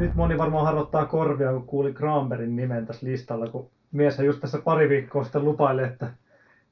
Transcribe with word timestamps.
nyt 0.00 0.14
moni 0.14 0.38
varmaan 0.38 0.64
harrottaa 0.64 1.04
korvia, 1.04 1.52
kun 1.52 1.66
kuuli 1.66 1.92
Granbergin 1.92 2.56
nimen 2.56 2.86
tässä 2.86 3.06
listalla, 3.06 3.46
kun 3.46 3.70
mies 3.92 4.18
just 4.18 4.40
tässä 4.40 4.58
pari 4.64 4.88
viikkoa 4.88 5.22
sitten 5.24 5.44
lupaili, 5.44 5.82
että 5.82 6.06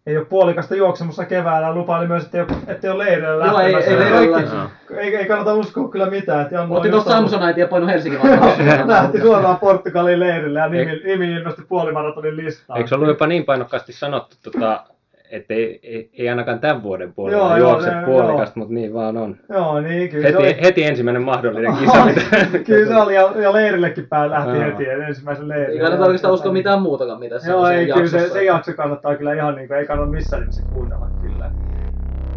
ei 0.07 0.17
ole 0.17 0.25
puolikasta 0.25 0.75
juoksemussa 0.75 1.25
keväällä. 1.25 1.75
Lupaili 1.75 2.07
myös, 2.09 2.25
että 2.25 2.39
ei 2.39 2.43
ole, 2.45 2.59
että 2.67 2.87
ei 2.87 2.91
ole 2.93 3.05
leirillä 3.05 3.47
Joo, 3.47 3.59
ei- 3.61 3.73
lähtemässä. 3.73 3.91
ei 3.91 4.13
leirillä. 4.13 4.71
ei, 4.97 5.17
ei, 5.17 5.27
kannata 5.27 5.55
uskoa 5.55 5.89
kyllä 5.89 6.11
mitään. 6.11 6.43
Että 6.43 6.63
Otti 6.71 6.91
tuossa 6.91 7.11
Samsonite 7.11 7.61
ja 7.61 7.69
painu 7.69 7.87
Helsingin 7.87 8.21
vastaan. 8.23 8.89
Lähti 8.89 9.21
suoraan 9.21 9.57
Portugalin 9.57 10.21
leirille 10.21 10.59
ja 10.59 10.69
nimi, 10.69 11.01
nimi 11.05 11.33
ilmestyi 11.33 11.65
puolimaratonin 11.69 12.37
listaan. 12.37 12.77
Eikö 12.77 12.89
se 12.89 12.95
ollut 12.95 13.09
jopa 13.09 13.27
niin 13.27 13.45
painokkaasti 13.45 13.93
sanottu, 13.93 14.37
tota, 14.43 14.85
että 15.31 15.55
ei, 15.55 15.81
ei, 15.83 16.11
ei 16.19 16.29
ainakaan 16.29 16.61
tämän 16.61 16.83
vuoden 16.83 17.13
puolella 17.15 17.39
Joo, 17.39 17.49
joo, 17.49 17.59
joo, 17.59 17.71
juokse 17.71 17.91
ne- 17.95 18.05
puolikasta, 18.07 18.59
mutta 18.59 18.75
niin 18.75 18.95
vaan 18.95 19.17
on. 19.17 19.37
Joo, 19.49 19.81
niin 19.81 20.09
kyllä 20.11 20.31
se 20.31 20.37
oli. 20.37 20.47
Heti, 20.47 20.63
heti 20.63 20.85
ensimmäinen 20.85 21.23
mahdollinen 21.23 21.77
kisa, 21.81 22.05
mitä... 22.05 22.21
Kyllä 22.67 22.87
se 22.89 22.97
oli, 22.97 23.15
ja, 23.15 23.33
ja 23.43 23.53
leirillekin 23.53 24.07
pää 24.09 24.31
lähti 24.31 24.57
Joo. 24.57 24.65
heti 24.65 24.89
ensimmäisen 24.89 25.49
leirille. 25.49 25.73
Ei 25.73 25.79
kannata 25.81 26.05
oikeastaan 26.05 26.35
uskoa 26.35 26.53
mitään 26.53 26.83
muutakaan, 26.83 27.19
mitä 27.21 27.39
se 27.39 27.51
Joo, 27.51 27.61
on 27.61 27.73
ei, 27.73 27.87
kyllä 27.87 28.09
se, 28.09 28.17
jaksossa. 28.17 28.33
se 28.39 28.45
jakso 28.45 28.73
kannattaa 28.73 29.17
kyllä 29.17 29.35
ihan 29.35 29.55
niin 29.55 29.69
kuin, 29.69 29.79
ei 29.79 29.87
kannata 29.87 30.11
missään 30.11 30.41
nimessä 30.41 30.63
kuunnella 30.73 31.11
kyllä. 31.21 31.51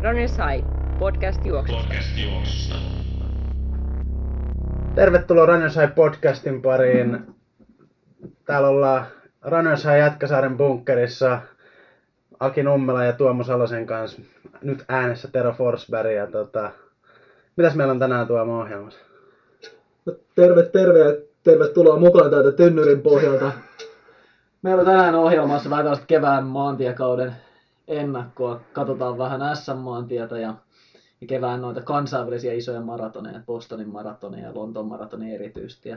Ronny 0.03 0.27
Sai, 0.27 0.65
podcast 0.97 1.45
juoksusta. 1.45 1.81
Podcast 1.83 2.17
juoksusta. 2.17 2.75
Tervetuloa 4.95 5.45
Runners 5.45 5.75
High 5.75 5.95
podcastin 5.95 6.61
pariin. 6.61 7.19
Täällä 8.45 8.67
ollaan 8.67 9.05
Runners 9.41 9.85
High 9.85 9.97
Jätkäsaaren 9.97 10.57
bunkkerissa 10.57 11.41
Aki 12.41 12.63
Nummela 12.63 13.03
ja 13.03 13.13
Tuomo 13.13 13.43
Salosen 13.43 13.85
kanssa. 13.85 14.21
Nyt 14.61 14.85
äänessä 14.87 15.27
Tero 15.31 15.53
Forsberg 15.53 16.15
ja 16.15 16.27
tota... 16.27 16.71
Mitäs 17.55 17.75
meillä 17.75 17.91
on 17.91 17.99
tänään 17.99 18.27
Tuomo 18.27 18.61
ohjelmassa? 18.61 18.99
Terve, 20.35 20.63
terve 20.63 20.99
ja 20.99 21.15
tervetuloa 21.43 21.99
mukaan 21.99 22.31
täältä 22.31 22.51
Tynnyrin 22.51 23.01
pohjalta. 23.01 23.51
Meillä 24.61 24.79
on 24.79 24.85
tänään 24.85 25.15
ohjelmassa 25.15 25.69
vähän 25.69 25.85
tällaista 25.85 26.05
kevään 26.05 26.45
maantiekauden 26.45 27.35
ennakkoa. 27.87 28.61
Katsotaan 28.73 29.17
vähän 29.17 29.57
SM-maantietä 29.57 30.39
ja, 30.39 30.53
ja 31.21 31.27
kevään 31.27 31.61
noita 31.61 31.81
kansainvälisiä 31.81 32.53
isoja 32.53 32.81
maratoneja, 32.81 33.41
Bostonin 33.45 33.89
maratonia 33.89 34.45
ja 34.45 34.55
Lontoon 34.55 34.87
maratonia 34.87 35.35
erityisesti. 35.35 35.89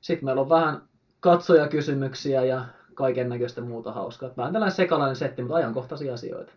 Sitten 0.00 0.24
meillä 0.24 0.42
on 0.42 0.48
vähän 0.48 0.82
katsojakysymyksiä 1.20 2.44
ja 2.44 2.64
kaiken 2.94 3.28
näköistä 3.28 3.60
muuta 3.60 3.92
hauskaa. 3.92 4.30
Vähän 4.36 4.52
tällainen 4.52 4.76
sekalainen 4.76 5.16
setti, 5.16 5.42
mutta 5.42 5.56
ajankohtaisia 5.56 6.14
asioita. 6.14 6.52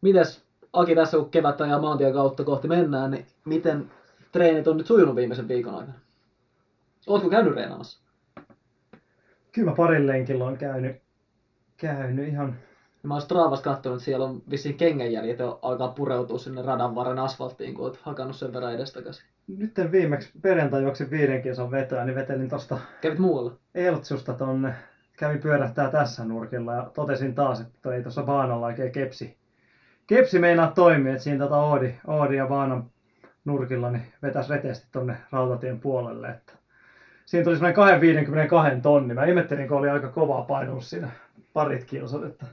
Mites 0.00 0.44
Aki 0.74 0.94
tässä 0.94 1.16
kun 1.16 1.30
kevättä 1.30 1.66
ja 1.66 1.78
maantien 1.78 2.12
kautta 2.12 2.44
kohti 2.44 2.68
mennään, 2.68 3.10
niin 3.10 3.26
miten 3.44 3.90
treenit 4.32 4.68
on 4.68 4.76
nyt 4.76 4.86
sujunut 4.86 5.16
viimeisen 5.16 5.48
viikon 5.48 5.74
aikana? 5.74 5.98
Ootko 7.06 7.28
käynyt 7.28 7.54
reenaamassa? 7.54 8.00
Kyllä 9.52 9.70
mä 9.70 9.76
parin 9.76 10.06
lenkillä 10.06 10.44
on 10.44 10.56
käynyt, 10.56 10.96
käynyt 11.76 12.28
ihan... 12.28 12.56
Mä 13.02 13.14
oon 13.14 13.22
Stravasta 13.22 13.64
katsonut, 13.64 13.96
että 13.96 14.04
siellä 14.04 14.24
on 14.24 14.42
vissiin 14.50 14.76
kengänjäljet 14.76 15.38
alkaa 15.62 15.88
pureutua 15.88 16.38
sinne 16.38 16.62
radan 16.62 16.94
varren 16.94 17.18
asfalttiin, 17.18 17.74
kun 17.74 17.84
oot 17.84 17.96
hakannut 17.96 18.36
sen 18.36 18.52
verran 18.52 18.74
edestakaisin. 18.74 19.24
Nyt 19.48 19.72
viimeksi 19.92 20.30
perjantai 20.42 20.82
juoksin 20.82 21.10
viiden 21.10 21.42
kilsan 21.42 21.70
vetoa, 21.70 22.04
niin 22.04 22.14
vetelin 22.14 22.48
tosta 22.48 22.78
Kävit 23.00 23.18
muualla? 23.18 23.52
Eltsusta 23.74 24.32
tonne. 24.32 24.74
Kävin 25.18 25.40
pyörähtää 25.40 25.90
tässä 25.90 26.24
nurkilla 26.24 26.74
ja 26.74 26.90
totesin 26.94 27.34
taas, 27.34 27.60
että 27.60 27.94
ei 27.94 28.02
tuossa 28.02 28.22
baanalla 28.22 28.66
oikein 28.66 28.92
kepsi. 28.92 29.36
Kepsi 30.06 30.38
meinaa 30.38 30.72
toimia, 30.72 31.12
että 31.12 31.24
siinä 31.24 31.44
tota 31.44 31.56
Oodi, 31.56 31.94
Oodi 32.06 32.36
ja 32.36 32.46
baanan 32.46 32.90
nurkilla 33.44 33.90
niin 33.90 34.12
vetäisi 34.22 34.52
reteesti 34.52 34.88
tonne 34.92 35.16
rautatien 35.32 35.80
puolelle. 35.80 36.28
Että 36.28 36.52
siinä 37.26 37.44
tuli 37.44 37.56
semmoinen 37.56 37.74
252 37.74 38.80
tonni. 38.80 39.14
Mä 39.14 39.24
ihmettelin, 39.24 39.68
kun 39.68 39.76
oli 39.76 39.88
aika 39.88 40.08
kovaa 40.08 40.42
painus 40.42 40.90
siinä 40.90 41.08
parit 41.52 41.84
kilsat. 41.84 42.24
Että, 42.24 42.46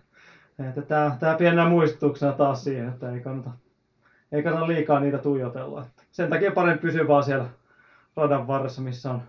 että 0.70 0.82
tää, 0.82 1.18
tää 1.20 1.38
pienenä 1.38 1.70
muistutuksena 1.70 2.32
taas 2.32 2.64
siihen, 2.64 2.88
että 2.88 3.12
ei 3.12 3.20
kannata, 3.20 3.52
ei 4.32 4.44
kannata 4.44 4.68
liikaa 4.68 5.00
niitä 5.00 5.18
tuijotella. 5.18 5.82
Että 5.82 6.01
sen 6.12 6.30
takia 6.30 6.52
parempi 6.52 6.82
pysyä 6.82 7.08
vaan 7.08 7.24
siellä 7.24 7.46
radan 8.16 8.48
varressa, 8.48 8.82
missä 8.82 9.12
on 9.12 9.22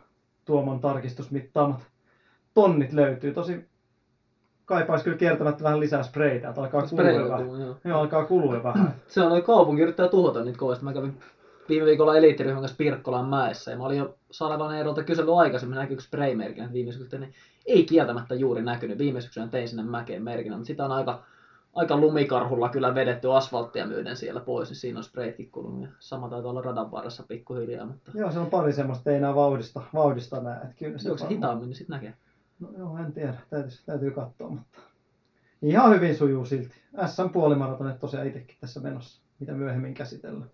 Tuomon 0.45 0.81
tarkistusmittaamat 0.81 1.87
tonnit 2.55 2.93
löytyy. 2.93 3.33
Tosi 3.33 3.65
kaipaisi 4.65 5.05
kyllä 5.05 5.17
kiertämättä 5.17 5.65
vähän 5.65 5.81
lisää 5.81 6.03
spreitä, 6.03 6.49
että 6.49 6.61
alkaa 6.61 6.83
kulua 6.83 7.29
vähän. 7.29 7.61
Joo. 7.61 7.77
Joo, 7.85 8.01
alkaa 8.01 8.25
kulua 8.25 8.63
vähän. 8.63 8.95
Se 9.09 9.21
on 9.21 9.29
noin 9.29 9.43
kaupunki 9.43 9.83
yrittää 9.83 10.09
tuhota 10.09 10.45
niitä 10.45 10.59
kovasti. 10.59 10.85
Mä 10.85 10.93
kävin 10.93 11.19
viime 11.69 11.87
viikolla 11.87 12.17
eliittiryhmän 12.17 12.63
kanssa 12.63 12.77
Pirkkolan 12.77 13.29
mäessä 13.29 13.71
ja 13.71 13.77
mä 13.77 13.85
olin 13.85 13.99
jo 13.99 14.15
Salevan 14.31 14.77
Eerolta 14.77 15.03
kysellyt 15.03 15.35
aikaisemmin 15.35 15.77
näkyykö 15.77 16.03
spray-merkinnät 16.03 16.73
viime 16.73 16.93
syksynä, 16.93 17.21
niin 17.21 17.35
ei 17.67 17.85
kieltämättä 17.85 18.35
juuri 18.35 18.63
näkynyt. 18.63 18.99
Viime 18.99 19.21
syksynä 19.21 19.47
tein 19.47 19.69
sinne 19.69 19.83
mäkeen 19.83 20.23
merkinnän, 20.23 20.59
mutta 20.59 20.67
sitä 20.67 20.85
on 20.85 20.93
aika, 20.93 21.23
aika 21.75 21.97
lumikarhulla 21.97 22.69
kyllä 22.69 22.95
vedetty 22.95 23.33
asfalttia 23.33 23.87
myöden 23.87 24.17
siellä 24.17 24.41
pois, 24.41 24.69
niin 24.69 24.77
siinä 24.77 24.99
on 24.99 25.05
spraytkin 25.05 25.51
kulunut. 25.51 25.83
Ja 25.83 25.89
sama 25.99 26.29
taitaa 26.29 26.51
olla 26.51 26.63
radan 26.63 26.91
varressa 26.91 27.23
pikkuhiljaa, 27.29 27.87
mutta 27.87 28.11
Joo, 28.15 28.33
se 28.33 28.39
on 28.39 28.51
pari 28.51 28.73
semmoista, 28.73 29.01
että 29.01 29.11
ei 29.11 29.17
enää 29.17 29.35
vauhdista, 29.35 29.83
vauhdista 29.95 30.41
näe. 30.41 30.57
Että 30.57 30.75
kyllä 30.79 30.99
se 30.99 31.11
onko 31.11 31.19
se 31.19 31.29
hitaammin, 31.29 31.69
niin 31.69 31.77
sitten 31.77 31.95
näkee. 31.95 32.15
No 32.61 32.69
joo, 32.79 32.97
en 32.97 33.13
tiedä. 33.13 33.35
Täytyy, 33.51 33.71
täytyy 33.87 34.11
katsoa, 34.11 34.49
mutta 34.49 34.79
ihan 35.63 35.95
hyvin 35.95 36.17
sujuu 36.17 36.45
silti. 36.45 36.75
SM 37.07 37.31
puolimaratonit 37.33 37.99
tosiaan 37.99 38.27
itsekin 38.27 38.57
tässä 38.61 38.81
menossa, 38.81 39.23
mitä 39.41 39.53
myöhemmin 39.53 39.95
käsitellään. 39.95 40.51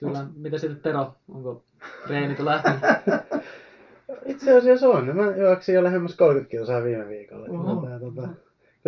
Kyllä, 0.00 0.26
mitä 0.36 0.58
sitten 0.58 0.80
Tero, 0.80 1.14
onko 1.28 1.64
treenit 2.06 2.38
jo 2.38 2.44
lähtenyt? 2.44 2.80
Itse 4.26 4.56
asiassa 4.56 4.88
on. 4.88 5.16
Mä 5.16 5.36
juoksin 5.36 5.74
jo 5.74 5.84
lähemmäs 5.84 6.16
30 6.16 6.50
kilsaa 6.50 6.82
viime 6.82 7.08
viikolla. 7.08 7.46
Oho. 7.50 7.86
Tää, 7.86 8.00
tota, 8.00 8.28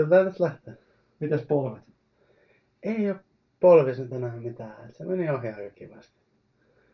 kyllä 0.05 0.25
tästä 0.25 0.45
lähtee. 0.45 0.75
Mites 1.21 1.43
polvet? 1.43 1.83
Ei 2.83 3.11
oo 3.11 3.17
polvis 3.61 3.99
nyt 3.99 4.13
enää 4.13 4.37
mitään. 4.37 4.93
Se 4.93 5.05
meni 5.05 5.31
ohi 5.31 5.49
aika 5.49 5.75
kivasti. 5.75 6.19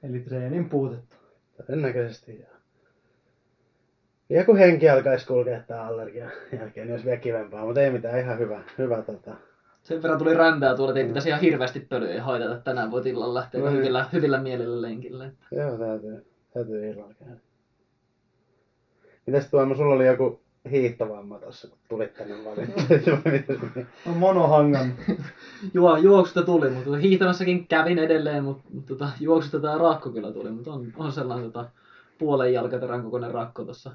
Eli 0.03 0.21
treenin 0.21 0.69
puutetta. 0.69 1.17
Todennäköisesti 1.57 2.39
joo. 2.39 2.55
Ja 4.29 4.45
kun 4.45 4.57
henki 4.57 4.89
alkaisi 4.89 5.27
kulkea 5.27 5.61
tää 5.67 5.87
allergian 5.87 6.31
jälkeen, 6.59 6.87
niin 6.87 6.93
olisi 6.93 7.07
vielä 7.07 7.21
kivempaa, 7.21 7.65
mutta 7.65 7.81
ei 7.83 7.91
mitään, 7.91 8.19
ihan 8.19 8.39
hyvä, 8.39 8.63
hyvä 8.79 9.03
tota. 9.03 9.35
Sen 9.83 10.03
verran 10.03 10.19
tuli 10.19 10.35
räntää 10.35 10.77
tuolla, 10.77 10.91
että 10.93 11.01
ei 11.01 11.07
pitäisi 11.07 11.29
ihan 11.29 11.41
hirveästi 11.41 11.81
pölyä 11.81 12.23
haitata. 12.23 12.53
että 12.53 12.65
Tänään 12.65 12.91
voit 12.91 13.07
illalla 13.07 13.35
lähteä 13.35 13.61
No 13.61 13.67
niin. 13.67 13.79
hyvillä, 13.79 14.07
hyvillä 14.13 14.41
mielillä 14.41 14.83
lenkille. 14.83 15.33
Joo, 15.53 15.79
täytyy, 15.79 16.27
täytyy 16.55 16.91
illalla 16.91 17.15
käydä. 17.15 17.37
Mitäs 19.27 19.51
Tuomo, 19.51 19.75
sulla 19.75 19.95
oli 19.95 20.07
joku 20.07 20.44
hiihtovamma 20.71 21.39
tossa, 21.39 21.69
kun 21.69 21.79
tulit 21.89 22.15
tänne. 22.15 22.35
Mitä 23.25 23.55
se- 23.75 23.87
On 24.11 24.17
monohangan. 24.17 24.93
Juo, 25.75 25.97
juoksusta 25.97 26.43
tuli, 26.43 26.71
mutta 26.71 26.85
tota, 26.85 26.97
hiihtämässäkin 26.99 27.67
kävin 27.67 27.99
edelleen, 27.99 28.45
mutta, 28.45 28.65
mutta 28.73 28.89
tota, 28.89 29.09
juoksusta 29.21 29.61
tämä 29.61 29.79
rakko 29.79 30.11
kyllä 30.11 30.33
tuli, 30.33 30.51
mutta 30.51 30.73
on, 30.73 30.93
on 30.97 31.13
sellainen 31.13 31.53
tota, 31.53 31.69
puolen 32.19 32.53
jalkaterän 32.53 33.03
kokoinen 33.03 33.31
rakko 33.31 33.65
tuossa 33.65 33.91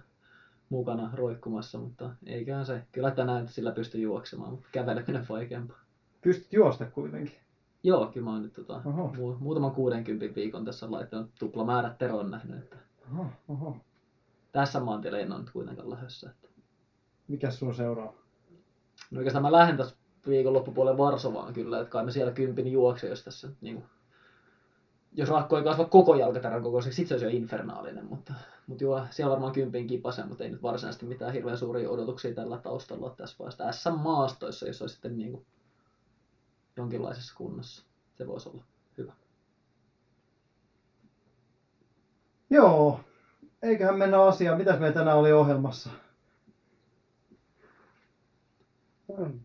mukana 0.69 1.09
roikkumassa, 1.13 1.77
mutta 1.77 2.09
eiköhän 2.25 2.65
se, 2.65 2.81
kyllä 2.91 3.11
tänään 3.11 3.47
sillä 3.47 3.71
pysty 3.71 3.97
juoksemaan, 3.99 4.51
mutta 4.51 4.67
käveleminen 4.71 5.25
vaikeampaa. 5.29 5.79
Pystyt 6.21 6.53
juosta 6.53 6.85
kuitenkin. 6.85 7.33
Joo, 7.83 8.05
kyllä 8.05 8.23
mä 8.25 8.31
oon 8.31 8.41
nyt 8.41 8.53
tota, 8.53 8.81
Oho. 8.85 9.13
mu- 9.15 9.37
muutaman 9.39 9.71
60 9.71 10.35
viikon 10.35 10.65
tässä 10.65 10.91
laittanut 10.91 11.29
tuplamäärät 11.39 11.97
Teron 11.97 12.31
nähnyt, 12.31 12.57
että 12.57 12.75
Oho, 13.13 13.25
oho. 13.47 13.77
tässä 14.51 14.79
maantielle 14.79 15.21
en 15.21 15.31
ole 15.31 15.39
nyt 15.39 15.49
kuitenkaan 15.49 15.89
lähdössä. 15.89 16.29
Että. 16.29 16.48
Mikäs 17.29 17.59
sun 17.59 17.75
seuraa? 17.75 18.13
No 19.11 19.17
oikeastaan 19.17 19.41
mä 19.41 19.51
lähden 19.51 19.77
tässä 19.77 19.95
viikon 20.27 20.53
loppupuolelle 20.53 20.97
Varsovaan 20.97 21.53
kyllä, 21.53 21.79
että 21.79 21.91
kai 21.91 22.05
mä 22.05 22.11
siellä 22.11 22.31
kympin 22.31 22.67
juokse, 22.67 23.07
jos 23.07 23.23
tässä 23.23 23.49
niin 23.61 23.75
kuin, 23.75 23.85
jos 25.11 25.29
rakko 25.29 25.57
ei 25.57 25.63
kasva 25.63 25.85
koko 25.85 26.15
jalkaterän 26.15 26.63
kokoiseksi, 26.63 26.95
sit 26.95 27.07
se 27.07 27.13
olisi 27.13 27.25
jo 27.25 27.31
infernaalinen, 27.31 28.05
mutta, 28.05 28.33
mutta 28.67 28.83
joo, 28.83 29.01
siellä 29.09 29.31
varmaan 29.31 29.53
kympin 29.53 29.87
kipasen, 29.87 30.27
mutta 30.27 30.43
ei 30.43 30.49
nyt 30.49 30.63
varsinaisesti 30.63 31.05
mitään 31.05 31.33
hirveän 31.33 31.57
suuria 31.57 31.89
odotuksia 31.89 32.35
tällä 32.35 32.57
taustalla 32.57 33.05
ole 33.05 33.15
tässä 33.15 33.35
vaiheessa. 33.39 33.63
Tässä 33.63 33.91
maastoissa, 33.91 34.67
jos 34.67 34.81
olisi 34.81 34.93
sitten 34.93 35.17
niin 35.17 35.31
kuin 35.31 35.45
jonkinlaisessa 36.77 37.35
kunnossa, 37.37 37.83
se 38.13 38.27
voisi 38.27 38.49
olla 38.49 38.63
hyvä. 38.97 39.13
Joo. 42.49 42.99
Eiköhän 43.61 43.97
mennä 43.97 44.23
asiaan. 44.23 44.57
Mitäs 44.57 44.79
meillä 44.79 44.93
tänään 44.93 45.17
oli 45.17 45.31
ohjelmassa? 45.31 45.89
No, 45.89 45.95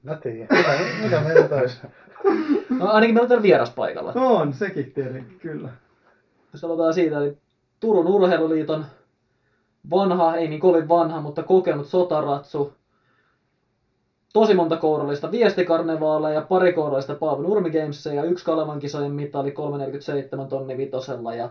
Mä 0.02 0.16
tiedän. 0.16 0.48
Mitä, 0.50 0.78
mitä 1.02 1.20
meillä 1.20 1.48
tois? 1.48 1.80
No 2.70 2.86
ainakin 2.88 3.14
meillä 3.14 3.24
on 3.24 3.28
täällä 3.28 3.42
vieras 3.42 3.70
paikalla. 3.70 4.12
On, 4.14 4.52
sekin 4.52 4.92
tietenkin, 4.92 5.38
kyllä. 5.38 5.68
Jos 6.52 6.64
aloitetaan 6.64 6.94
siitä, 6.94 7.18
eli 7.18 7.38
Turun 7.80 8.06
Urheiluliiton 8.06 8.84
vanha, 9.90 10.36
ei 10.36 10.48
niin 10.48 10.60
kovin 10.60 10.88
vanha, 10.88 11.20
mutta 11.20 11.42
kokenut 11.42 11.86
sotaratsu. 11.86 12.72
Tosi 14.32 14.54
monta 14.54 14.76
kourallista 14.76 15.30
viestikarnevaaleja, 15.30 16.42
pari 16.42 16.72
kourallista 16.72 17.14
Paavo 17.14 17.42
Nurmi 17.42 17.70
Gamesia 17.70 18.12
ja 18.12 18.24
yksi 18.24 18.44
Kalevan 18.44 18.78
kisojen 18.78 19.12
mitali 19.12 19.50
347 19.50 20.48
tonni 20.48 20.76
vitosella 20.76 21.34
ja 21.34 21.50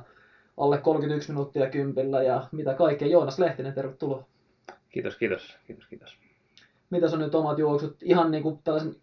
alle 0.58 0.78
31 0.78 1.32
minuuttia 1.32 1.70
kympillä 1.70 2.22
ja 2.22 2.48
mitä 2.52 2.74
kaikkea. 2.74 3.08
Joonas 3.08 3.40
Lehtinen, 3.40 3.74
tervetuloa. 3.74 4.24
Kiitos, 4.90 5.16
kiitos, 5.16 5.58
kiitos, 5.68 5.88
kiitos. 5.88 6.23
Mitäs 6.94 7.14
on 7.14 7.20
nyt 7.20 7.36
omat 7.36 7.58
juoksut? 7.58 7.98
Ihan 8.04 8.32
niin 8.32 8.44
kuin 8.44 8.60
tällaisen 8.64 8.96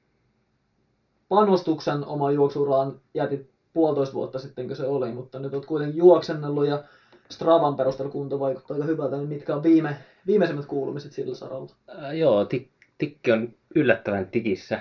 panostuksen 1.29 2.05
oma 2.05 2.31
juoksuraan 2.31 3.01
jätit 3.15 3.51
puolitoista 3.73 4.15
vuotta 4.15 4.39
sitten, 4.39 4.67
kun 4.67 4.77
se 4.77 4.87
oli, 4.87 5.13
mutta 5.13 5.39
nyt 5.39 5.55
olet 5.55 5.67
kuitenkin 5.67 5.99
juoksennellut 5.99 6.67
ja 6.67 6.85
Stravan 7.31 7.77
perusteella 7.77 8.13
kunto 8.13 8.41
vaikuttaa 8.41 8.75
aika 8.75 8.87
hyvältä, 8.87 9.17
niin 9.17 9.29
mitkä 9.29 9.55
on 9.55 9.63
viime, 9.63 9.97
viimeisimmät 10.27 10.67
kuulumiset 10.67 11.13
sillä 11.13 11.35
saralla? 11.35 11.75
Ää, 11.89 12.13
joo, 12.13 12.45
tik, 12.45 12.69
tikki 12.99 13.33
on 13.33 13.55
yllättävän 13.75 14.27
tikissä. 14.27 14.81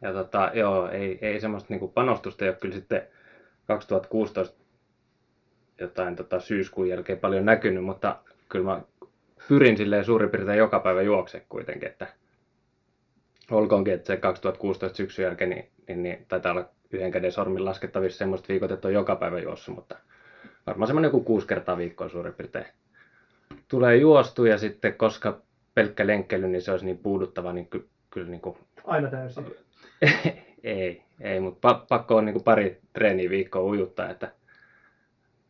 Ja 0.00 0.12
tota, 0.12 0.50
joo, 0.54 0.88
ei, 0.88 1.18
ei 1.22 1.40
semmoista 1.40 1.66
niinku 1.70 1.88
panostusta 1.88 2.44
ei 2.44 2.48
ole 2.48 2.56
kyllä 2.56 2.74
sitten 2.74 3.02
2016 3.66 4.56
jotain 5.80 6.16
tota, 6.16 6.40
syyskuun 6.40 6.88
jälkeen 6.88 7.18
paljon 7.18 7.44
näkynyt, 7.44 7.84
mutta 7.84 8.18
kyllä 8.48 8.64
mä 8.64 8.82
pyrin 9.48 9.76
silleen 9.76 10.04
suurin 10.04 10.30
piirtein 10.30 10.58
joka 10.58 10.80
päivä 10.80 11.02
juokse 11.02 11.46
kuitenkin, 11.48 11.88
että 11.88 12.06
olkoonkin, 13.50 13.94
että 13.94 14.06
se 14.06 14.16
2016 14.16 14.96
syksyn 14.96 15.22
jälkeen 15.22 15.50
niin, 15.50 15.68
niin, 15.88 16.02
niin 16.02 16.26
taitaa 16.28 16.52
olla 16.52 16.68
yhden 16.90 17.10
käden 17.10 17.32
sormin 17.32 17.64
laskettavissa 17.64 18.18
semmoista 18.18 18.48
viikot, 18.48 18.70
että 18.70 18.88
on 18.88 18.94
joka 18.94 19.16
päivä 19.16 19.38
juossut, 19.38 19.74
mutta 19.74 19.96
varmaan 20.66 20.86
semmoinen 20.86 21.08
joku 21.08 21.20
kuusi 21.20 21.46
kertaa 21.46 21.76
viikkoa 21.76 22.08
suurin 22.08 22.34
piirtein 22.34 22.66
tulee 23.68 23.96
juostu 23.96 24.44
ja 24.44 24.58
sitten 24.58 24.94
koska 24.94 25.40
pelkkä 25.74 26.06
lenkkeily, 26.06 26.48
niin 26.48 26.62
se 26.62 26.70
olisi 26.70 26.84
niin 26.84 26.98
puuduttava, 26.98 27.52
niin 27.52 27.66
ky, 27.66 27.88
kyllä 28.10 28.30
niin 28.30 28.40
kuin, 28.40 28.58
Aina 28.84 29.10
täysin. 29.10 29.46
ei, 30.64 31.02
ei, 31.20 31.40
mutta 31.40 31.58
pa, 31.60 31.84
pakko 31.88 32.16
on 32.16 32.24
niin 32.24 32.32
kuin 32.32 32.44
pari 32.44 32.80
treeniä 32.92 33.30
viikkoa 33.30 33.62
ujuttaa, 33.62 34.10
että, 34.10 34.32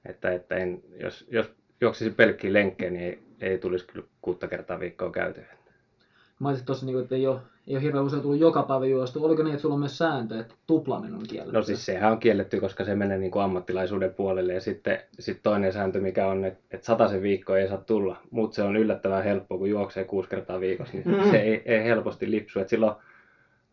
että, 0.04 0.32
että 0.32 0.56
en, 0.56 0.82
jos, 0.96 1.26
jos 1.30 1.54
juoksisi 1.80 2.10
pelkkiä 2.10 2.52
lenkkejä, 2.52 2.90
niin 2.90 3.04
ei, 3.04 3.22
ei 3.42 3.58
tulisi 3.58 3.86
kyllä 3.86 4.06
kuutta 4.22 4.48
kertaa 4.48 4.80
viikkoa 4.80 5.10
käytyä. 5.10 5.44
Mainitsit 6.38 6.66
tuossa, 6.66 6.86
niin 6.86 7.00
että 7.00 7.14
ei 7.14 7.26
ole, 7.26 7.38
ei 7.68 7.74
ole 7.76 7.82
hirveän 7.82 8.04
usein 8.04 8.22
tullut 8.22 8.40
joka 8.40 8.62
päivä 8.62 8.86
juostu. 8.86 9.24
Oliko 9.24 9.42
niin, 9.42 9.52
että 9.52 9.62
sulla 9.62 9.74
on 9.74 9.78
myös 9.78 9.98
sääntö, 9.98 10.40
että 10.40 10.54
tuplaaminen 10.66 11.14
on 11.14 11.22
kielletty? 11.28 11.52
No 11.52 11.62
siis 11.62 11.86
sehän 11.86 12.12
on 12.12 12.18
kielletty, 12.18 12.60
koska 12.60 12.84
se 12.84 12.94
menee 12.94 13.18
niin 13.18 13.30
kuin 13.30 13.42
ammattilaisuuden 13.42 14.14
puolelle. 14.14 14.52
Ja 14.54 14.60
sitten 14.60 14.98
sit 15.18 15.40
toinen 15.42 15.72
sääntö, 15.72 16.00
mikä 16.00 16.26
on, 16.26 16.44
että, 16.44 16.60
että 16.70 16.86
sataisen 16.86 17.22
viikkoa 17.22 17.58
ei 17.58 17.68
saa 17.68 17.78
tulla. 17.78 18.16
Mutta 18.30 18.54
se 18.54 18.62
on 18.62 18.76
yllättävän 18.76 19.24
helppo, 19.24 19.58
kun 19.58 19.70
juoksee 19.70 20.04
kuusi 20.04 20.28
kertaa 20.28 20.60
viikossa, 20.60 20.94
niin 20.94 21.08
Mm. 21.08 21.24
se 21.30 21.36
ei, 21.36 21.62
ei 21.64 21.84
helposti 21.84 22.30
lipsu. 22.30 22.60
Et 22.60 22.68
silloin, 22.68 22.94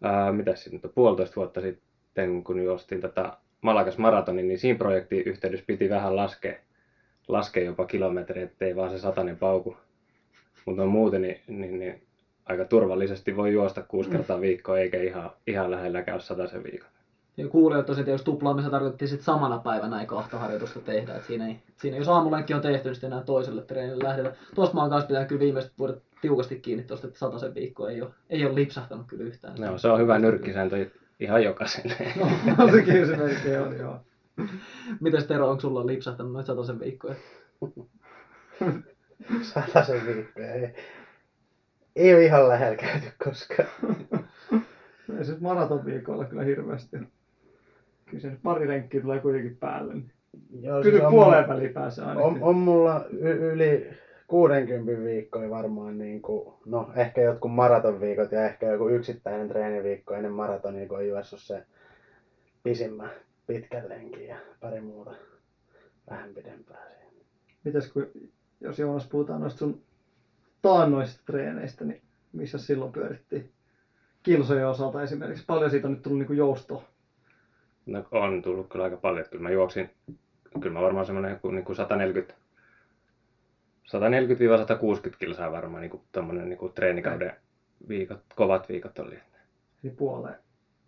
ää, 0.03 0.31
mitä 0.31 0.55
se 0.55 0.69
nyt 0.69 0.81
puolitoista 0.95 1.35
vuotta 1.35 1.61
sitten, 1.61 2.43
kun 2.43 2.63
juostiin 2.63 3.01
tätä 3.01 3.37
Malagas 3.61 3.97
maratonin, 3.97 4.47
niin 4.47 4.59
siinä 4.59 4.77
projektin 4.77 5.23
yhteydessä 5.25 5.65
piti 5.67 5.89
vähän 5.89 6.15
laskea, 6.15 6.55
laskea 7.29 7.63
jopa 7.63 7.85
kilometriä, 7.85 8.43
ettei 8.43 8.75
vaan 8.75 8.91
se 8.91 8.99
satanen 8.99 9.37
pauku. 9.37 9.77
Mutta 10.65 10.85
muuten, 10.85 11.21
niin, 11.21 11.41
niin, 11.47 11.79
niin 11.79 12.01
aika 12.45 12.65
turvallisesti 12.65 13.35
voi 13.35 13.53
juosta 13.53 13.81
kuusi 13.81 14.09
kertaa 14.09 14.41
viikkoa, 14.41 14.79
eikä 14.79 15.01
ihan, 15.01 15.31
ihan 15.47 15.71
lähelläkään 15.71 16.15
ole 16.15 16.21
sataisen 16.21 16.63
viikon. 16.63 16.89
Ja 17.37 17.47
kuulijat 17.47 17.85
tosiaan, 17.85 18.01
että 18.01 18.11
jos 18.11 18.21
tuplaamista 18.21 18.71
tarkoitti 18.71 19.07
sit 19.07 19.21
samana 19.21 19.57
päivänä 19.57 20.01
ei 20.01 20.05
kahta 20.05 20.39
harjoitusta 20.39 20.79
tehdä. 20.79 21.15
Et 21.15 21.25
siinä, 21.25 21.47
ei, 21.47 21.59
siinä 21.77 21.97
jos 21.97 22.07
aamulenkki 22.07 22.53
on 22.53 22.61
tehty, 22.61 22.87
niin 22.87 22.95
sitten 22.95 23.11
enää 23.11 23.23
toiselle 23.23 23.61
treenille 23.61 24.03
lähdetään. 24.03 24.35
Tuosta 24.55 24.75
mä 24.75 24.81
oon 24.81 24.89
kanssa 24.89 25.07
pitänyt 25.07 25.27
kyllä 25.27 25.39
viimeiset 25.39 25.71
vuodet 25.79 26.03
tiukasti 26.21 26.59
kiinni 26.59 26.83
tuosta, 26.83 27.07
että 27.07 27.19
sataisen 27.19 27.55
viikkoa 27.55 27.89
ei 27.89 28.01
ole, 28.01 28.11
ei 28.29 28.45
ole 28.45 28.55
lipsahtanut 28.55 29.07
kyllä 29.07 29.23
yhtään. 29.23 29.55
No, 29.59 29.77
se 29.77 29.87
on 29.87 29.99
hyvä 29.99 30.19
nyrkkisääntö 30.19 30.89
ihan 31.19 31.43
jokaiselle. 31.43 31.95
No, 32.57 32.67
sekin 32.71 33.07
se 33.07 33.15
melkein 33.15 33.61
on, 33.61 33.77
joo. 33.77 33.99
Mites 35.01 35.25
Tero, 35.25 35.49
onko 35.49 35.61
sulla 35.61 35.85
lipsahtanut 35.85 36.31
noita 36.33 36.47
sataisen 36.47 36.79
viikkoja? 36.79 37.15
Sataisen 39.41 40.05
viikkoja. 40.07 40.53
Ei, 40.53 40.73
ei 41.95 42.13
ole 42.13 42.25
ihan 42.25 42.47
lähellä 42.49 42.75
käyty 42.75 43.05
koskaan. 43.23 43.69
Ei 45.17 45.25
se 45.25 45.35
maraton 45.39 45.85
viikolla 45.85 46.25
kyllä 46.25 46.43
hirveästi. 46.43 46.97
Kyllä 48.05 48.21
se 48.21 48.31
pari 48.43 48.67
lenkkiä 48.67 49.01
tulee 49.01 49.19
kuitenkin 49.19 49.57
päälle. 49.57 49.93
Niin. 49.93 50.11
Joo, 50.61 50.81
Kyllä 50.81 50.97
siis 50.97 51.05
on 51.05 51.11
puoleen 51.11 51.43
mulla- 51.43 51.55
väliin 51.55 51.73
pääsee 51.73 52.05
aina. 52.05 52.21
On, 52.21 52.37
on 52.41 52.55
mulla 52.55 53.05
y- 53.11 53.51
yli 53.51 53.87
60 54.27 55.03
viikkoja 55.03 55.49
varmaan, 55.49 55.97
niin 55.97 56.21
kuin, 56.21 56.53
no 56.65 56.89
ehkä 56.95 57.21
jotkut 57.21 57.51
maratonviikot 57.53 58.31
ja 58.31 58.45
ehkä 58.45 58.65
joku 58.67 58.89
yksittäinen 58.89 59.47
treeniviikko 59.47 60.13
ennen 60.13 60.31
maratonia, 60.31 60.87
kun 60.87 60.97
on 60.97 61.07
juossut 61.07 61.41
se 61.41 61.63
pisimmän 62.63 63.09
pitkän 63.49 63.89
lenkin 63.89 64.27
ja 64.27 64.37
pari 64.59 64.81
muuta 64.81 65.11
vähän 66.09 66.33
pidempää 66.33 66.87
siihen. 66.87 67.13
Mites 67.63 67.93
kun, 67.93 68.11
jos 68.61 68.79
Joonas 68.79 69.07
puhutaan 69.07 69.41
noista 69.41 69.59
sun 69.59 69.81
taannoista 70.61 71.21
treeneistä, 71.25 71.85
niin 71.85 72.01
missä 72.33 72.57
silloin 72.57 72.91
pyörittiin? 72.91 73.51
Kilsojen 74.23 74.67
osalta 74.67 75.03
esimerkiksi. 75.03 75.45
Paljon 75.47 75.71
siitä 75.71 75.87
on 75.87 75.93
nyt 75.93 76.01
tullut 76.01 76.19
niinku 76.19 76.33
joustoa. 76.33 76.83
No, 77.85 78.05
on 78.11 78.41
tullut 78.41 78.69
kyllä 78.69 78.85
aika 78.85 78.97
paljon. 78.97 79.25
Kyllä 79.29 79.43
mä 79.43 79.49
juoksin, 79.49 79.89
kyllä 80.61 80.73
mä 80.73 80.81
varmaan 80.81 81.05
semmoinen 81.05 81.31
joku 81.31 81.51
niin 81.51 81.65
kuin 81.65 81.75
140 81.75 82.33
140-160 83.87 85.15
kilsaa 85.19 85.51
varmaan 85.51 85.81
niin 85.81 85.91
kuin 85.91 86.03
tommonen 86.11 86.49
niin 86.49 86.59
kuin 86.59 86.73
treenikauden 86.73 87.35
viikot, 87.87 88.21
kovat 88.35 88.69
viikot 88.69 88.99
oli. 88.99 89.19
Eli 89.83 89.91
puoleen, 89.91 90.35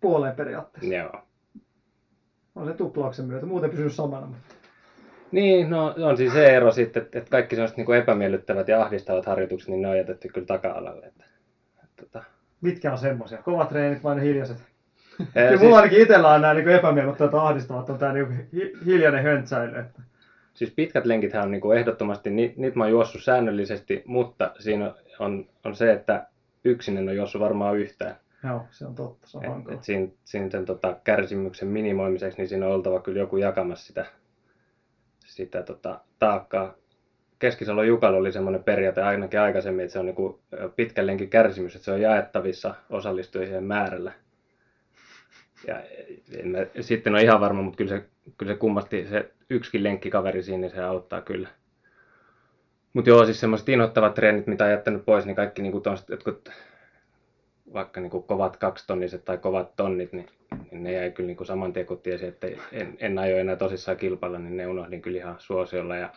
puoleen 0.00 0.36
periaatteessa. 0.36 0.94
Joo. 0.94 1.31
On 2.54 2.66
se 2.66 2.74
tuplauksen 2.74 3.24
myötä. 3.24 3.46
Muuten 3.46 3.70
pysynyt 3.70 3.92
samana. 3.92 4.26
Mutta... 4.26 4.54
Niin, 5.32 5.70
no 5.70 5.94
on 5.98 6.16
siis 6.16 6.32
se 6.32 6.56
ero 6.56 6.72
sitten, 6.72 7.02
että, 7.02 7.30
kaikki 7.30 7.54
sellaiset 7.56 7.76
niin 7.76 7.86
kuin 7.86 7.98
epämiellyttävät 7.98 8.68
ja 8.68 8.82
ahdistavat 8.82 9.26
harjoitukset, 9.26 9.68
niin 9.68 9.82
ne 9.82 9.88
on 9.88 9.96
jätetty 9.96 10.28
kyllä 10.28 10.46
taka-alalle. 10.46 11.06
Että, 11.06 11.24
että, 11.84 12.02
että, 12.02 12.22
Mitkä 12.60 12.92
on 12.92 12.98
semmosia? 12.98 13.42
Kovat 13.42 13.68
treenit 13.68 14.04
vai 14.04 14.16
ne 14.16 14.22
hiljaiset? 14.22 14.56
ää, 15.34 15.48
Kyllä 15.48 15.62
mulla 15.62 15.76
ainakin 15.76 16.02
itsellä 16.02 16.28
on 16.28 16.40
nämä 16.40 16.54
niin 16.54 16.68
epämiellyttävät 16.68 17.32
ja 17.32 17.42
ahdistavat 17.42 17.90
on 17.90 17.98
tää 17.98 18.12
niin 18.12 18.48
hiljainen 18.86 19.22
höntsäily. 19.22 19.78
Että... 19.78 20.02
Siis 20.54 20.70
pitkät 20.70 21.06
lenkithän 21.06 21.44
on 21.44 21.50
niin 21.50 21.60
kuin 21.60 21.78
ehdottomasti, 21.78 22.30
ni, 22.30 22.54
niitä 22.56 22.78
mä 22.78 22.84
oon 22.84 22.90
juossut 22.90 23.22
säännöllisesti, 23.22 24.02
mutta 24.06 24.52
siinä 24.58 24.94
on, 25.18 25.46
on 25.64 25.76
se, 25.76 25.92
että 25.92 26.26
yksin 26.64 26.96
en 26.96 27.08
ole 27.08 27.14
juossut 27.14 27.40
varmaan 27.40 27.78
yhtään. 27.78 28.16
Joo, 28.44 28.66
se 28.70 28.86
on 28.86 28.94
totta. 28.94 29.28
Se 29.28 29.38
on 29.38 29.44
Et, 29.44 29.50
hankala. 29.50 29.76
et 29.76 29.84
siinä, 29.84 30.08
siinä 30.24 30.50
sen 30.50 30.64
tota, 30.64 30.96
kärsimyksen 31.04 31.68
minimoimiseksi, 31.68 32.38
niin 32.38 32.48
siinä 32.48 32.66
on 32.66 32.72
oltava 32.72 33.00
kyllä 33.00 33.18
joku 33.18 33.36
jakamassa 33.36 33.86
sitä, 33.86 34.06
sitä 35.26 35.62
tota, 35.62 36.00
taakkaa. 36.18 36.74
Keskisalon 37.38 37.86
Jukalla 37.86 38.18
oli 38.18 38.32
semmoinen 38.32 38.64
periaate 38.64 39.02
ainakin 39.02 39.40
aikaisemmin, 39.40 39.84
että 39.84 39.92
se 39.92 39.98
on 39.98 40.06
niinku 40.06 40.42
pitkän 40.76 41.06
lenkin 41.06 41.30
kärsimys, 41.30 41.74
että 41.74 41.84
se 41.84 41.92
on 41.92 42.00
jaettavissa 42.00 42.74
osallistujien 42.90 43.64
määrällä. 43.64 44.12
Ja 45.66 45.82
en 46.38 46.48
mä, 46.48 46.58
sitten 46.80 47.14
on 47.14 47.20
ihan 47.20 47.40
varma, 47.40 47.62
mutta 47.62 47.76
kyllä 47.76 47.88
se, 47.88 48.04
kyllä 48.38 48.52
se 48.52 48.58
kummasti 48.58 49.06
se 49.06 49.30
yksikin 49.50 49.82
lenkkikaveri 49.82 50.42
siinä, 50.42 50.60
niin 50.60 50.70
se 50.70 50.82
auttaa 50.82 51.20
kyllä. 51.20 51.48
Mutta 52.92 53.10
joo, 53.10 53.24
siis 53.24 53.40
semmoiset 53.40 53.68
inhottavat 53.68 54.14
treenit, 54.14 54.46
mitä 54.46 54.64
on 54.64 54.70
jättänyt 54.70 55.04
pois, 55.04 55.26
niin 55.26 55.36
kaikki 55.36 55.62
niinku 55.62 55.80
tommoset 55.80 56.08
jotkut 56.08 56.48
vaikka 57.72 58.00
niin 58.00 58.10
kuin 58.10 58.22
kovat 58.22 58.56
kaksitonniset 58.56 59.24
tai 59.24 59.38
kovat 59.38 59.76
tonnit, 59.76 60.12
niin, 60.12 60.26
niin 60.70 60.82
ne 60.82 60.92
jäi 60.92 61.10
kyllä 61.10 61.26
niin 61.26 61.36
kuin 61.36 61.46
saman 61.46 61.72
tien, 61.72 61.86
kun 61.86 61.98
tiesi, 61.98 62.26
että 62.26 62.46
en, 62.72 62.96
en 62.98 63.18
aio 63.18 63.36
enää 63.36 63.56
tosissaan 63.56 63.96
kilpailla, 63.96 64.38
niin 64.38 64.56
ne 64.56 64.66
unohdin 64.66 65.02
kyllä 65.02 65.18
ihan 65.18 65.34
suosiolla. 65.38 65.96
Ja 65.96 66.08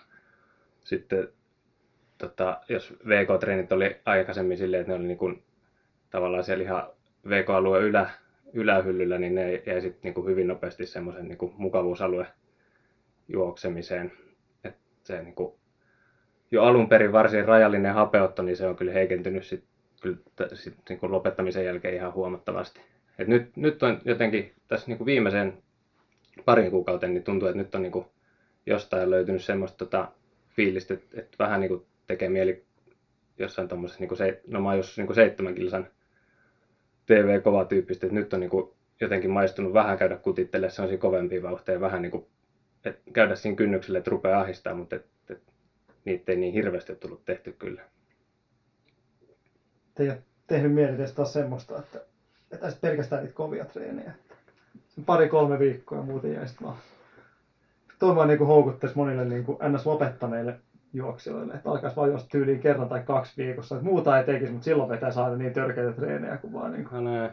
sitten 0.84 1.28
tota, 2.18 2.62
jos 2.70 2.94
VK-treenit 3.08 3.72
oli 3.72 3.96
aikaisemmin 4.06 4.58
silleen, 4.58 4.82
että 4.82 4.92
ne 4.94 5.00
oli 5.00 5.08
niin 5.08 5.18
kuin, 5.18 5.44
tavallaan 6.10 6.44
siellä 6.44 6.64
ihan 6.64 6.88
VK-alueen 7.30 7.84
ylä, 7.84 8.10
ylähyllyllä, 8.54 9.18
niin 9.18 9.36
ne 9.36 9.64
jäi 9.66 9.82
sitten 9.82 10.02
niin 10.04 10.14
kuin 10.14 10.28
hyvin 10.28 10.48
nopeasti 10.48 10.86
semmoisen 10.86 11.28
niin 11.28 11.38
kuin 11.38 11.54
mukavuusalue 11.58 12.28
juoksemiseen. 13.28 14.12
Et 14.64 14.76
se 15.04 15.22
niin 15.22 15.36
kuin, 15.36 15.54
jo 16.52 16.64
alun 16.64 16.90
perin 16.90 17.12
varsin 17.12 17.46
rajallinen 17.46 17.94
hapeutto, 17.94 18.44
niin 18.44 18.58
se 18.58 18.68
on 18.68 18.76
kyllä 18.76 18.92
heikentynyt 18.92 19.44
sit, 19.44 19.64
kyllä 20.02 20.18
sit, 20.54 20.74
niin 20.90 21.00
lopettamisen 21.02 21.66
jälkeen 21.66 21.96
ihan 21.96 22.14
huomattavasti. 22.14 22.82
Et 23.20 23.28
nyt, 23.28 23.56
nyt 23.56 23.84
on 23.84 24.02
jotenkin 24.06 24.54
tässä 24.68 24.88
niin 24.88 25.06
viimeisen 25.06 25.58
parin 26.46 26.72
kuukauten 26.72 27.14
niin 27.14 27.24
tuntuu, 27.24 27.48
että 27.48 27.58
nyt 27.58 27.76
on 27.76 27.82
niin 27.82 27.92
kuin 27.92 28.06
jostain 28.66 29.10
löytynyt 29.10 29.44
semmoista 29.44 29.78
tota, 29.78 30.12
fiilistä, 30.56 30.94
että, 30.94 31.20
että 31.20 31.36
vähän 31.40 31.60
niin 31.60 31.70
kuin 31.70 31.86
tekee 32.08 32.30
mieli 32.30 32.64
jossain 33.40 33.68
tuommoisessa, 33.68 34.04
niin 34.04 34.18
se, 34.18 34.42
no 34.48 34.62
mä 34.62 34.70
oon 34.70 34.84
niin 34.98 35.16
seitsemän 35.16 35.56
kilsan 35.56 35.88
TV-kova 37.06 37.66
tyyppistä, 37.66 38.06
että 38.06 38.20
nyt 38.20 38.34
on 38.34 38.40
niin 38.40 38.50
kuin 38.50 38.72
jotenkin 39.02 39.32
maistunut 39.32 39.74
vähän 39.74 39.98
käydä 39.98 40.18
kutittelemaan 40.18 40.72
sellaisia 40.72 40.98
kovempia 40.98 41.42
vauhteja, 41.42 41.82
vähän 41.82 42.02
niin 42.02 42.12
kuin, 42.12 42.26
että 42.86 43.12
käydä 43.14 43.36
siinä 43.36 43.56
kynnykselle, 43.56 43.98
että 43.98 44.12
rupeaa 44.12 44.42
ahistaa, 44.42 44.76
mutta 44.76 44.96
et, 44.96 45.06
et, 45.30 45.42
niitä 46.06 46.32
ei 46.32 46.38
niin 46.38 46.54
hirveästi 46.54 46.96
tullut 46.96 47.26
tehty 47.26 47.54
kyllä. 47.60 47.82
Te 49.96 50.04
ei 50.04 50.10
ole 50.10 50.18
tehnyt 50.48 50.74
mieli 50.74 50.98
testaa 50.98 51.26
semmoista, 51.26 51.80
että 51.80 52.00
vetäisit 52.52 52.82
pelkästään 52.82 53.22
niitä 53.24 53.36
kovia 53.36 53.66
treenejä. 53.66 54.12
Sen 54.88 55.06
pari-kolme 55.06 55.60
viikkoa 55.60 55.98
ja 55.98 56.04
muuten 56.04 56.34
jäisit 56.34 56.62
vaan 56.64 56.78
toi 58.00 58.16
vaan 58.16 58.28
niinku 58.28 58.46
houkuttelisi 58.46 58.98
monille 58.98 59.26
niinku 59.26 59.60
ns. 59.70 59.86
lopettaneille 59.86 60.60
juoksijoille, 60.94 61.54
että 61.54 61.70
alkaisi 61.70 61.96
vaan 61.96 62.10
juosta 62.10 62.30
tyyliin 62.30 62.60
kerran 62.60 62.90
tai 62.90 63.02
kaksi 63.04 63.44
viikossa. 63.44 63.76
Et 63.76 63.82
muuta 63.82 64.18
ei 64.18 64.24
tekisi, 64.24 64.52
mutta 64.52 64.66
silloin 64.66 64.90
vetäisi 64.90 65.20
aina 65.20 65.36
niin 65.36 65.54
törkeitä 65.54 65.92
treenejä, 65.92 66.38
kun 66.38 66.54
vaan 66.54 66.72
niinku 66.72 66.96
No 66.96 67.02
näin. 67.02 67.32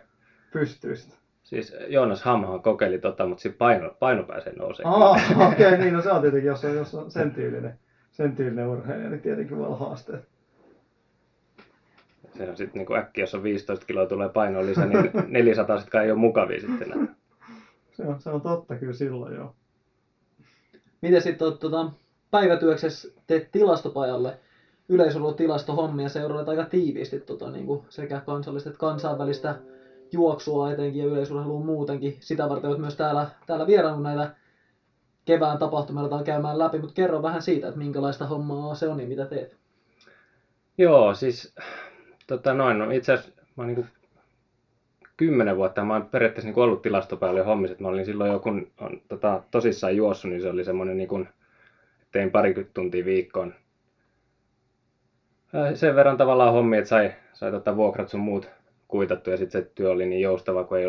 pystyisi. 0.53 1.15
Siis 1.43 1.77
Joonas 1.89 2.23
Hammahan 2.23 2.63
kokeili 2.63 2.99
tota, 2.99 3.27
mutta 3.27 3.43
siinä 3.43 3.57
paino, 3.59 3.97
paino 3.99 4.23
pääsee 4.23 4.53
nousemaan. 4.57 5.03
Aa, 5.03 5.11
okei, 5.49 5.67
okay, 5.67 5.79
niin 5.79 5.95
no 5.95 6.03
se 6.03 6.11
on 6.11 6.21
tietenkin, 6.21 6.49
jos 6.49 6.65
on, 6.65 6.75
jos 6.75 6.95
on 6.95 7.11
sen 7.11 7.31
tyylinen, 7.31 7.79
sen 8.13 8.37
tyylinen 8.37 8.67
urheilija, 8.69 9.11
niin 9.11 9.21
tietenkin 9.21 9.59
voi 9.59 9.67
olla 9.67 9.77
haasteet. 9.77 10.32
Se 12.37 12.51
on 12.51 12.57
sitten 12.57 12.79
niinku 12.79 12.95
äkkiä, 12.95 13.23
jos 13.23 13.35
on 13.35 13.43
15 13.43 13.87
kiloa 13.87 14.07
tulee 14.07 14.29
painoa 14.29 14.67
lisää, 14.67 14.87
niin 14.87 15.11
400 15.29 15.81
sitten 15.81 16.03
ei 16.03 16.11
ole 16.11 16.19
mukavia 16.19 16.61
sitten 16.61 16.93
enää. 16.93 17.15
Se 17.93 18.03
on, 18.03 18.21
se 18.21 18.31
on 18.31 18.41
totta 18.41 18.77
kyllä 18.77 18.93
silloin 18.93 19.35
joo. 19.35 19.55
Miten 21.01 21.23
sitten 21.23 21.59
tota, 21.59 21.91
päivätyöksessä 22.31 23.09
teet 23.27 23.49
tilastopajalle 23.53 24.39
yleisurheilutilastohommia 24.89 26.09
seuraavat 26.09 26.49
aika 26.49 26.65
tiiviisti 26.65 27.21
tota, 27.21 27.51
niin 27.51 27.67
kuin 27.67 27.83
sekä 27.89 28.21
kansallista 28.21 28.69
että 28.69 28.79
kansainvälistä 28.81 29.55
juoksua 30.13 30.73
etenkin 30.73 31.01
ja 31.03 31.07
yleisurheilua 31.07 31.65
muutenkin. 31.65 32.17
Sitä 32.21 32.49
varten 32.49 32.71
olet 32.71 32.81
myös 32.81 32.97
täällä, 32.97 33.27
täällä 33.47 33.67
vieraannut 33.67 34.03
näitä 34.03 34.35
kevään 35.25 35.59
tapahtumia 35.59 36.01
aletaan 36.01 36.25
käymään 36.25 36.59
läpi, 36.59 36.79
mutta 36.79 36.95
kerro 36.95 37.23
vähän 37.23 37.43
siitä, 37.43 37.69
että 37.69 37.79
minkälaista 37.79 38.27
hommaa 38.27 38.75
se 38.75 38.89
on 38.89 39.01
ja 39.01 39.07
mitä 39.07 39.27
teet. 39.27 39.57
Joo, 40.79 41.15
siis 41.15 41.55
tota 42.27 42.55
noin, 42.55 42.79
no 42.79 42.91
itse 42.91 43.13
asiassa 43.13 43.43
mä 43.57 43.67
niinku 43.67 43.87
kymmenen 45.17 45.57
vuotta, 45.57 45.85
mä 45.85 45.93
oon 45.93 46.07
periaatteessa 46.07 46.47
niinku 46.49 46.61
ollut 46.61 46.83
tilastopäällä 46.83 47.45
hommissa, 47.45 47.73
että 47.73 47.85
mä 47.85 47.89
olin 47.89 48.05
silloin 48.05 48.33
jo, 48.33 48.39
kun 48.39 48.71
on 48.81 49.01
tota, 49.09 49.43
tosissaan 49.51 49.97
juossut, 49.97 50.31
niin 50.31 50.43
se 50.43 50.49
oli 50.49 50.65
semmoinen 50.65 50.97
niinku, 50.97 51.27
tein 52.13 52.31
parikymmentä 52.31 52.75
tuntia 52.75 53.05
viikkoon. 53.05 53.55
Ää, 55.53 55.75
Sen 55.75 55.97
verran 55.97 56.17
tavallaan 56.17 56.53
hommi, 56.53 56.77
että 56.77 56.89
sai, 56.89 57.13
sai 57.33 57.51
tota 57.51 57.77
vuokrat 57.77 58.09
sun 58.09 58.21
muut 58.21 58.49
kuitattu 58.89 59.31
ja 59.31 59.37
sitten 59.37 59.63
se 59.63 59.71
työ 59.75 59.91
oli 59.91 60.07
niin 60.07 60.21
joustava, 60.23 60.65
kun 60.65 60.79
ei, 60.79 60.87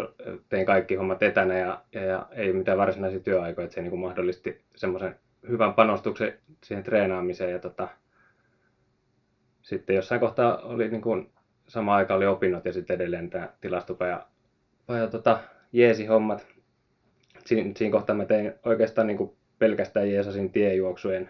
tein 0.49 0.65
kaikki 0.65 0.95
hommat 0.95 1.23
etänä 1.23 1.57
ja, 1.57 1.81
ja, 1.93 2.03
ja 2.03 2.27
ei 2.31 2.53
mitään 2.53 2.77
varsinaisia 2.77 3.19
työaikoja, 3.19 3.65
että 3.65 3.75
se 3.75 3.81
niinku 3.81 3.97
mahdollisti 3.97 4.61
semmoisen 4.75 5.15
hyvän 5.49 5.73
panostuksen 5.73 6.33
siihen 6.63 6.83
treenaamiseen 6.83 7.51
ja 7.51 7.59
tota, 7.59 7.87
sitten 9.63 9.95
jossain 9.95 10.21
kohtaa 10.21 10.57
oli 10.57 10.89
niin 10.89 11.01
kuin, 11.01 11.31
sama 11.67 11.95
aika 11.95 12.15
oli 12.15 12.25
opinnot 12.25 12.65
ja 12.65 12.73
sitten 12.73 12.95
edelleen 12.95 13.29
tämä 13.29 13.49
tilastopaja 13.61 14.27
paja, 14.87 15.07
tota, 15.07 15.39
jeesi 15.71 16.05
hommat. 16.05 16.47
Siin, 17.45 17.75
siinä 17.77 17.91
kohtaa 17.91 18.15
mä 18.15 18.25
tein 18.25 18.53
oikeastaan 18.65 19.07
niin 19.07 19.17
kuin 19.17 19.31
pelkästään 19.59 20.11
jeesasin 20.11 20.51
tiejuoksujen 20.51 21.29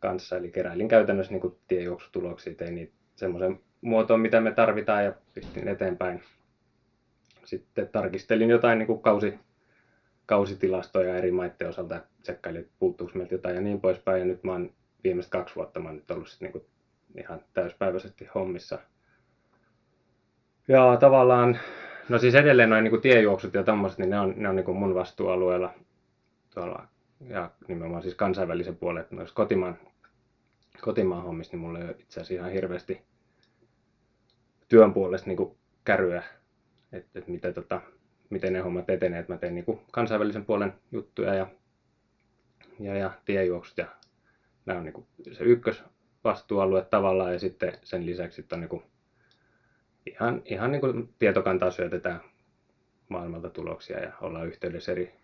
kanssa, 0.00 0.36
eli 0.36 0.50
keräilin 0.50 0.88
käytännössä 0.88 1.32
niin 1.32 1.40
kuin 1.40 1.56
tiejuoksutuloksia, 1.68 2.54
tein 2.54 2.74
niitä 2.74 2.92
semmoisen 3.16 3.60
muotoon, 3.80 4.20
mitä 4.20 4.40
me 4.40 4.52
tarvitaan 4.52 5.04
ja 5.04 5.12
pistin 5.34 5.68
eteenpäin. 5.68 6.22
Sitten 7.44 7.88
tarkistelin 7.88 8.50
jotain 8.50 8.78
niin 8.78 8.86
kuin 8.86 9.02
kausi, 9.02 9.38
kausitilastoja 10.26 11.16
eri 11.16 11.30
maiden 11.30 11.68
osalta, 11.68 12.00
tsekkailin, 12.22 12.60
että 12.60 12.72
puuttuuko 12.78 13.12
meiltä 13.14 13.34
jotain 13.34 13.54
ja 13.54 13.60
niin 13.60 13.80
poispäin. 13.80 14.18
Ja 14.18 14.24
nyt 14.24 14.44
mä 14.44 14.52
oon 14.52 14.72
viimeiset 15.04 15.32
kaksi 15.32 15.54
vuotta 15.56 15.80
mä 15.80 15.88
oon 15.88 15.96
nyt 15.96 16.10
ollut 16.10 16.28
sit 16.28 16.40
niin 16.40 16.52
kuin 16.52 16.64
ihan 17.18 17.40
täyspäiväisesti 17.52 18.28
hommissa. 18.34 18.78
Ja 20.68 20.96
tavallaan, 21.00 21.58
no 22.08 22.18
siis 22.18 22.34
edelleen 22.34 22.70
noin 22.70 22.84
niin 22.84 23.00
tiejuoksut 23.00 23.54
ja 23.54 23.62
tommoset, 23.62 23.98
niin 23.98 24.10
ne 24.10 24.20
on, 24.20 24.34
ne 24.36 24.48
on 24.48 24.56
niin 24.56 24.76
mun 24.76 24.94
vastuualueella 24.94 25.74
tuolla, 26.54 26.88
ja 27.28 27.50
nimenomaan 27.68 28.02
siis 28.02 28.14
kansainvälisen 28.14 28.76
puolen, 28.76 29.02
että 29.02 29.16
noissa 29.16 29.34
kotimaan, 29.34 29.78
kotimaan 30.80 31.22
hommissa, 31.22 31.52
niin 31.52 31.60
mulla 31.60 31.78
ei 31.78 31.84
ole 31.84 31.96
itse 31.98 32.20
asiassa 32.20 32.34
ihan 32.34 32.52
hirveästi 32.52 33.02
työn 34.68 34.94
puolesta 34.94 35.26
niin 35.30 35.56
käryä, 35.84 36.22
että, 36.92 37.18
että 37.18 37.30
mitä, 37.30 37.52
tota, 37.52 37.80
miten 38.30 38.52
ne 38.52 38.60
hommat 38.60 38.90
etenee, 38.90 39.20
että 39.20 39.32
mä 39.32 39.38
teen 39.38 39.54
niin 39.54 39.80
kansainvälisen 39.92 40.44
puolen 40.44 40.74
juttuja 40.92 41.34
ja, 41.34 41.46
ja, 42.80 42.96
ja 42.96 43.10
tiejuoksut 43.24 43.78
ja 43.78 43.86
nämä 44.66 44.78
on 44.78 44.84
niin 44.84 45.34
se 45.36 45.44
ykkös 45.44 45.84
vastuualue 46.26 46.84
tavallaan 46.84 47.32
ja 47.32 47.38
sitten 47.38 47.72
sen 47.82 48.06
lisäksi 48.06 48.36
sitten 48.36 48.56
on 48.56 48.60
niin 48.60 48.68
kuin 48.68 48.82
ihan, 50.06 50.42
ihan 50.44 50.72
niin 50.72 50.80
kuin 50.80 51.14
tietokantaa 51.18 51.70
syötetään 51.70 52.20
maailmalta 53.08 53.50
tuloksia 53.50 54.00
ja 54.00 54.12
ollaan 54.20 54.46
yhteydessä 54.46 54.92
eri, 54.92 55.14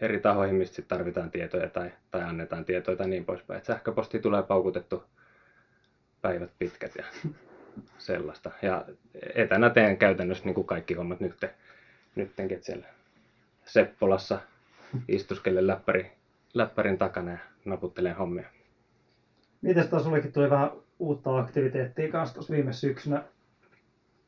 eri 0.00 0.20
tahoihin, 0.20 0.56
mistä 0.56 0.76
sitten 0.76 0.98
tarvitaan 0.98 1.30
tietoja 1.30 1.68
tai, 1.68 1.90
tai 2.10 2.22
annetaan 2.22 2.64
tietoja 2.64 2.96
tai 2.96 3.08
niin 3.08 3.24
poispäin. 3.24 3.58
Et 3.58 3.64
sähköposti 3.64 4.18
tulee 4.18 4.42
paukutettu 4.42 5.04
päivät 6.22 6.50
pitkät 6.58 6.92
ja 6.96 7.04
sellaista. 7.98 8.50
Ja 8.62 8.84
etänä 9.34 9.70
teen 9.70 9.98
käytännössä 9.98 10.44
niin 10.44 10.54
kuin 10.54 10.66
kaikki 10.66 10.94
hommat 10.94 11.20
nyt, 11.20 11.46
nyttenkin, 12.14 12.54
että 12.54 12.66
siellä 12.66 12.86
Seppolassa 13.64 14.40
istuskelen 15.08 15.66
läppäri, 15.66 16.12
läppärin 16.54 16.98
takana 16.98 17.30
ja 17.30 17.38
naputtelen 17.64 18.16
hommia. 18.16 18.48
Mites 19.62 19.86
taas 19.86 20.02
sullekin 20.02 20.32
tuli 20.32 20.50
vähän 20.50 20.70
uutta 20.98 21.38
aktiviteettia 21.38 22.12
kanssa 22.12 22.34
tuossa 22.34 22.52
viime 22.52 22.72
syksynä? 22.72 23.22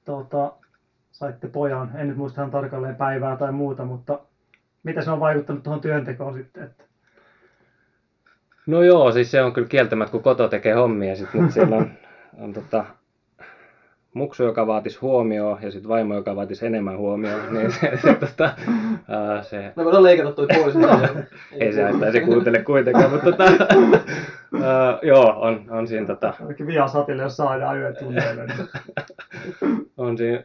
Tota, 0.05 0.53
saitte 1.13 1.49
pojan, 1.49 1.91
en 1.95 2.09
nyt 2.09 2.17
muista 2.17 2.41
ihan 2.41 2.51
tarkalleen 2.51 2.97
päivää 2.97 3.37
tai 3.37 3.53
muuta, 3.53 3.85
mutta 3.85 4.19
miten 4.83 5.03
se 5.03 5.11
on 5.11 5.21
vaikuttanut 5.21 5.63
tuohon 5.63 5.81
työntekoon 5.81 6.35
sitten? 6.35 6.63
Että... 6.63 6.85
No 8.67 8.83
joo, 8.83 9.13
siis 9.13 9.31
se 9.31 9.43
on 9.43 9.53
kyllä 9.53 9.69
kieltämättä, 9.69 10.13
kun 10.13 10.23
koto 10.23 10.49
tekee 10.49 10.73
hommia. 10.73 11.17
Sitten 11.17 11.43
nyt 11.43 11.53
siellä 11.53 11.77
on, 11.77 11.91
on 12.43 12.53
tota, 12.53 12.85
muksu, 14.15 14.43
joka 14.43 14.67
vaatisi 14.67 14.99
huomioon, 14.99 15.59
ja 15.63 15.71
sitten 15.71 15.89
vaimo, 15.89 16.15
joka 16.15 16.37
vaatisi 16.37 16.67
enemmän 16.67 16.97
huomioon. 16.99 17.41
Niin 17.55 17.73
se, 17.73 17.99
se, 18.03 18.15
tota, 18.15 18.55
ää, 19.09 19.43
se 19.43 19.73
Me 19.77 19.85
voidaan 19.85 20.03
leikata 20.03 20.33
toi 20.33 20.47
pois. 20.47 20.75
ei 21.61 21.73
se 21.73 21.83
haittaa, 21.83 22.13
se 22.13 22.21
kuuntele 22.21 22.63
kuitenkaan, 22.63 23.11
mutta 23.11 23.33
tota, 23.33 23.45
ää, 24.63 24.99
joo, 25.03 25.41
on, 25.41 25.67
on 25.71 25.87
siinä, 25.87 26.07
tota, 26.07 26.35
Ainakin 26.41 26.67
Viasatille, 26.67 27.23
jos 27.23 27.37
saadaan 27.37 27.79
yön 27.79 27.97
tunneille. 27.97 28.47
Niin... 28.47 28.69
on 29.97 30.19
siinä 30.19 30.45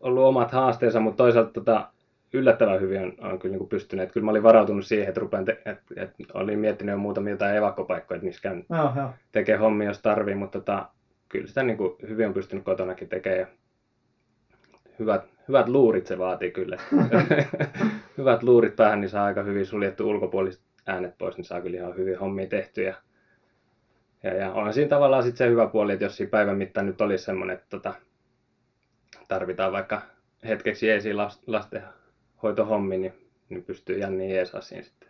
ollut 0.00 0.24
omat 0.24 0.52
haasteensa, 0.52 1.00
mutta 1.00 1.16
toisaalta 1.16 1.52
tota, 1.52 1.88
yllättävän 2.32 2.80
hyvin 2.80 3.02
on, 3.02 3.32
on 3.32 3.38
kyllä 3.38 3.56
niin 3.56 3.68
pystynyt. 3.68 4.12
Kyllä 4.12 4.24
mä 4.24 4.30
olin 4.30 4.42
varautunut 4.42 4.86
siihen, 4.86 5.08
että, 5.08 5.20
rupean 5.20 5.44
te, 5.44 5.52
että, 5.52 5.94
että 5.96 6.24
olin 6.34 6.58
miettinyt 6.58 6.92
jo 6.92 6.98
muutamia 6.98 7.32
jotain 7.32 7.56
evakkopaikkoja, 7.56 8.16
että 8.16 8.26
missä 8.26 8.42
käyn 8.42 8.64
Joo, 8.70 8.92
joo. 8.96 9.10
tekee 9.32 9.56
hommia, 9.56 9.88
jos 9.88 10.02
tarvii, 10.02 10.34
mutta 10.34 10.58
tota, 10.58 10.86
kyllä 11.28 11.46
sitä 11.46 11.62
niin 11.62 11.76
kuin 11.76 11.94
hyvin 12.08 12.26
on 12.26 12.34
pystynyt 12.34 12.64
kotonakin 12.64 13.08
tekemään. 13.08 13.46
Hyvät, 14.98 15.22
hyvät 15.48 15.68
luurit 15.68 16.06
se 16.06 16.18
vaatii 16.18 16.50
kyllä. 16.50 16.78
hyvät 18.18 18.42
luurit 18.42 18.76
päähän, 18.76 19.00
niin 19.00 19.10
saa 19.10 19.24
aika 19.24 19.42
hyvin 19.42 19.66
suljettu 19.66 20.08
ulkopuoliset 20.08 20.62
äänet 20.86 21.18
pois, 21.18 21.36
niin 21.36 21.44
saa 21.44 21.60
kyllä 21.60 21.76
ihan 21.76 21.96
hyvin 21.96 22.18
hommia 22.18 22.46
tehty. 22.46 22.92
Ja, 24.22 24.34
ja, 24.34 24.52
on 24.52 24.74
siinä 24.74 24.88
tavallaan 24.88 25.22
sitten 25.22 25.38
se 25.38 25.50
hyvä 25.50 25.66
puoli, 25.66 25.92
että 25.92 26.04
jos 26.04 26.16
siinä 26.16 26.30
päivän 26.30 26.56
mittaan 26.56 26.86
nyt 26.86 27.00
olisi 27.00 27.24
semmoinen, 27.24 27.56
että 27.56 27.66
tota, 27.70 27.94
tarvitaan 29.28 29.72
vaikka 29.72 30.02
hetkeksi 30.44 30.86
jeesiin 30.86 31.16
lastenhoitohommi, 31.46 32.98
niin, 32.98 33.14
niin 33.48 33.64
pystyy 33.64 33.98
Janni 33.98 34.34
jeesaa 34.34 34.60
siinä 34.60 34.82
sitten. 34.82 35.08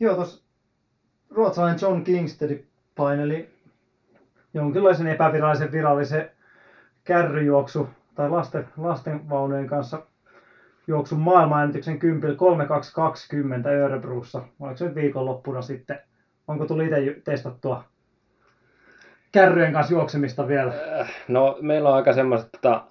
Joo, 0.00 0.14
tuossa 0.14 0.44
ruotsalainen 1.30 1.78
John 1.82 2.04
Kingstead 2.04 2.58
paineli 2.94 3.50
jonkinlaisen 4.54 5.06
epävirallisen 5.06 5.72
virallisen 5.72 6.30
kärryjuoksu 7.04 7.88
tai 8.14 8.30
lasten, 8.30 8.68
lastenvaunujen 8.76 9.66
kanssa 9.66 10.06
juoksun 10.86 11.20
maailmanennätyksen 11.20 11.98
kympillä 11.98 12.36
3220 12.36 13.68
Örebrussa. 13.70 14.42
Oliko 14.60 14.76
se 14.76 14.84
nyt 14.84 14.94
viikonloppuna 14.94 15.62
sitten? 15.62 15.98
Onko 16.52 16.66
tuli 16.66 16.84
itse 16.84 17.20
testattua 17.24 17.84
kärryjen 19.32 19.72
kanssa 19.72 19.92
juoksemista 19.94 20.48
vielä? 20.48 20.72
Äh, 21.00 21.14
No 21.28 21.58
meillä 21.60 21.88
on 21.88 21.94
aika 21.94 22.12
semmoiset 22.12 22.48
tota, 22.52 22.84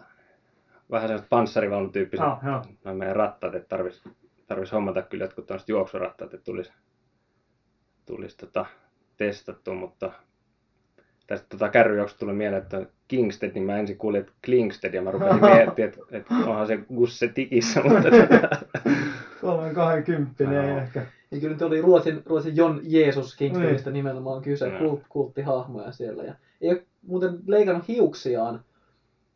vähän 0.91 1.07
semmoiset 1.07 1.29
panssarivaunutyyppiset 1.29 2.25
joo. 2.45 2.61
no 2.83 2.95
meidän 2.95 3.15
rattaat, 3.15 3.55
että 3.55 3.69
tarvis, 3.69 4.03
tarvis 4.47 4.71
hommata 4.71 5.01
kyllä 5.01 5.23
jotkut 5.23 5.47
tämmöiset 5.47 5.69
juoksurattaat, 5.69 6.33
että 6.33 6.45
tulisi, 6.45 6.71
tulisi 8.05 8.37
tota, 8.37 8.65
testattu, 9.17 9.73
mutta 9.73 10.11
tästä 11.27 11.47
tota 11.49 11.69
kärryjuoksusta 11.69 12.19
tuli 12.19 12.33
mieleen, 12.33 12.61
että 12.61 12.85
Kingsted, 13.07 13.51
niin 13.53 13.63
mä 13.63 13.77
ensin 13.77 13.97
kuulin, 13.97 14.21
että 14.21 14.33
Klingsted, 14.45 14.93
ja 14.93 15.01
mä 15.01 15.11
rupesin 15.11 15.41
miettimään, 15.55 15.89
että, 15.89 15.99
että 16.11 16.33
onhan 16.33 16.67
se 16.67 16.77
Gusse 16.95 17.27
tikissä, 17.27 17.81
mutta 17.81 18.09
320 19.41 20.43
ei 20.43 20.69
Joo. 20.69 20.77
ehkä. 20.77 21.05
Ja 21.31 21.39
kyllä 21.39 21.53
nyt 21.53 21.61
oli 21.61 21.81
Ruotsin, 21.81 22.23
Ruotsin 22.25 22.55
John 22.55 22.79
Jeesus 22.83 23.35
Kingstedistä 23.35 23.91
nimenomaan 23.91 24.41
kyse, 24.41 24.67
Joo. 24.67 24.79
kult, 24.79 25.01
kulttihahmoja 25.09 25.91
siellä. 25.91 26.23
Ja 26.23 26.35
ei 26.61 26.69
ole 26.69 26.83
muuten 27.07 27.39
leikannut 27.47 27.87
hiuksiaan, 27.87 28.63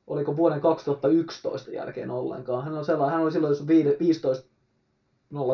oliko 0.08 0.38
vuoden 0.38 0.62
2011 0.62 1.72
jälkeen 1.72 2.12
ollenkaan. 2.12 2.64
Hän, 2.64 2.74
on 2.74 2.86
sellainen, 2.86 3.14
hän 3.14 3.24
oli 3.24 3.32
silloin 3.32 3.52
jos 3.52 3.68
viide- 3.68 3.98
15 4.00 4.50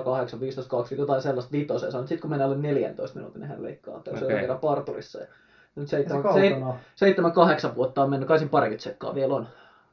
08, 0.03 0.39
15, 0.39 0.70
20, 0.70 1.01
jotain 1.01 1.22
sellaista 1.22 1.51
vitoseen. 1.51 1.91
Sitten 1.93 2.20
kun 2.20 2.29
mennään 2.29 2.51
alle 2.51 2.62
14 2.62 3.15
minuutin, 3.20 3.39
niin 3.39 3.50
hän 3.50 3.63
leikkaa 3.63 4.00
täysin 4.00 4.24
Okei. 4.24 4.36
okay. 4.36 4.39
kerran 4.39 4.60
parturissa. 4.60 5.20
Ja 5.20 5.27
nyt 5.75 5.88
Se 5.88 5.98
7, 5.98 6.24
kaukana. 6.24 6.75
7, 6.96 7.31
8 7.31 7.75
vuotta 7.75 8.03
on 8.03 8.10
mennyt, 8.10 8.27
kai 8.27 8.38
siinä 8.38 8.50
parikymmentä 8.50 8.84
sekkaa 8.84 9.15
vielä 9.15 9.36
on. 9.36 9.48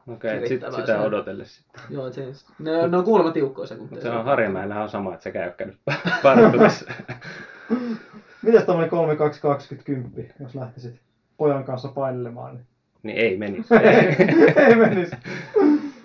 Okei, 0.09 0.37
okay, 0.37 0.49
sit, 0.49 0.61
sitä 0.71 0.87
se 0.87 0.95
on. 0.95 1.07
odotellessa 1.07 1.63
sitten. 1.63 1.83
Joo, 1.91 2.13
se, 2.13 2.27
ne, 2.59 2.89
ne 2.89 2.97
on 2.97 3.05
kuulemma 3.05 3.33
tiukkoja 3.33 3.67
sekunteja. 3.67 3.97
Mutta 3.97 4.11
se 4.11 4.19
on 4.19 4.25
Harjamäellä 4.25 4.83
on 4.83 4.89
sama, 4.89 5.15
että 5.15 5.25
sekä 5.25 5.41
ei 5.41 5.47
ole 5.47 5.55
käynyt 5.57 5.79
parturissa. 6.23 6.87
Mites 8.43 8.65
tommonen 8.65 8.91
3220, 8.91 10.35
jos 10.41 10.55
lähtisit 10.55 11.01
pojan 11.37 11.65
kanssa 11.65 11.89
painelemaan? 11.89 12.55
Niin 12.55 12.67
niin 13.03 13.19
ei 13.19 13.37
menisi. 13.37 13.75
ei 14.67 14.77
menisi. 14.77 15.17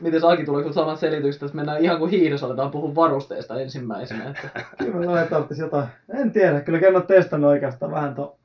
Miten 0.01 0.25
Aki 0.25 0.45
tulee 0.45 0.63
kun 0.63 0.73
samat 0.73 0.99
selitykset, 0.99 1.43
että 1.43 1.55
mennään 1.55 1.81
ihan 1.81 1.99
kuin 1.99 2.11
hiihdossa 2.11 2.45
aletaan 2.45 2.71
puhua 2.71 2.95
varusteista 2.95 3.59
ensimmäisenä. 3.59 4.29
Että 4.29 4.65
Kyllä 4.77 5.05
noin 5.05 5.27
tarvitsisi 5.27 5.61
jotain. 5.61 5.87
En 6.13 6.31
tiedä, 6.31 6.61
kyllä 6.61 6.79
en 6.79 6.95
ole 6.95 7.03
testannut 7.03 7.49
oikeastaan 7.49 7.91
vähän 7.91 8.15
to 8.15 8.37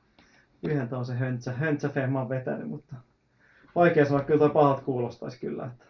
yhden 0.63 0.89
tuon 0.89 1.05
se 1.05 1.13
höntsä, 1.13 1.51
höntsäfehman 1.51 2.29
vetänyt, 2.29 2.69
mutta 2.69 2.95
vaikea 3.75 4.05
sanoa, 4.05 4.23
kyllä 4.23 4.39
toi 4.39 4.49
pahat 4.49 4.79
kuulostaisi 4.79 5.39
kyllä. 5.39 5.65
Että. 5.65 5.85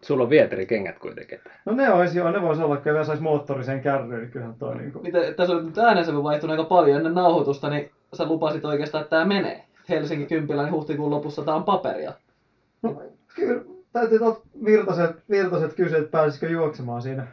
Sulla 0.00 0.24
on 0.24 0.30
vieterikengät 0.30 0.98
kuitenkin. 0.98 1.40
No 1.64 1.72
ne 1.72 1.90
olisi 1.90 2.18
joo, 2.18 2.30
ne 2.30 2.42
voisi 2.42 2.62
olla, 2.62 2.76
kun 2.76 2.84
vielä 2.84 3.04
saisi 3.04 3.22
moottorisen 3.22 3.80
kärryyn, 3.80 4.20
niin 4.20 4.30
kyllähän 4.30 4.54
toi 4.54 4.76
niinku... 4.76 5.00
Miten, 5.00 5.34
tässä 5.34 5.54
on 5.54 5.66
nyt 5.66 5.78
äänensävy 5.78 6.22
vaihtunut 6.22 6.58
aika 6.58 6.68
paljon 6.68 6.96
ennen 6.96 7.14
nauhoitusta, 7.14 7.70
niin 7.70 7.90
sä 8.14 8.26
lupasit 8.26 8.64
oikeastaan, 8.64 9.02
että 9.02 9.10
tämä 9.10 9.24
menee. 9.24 9.64
Helsinki 9.88 10.26
Kympilä, 10.26 10.62
niin 10.62 10.72
huhtikuun 10.72 11.10
lopussa 11.10 11.42
tämä 11.42 11.56
on 11.56 11.64
paperia. 11.64 12.12
No, 12.82 13.02
kyllä 13.34 13.62
täytyy 13.92 14.18
tuolta 14.18 14.40
virtaset, 14.64 15.16
virtaset 15.30 15.74
kysyä, 15.74 15.98
että 15.98 16.10
pääsisikö 16.10 16.48
juoksemaan 16.48 17.02
siinä. 17.02 17.26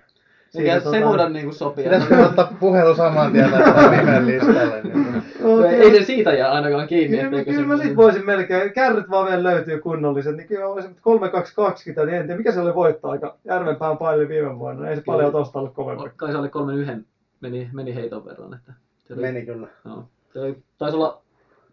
Tota- 0.48 0.92
se 0.92 1.06
voidaan 1.06 1.34
niinku 1.34 1.54
sopia. 1.54 1.84
Pitäisikö 1.84 2.26
ottaa 2.26 2.54
puhelu 2.60 2.96
saman 2.96 3.32
tien 3.32 3.52
tästä 3.52 3.92
nimen 3.98 4.28
listalle? 4.28 4.82
Niin. 4.84 5.24
No, 5.44 5.64
ei, 5.66 5.76
ei 5.76 6.00
se 6.00 6.06
siitä 6.06 6.34
jää 6.34 6.52
ainakaan 6.52 6.88
kiinni. 6.88 7.18
Kyllä, 7.18 7.44
kyllä 7.44 7.68
mä 7.68 7.78
se- 7.78 7.84
sit 7.84 7.96
voisin 7.96 8.26
melkein, 8.26 8.74
kärryt 8.74 9.10
vaan 9.10 9.28
vielä 9.28 9.44
löytyy 9.44 9.80
kunnolliset, 9.80 10.36
niin 10.36 10.48
kyllä 10.48 10.62
mä 10.64 10.70
voisin 10.70 10.96
3220, 11.02 12.06
niin 12.12 12.22
en 12.22 12.28
tiedä 12.28 12.38
mikä 12.38 12.52
se 12.52 12.60
oli 12.62 12.76
voittoaika. 12.76 13.36
Järvenpään 13.46 13.98
paili 13.98 14.30
viime 14.30 14.60
vuonna, 14.60 14.90
ei 14.90 14.96
se 14.96 15.02
paljon 15.06 15.32
tosta 15.32 15.60
ollut 15.60 15.74
kovempi. 15.74 16.10
Kai 16.16 16.32
se 16.32 16.38
oli 16.38 16.50
kolmen 16.50 16.76
yhden 16.76 17.06
meni, 17.42 17.70
meni 17.74 17.96
heiton 17.96 18.26
verran. 18.26 18.54
Että 18.54 18.74
se 19.08 19.14
oli, 19.14 19.22
Meni 19.22 19.46
kyllä. 19.46 19.68
Joo. 19.86 20.04
Se 20.34 20.40
oli, 20.40 20.58
taisi 20.78 20.98
olla 20.98 21.22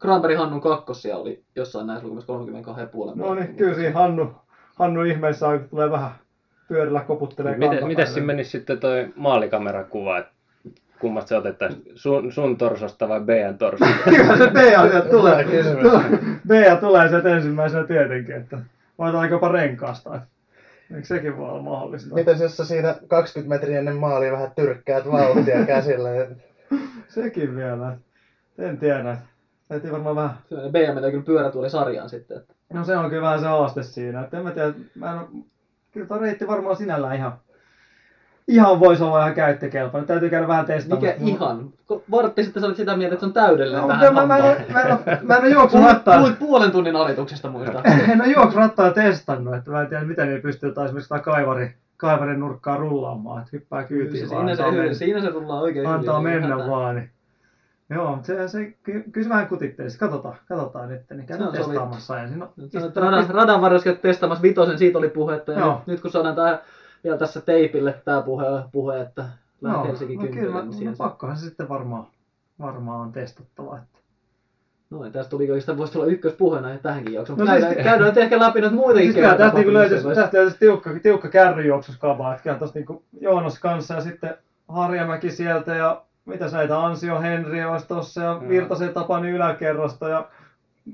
Granberg 0.01 0.37
Hannun 0.39 0.61
kakkossia 0.61 1.17
oli 1.17 1.43
jossain 1.57 1.87
näissä 1.87 2.07
lukemissa 2.09 2.33
32,5. 3.13 3.13
No 3.15 3.35
niin, 3.35 3.57
kyllä 3.57 3.75
siinä 3.75 3.93
Hannu, 3.93 4.33
Hannu 4.75 5.03
ihmeessä 5.03 5.47
tulee 5.71 5.91
vähän 5.91 6.11
pyörillä 6.69 7.01
koputtelee 7.01 7.57
Miten, 7.57 7.87
miten 7.87 8.07
siinä 8.07 8.27
menisi 8.27 8.51
sitten 8.51 8.79
toi 8.79 9.09
maalikamerakuva, 9.17 10.19
että 10.19 10.33
kummasta 10.99 11.29
se 11.29 11.37
otettaisiin, 11.37 11.83
sun, 11.95 12.33
sun 12.33 12.57
torsosta 12.57 13.09
vai 13.09 13.21
Bean 13.21 13.59
torsosta? 13.59 13.97
Kyllä 14.11 14.37
se 14.37 14.51
sieltä 14.55 15.01
tulee. 15.11 15.45
BA 16.49 16.77
tulee 16.81 17.09
sieltä 17.09 17.37
ensimmäisenä 17.37 17.87
tietenkin, 17.87 18.35
että 18.35 18.59
voidaan 18.99 19.31
jopa 19.31 19.49
renkaasta. 19.49 20.21
Eikö 20.95 21.07
sekin 21.07 21.37
voi 21.37 21.51
olla 21.51 21.63
mahdollista? 21.63 22.15
Mitäs 22.15 22.41
jos 22.41 22.57
sä 22.57 22.65
siinä 22.65 22.95
20 23.09 23.55
metriä 23.55 23.79
ennen 23.79 23.97
maalia 23.97 24.33
vähän 24.33 24.53
tyrkkäät 24.57 25.13
vauhtia 25.13 25.67
käsillä? 25.67 26.11
Sekin 27.09 27.57
vielä. 27.57 27.97
En 28.59 28.79
tiedä. 28.79 29.17
Täytyy 29.69 29.93
varmaan 29.93 30.17
vähän 30.17 30.37
BM 30.71 30.95
menee 30.95 31.11
kyllä 31.11 31.25
pyörätuoli 31.25 31.71
sarjaan 31.71 32.11
sitten. 32.11 32.37
Että. 32.37 32.55
No 32.73 32.85
se 32.85 32.97
on 32.97 33.11
kyllä 33.11 33.23
vähän 33.23 33.41
se 33.41 33.47
haaste 33.47 33.83
siinä, 33.83 34.21
että 34.25 34.39
en 34.39 34.45
mä 34.45 34.51
tiedä, 34.51 34.73
mä 34.95 35.13
en 35.13 35.19
oo, 35.19 35.29
kyllä 35.95 36.07
tuo 36.07 36.19
reitti 36.19 36.47
varmaan 36.47 36.77
sinällään 36.77 37.17
ihan, 37.17 37.33
ihan 38.49 38.81
voisi 38.81 39.03
olla 39.03 39.21
ihan 39.21 39.35
käyttökelpoinen. 39.35 40.07
Täytyy 40.07 40.31
käydä 40.31 40.49
vähän 40.49 40.67
testaamaan. 40.67 41.15
Mikä 41.15 41.25
ihan? 41.31 41.73
Ko- 41.93 42.03
Vartti 42.11 42.45
sitten 42.45 42.61
sä 42.61 42.67
olit 42.67 42.77
sitä 42.77 42.97
mieltä, 42.97 43.15
että 43.15 43.21
se 43.21 43.27
on 43.27 43.33
täydellinen 43.33 43.83
No, 43.83 43.89
tähän 43.89 44.15
mä, 44.15 44.21
mä, 44.21 44.27
mä, 44.27 44.37
en 44.53 44.73
mä, 44.73 44.81
en 44.81 44.93
oo- 44.93 44.99
mä 45.23 45.37
en 45.37 45.59
ole 45.59 46.01
Puhuit, 46.17 46.39
puolen 46.39 46.71
tunnin 46.71 46.97
alituksesta 46.97 47.51
muista. 47.51 47.83
En 48.13 48.21
ole 48.21 48.33
juoksu 48.33 48.59
rattaa 48.59 48.91
testannut, 48.91 49.55
että 49.55 49.71
mä 49.71 49.81
en 49.81 49.89
tiedä 49.89 50.05
miten 50.05 50.27
niillä 50.27 50.43
pystyy 50.43 50.69
jotain 50.69 50.85
esimerkiksi 50.85 51.09
sitä 51.09 51.19
kaivari, 51.25 51.75
kaivarin 51.97 52.41
nurkkaa 52.41 52.77
rullaamaan, 52.77 53.39
että 53.39 53.51
hyppää 53.53 53.85
kyytiin 53.85 54.31
vaan. 54.31 54.57
siinä, 54.57 54.89
se, 54.89 54.95
siinä 54.95 55.21
se 55.21 55.29
rullaa 55.31 55.61
oikein 55.61 55.87
antaa 55.87 56.19
hyvin, 56.21 56.33
mennä 56.33 56.49
hätää. 56.55 56.71
vaan. 56.71 56.97
Niin. 56.97 57.11
Joo, 57.91 58.11
mutta 58.11 58.27
se, 58.27 58.49
se, 58.49 58.65
ky, 58.83 59.05
kyllä 59.13 59.25
se 59.25 59.29
vähän 59.29 59.49
kutitteisi. 59.49 59.99
Katsotaan, 59.99 60.35
katsotaan 60.49 60.89
nyt, 60.89 61.03
niin 61.11 61.27
käydään 61.27 61.49
oli- 61.51 61.57
testaamassa 61.59 62.21
ensin. 62.23 62.39
No, 62.39 62.53
että 62.87 63.01
Radan, 63.01 63.31
radan 63.31 63.61
varressa 63.61 63.93
testaamassa 63.93 64.43
vitosen, 64.43 64.79
siitä 64.79 64.99
oli 64.99 65.09
puhetta. 65.09 65.53
Ja 65.53 65.67
nyt, 65.67 65.87
nyt, 65.87 66.01
kun 66.01 66.11
saadaan 66.11 66.35
tää, 66.35 66.59
vielä 67.05 67.19
tässä 67.19 67.41
teipille 67.41 67.95
tämä 68.05 68.23
puhe, 68.23 68.45
puhe 68.73 69.01
että 69.01 69.25
Joo, 69.63 69.85
Helsinki 69.85 70.17
no 70.17 70.23
kyllä, 70.33 70.63
niin 70.65 70.85
no, 70.87 70.93
se- 70.93 70.99
pakkohan 70.99 71.37
se 71.37 71.45
sitten 71.45 71.69
varmaan, 71.69 72.07
varmaan 72.61 73.01
on 73.01 73.13
testattava. 73.13 73.77
Että. 73.77 73.99
Noin, 74.91 75.13
tästä 75.13 75.31
tuli 75.31 75.51
oikeastaan 75.51 75.79
voisi 75.79 75.93
tulla 75.93 76.07
ykköspuhe 76.07 76.61
näihin 76.61 76.81
tähänkin 76.81 77.15
jaksoon. 77.15 77.39
No 77.39 77.45
No, 77.45 77.51
käydään, 77.51 77.73
siis- 77.75 77.85
käydään 77.85 78.09
nyt 78.09 78.17
ehkä 78.19 78.39
läpi 78.41 78.61
nyt 78.61 78.73
muitakin 78.73 79.13
Siis 79.13 79.15
kyllä 79.15 79.37
tästä, 79.37 79.59
niinku 79.59 79.73
löytyisi, 79.73 80.09
tästä 80.09 80.37
löytyisi 80.37 80.59
tiukka, 80.59 80.91
tiukka 81.03 81.29
kärryjuoksuskaba, 81.29 82.33
että 82.33 82.43
kyllä 82.43 82.59
tuosta 82.59 82.79
niinku 82.79 83.03
Joonas 83.21 83.59
kanssa 83.59 83.95
ja 83.95 84.01
sitten 84.01 84.37
Harjamäki 84.69 85.31
sieltä 85.31 85.75
ja 85.75 86.03
mitä 86.27 86.45
näitä 86.53 86.85
Ansio 86.85 87.21
Henri 87.21 87.65
olisi 87.65 87.89
tossa 87.89 88.21
ja 88.23 88.41
Virtasen 88.49 88.95
Tapani 88.95 89.31
yläkerrasta 89.31 90.09
ja 90.09 90.25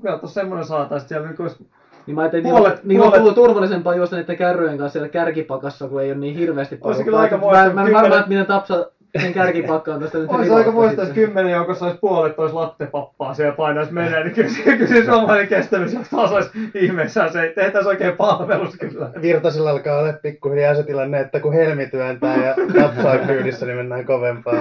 kyllä 0.01 0.17
tuossa 0.17 0.39
semmoinen 0.41 0.65
saataisiin 0.65 1.09
siellä 1.09 1.27
niinku 1.27 1.43
olisi 1.43 1.67
Niin 2.07 2.15
mä 2.15 2.21
ajattelin, 2.21 2.45
Puolet- 2.45 2.57
puolet, 2.57 2.83
niin 2.83 3.01
on 3.01 3.11
puolet- 3.13 3.33
turvallisempaa 3.35 3.95
juosta 3.95 4.15
niiden 4.15 4.37
kärryjen 4.37 4.77
kanssa 4.77 4.93
siellä 4.93 5.09
kärkipakassa, 5.09 5.87
kun 5.87 6.01
ei 6.01 6.11
ole 6.11 6.19
niin 6.19 6.35
hirveästi 6.35 6.75
Olisi 6.75 6.81
porukkaa. 6.83 7.03
kyllä 7.05 7.19
aika 7.19 7.35
Mä- 7.37 7.41
muista, 7.41 7.57
Mä, 7.67 7.73
mä 7.73 7.81
en 7.81 7.85
kymmenen- 7.87 8.01
varma, 8.01 8.15
että 8.15 8.29
miten 8.29 8.45
Tapsa 8.45 8.85
sen 9.21 9.33
kärkipakkaan 9.33 9.99
tästä 9.99 10.17
nyt 10.17 10.29
Olisi 10.31 10.51
aika 10.51 10.71
muista, 10.71 11.05
sitten. 11.05 11.23
kymmenen 11.25 11.51
joukossa 11.51 11.85
olisi 11.85 11.99
puolet 12.01 12.39
olisi 12.39 12.55
lattepappaa 12.55 13.33
siellä 13.33 13.55
painaisi 13.55 13.93
menee, 13.93 14.23
niin 14.23 14.35
kyllä, 14.35 14.49
se- 14.49 14.63
kyllä 14.63 14.87
se 14.87 15.05
suomalainen 15.05 15.47
kestävyys 15.47 15.93
taas 16.15 16.31
olisi 16.31 16.49
ihmeessään. 16.75 17.31
Se 17.33 17.51
tehtäisiin 17.55 17.87
oikein 17.89 18.17
palvelus 18.17 18.75
kyllä. 18.77 19.09
Virtasilla 19.21 19.69
alkaa 19.69 19.99
olla 19.99 20.13
pikkuhiljaa 20.13 20.75
se 20.75 20.83
tilanne, 20.83 21.19
että 21.19 21.39
kun 21.39 21.53
helmi 21.53 21.87
työntää 21.87 22.45
ja 22.45 22.55
tapsaa 22.81 23.17
kyydissä, 23.17 23.65
niin 23.65 23.77
mennään 23.77 24.05
kovempaa. 24.05 24.53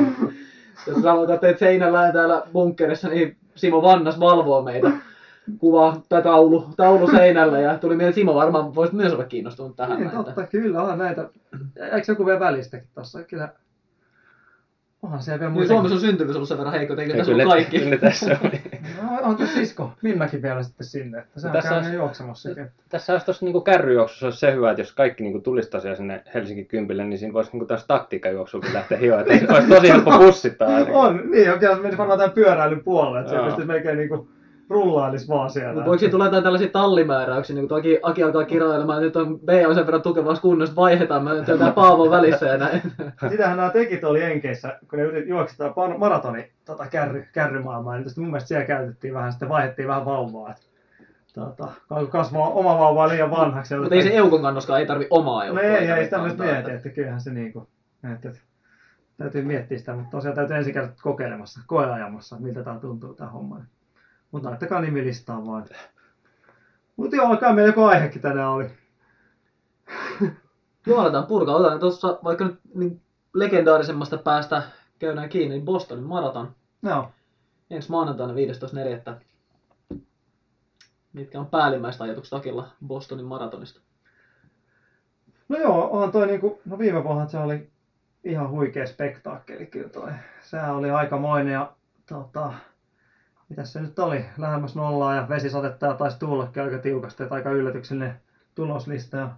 Jos 0.87 1.03
sanotaan, 1.03 1.35
että 1.35 1.47
teet 1.47 1.59
seinällään 1.59 2.13
täällä 2.13 2.43
bunkkerissa, 2.53 3.09
niin 3.09 3.37
Simo 3.55 3.83
Vannas 3.83 4.21
valvoo 4.21 4.63
meitä. 4.63 4.91
Kuva 5.59 5.97
tai 6.09 6.23
taulu, 6.23 6.69
taulu 6.77 7.11
seinällä 7.11 7.61
ja 7.61 7.79
tuli 7.79 7.97
mieleen, 7.97 8.15
Simo 8.15 8.35
varmaan 8.35 8.75
voisi 8.75 8.95
myös 8.95 9.13
olla 9.13 9.25
kiinnostunut 9.25 9.77
tähän. 9.77 10.01
Niin, 10.01 10.11
totta, 10.11 10.47
kyllä 10.47 10.83
on 10.83 10.99
näitä. 10.99 11.29
Eikö 11.77 12.13
joku 12.13 12.27
vielä 12.27 12.41
välistäkin 12.41 12.89
tossa? 12.95 13.23
Kyllä. 13.23 13.49
Onhan 15.03 15.23
siellä 15.23 15.41
vielä 15.41 15.51
Niin 15.51 15.55
muitakin. 15.55 15.77
Suomessa 15.77 15.95
on 15.95 16.01
syntyvyys 16.01 16.37
ollut 16.37 16.49
sen 16.49 16.59
verran 16.59 16.75
heikko, 16.75 16.95
eikö 16.95 17.13
Ei, 17.13 17.19
tässä 17.19 17.33
kyllä, 17.33 17.43
ole 17.45 17.53
kaikki. 17.53 17.79
kyllä 17.79 17.97
tässä 17.97 18.39
oli. 18.45 18.61
No, 19.03 19.19
on 19.23 19.37
tuossa 19.37 19.55
sisko. 19.55 19.93
Minnakin 20.03 20.43
vielä 20.43 20.63
sitten 20.63 20.87
sinne. 20.87 21.19
Että 21.19 21.41
se 21.41 21.47
on 21.47 21.53
Tässä 21.53 21.69
käynyt 21.69 21.85
olisi- 21.87 21.97
juoksemassakin. 21.97 22.67
Tässä 22.89 23.13
olisi 23.13 23.25
tuossa 23.27 23.45
niinku 23.47 23.61
kärryjuoksussa 23.61 24.27
olisi 24.27 24.39
se 24.39 24.53
hyvä, 24.55 24.71
että 24.71 24.81
jos 24.81 24.93
kaikki 24.93 25.23
niinku 25.23 25.41
tulisi 25.41 25.71
tosiaan 25.71 25.97
sinne 25.97 26.23
Helsinki 26.35 26.65
kympille, 26.65 27.05
niin 27.05 27.19
siinä 27.19 27.33
voisi 27.33 27.51
niinku 27.53 27.67
taas 27.67 27.87
taktiikkajuoksukin 27.87 28.75
lähteä 28.75 28.99
hioa. 28.99 29.21
Että 29.21 29.55
olisi 29.55 29.69
tosi 29.69 29.89
helppo 29.89 30.19
pussittaa. 30.19 30.69
On, 30.93 31.31
niin, 31.31 31.53
on 31.53 31.61
se 31.61 31.75
menisi 31.75 31.99
varmaan 31.99 32.19
tämän 32.19 32.35
pyöräilyn 32.35 32.85
puolelle, 32.85 33.21
että 33.21 33.33
se 33.33 33.39
pystyisi 33.45 33.67
melkein 33.69 33.99
niinku 33.99 34.29
rullailisi 34.71 35.29
vaan 35.29 35.51
siellä. 35.51 35.73
Mutta 35.73 35.87
voiko 35.87 35.99
siitä 35.99 36.11
tulla 36.11 36.25
jotain 36.25 36.43
tällaisia 36.43 36.69
tallimääräyksiä, 36.69 37.57
niin 37.57 37.69
kun 37.69 37.79
Aki, 37.79 37.99
Aki 38.03 38.23
alkaa 38.23 38.45
kirjoilemaan, 38.45 39.05
että 39.05 39.19
nyt 39.21 39.29
on 39.29 39.41
B 39.41 39.49
on 39.69 39.75
sen 39.75 39.87
verran 39.87 40.03
tukevassa 40.03 40.43
kunnossa, 40.43 40.77
vaihdetaan, 40.77 41.25
mä 41.25 41.35
nyt 41.35 41.45
tämä 41.47 41.73
Paavo 41.81 42.11
välissä 42.11 42.47
ja 42.47 42.57
näin. 42.57 42.83
Sitähän 43.31 43.57
nämä 43.57 43.71
tekit 43.71 44.05
oli 44.05 44.23
Enkeissä, 44.23 44.79
kun 44.91 44.99
ne 44.99 45.05
yrit- 45.05 45.29
juoksi 45.29 45.57
tätä 45.59 45.71
pan- 45.71 45.99
maratoni 45.99 46.51
tota, 46.65 46.87
kärry, 46.87 47.27
kärrymaailmaa, 47.33 47.97
niin 47.97 48.07
mun 48.17 48.27
mielestä 48.27 48.49
siellä 48.49 48.67
käytettiin 48.67 49.15
vähän, 49.15 49.33
sitten 49.33 49.49
vaihdettiin 49.49 49.89
vähän 49.89 50.05
vauvaa. 50.05 50.51
Että, 50.51 50.63
tota, 51.35 51.69
kasvaa 52.11 52.49
oma 52.49 52.79
vauva 52.79 53.09
liian 53.09 53.31
vanhaksi. 53.31 53.77
Mutta 53.77 53.95
ei 53.95 54.03
se 54.03 54.09
Eukon 54.17 54.43
kannoskaan, 54.43 54.81
ei 54.81 54.87
tarvi 54.87 55.07
omaa 55.11 55.39
No 55.45 55.45
Eukkoa. 55.47 55.63
ei, 55.63 55.77
ei 55.77 55.87
tarvi 55.89 56.05
sitä 56.05 56.19
myös 56.19 56.39
mieti, 56.39 56.59
että- 56.59 56.73
että 56.73 56.89
kyllähän 56.89 57.21
se 57.21 57.31
niinku, 57.33 57.69
että, 58.15 58.29
että 58.29 58.41
täytyy 59.17 59.43
miettiä 59.43 59.79
sitä, 59.79 59.95
mutta 59.95 60.11
tosiaan 60.11 60.35
täytyy 60.37 60.57
ensin 60.57 60.75
käydä 60.75 60.89
kokeilemassa, 61.03 61.61
koeajamassa, 61.67 62.37
miltä 62.41 62.63
tämä 62.65 62.79
tuntuu 62.79 63.15
tämä 63.15 63.31
homma. 63.31 63.61
Mutta 64.31 64.49
laittakaa 64.49 64.81
nimilistaan 64.81 65.47
vaan. 65.47 65.67
Mutta 66.97 67.17
joo, 67.17 67.37
kai 67.37 67.55
meillä 67.55 67.69
joku 67.69 67.83
aihekin 67.83 68.23
tänään 68.23 68.49
oli. 68.49 68.71
Joo, 70.87 71.01
aletaan 71.01 71.27
purkaa. 71.27 71.55
Otetaan 71.55 71.81
tuossa 71.81 72.19
vaikka 72.25 72.45
nyt 72.45 72.61
niin 72.75 73.01
legendaarisemmasta 73.35 74.19
päästä 74.19 74.63
käydään 74.99 75.29
kiinni, 75.29 75.55
niin 75.55 75.65
Bostonin 75.65 76.05
maraton. 76.05 76.55
Joo. 76.83 77.11
Ensi 77.71 77.91
maanantaina 77.91 78.35
15.4. 78.35 80.01
Mitkä 81.13 81.41
on 81.41 81.47
päällimmäiset 81.47 82.01
ajatukset 82.01 82.33
Akilla 82.33 82.69
Bostonin 82.87 83.25
maratonista? 83.27 83.81
No 85.49 85.59
joo, 85.59 85.91
on 85.91 86.13
toi 86.13 86.27
niinku, 86.27 86.61
no 86.65 86.79
viime 86.79 87.05
vuonna 87.05 87.29
se 87.29 87.39
oli 87.39 87.71
ihan 88.25 88.51
huikea 88.51 88.87
spektaakkeli 88.87 89.67
kyllä 89.67 89.89
toi. 89.89 90.11
Sehän 90.41 90.75
oli 90.75 90.91
aikamoinen 90.91 91.53
ja 91.53 91.73
tota, 92.09 92.53
mitäs 93.51 93.73
se 93.73 93.81
nyt 93.81 93.99
oli, 93.99 94.25
lähemmäs 94.39 94.75
nollaa 94.75 95.15
ja 95.15 95.29
vesisadetta 95.29 95.87
ja 95.87 95.95
taisi 95.95 96.19
tullakin 96.19 96.63
aika 96.63 96.79
tiukasti, 96.79 97.23
että 97.23 97.35
aika 97.35 97.51
yllätyksellinen 97.51 98.21
tuloslista. 98.55 99.17
Ja 99.17 99.31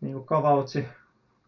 niinku 0.00 0.24
Kavautsi 0.24 0.88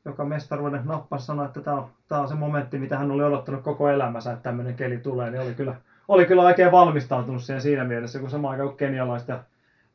joka 0.04 0.24
mestaruuden 0.24 0.82
nappasi 0.84 1.26
sanoi, 1.26 1.46
että 1.46 1.60
tämä 1.60 1.76
on, 1.76 1.90
tämä 2.08 2.20
on 2.20 2.28
se 2.28 2.34
momentti, 2.34 2.78
mitä 2.78 2.98
hän 2.98 3.10
oli 3.10 3.22
odottanut 3.24 3.62
koko 3.62 3.88
elämänsä, 3.88 4.32
että 4.32 4.42
tämmöinen 4.42 4.74
keli 4.74 4.98
tulee, 4.98 5.30
niin 5.30 5.42
oli 5.42 5.54
kyllä, 5.54 5.76
oli 6.08 6.26
kyllä 6.26 6.42
oikein 6.42 6.72
valmistautunut 6.72 7.42
siihen 7.42 7.62
siinä 7.62 7.84
mielessä, 7.84 8.18
kun 8.18 8.30
samaan 8.30 8.52
aikaan 8.52 8.76
kenialaiset 8.76 9.28
ja 9.28 9.44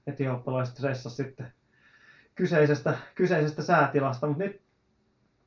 etioppalaiset 0.07 0.75
stressas 0.75 1.17
sitten 1.17 1.47
kyseisestä, 2.35 2.93
kyseisestä 3.15 3.63
säätilasta, 3.63 4.27
mutta 4.27 4.43
nyt 4.43 4.61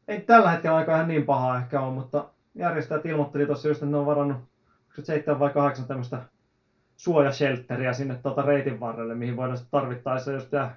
ei 0.08 0.20
tällä 0.20 0.50
hetkellä 0.50 0.76
aika 0.76 0.94
ihan 0.94 1.08
niin 1.08 1.26
paha 1.26 1.58
ehkä 1.58 1.80
ole, 1.80 1.94
mutta 1.94 2.28
järjestäjät 2.54 3.06
ilmoitteli 3.06 3.46
tuossa 3.46 3.68
just, 3.68 3.82
että 3.82 3.90
ne 3.90 3.96
on 3.96 4.06
varannut 4.06 4.36
7 5.02 5.38
vai 5.38 5.50
8 5.50 5.86
tämmöistä 5.86 6.22
suojasheltteriä 7.04 7.92
sinne 7.92 8.18
tuota 8.22 8.42
reitin 8.42 8.80
varrelle, 8.80 9.14
mihin 9.14 9.36
voidaan 9.36 9.58
tarvittaessa, 9.70 10.32
jos 10.32 10.44
tämä 10.44 10.70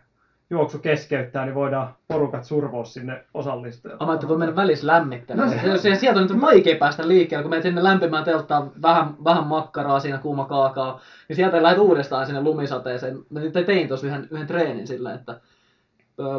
juoksu 0.49 0.79
keskeyttää, 0.79 1.45
niin 1.45 1.55
voidaan 1.55 1.95
porukat 2.07 2.43
survoa 2.43 2.85
sinne 2.85 3.25
osallistujat. 3.33 4.01
Ama, 4.01 4.13
että 4.13 4.27
voi 4.27 4.37
mennä 4.37 4.55
välissä 4.55 4.87
lämmittelemään. 4.87 5.67
No, 5.67 5.77
se, 5.77 5.95
sieltä 5.95 6.19
on 6.19 6.27
nyt 6.27 6.41
vaikea 6.41 6.77
päästä 6.77 7.07
liikkeelle, 7.07 7.43
kun 7.43 7.49
menet 7.49 7.63
sinne 7.63 7.83
lämpimään 7.83 8.23
telttaan, 8.23 8.71
vähän, 8.81 9.15
vähän 9.23 9.47
makkaraa 9.47 9.99
siinä, 9.99 10.17
kuuma 10.17 10.45
kaakaa, 10.45 10.99
niin 11.27 11.35
sieltä 11.35 11.63
lähdet 11.63 11.79
uudestaan 11.79 12.25
sinne 12.25 12.41
lumisateeseen. 12.41 13.17
Mä 13.29 13.39
nyt 13.39 13.53
tein 13.53 13.87
tuossa 13.87 14.07
yhden, 14.07 14.27
yhden 14.31 14.47
treenin 14.47 14.87
sillä, 14.87 15.13
että 15.13 15.39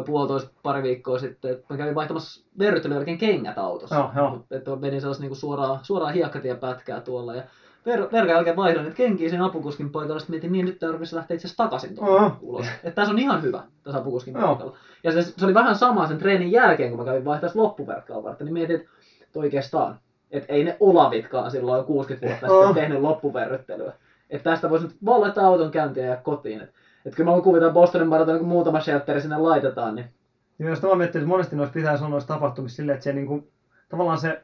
puolitoista 0.05 0.51
pari 0.63 0.83
viikkoa 0.83 1.19
sitten, 1.19 1.51
että 1.51 1.65
mä 1.69 1.77
kävin 1.77 1.95
vaihtamassa 1.95 2.45
verryttelyn 2.59 2.95
jälkeen 2.95 3.17
kengät 3.17 3.57
autossa. 3.57 3.95
Joo, 3.95 4.11
joo. 4.15 4.45
Että 4.51 4.75
menin 4.75 5.01
sellaista 5.01 5.23
niin 5.23 5.35
suoraan, 5.35 5.79
suoraan 5.81 6.13
hiekkatien 6.13 6.57
pätkää 6.57 7.01
tuolla. 7.01 7.35
Ja 7.35 7.43
ver, 7.91 8.07
verkan 8.11 8.35
jälkeen 8.35 8.55
vaihdoin 8.55 8.83
niitä 8.83 8.97
kenkiä 8.97 9.29
sen 9.29 9.41
apukuskin 9.41 9.89
paikalla. 9.89 10.19
Sitten 10.19 10.33
mietin, 10.33 10.51
niin 10.51 10.65
nyt 10.65 10.79
tarvitsisi 10.79 11.15
lähteä 11.15 11.35
itse 11.35 11.47
asiassa 11.47 11.63
takaisin 11.63 11.95
tuolla 11.95 12.21
Joo. 12.21 12.37
ulos. 12.41 12.67
Että 12.67 12.91
tässä 12.91 13.13
on 13.13 13.19
ihan 13.19 13.41
hyvä 13.41 13.63
tässä 13.83 13.99
apukuskin 13.99 14.33
Joo. 14.33 14.47
paikalla. 14.47 14.77
Ja 15.03 15.11
se, 15.11 15.21
se, 15.21 15.45
oli 15.45 15.53
vähän 15.53 15.75
sama 15.75 16.07
sen 16.07 16.17
treenin 16.17 16.51
jälkeen, 16.51 16.89
kun 16.89 16.99
mä 16.99 17.05
kävin 17.05 17.25
vaihtaa 17.25 17.49
loppuverkkaa 17.53 18.23
varten, 18.23 18.45
niin 18.45 18.53
mietin, 18.53 18.75
että 18.75 18.89
että 19.29 19.39
oikeastaan, 19.39 19.99
että 20.31 20.53
ei 20.53 20.63
ne 20.63 20.77
olavitkaan 20.79 21.51
silloin 21.51 21.85
60 21.85 22.27
vuotta 22.27 22.45
Joo. 22.45 22.65
sitten 22.65 22.83
tehnyt 22.83 23.01
loppuverryttelyä. 23.01 23.93
Että 24.29 24.49
tästä 24.49 24.69
voisi 24.69 24.85
nyt 24.85 24.95
vaan 25.05 25.21
laittaa 25.21 25.47
auton 25.47 25.71
käyntiin 25.71 26.05
ja 26.05 26.15
kotiin. 26.15 26.61
Että 26.61 26.73
et 27.05 27.15
kyllä 27.15 27.29
mä 27.29 27.31
voin 27.31 27.43
kuvitella 27.43 27.73
Bostonin 27.73 28.07
maraton, 28.07 28.39
kun 28.39 28.47
muutama 28.47 28.81
shelteri 28.81 29.21
sinne 29.21 29.37
laitetaan, 29.37 29.95
niin 29.95 30.09
Ja 30.59 30.69
jos 30.69 30.81
mä 30.81 30.95
miettii, 30.95 31.19
että 31.19 31.29
monesti 31.29 31.55
noissa 31.55 31.73
pitäisi 31.73 32.03
olla 32.03 32.11
noissa 32.11 32.27
tapahtumissa 32.27 32.75
silleen, 32.75 32.93
että 32.93 33.03
se 33.03 33.13
niinku, 33.13 33.51
tavallaan 33.89 34.17
se 34.17 34.43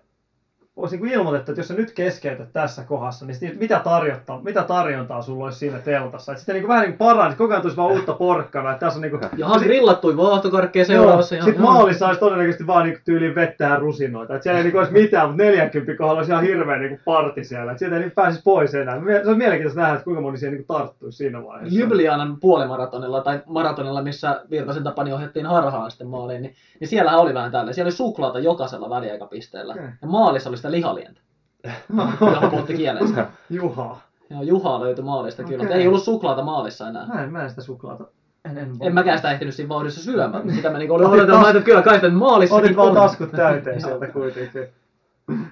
olisi 0.76 0.98
niinku 0.98 1.16
ilmoitettu, 1.16 1.52
että 1.52 1.60
jos 1.60 1.68
sä 1.68 1.74
nyt 1.74 1.92
keskeytät 1.92 2.54
tässä 2.54 2.84
kohdassa, 2.84 3.26
niin 3.26 3.36
sit 3.36 3.60
mitä, 3.60 3.82
tarjota, 3.84 4.40
mitä 4.44 4.64
tarjontaa 4.64 5.22
sulla 5.22 5.46
olisi 5.46 5.60
siinä 5.60 5.80
teltassa. 5.80 6.32
Että 6.32 6.40
sitten 6.40 6.54
niinku 6.54 6.68
vähän 6.68 6.84
niinku 6.84 6.98
paranisi, 6.98 7.38
koko 7.38 7.54
ajan 7.54 7.62
tulisi 7.62 7.78
vaan 7.78 7.92
uutta 7.92 8.14
porkkana. 8.14 8.72
Että 8.72 8.86
tässä 8.86 8.98
on 8.98 9.02
niinku, 9.02 9.20
Jaha, 9.38 9.60
grillattui 9.60 10.18
vaahtokarkkeja 10.18 10.86
seuraavassa. 10.86 11.36
Sitten 11.36 11.62
maalissa 11.62 12.08
olisi 12.08 12.20
todennäköisesti 12.20 12.68
vaan 12.68 12.84
niinku 12.84 13.02
tyyliin 13.06 13.36
vettä 13.36 13.64
ja 13.64 13.76
rusinoita. 13.76 14.36
Et 14.36 14.44
siellä 14.44 14.58
ei 14.58 14.64
niinku 14.64 14.78
olisi 14.78 14.94
mitään, 14.94 15.28
mutta 15.28 15.44
40 15.44 15.98
kohdalla 15.98 16.20
olisi 16.20 16.32
ihan 16.32 16.44
hirveä 16.44 16.78
niinku 16.78 17.00
parti 17.06 17.44
siellä. 17.44 17.72
Et 17.72 17.80
sieltä 17.80 17.96
ei 17.96 18.02
niinku 18.02 18.16
pääsisi 18.16 18.42
pois 18.44 18.76
enää. 18.76 18.96
Se 18.96 19.18
olisi 19.18 19.38
mielenkiintoista 19.38 19.82
nähdä, 19.82 19.94
että 19.94 20.04
kuinka 20.04 20.22
moni 20.22 20.38
siihen 20.38 20.54
niinku 20.54 20.74
tarttuisi 20.74 21.18
siinä 21.18 21.44
vaiheessa. 21.44 21.80
Ljubljanan 21.80 22.40
puolimaratonilla 22.40 23.22
tai 23.22 23.42
maratonilla, 23.46 24.02
missä 24.02 24.42
Virtasen 24.50 24.84
tapani 24.84 25.14
ohjattiin 25.14 25.46
harhaan 25.46 25.92
sitten 25.92 26.08
maaliin, 26.08 26.42
niin, 26.42 26.56
niin 26.80 26.88
siellähän 26.88 27.20
oli 27.20 27.34
vähän 27.34 27.52
tällä. 27.52 27.74
Siellä 27.74 27.88
oli 27.88 27.96
suklaata 27.96 28.40
jokaisella 28.40 28.90
väliaikapisteellä. 28.90 29.74
Okei. 29.74 29.86
Ja 30.02 30.08
maalissa 30.08 30.50
oli 30.50 30.65
sitä 30.66 30.72
lihalientä, 30.72 31.22
johon 32.34 32.50
puhutti 32.50 32.78
kielensä. 32.78 33.28
Juha. 33.50 34.02
Joo, 34.30 34.42
Juha 34.42 34.80
löytyi 34.80 35.04
maalista 35.04 35.44
kyllä, 35.44 35.56
Okei. 35.56 35.66
mutta 35.68 35.76
ei 35.76 35.88
ollut 35.88 36.04
suklaata 36.04 36.44
maalissa 36.44 36.88
enää. 36.88 37.08
Mä 37.08 37.24
en, 37.24 37.32
mä 37.32 37.44
en 37.44 37.50
sitä 37.50 37.62
suklaata. 37.62 38.08
En, 38.46 38.58
en, 38.58 38.72
En 38.82 38.94
mäkään 38.94 39.18
sitä 39.18 39.32
ehtinyt 39.32 39.56
siinä 39.56 39.70
vauhdissa 39.70 40.04
syömään, 40.04 40.44
mutta 40.44 40.56
sitä 40.56 40.70
mä 40.70 40.78
niinku 40.78 40.94
olin 40.94 41.08
odotellut, 41.08 41.48
että 41.48 41.62
kyllä 41.62 41.82
kai 41.82 41.96
sitä 41.96 42.10
maalissa 42.10 42.56
Otit 42.56 42.78
vaan 42.78 42.94
taskut 42.94 43.32
täyteen 43.32 43.82
sieltä 43.82 44.08
kuitenkin. 44.08 44.68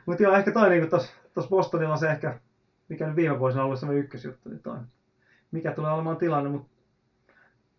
Mutta 0.06 0.24
joo, 0.24 0.36
ehkä 0.36 0.52
toi 0.52 0.70
niinku 0.70 0.90
tos, 0.90 1.12
tos 1.34 1.48
Bostonilla 1.48 1.98
se 1.98 2.10
ehkä, 2.10 2.40
mikä 2.90 3.08
nyt 3.08 3.16
viime 3.16 3.40
vuosina 3.40 3.62
on 3.62 3.66
ollut 3.66 3.80
semmoinen 3.80 4.04
ykkösjuttu, 4.04 4.50
niin 4.50 4.60
toi, 4.60 4.78
mikä 5.52 5.72
tulee 5.72 5.92
olemaan 5.92 6.18
tilanne, 6.18 6.50
mutta 6.50 6.68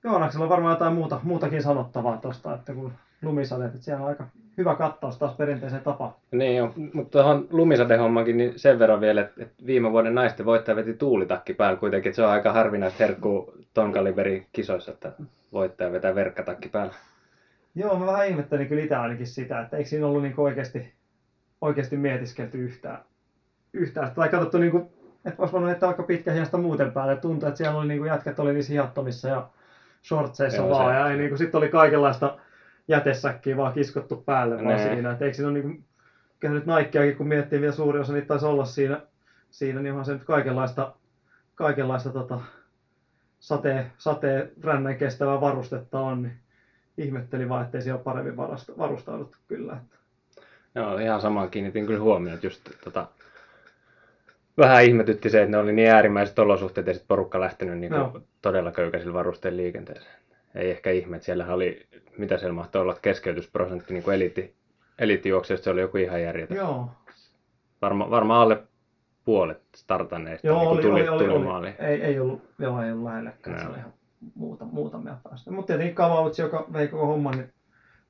Joonaksella 0.04 0.44
on 0.44 0.50
varmaan 0.50 0.72
jotain 0.72 0.94
muuta, 0.94 1.20
muutakin 1.22 1.62
sanottavaa 1.62 2.16
tosta, 2.16 2.54
että 2.54 2.72
kun 2.72 2.92
lumisadeet, 3.24 3.74
että 3.74 3.84
siellä 3.84 4.02
on 4.02 4.08
aika 4.08 4.26
hyvä 4.58 4.74
kattaus 4.74 5.18
taas 5.18 5.34
perinteiseen 5.34 5.82
tapaan. 5.82 6.12
Niin 6.30 6.56
jo, 6.56 6.72
mutta 6.92 7.10
tuohon 7.18 7.46
lumisadehommankin 7.50 8.36
niin 8.36 8.52
sen 8.58 8.78
verran 8.78 9.00
vielä, 9.00 9.20
että, 9.20 9.42
että 9.42 9.66
viime 9.66 9.92
vuoden 9.92 10.14
naisten 10.14 10.46
voittaja 10.46 10.76
veti 10.76 10.94
tuulitakki 10.94 11.54
päällä 11.54 11.76
kuitenkin, 11.80 12.10
että 12.10 12.16
se 12.16 12.22
on 12.22 12.30
aika 12.30 12.52
harvinaista 12.52 13.04
herkkuu 13.04 13.54
ton 13.74 13.92
kaliberin 13.92 14.46
kisoissa, 14.52 14.92
että 14.92 15.12
voittaja 15.52 15.92
vetää 15.92 16.14
verkkatakki 16.14 16.68
päällä. 16.68 16.94
Joo, 17.74 17.98
mä 17.98 18.06
vähän 18.06 18.28
ihmettelin 18.28 18.68
kyllä 18.68 18.82
itse 18.82 18.94
ainakin 18.96 19.26
sitä, 19.26 19.60
että 19.60 19.76
eikö 19.76 19.88
siinä 19.88 20.06
ollut 20.06 20.22
niinku 20.22 20.42
oikeasti, 20.42 20.92
oikeasti 21.60 21.96
mietiskelty 21.96 22.58
yhtään, 22.58 22.98
yhtään. 23.72 24.10
Tai 24.10 24.28
katsottu, 24.28 24.58
niinku, 24.58 24.92
että 25.24 25.42
olisi 25.42 25.52
voinut 25.52 25.68
heittää 25.68 25.86
vaikka 25.86 26.02
pitkä 26.02 26.32
hiasta 26.32 26.58
muuten 26.58 26.92
päälle. 26.92 27.16
Tuntuu, 27.16 27.48
että 27.48 27.58
siellä 27.58 27.78
oli 27.78 27.88
niinku, 27.88 28.04
jätkät 28.04 28.38
oli 28.38 28.52
niissä 28.52 28.72
hihattomissa 28.72 29.28
ja 29.28 29.46
shortseissa 30.04 30.62
Joo, 30.62 30.70
vaan. 30.70 30.92
se- 30.94 30.98
Ja 30.98 31.10
ei, 31.10 31.16
niinku, 31.16 31.36
sitten 31.36 31.58
oli 31.58 31.68
kaikenlaista 31.68 32.38
jätesäkkiä 32.88 33.56
vaan 33.56 33.72
kiskottu 33.72 34.16
päälle 34.16 34.54
vaan 34.54 34.66
Nee. 34.66 34.94
siinä. 34.94 35.10
Että 35.12 35.24
eikö 35.24 35.36
siinä 35.36 35.50
ole 35.50 35.58
niinku, 35.58 35.82
kyllä 36.40 36.54
nyt 36.54 36.66
Nikeakin, 36.66 37.16
kun 37.16 37.28
miettii 37.28 37.60
vielä 37.60 37.72
suuri 37.72 38.00
osa 38.00 38.12
niitä 38.12 38.26
taisi 38.28 38.46
olla 38.46 38.64
siinä, 38.64 39.00
siinä 39.50 39.80
niin 39.80 39.92
onhan 39.92 40.04
se 40.04 40.12
nyt 40.12 40.24
kaikenlaista, 40.24 40.94
kaikenlaista 41.54 42.10
tota, 42.10 42.40
sateen, 43.40 43.92
sateen 43.98 44.50
rännän 44.62 44.96
kestävää 44.96 45.40
varustetta 45.40 46.00
on, 46.00 46.22
niin 46.22 46.36
ihmettelin 46.98 47.48
vaan, 47.48 47.64
ettei 47.64 47.82
siellä 47.82 47.96
ole 47.98 48.04
paremmin 48.04 48.36
varustauduttu 48.78 49.38
kyllä. 49.48 49.72
Että. 49.72 49.96
Joo, 50.74 50.98
ihan 50.98 51.20
samaan 51.20 51.50
kiinnitin 51.50 51.86
kyllä 51.86 52.00
huomioon, 52.00 52.34
että 52.34 52.46
just 52.46 52.70
tota, 52.84 53.06
vähän 54.58 54.84
ihmetytti 54.84 55.30
se, 55.30 55.42
että 55.42 55.50
ne 55.50 55.58
oli 55.58 55.72
niin 55.72 55.90
äärimmäiset 55.90 56.38
olosuhteet 56.38 56.86
ja 56.86 56.92
sitten 56.92 57.08
porukka 57.08 57.40
lähtenyt 57.40 57.78
niin 57.78 57.92
kuin, 57.92 58.24
todella 58.42 58.72
köykäisillä 58.72 59.14
varusteilla 59.14 59.56
liikenteeseen. 59.56 60.23
Ei 60.54 60.70
ehkä 60.70 60.90
ihme, 60.90 61.16
että 61.16 61.24
siellä 61.26 61.54
oli, 61.54 61.86
mitä 62.18 62.38
siellä 62.38 62.54
mahtoi 62.54 62.82
olla, 62.82 62.96
keskeytysprosentti 63.02 63.92
niin 63.94 64.02
kuin 64.04 64.14
eliitti, 64.14 64.56
se 65.62 65.70
oli 65.70 65.80
joku 65.80 65.96
ihan 65.98 66.22
järjetön. 66.22 66.56
Joo, 66.56 66.90
Varma, 67.82 68.10
varmaan 68.10 68.40
alle 68.40 68.62
puolet 69.24 69.62
startanneista 69.76 70.46
joo 70.46 70.58
niin 70.58 70.68
oli, 70.68 70.82
tuli, 70.82 71.08
oli, 71.08 71.24
tuli 71.24 71.46
oli. 71.46 71.74
Ei, 71.78 72.02
ei, 72.02 72.20
ollut, 72.20 72.42
joo, 72.58 72.82
ei 72.82 72.92
ollut 72.92 73.04
lähelläkään, 73.04 73.58
se 73.58 73.62
Joo. 73.64 73.70
oli 73.72 73.78
ihan 73.78 73.92
muuta, 74.34 74.64
muutamia 74.64 75.16
päästä. 75.28 75.50
Mutta 75.50 75.66
tietenkin 75.66 75.94
Kavautsi, 75.94 76.42
joka 76.42 76.66
vei 76.72 76.88
koko 76.88 77.06
homman, 77.06 77.36
niin 77.36 77.52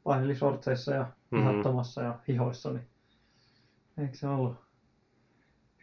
paineli 0.04 0.34
shortseissa 0.34 0.94
ja 0.94 1.06
Mhm. 1.30 1.40
hihattomassa 1.40 2.02
ja 2.02 2.14
hihoissa, 2.28 2.72
niin 2.72 2.86
eikö 3.98 4.16
se 4.16 4.28
ollut 4.28 4.56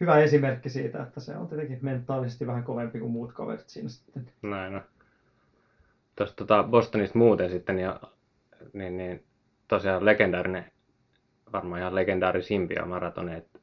hyvä 0.00 0.18
esimerkki 0.18 0.70
siitä, 0.70 1.02
että 1.02 1.20
se 1.20 1.36
on 1.36 1.48
tietenkin 1.48 1.78
mentaalisesti 1.82 2.46
vähän 2.46 2.64
kovempi 2.64 2.98
kuin 2.98 3.12
muut 3.12 3.32
kaverit 3.32 3.68
siinä 3.68 3.88
sitten. 3.88 4.30
Näin 4.42 4.74
on. 4.74 4.82
Tuosta 6.16 6.36
tota 6.36 6.62
Bostonista 6.62 7.18
muuten 7.18 7.50
sitten, 7.50 7.78
ja, 7.78 8.00
niin, 8.72 8.96
niin 8.96 9.24
tosiaan 9.68 10.04
legendaarinen, 10.04 10.72
varmaan 11.52 11.80
ihan 11.80 11.94
legendaarisimpia 11.94 12.84
maratoneja. 12.86 13.38
että- 13.38 13.58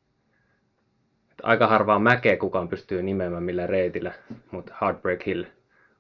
että 1.32 1.48
Aika 1.48 1.68
harvaa 1.68 2.00
mäkeä 2.00 2.38
kukaan 2.38 2.68
pystyy 2.68 3.04
nimeämään 3.04 3.44
millä 3.44 3.68
reitillä, 3.68 4.12
mutta 4.52 4.76
Heartbreak 4.82 5.26
Hill 5.26 5.44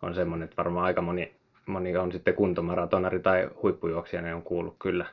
on 0.01 0.15
semmoinen, 0.15 0.43
että 0.45 0.57
varmaan 0.57 0.85
aika 0.85 1.01
moni, 1.01 1.35
moni 1.65 1.97
on 1.97 2.11
sitten 2.11 2.33
kuntomaratonari 2.33 3.19
tai 3.19 3.49
huippujuoksija, 3.63 4.21
ne 4.21 4.35
on 4.35 4.41
kuullut 4.43 4.75
kyllä. 4.79 5.05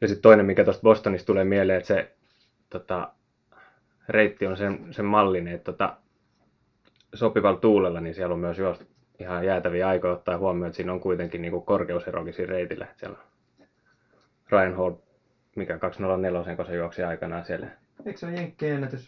Ja 0.00 0.08
sitten 0.08 0.22
toinen, 0.22 0.46
mikä 0.46 0.64
tuosta 0.64 0.82
Bostonista 0.82 1.26
tulee 1.26 1.44
mieleen, 1.44 1.76
että 1.78 1.86
se 1.86 2.14
tota, 2.70 3.12
reitti 4.08 4.46
on 4.46 4.56
sen, 4.56 4.86
sen 4.90 5.04
mallinen, 5.04 5.54
että 5.54 5.72
tota, 5.72 5.96
sopivalla 7.14 7.60
tuulella, 7.60 8.00
niin 8.00 8.14
siellä 8.14 8.32
on 8.32 8.40
myös 8.40 8.58
juostu 8.58 8.84
ihan 9.22 9.46
jäätäviä 9.46 9.88
aikoja 9.88 10.12
ottaa 10.12 10.38
huomioon, 10.38 10.66
että 10.66 10.76
siinä 10.76 10.92
on 10.92 11.00
kuitenkin 11.00 11.42
niin 11.42 11.52
kuin 11.52 11.64
korkeuserokin 11.64 12.34
siinä 12.34 12.50
reitillä. 12.50 12.84
Että 12.84 12.98
Siellä 12.98 13.18
on 13.18 13.24
Ryan 14.50 14.76
Hall, 14.76 14.92
mikä 15.56 15.78
204, 15.78 16.56
kun 16.56 16.66
se 16.66 16.76
juoksi 16.76 17.02
aikanaan 17.02 17.44
siellä. 17.44 17.66
Eikö 18.06 18.18
se 18.18 18.26
ole 18.26 18.34
Jenkkien 18.34 18.74
ennätys? 18.74 19.06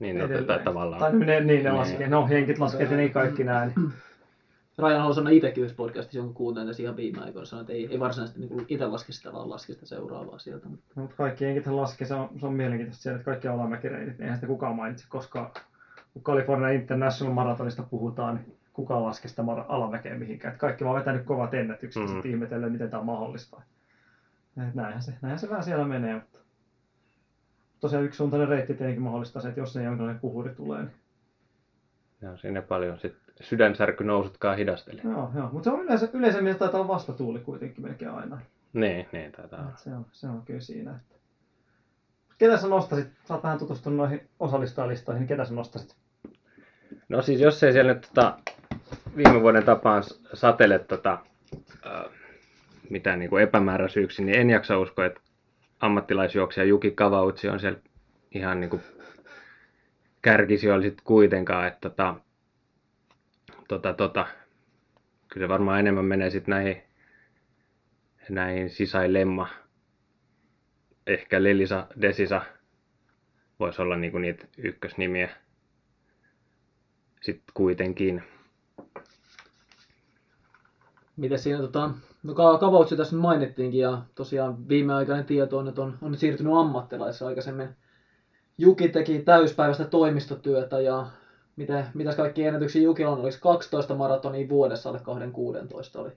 Niin, 0.00 0.18
no, 0.18 0.28
tai 0.46 0.58
tavallaan. 0.64 1.00
Tai 1.00 1.12
ne, 1.12 1.40
niin 1.40 1.46
ne 1.46 1.70
Niin. 1.70 1.74
laskee. 1.76 2.08
No, 2.08 2.28
jenkit 2.30 2.58
laskee, 2.58 2.82
että 2.82 2.96
niin 2.96 3.12
kaikki 3.12 3.44
näin. 3.44 3.72
Rajan 4.78 5.00
halusi 5.00 5.16
sanoa 5.18 5.30
itsekin 5.30 5.60
yhdessä 5.62 5.76
podcastissa, 5.76 6.18
jonka 6.18 6.34
kuuntelin 6.34 6.68
tässä 6.68 6.82
ihan 6.82 6.96
viime 6.96 7.22
aikoina, 7.22 7.46
sanoi, 7.46 7.60
että 7.60 7.72
ei, 7.72 7.88
ei 7.90 8.00
varsinaisesti 8.00 8.40
niin 8.40 8.64
itse 8.68 8.86
laske 8.86 9.12
sitä, 9.12 9.32
vaan 9.32 9.50
laske 9.50 9.72
sitä 9.72 9.86
seuraavaa 9.86 10.38
sieltä. 10.38 10.68
Mutta 10.68 10.86
No, 10.96 11.02
mutta 11.02 11.16
kaikki 11.16 11.44
jenkithän 11.44 11.76
laskee, 11.76 12.06
se 12.06 12.14
on, 12.14 12.28
se 12.40 12.46
on 12.46 12.52
mielenkiintoista 12.52 13.02
siellä, 13.02 13.16
että 13.16 13.24
kaikki 13.24 13.48
alamäkireitit, 13.48 14.08
niin 14.18 14.22
eihän 14.22 14.36
sitä 14.36 14.46
kukaan 14.46 14.76
mainitse, 14.76 15.04
koska 15.08 15.52
kun 16.12 16.22
California 16.22 16.68
International 16.70 17.34
Marathonista 17.34 17.82
puhutaan, 17.82 18.34
niin 18.34 18.56
kukaan 18.72 19.04
laske 19.04 19.28
sitä 19.28 19.42
alamäkeä 19.68 20.18
mihinkään. 20.18 20.52
Että 20.52 20.60
kaikki 20.60 20.84
vaan 20.84 20.98
vetänyt 20.98 21.24
kovat 21.24 21.54
ennätykset 21.54 22.00
mm. 22.00 22.04
Mhm. 22.04 22.10
ja 22.10 22.14
sitten 22.16 22.30
ihmetellen, 22.30 22.72
miten 22.72 22.90
tämä 22.90 23.00
on 23.00 23.06
mahdollista. 23.06 23.62
Et 24.68 24.74
näinhän, 24.74 25.02
se, 25.02 25.12
näinhän 25.22 25.38
se 25.38 25.48
vähän 25.48 25.64
siellä 25.64 25.84
menee, 25.84 26.14
mutta 26.14 26.38
tosiaan 27.80 28.04
yksi 28.04 28.16
suuntainen 28.16 28.48
reitti 28.48 28.74
tietenkin 28.74 29.02
mahdollistaa 29.02 29.42
se, 29.42 29.48
että 29.48 29.60
jos 29.60 29.72
se 29.72 29.82
jonkinlainen 29.82 30.20
puhuri 30.20 30.54
tulee, 30.54 30.82
niin 30.82 30.94
Joo, 32.22 32.36
siinä 32.36 32.62
paljon 32.62 32.98
sitten 32.98 33.34
sydänsärky 33.40 34.04
nousutkaan 34.04 34.56
hidasteli. 34.56 35.00
joo, 35.04 35.30
joo. 35.34 35.48
Mutta 35.52 35.70
se 35.70 35.76
on 35.76 35.82
yleensä, 35.82 36.08
yleisemmin 36.12 36.52
se 36.52 36.58
taitaa 36.58 36.80
olla 36.80 36.92
vastatuuli 36.94 37.38
kuitenkin 37.38 37.82
melkein 37.82 38.10
aina. 38.10 38.40
Niin, 38.72 39.06
niin 39.12 39.32
taitaa 39.32 39.60
olla. 39.60 39.76
Se, 39.76 39.90
on, 39.94 40.06
se 40.12 40.28
on 40.28 40.42
kyllä 40.42 40.60
siinä. 40.60 40.90
Että... 40.90 41.14
Ketä 42.38 42.56
sä 42.56 42.68
nostasit? 42.68 43.08
Sä 43.24 43.34
oot 43.34 43.42
vähän 43.42 43.58
tutustunut 43.58 43.96
noihin 43.96 44.28
osallistujalistoihin, 44.40 45.20
niin 45.20 45.28
ketä 45.28 45.44
sä 45.44 45.54
nostasit? 45.54 45.96
No 47.08 47.22
siis 47.22 47.40
jos 47.40 47.62
ei 47.62 47.72
siellä 47.72 47.94
nyt 47.94 48.08
tota, 48.14 48.38
viime 49.16 49.40
vuoden 49.40 49.64
tapaan 49.64 50.02
satele 50.34 50.78
tota, 50.78 51.18
äh, 51.86 52.12
mitään 52.90 53.18
niin 53.18 53.30
kuin 53.30 53.42
epämääräisyyksiä, 53.42 54.24
niin 54.24 54.38
en 54.38 54.50
jaksa 54.50 54.78
uskoa, 54.78 55.06
että 55.06 55.20
ammattilaisjuoksija 55.80 56.64
Juki 56.64 56.90
Kavautsi 56.90 57.48
on 57.48 57.60
siellä 57.60 57.80
ihan 58.34 58.60
niin 58.60 58.70
kuin 58.70 58.82
kärkisijoilla 60.22 60.82
sitten 60.82 61.04
kuitenkaan, 61.04 61.66
että 61.66 61.80
tota, 61.90 62.14
tota, 63.68 63.92
tota, 63.92 64.26
kyllä 65.28 65.48
varmaan 65.48 65.80
enemmän 65.80 66.04
menee 66.04 66.30
sitten 66.30 66.52
näihin, 66.52 66.82
näihin 68.28 68.70
sisailemma, 68.70 69.48
ehkä 71.06 71.42
Lelisa, 71.42 71.86
Desisa, 72.00 72.42
voisi 73.60 73.82
olla 73.82 73.96
niinku 73.96 74.18
niitä 74.18 74.46
ykkösnimiä 74.58 75.28
sitten 77.20 77.54
kuitenkin. 77.54 78.22
Miten 81.20 81.38
siinä 81.38 81.60
tota, 81.60 81.90
no 82.22 82.34
Ka- 82.34 82.58
Kavautsi 82.58 82.96
tässä 82.96 83.16
nyt 83.16 83.22
mainittiinkin 83.22 83.80
ja 83.80 84.02
tosiaan 84.14 84.68
viimeaikainen 84.68 85.24
tieto 85.24 85.58
on, 85.58 85.68
että 85.68 85.82
on, 85.82 85.98
on 86.02 86.10
nyt 86.10 86.20
siirtynyt 86.20 86.52
ammattilaisessa 86.56 87.26
aikaisemmin. 87.26 87.68
Juki 88.58 88.88
teki 88.88 89.18
täyspäiväistä 89.18 89.84
toimistotyötä 89.84 90.80
ja 90.80 91.06
miten, 91.56 91.86
mitäs 91.94 92.16
kaikki 92.16 92.44
ennätyksiä 92.44 92.82
Jukilla 92.82 93.10
on, 93.10 93.20
oliko 93.20 93.36
12 93.40 93.94
maratonia 93.94 94.48
vuodessa 94.48 94.88
alle 94.88 95.00
216 95.02 96.00
oli, 96.00 96.10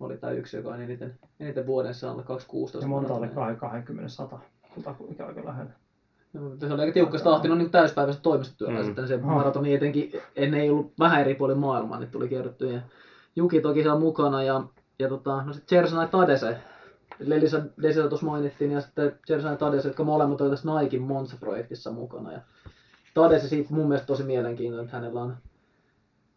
oli 0.00 0.16
tämä 0.16 0.32
yksi, 0.32 0.56
joka 0.56 0.70
on 0.70 0.80
eniten, 0.80 1.18
eniten 1.40 1.66
vuodessa 1.66 2.10
alle 2.10 2.22
216 2.22 2.84
Ja 2.84 2.88
monta 2.88 3.14
oli 3.14 3.26
maratonia. 3.26 3.56
20 3.56 4.08
100. 4.08 4.38
Kutakuinkin 4.74 5.26
aika 5.26 5.44
lähellä. 5.44 5.72
No, 6.32 6.56
Se 6.60 6.72
oli 6.72 6.80
aika 6.80 6.92
tiukka 6.92 7.18
tahti, 7.18 7.48
no 7.48 7.54
niin 7.54 7.70
täyspäiväistä 7.70 8.22
toimistotyötä. 8.22 8.78
Mm. 8.78 8.84
Sitten 8.84 9.08
se 9.08 9.16
maratoni 9.16 9.74
etenkin, 9.74 10.12
ennen 10.36 10.60
ei 10.60 10.70
ollut 10.70 10.92
vähän 10.98 11.20
eri 11.20 11.34
puolilla 11.34 11.60
maailmaa, 11.60 11.98
niin 11.98 12.10
tuli 12.10 12.28
kierrettyä. 12.28 12.82
Ja 13.36 13.40
Juki 13.40 13.60
toki 13.60 13.82
siellä 13.82 13.98
mukana 13.98 14.42
ja, 14.42 14.64
ja 14.98 15.08
tota, 15.08 15.42
no 15.42 15.52
sitten 15.52 15.76
Jersana 15.76 16.06
Tadese. 16.06 16.56
Lelisa 17.18 17.62
Desisa 17.82 18.08
tuossa 18.08 18.26
mainittiin 18.26 18.70
ja 18.70 18.80
sitten 18.80 19.18
Jersana 19.28 19.56
Tadese, 19.56 19.88
jotka 19.88 20.04
molemmat 20.04 20.40
olivat 20.40 20.52
tässä 20.52 20.68
Naikin 20.68 21.02
Monza-projektissa 21.02 21.90
mukana. 21.90 22.32
Ja 22.32 22.40
Tadese 23.14 23.48
siitä 23.48 23.74
mun 23.74 23.88
mielestä 23.88 24.06
tosi 24.06 24.22
mielenkiintoinen, 24.22 24.84
että 24.84 24.96
hänellä 24.96 25.20
on, 25.20 25.36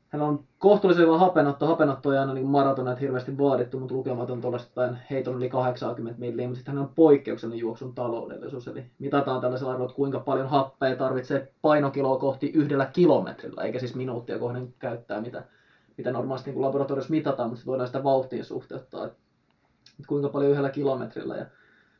hänellä 0.10 0.30
on 0.30 0.44
kohtuullisen 0.58 1.06
hyvä 1.06 1.18
hapenotto. 1.18 1.68
Hapenotto 1.68 2.12
ei 2.12 2.18
aina 2.18 2.34
niin 2.34 2.48
maratoneet 2.48 3.02
hirveästi 3.02 3.38
vaadittu, 3.38 3.80
mutta 3.80 3.96
lukematon 3.96 4.42
tuollaista 4.42 4.94
heiton 5.10 5.36
yli 5.36 5.50
80 5.50 6.20
milliä, 6.20 6.48
mutta 6.48 6.58
sitten 6.58 6.72
hänellä 6.72 6.88
on 6.88 6.96
poikkeuksellinen 6.96 7.60
juoksun 7.60 7.96
taloudellisuus. 7.96 8.68
Eli 8.68 8.86
mitataan 9.00 9.42
tällaisella 9.42 9.72
arvolla, 9.72 9.90
että 9.90 9.96
kuinka 9.96 10.20
paljon 10.20 10.50
happea 10.50 10.96
tarvitsee 10.96 11.54
painokiloa 11.62 12.20
kohti 12.20 12.48
yhdellä 12.48 12.86
kilometrillä, 12.86 13.62
eikä 13.62 13.80
siis 13.80 13.96
minuuttia 13.96 14.40
kohden 14.40 14.74
käyttää, 14.80 15.22
mitä, 15.22 15.44
mitä 16.00 16.12
normaalisti 16.12 16.52
niin 16.52 16.62
laboratoriossa 16.62 17.12
mitataan, 17.12 17.50
mutta 17.50 17.66
voidaan 17.66 17.88
sitä 17.88 18.04
vauhtiin 18.04 18.46
suhteuttaa, 18.46 19.06
että, 19.06 19.18
kuinka 20.08 20.30
paljon 20.30 20.52
yhdellä 20.52 20.70
kilometrillä. 20.70 21.36
Ja 21.36 21.46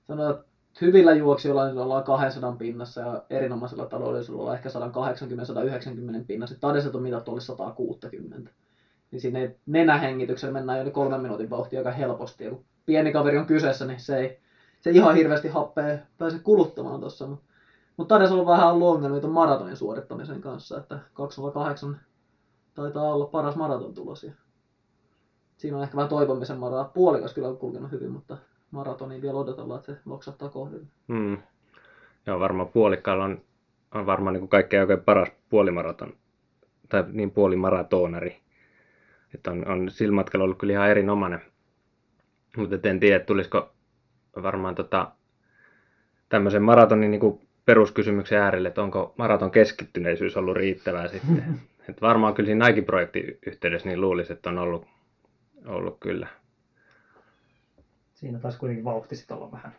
sanotaan, 0.08 0.36
että 0.36 0.46
hyvillä 0.82 1.14
juoksijoilla 1.14 1.68
niin 1.68 1.78
ollaan 1.78 2.04
200 2.04 2.52
pinnassa 2.52 3.02
ja 3.02 3.24
erinomaisella 3.30 3.86
taloudellisuudella 3.86 4.42
ollaan 4.42 4.58
ehkä 4.58 4.70
180-190 6.22 6.24
pinnassa. 6.28 6.56
Tadeset 6.60 6.96
on 6.96 7.02
mitattu 7.02 7.32
oli 7.32 7.42
160. 7.42 8.52
Niin 9.12 9.22
sinne 9.22 9.56
nenähengityksellä 9.66 10.54
mennään 10.54 10.86
jo 10.86 10.92
kolmen 10.92 11.22
minuutin 11.22 11.50
vauhtia 11.50 11.80
aika 11.80 11.92
helposti. 11.92 12.44
Ja 12.44 12.50
kun 12.50 12.66
pieni 12.86 13.12
kaveri 13.12 13.38
on 13.38 13.46
kyseessä, 13.46 13.86
niin 13.86 14.00
se 14.00 14.18
ei 14.18 14.40
se 14.82 14.90
ihan 14.90 15.16
hirveästi 15.16 15.48
happea 15.48 15.98
pääse 16.18 16.40
kuluttamaan 16.40 17.00
tuossa. 17.00 17.28
Mutta 17.28 17.46
mut 17.98 18.08
Tades 18.08 18.32
on 18.32 18.46
vähän 18.46 18.72
ollut 18.74 18.96
ongelmia 18.96 19.28
maratonin 19.28 19.78
suorittamisen 19.78 20.42
kanssa, 20.42 20.78
että 20.78 21.00
208 21.14 22.00
taitaa 22.80 23.14
olla 23.14 23.26
paras 23.26 23.56
maraton 23.56 23.94
tulos. 23.94 24.24
Ja 24.24 24.32
siinä 25.58 25.78
on 25.78 25.84
ehkä 25.84 25.96
vähän 25.96 26.10
toivomisen 26.10 26.58
maraa. 26.58 26.92
Puolikas 26.94 27.34
kyllä 27.34 27.48
on 27.48 27.58
kulkenut 27.58 27.92
hyvin, 27.92 28.12
mutta 28.12 28.38
maratoniin 28.72 29.22
vielä 29.22 29.40
odotellaan, 29.40 29.80
että 29.80 29.94
se 29.94 30.00
loksahtaa 30.06 30.50
kohdille. 30.50 30.88
Mm. 31.08 31.38
Joo, 32.26 32.40
varmaan 32.40 32.70
puolikkaalla 32.70 33.26
on, 33.26 33.42
on 33.94 34.06
varmaan 34.06 34.34
niin 34.34 34.42
kuin 34.42 34.50
kaikkein 34.50 34.82
oikein 34.82 35.02
paras 35.02 35.30
puolimaraton, 35.50 36.14
tai 36.90 37.04
niin 37.12 37.32
puolimaratonari. 37.32 38.40
Että 39.36 39.52
on, 39.52 39.68
on 39.68 39.92
sillä 39.92 40.16
matkalla 40.16 40.44
ollut 40.44 40.58
kyllä 40.58 40.74
ihan 40.74 40.90
erinomainen. 40.90 41.42
Mutta 42.58 42.90
en 42.90 43.00
tiedä, 43.00 43.20
tulisiko 43.20 43.70
varmaan 44.44 44.76
tota, 44.76 45.12
tämmöisen 46.30 46.64
maratonin 46.64 47.12
niin 47.12 47.22
kuin 47.22 47.42
peruskysymyksen 47.66 48.42
äärelle, 48.42 48.68
että 48.68 48.82
onko 48.82 49.14
maraton 49.18 49.52
keskittyneisyys 49.52 50.38
ollut 50.38 50.56
riittävää 50.56 51.08
sitten. 51.08 51.44
että 51.90 52.02
varmaan 52.02 52.34
kyllä 52.34 52.48
siinä 52.48 52.68
Nike-projektin 52.68 53.38
yhteydessä 53.48 53.90
niin 53.90 54.02
luulisi, 54.02 54.34
että 54.34 54.50
on 54.50 54.58
ollut, 54.58 54.86
ollut 55.66 55.98
kyllä. 56.00 56.28
Siinä 58.14 58.40
taisi 58.40 58.60
kuitenkin 58.60 58.86
vauhti 58.86 59.16
sit 59.16 59.32
olla 59.32 59.52
vähän, 59.52 59.72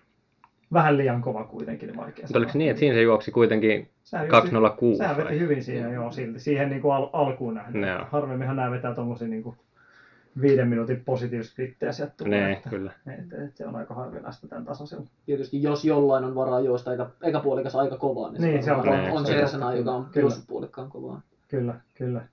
vähän 0.72 0.96
liian 0.96 1.22
kova 1.22 1.44
kuitenkin, 1.44 1.86
niin 1.86 1.96
vaikea 1.96 2.22
Mutta 2.22 2.38
oliko 2.38 2.52
se 2.52 2.58
niin, 2.58 2.70
että 2.70 2.80
siinä 2.80 2.94
se 2.94 3.02
juoksi 3.02 3.30
kuitenkin 3.30 3.90
Sehän 4.04 4.28
206 4.28 4.98
Sehän 4.98 5.16
vai? 5.16 5.24
veti 5.24 5.38
hyvin 5.38 5.64
siinä, 5.64 5.92
joo, 5.92 6.12
silti. 6.12 6.40
Siihen 6.40 6.68
niin 6.70 6.82
kuin 6.82 6.94
al- 6.94 7.10
alkuun 7.12 7.54
nähden. 7.54 7.88
Joo. 7.88 8.06
Harvemminhan 8.10 8.56
nämä 8.56 8.70
vetää 8.70 8.94
tuommoisia 8.94 9.28
niin 9.28 9.42
kuin 9.42 9.56
viiden 10.40 10.68
minuutin 10.68 11.04
positiiviskrittejä 11.04 11.92
sieltä 11.92 12.14
tulee. 12.16 12.40
Nee, 12.40 12.52
että, 12.52 12.70
kyllä. 12.70 12.92
että, 13.06 13.44
että, 13.44 13.56
se 13.56 13.66
on 13.66 13.76
aika 13.76 13.94
harvinaista 13.94 14.48
tämän 14.48 14.64
tasoisella. 14.64 15.06
Tietysti 15.26 15.62
jos 15.62 15.84
jollain 15.84 16.24
on 16.24 16.34
varaa 16.34 16.60
juosta 16.60 16.90
eikä, 16.90 17.06
eikä 17.22 17.40
puolikas 17.40 17.74
aika 17.74 17.96
kovaa, 17.96 18.30
niin, 18.30 18.42
Niin, 18.42 18.62
se 18.62 18.72
on 18.72 18.80
on, 18.80 18.88
on, 18.88 19.10
on 19.10 19.26
Se 19.26 19.40
totta, 19.40 19.74
joka 19.74 19.92
on 19.92 20.04
kyllä. 20.04 20.20
juossut 20.24 20.44
puolikkaan 20.46 20.90
kovaa. 20.90 21.20
Kyllä, 21.50 21.80
kyllä. 21.94 22.24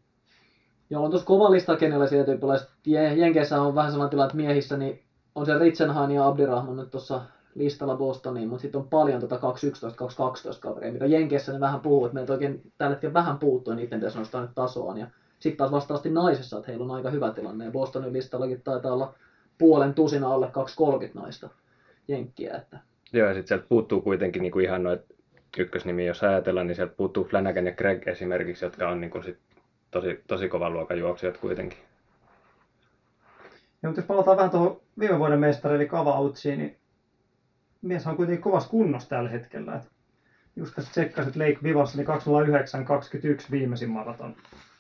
Joo, 0.90 1.04
on 1.04 1.10
tuossa 1.10 1.28
kova 1.28 1.52
lista 1.52 1.76
kenellä 1.76 2.08
tyyppiläiset. 2.26 2.70
Jenkeissä 3.16 3.62
on 3.62 3.76
vähän 3.76 3.92
sellainen 3.92 4.10
tilanne, 4.10 4.28
että 4.28 4.38
miehissä 4.38 4.78
niin 4.78 5.04
on 5.36 5.46
se 5.46 5.60
Ritsenhan 5.60 6.12
ja 6.12 6.28
Abdirahman 6.28 6.78
nyt 6.78 6.92
tuossa 6.92 7.22
listalla 7.56 7.96
Bostoniin, 7.96 8.50
mutta 8.50 8.62
sitten 8.62 8.82
on 8.82 8.88
paljon 8.88 9.22
tota 9.22 9.38
211, 9.38 9.98
212 9.98 10.62
kaveria, 10.62 10.92
mitä 10.92 11.06
Jenkeissä 11.06 11.54
ne 11.54 11.60
vähän 11.60 11.80
puhuu, 11.80 12.06
että 12.06 12.14
meiltä 12.14 12.34
oikein 12.34 12.62
tällä 12.78 12.94
hetkellä 12.94 13.14
vähän 13.14 13.38
puuttuu, 13.38 13.74
niiden 13.74 14.00
pitäisi 14.00 14.18
nostaa 14.18 14.42
nyt 14.42 14.52
tasoaan. 14.56 14.98
Ja 14.98 15.08
sitten 15.40 15.58
taas 15.58 15.72
vastaavasti 15.72 16.10
naisessa, 16.10 16.58
että 16.58 16.68
heillä 16.72 16.86
on 16.86 16.92
aika 16.92 17.10
hyvä 17.10 17.32
tilanne. 17.32 17.66
Ja 17.66 17.72
Bostonin 17.72 18.14
listallakin 18.14 18.62
taitaa 18.62 18.94
olla 18.94 19.14
puolen 19.58 19.94
tusina 19.94 20.34
alle 20.34 20.48
230 20.52 21.20
naista 21.20 21.50
jenkkiä. 22.08 22.56
Että 22.56 22.80
Joo, 23.14 23.28
ja 23.28 23.34
sitten 23.34 23.48
sieltä 23.48 23.66
puuttuu 23.70 24.02
kuitenkin 24.02 24.42
niin 24.42 24.52
kuin 24.52 24.66
ihan 24.66 24.84
noit 24.84 25.02
ykkösnimi, 25.58 26.06
jos 26.06 26.24
ajatellaan, 26.24 26.68
niin 26.68 26.76
sieltä 26.76 26.96
puuttuu 26.96 27.24
Flanagan 27.24 27.66
ja 27.66 27.72
Greg 27.72 28.08
esimerkiksi, 28.08 28.66
jotka 28.66 28.90
on 28.90 29.02
niin 29.02 29.12
kuin 29.12 29.24
sit 29.24 29.38
tosi, 29.92 30.24
tosi 30.28 30.50
kovan 30.50 30.74
luokan 30.74 31.00
juoksijat 31.00 31.38
kuitenkin. 31.38 31.78
Ja, 33.84 33.90
mutta 33.90 34.02
jos 34.02 34.08
palataan 34.08 34.38
vähän 34.38 34.52
tuohon 34.52 34.82
viime 35.00 35.20
vuoden 35.20 35.40
mestari 35.40 35.76
eli 35.76 35.88
Kavautsiin, 35.88 36.60
niin 36.60 36.78
mies 37.82 38.08
on 38.08 38.16
kuitenkin 38.16 38.44
kovassa 38.44 38.70
kunnossa 38.70 39.10
tällä 39.10 39.30
hetkellä. 39.30 39.76
Et 39.76 39.92
just 40.56 40.76
tässä 40.76 40.92
tsekkasit 40.92 41.36
Lake 41.36 41.58
Vivassa, 41.64 41.98
niin 41.98 42.08
209.21 42.08 43.52
viimeisin 43.52 43.90
maraton. 43.90 44.36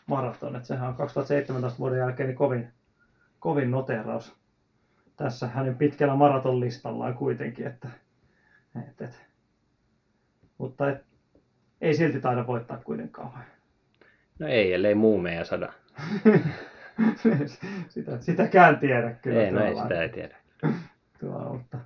maraton. 0.08 0.56
Et 0.56 0.65
sehän 0.65 0.89
on 0.89 0.95
2017 0.95 1.80
vuoden 1.80 1.99
jälkeen 1.99 2.30
niin 2.30 2.38
kovin, 2.38 2.67
kovin 3.39 3.71
noteraus 3.71 4.36
tässä 5.17 5.47
hänen 5.47 5.77
pitkällä 5.77 6.15
maratonlistallaan 6.15 7.13
kuitenkin. 7.13 7.67
Että, 7.67 7.88
et, 8.88 9.01
et. 9.01 9.27
Mutta 10.58 10.89
et, 10.89 11.06
ei 11.82 11.93
silti 11.93 12.20
taida 12.20 12.48
voittaa 12.48 12.78
kuitenkaan. 12.78 13.43
No 14.39 14.48
ei, 14.48 14.74
ellei 14.74 14.96
muu 14.96 15.17
meidän 15.17 15.46
sada. 15.46 15.74
sitä, 17.89 18.22
sitäkään 18.22 18.80
tiedä 18.80 19.12
kyllä. 19.12 19.41
ei, 19.41 19.52
no 19.52 19.65
ei 19.65 19.76
sitä 19.76 20.02
ei 20.02 20.10
tiedä. 20.10 20.38
tuolla, 21.20 21.54
mutta, 21.54 21.78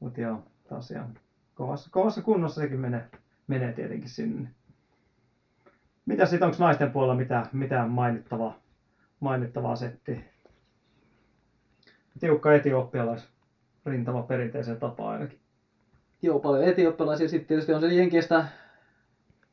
mutta 0.00 0.20
joo, 0.20 0.42
tosiaan 0.68 1.14
kovassa, 1.54 1.90
kovassa 1.90 2.22
kunnossa 2.22 2.60
sekin 2.60 2.80
menee, 2.80 3.04
menee 3.46 3.72
tietenkin 3.72 4.08
sinne. 4.08 4.48
Mitä 6.06 6.26
sitten, 6.26 6.46
onko 6.46 6.64
naisten 6.64 6.92
puolella 6.92 7.14
mitään, 7.14 7.46
mitään 7.52 7.90
mainittavaa, 7.90 8.58
mainittavaa 9.20 9.76
settiä? 9.76 10.20
Tiukka 12.20 12.54
etiopialais 12.54 13.28
rintama 13.86 14.22
perinteiseen 14.22 14.76
tapaan 14.76 15.12
ainakin. 15.12 15.39
Joo, 16.22 16.38
paljon 16.38 16.64
etiopialaisia. 16.64 17.28
Sitten 17.28 17.48
tietysti 17.48 17.72
on 17.72 17.80
se 17.80 17.94
Jenkistä, 17.94 18.44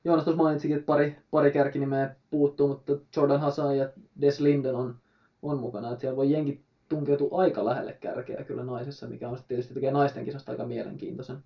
Joonas 0.03 0.23
tuossa 0.25 0.43
mainitsikin, 0.43 0.77
että 0.77 0.85
pari, 0.85 1.17
pari 1.31 1.51
kärkinimeä 1.51 2.15
puuttuu, 2.29 2.67
mutta 2.67 2.93
Jordan 3.15 3.39
Hassan 3.39 3.77
ja 3.77 3.89
Des 4.21 4.39
Linden 4.39 4.75
on, 4.75 4.95
on 5.41 5.57
mukana. 5.57 5.91
Että 5.91 6.01
siellä 6.01 6.15
voi 6.15 6.31
jenki 6.31 6.63
tunkeutua 6.89 7.41
aika 7.41 7.65
lähelle 7.65 7.93
kärkeä 7.93 8.43
kyllä 8.43 8.63
naisessa, 8.63 9.07
mikä 9.07 9.29
on 9.29 9.37
tietysti 9.47 9.73
tekee 9.73 9.91
naisten 9.91 10.25
kisasta 10.25 10.51
aika 10.51 10.65
mielenkiintoisen 10.65 11.43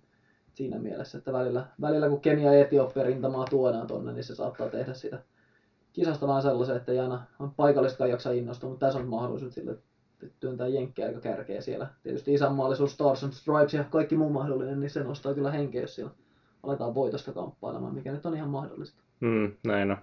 siinä 0.54 0.78
mielessä, 0.78 1.18
että 1.18 1.32
välillä, 1.32 1.66
välillä 1.80 2.08
kun 2.08 2.20
Kenia 2.20 2.54
ja 2.54 2.60
Etiopia 2.60 3.02
rintamaa 3.02 3.44
tuodaan 3.50 3.86
tonne, 3.86 4.12
niin 4.12 4.24
se 4.24 4.34
saattaa 4.34 4.68
tehdä 4.68 4.94
sitä 4.94 5.22
kisasta 5.92 6.26
vähän 6.26 6.42
sellaisen, 6.42 6.76
että 6.76 6.92
ei 6.92 6.98
aina 6.98 7.26
on 7.38 7.50
paikallistakaan 7.50 8.10
jaksa 8.10 8.30
innostua, 8.30 8.70
mutta 8.70 8.86
tässä 8.86 8.98
on 8.98 9.06
mahdollisuus 9.06 9.54
sille, 9.54 9.70
että 9.70 9.84
työntää 10.40 10.68
jenkkejä 10.68 11.08
aika 11.08 11.20
kärkeä 11.20 11.60
siellä. 11.60 11.86
Tietysti 12.02 12.34
isänmaallisuus, 12.34 12.92
Stars 12.92 13.24
and 13.24 13.32
Stripes 13.32 13.74
ja 13.74 13.84
kaikki 13.84 14.16
muu 14.16 14.30
mahdollinen, 14.30 14.80
niin 14.80 14.90
se 14.90 15.02
nostaa 15.02 15.34
kyllä 15.34 15.50
henkeä, 15.50 15.80
jos 15.80 15.94
siellä 15.94 16.12
aletaan 16.62 16.94
voitosta 16.94 17.32
kamppailemaan, 17.32 17.94
mikä 17.94 18.12
nyt 18.12 18.26
on 18.26 18.36
ihan 18.36 18.50
mahdollista. 18.50 19.02
Mm, 19.20 19.52
näin 19.66 19.90
on. 19.90 19.96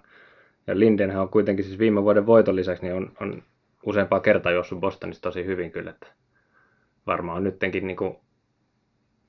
Ja 0.66 0.78
Lindenhän 0.78 1.22
on 1.22 1.28
kuitenkin 1.28 1.64
siis 1.64 1.78
viime 1.78 2.02
vuoden 2.02 2.26
voiton 2.26 2.56
lisäksi 2.56 2.82
niin 2.82 2.94
on, 2.94 3.12
on 3.20 3.42
useampaa 3.86 4.20
kertaa 4.20 4.52
juossut 4.52 4.80
Bostonissa 4.80 5.22
tosi 5.22 5.44
hyvin 5.44 5.70
kyllä. 5.70 5.90
Että 5.90 6.06
varmaan 7.06 7.44
nyttenkin 7.44 7.86
niin 7.86 7.96
kuin 7.96 8.16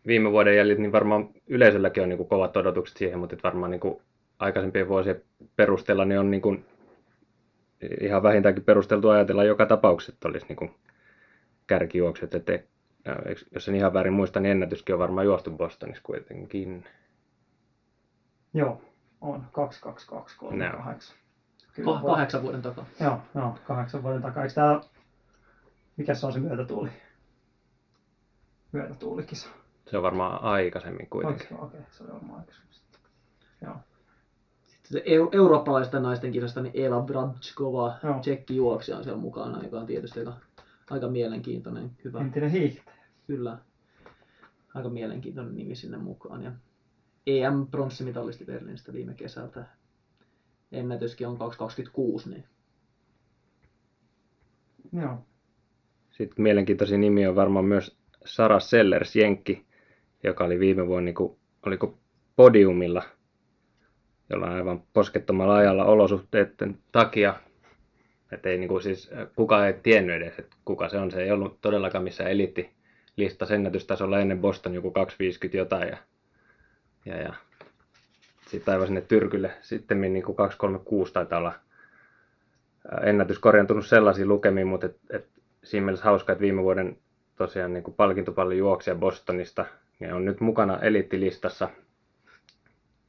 viime 0.08 0.32
vuoden 0.32 0.58
jäljit, 0.58 0.80
niin 0.80 0.92
varmaan 0.92 1.30
yleisölläkin 1.48 2.04
on 2.04 2.10
niin 2.10 2.18
kuin 2.18 2.30
kovat 2.30 2.58
odotukset 2.58 2.98
siihen, 2.98 3.20
mutta 3.20 3.36
varmaan 3.44 3.72
niin 3.72 3.82
kuin 3.82 4.02
aikaisempien 4.40 4.88
vuosien 4.88 5.22
perusteella 5.56 6.06
niin 6.06 6.20
on 6.20 6.32
niin 6.32 6.42
kuin 6.42 6.66
ihan 8.02 8.24
vähintäänkin 8.24 8.64
perusteltu 8.64 9.10
ajatella 9.10 9.44
joka 9.44 9.66
tapauksessa, 9.66 10.14
että 10.14 10.28
olisi 10.28 10.46
niin 10.48 10.56
kuin 10.56 10.76
kärkijuokset. 11.68 12.36
Että 12.36 12.60
jos 13.52 13.70
en 13.70 13.76
ihan 13.76 13.94
väärin 13.94 14.14
muista, 14.14 14.40
niin 14.40 14.52
ennätyskin 14.52 14.96
on 14.96 15.00
varmaan 15.00 15.26
juostu 15.26 15.52
Bostonissa 15.52 16.04
kuitenkin. 16.04 16.86
Joo, 18.54 18.82
on 19.22 19.46
2238. 19.52 21.18
Kyllä, 21.74 21.92
oh, 21.92 22.02
kahdeksan 22.06 22.42
vuoden 22.42 22.62
takaa. 22.62 22.86
Joo, 23.00 23.22
joo, 23.36 23.58
kahdeksan 23.68 24.04
vuoden 24.04 24.22
takaa. 24.22 24.44
Eikö 24.44 24.56
tää, 24.56 24.82
mikä 25.98 26.14
se 26.14 26.26
on 26.26 26.34
se 26.34 26.40
myötätuuli? 26.40 26.90
Myötätuulikisa. 28.72 29.50
Se 29.88 29.98
on 29.98 30.04
varmaan 30.04 30.44
aikaisemmin 30.44 31.08
kuitenkin. 31.10 31.48
Okei, 31.58 31.80
okay, 31.80 31.82
se 31.92 32.04
on 32.04 32.14
varmaan 32.14 32.40
aikaisemmin. 32.40 32.76
Joo. 33.62 33.76
Se 34.92 35.04
eu- 35.06 35.30
eurooppalaisten 35.32 36.04
naisten 36.04 36.32
kisasta, 36.32 36.62
niin 36.62 36.86
Ela 36.86 37.02
Bratskova, 37.02 37.94
tsekki 38.22 38.56
juoksija 38.56 38.98
on 38.98 39.04
siellä 39.04 39.20
mukana, 39.20 39.64
joka 39.64 39.80
on 39.80 39.86
tietysti 39.86 40.20
aika, 40.20 40.34
aika 40.90 41.08
mielenkiintoinen, 41.08 41.92
hyvä. 42.04 42.20
Entinen 42.20 42.52
hiihtäjä. 42.52 42.98
Kyllä. 43.28 43.58
Aika 44.74 44.90
mielenkiintoinen 44.90 45.56
nimi 45.56 45.76
sinne 45.76 45.98
mukaan. 45.98 46.44
Ja 46.44 46.52
EM-pronssimitalisti 47.28 48.46
Berliinistä 48.46 48.94
viime 48.94 49.14
kesältä. 49.14 49.66
Ennätyskin 50.72 51.28
on 51.28 51.38
226, 51.38 52.30
niin 52.30 52.44
Joo. 54.94 55.18
Sitten 56.12 56.44
mielenkiintoisin 56.44 57.02
nimi 57.02 57.28
on 57.28 57.36
varmaan 57.36 57.66
myös 57.66 57.98
Sara 58.26 58.60
Sellers, 58.60 59.16
Jenkki, 59.16 59.66
joka 60.24 60.44
oli 60.44 60.60
viime 60.60 60.88
vuonna, 60.88 61.06
niin 61.06 61.16
kuin, 61.16 61.38
oliko 61.66 61.98
podiumilla, 62.36 63.04
jolla 64.32 64.48
aivan 64.48 64.84
poskettomalla 64.94 65.56
ajalla 65.56 65.86
olosuhteiden 65.86 66.78
takia. 66.92 67.36
Että 68.32 68.50
ei 68.50 68.58
niin 68.58 68.68
kuin 68.68 68.84
siis, 68.84 69.12
kukaan 69.36 69.68
ei 69.68 69.74
tiennyt 69.74 70.16
edes, 70.16 70.40
että 70.40 70.56
kuka 70.66 70.90
se 70.90 70.98
on. 70.98 71.12
Se 71.12 71.24
ei 71.24 71.32
ollut 71.32 71.62
todellakaan 71.62 72.04
missään 72.04 72.32
eliitti 72.32 72.70
lista 73.16 73.46
ennätystasolla 73.50 74.20
ennen 74.20 74.42
Boston 74.42 74.74
joku 74.74 74.92
250 74.92 75.58
jotain. 75.58 75.90
Ja, 75.90 75.98
ja, 77.06 77.18
ja 77.18 77.34
sitten 78.48 78.74
aivan 78.74 78.88
sinne 78.88 79.02
Tyrkylle 79.02 79.52
sitten 79.62 80.02
niin 80.02 80.24
kuin 80.24 80.36
236 80.36 81.14
taitaa 81.14 81.40
olla 81.40 81.54
ennätys 83.04 83.40
korjantunut 83.40 83.88
sellaisiin 83.88 84.28
lukemiin, 84.28 84.68
mutta 84.68 84.86
et, 84.86 84.98
et 85.10 85.28
siinä 85.64 85.86
mielessä 85.86 86.06
hauska, 86.06 86.32
että 86.32 86.42
viime 86.42 86.64
vuoden 86.64 86.98
tosiaan 87.36 87.74
niin 87.74 87.84
kuin 87.84 87.96
palkintopallin 87.96 88.58
juoksija 88.58 88.96
Bostonista 88.96 89.66
niin 90.00 90.14
on 90.14 90.26
nyt 90.26 90.40
mukana 90.40 90.80
eliittilistassa, 90.80 91.70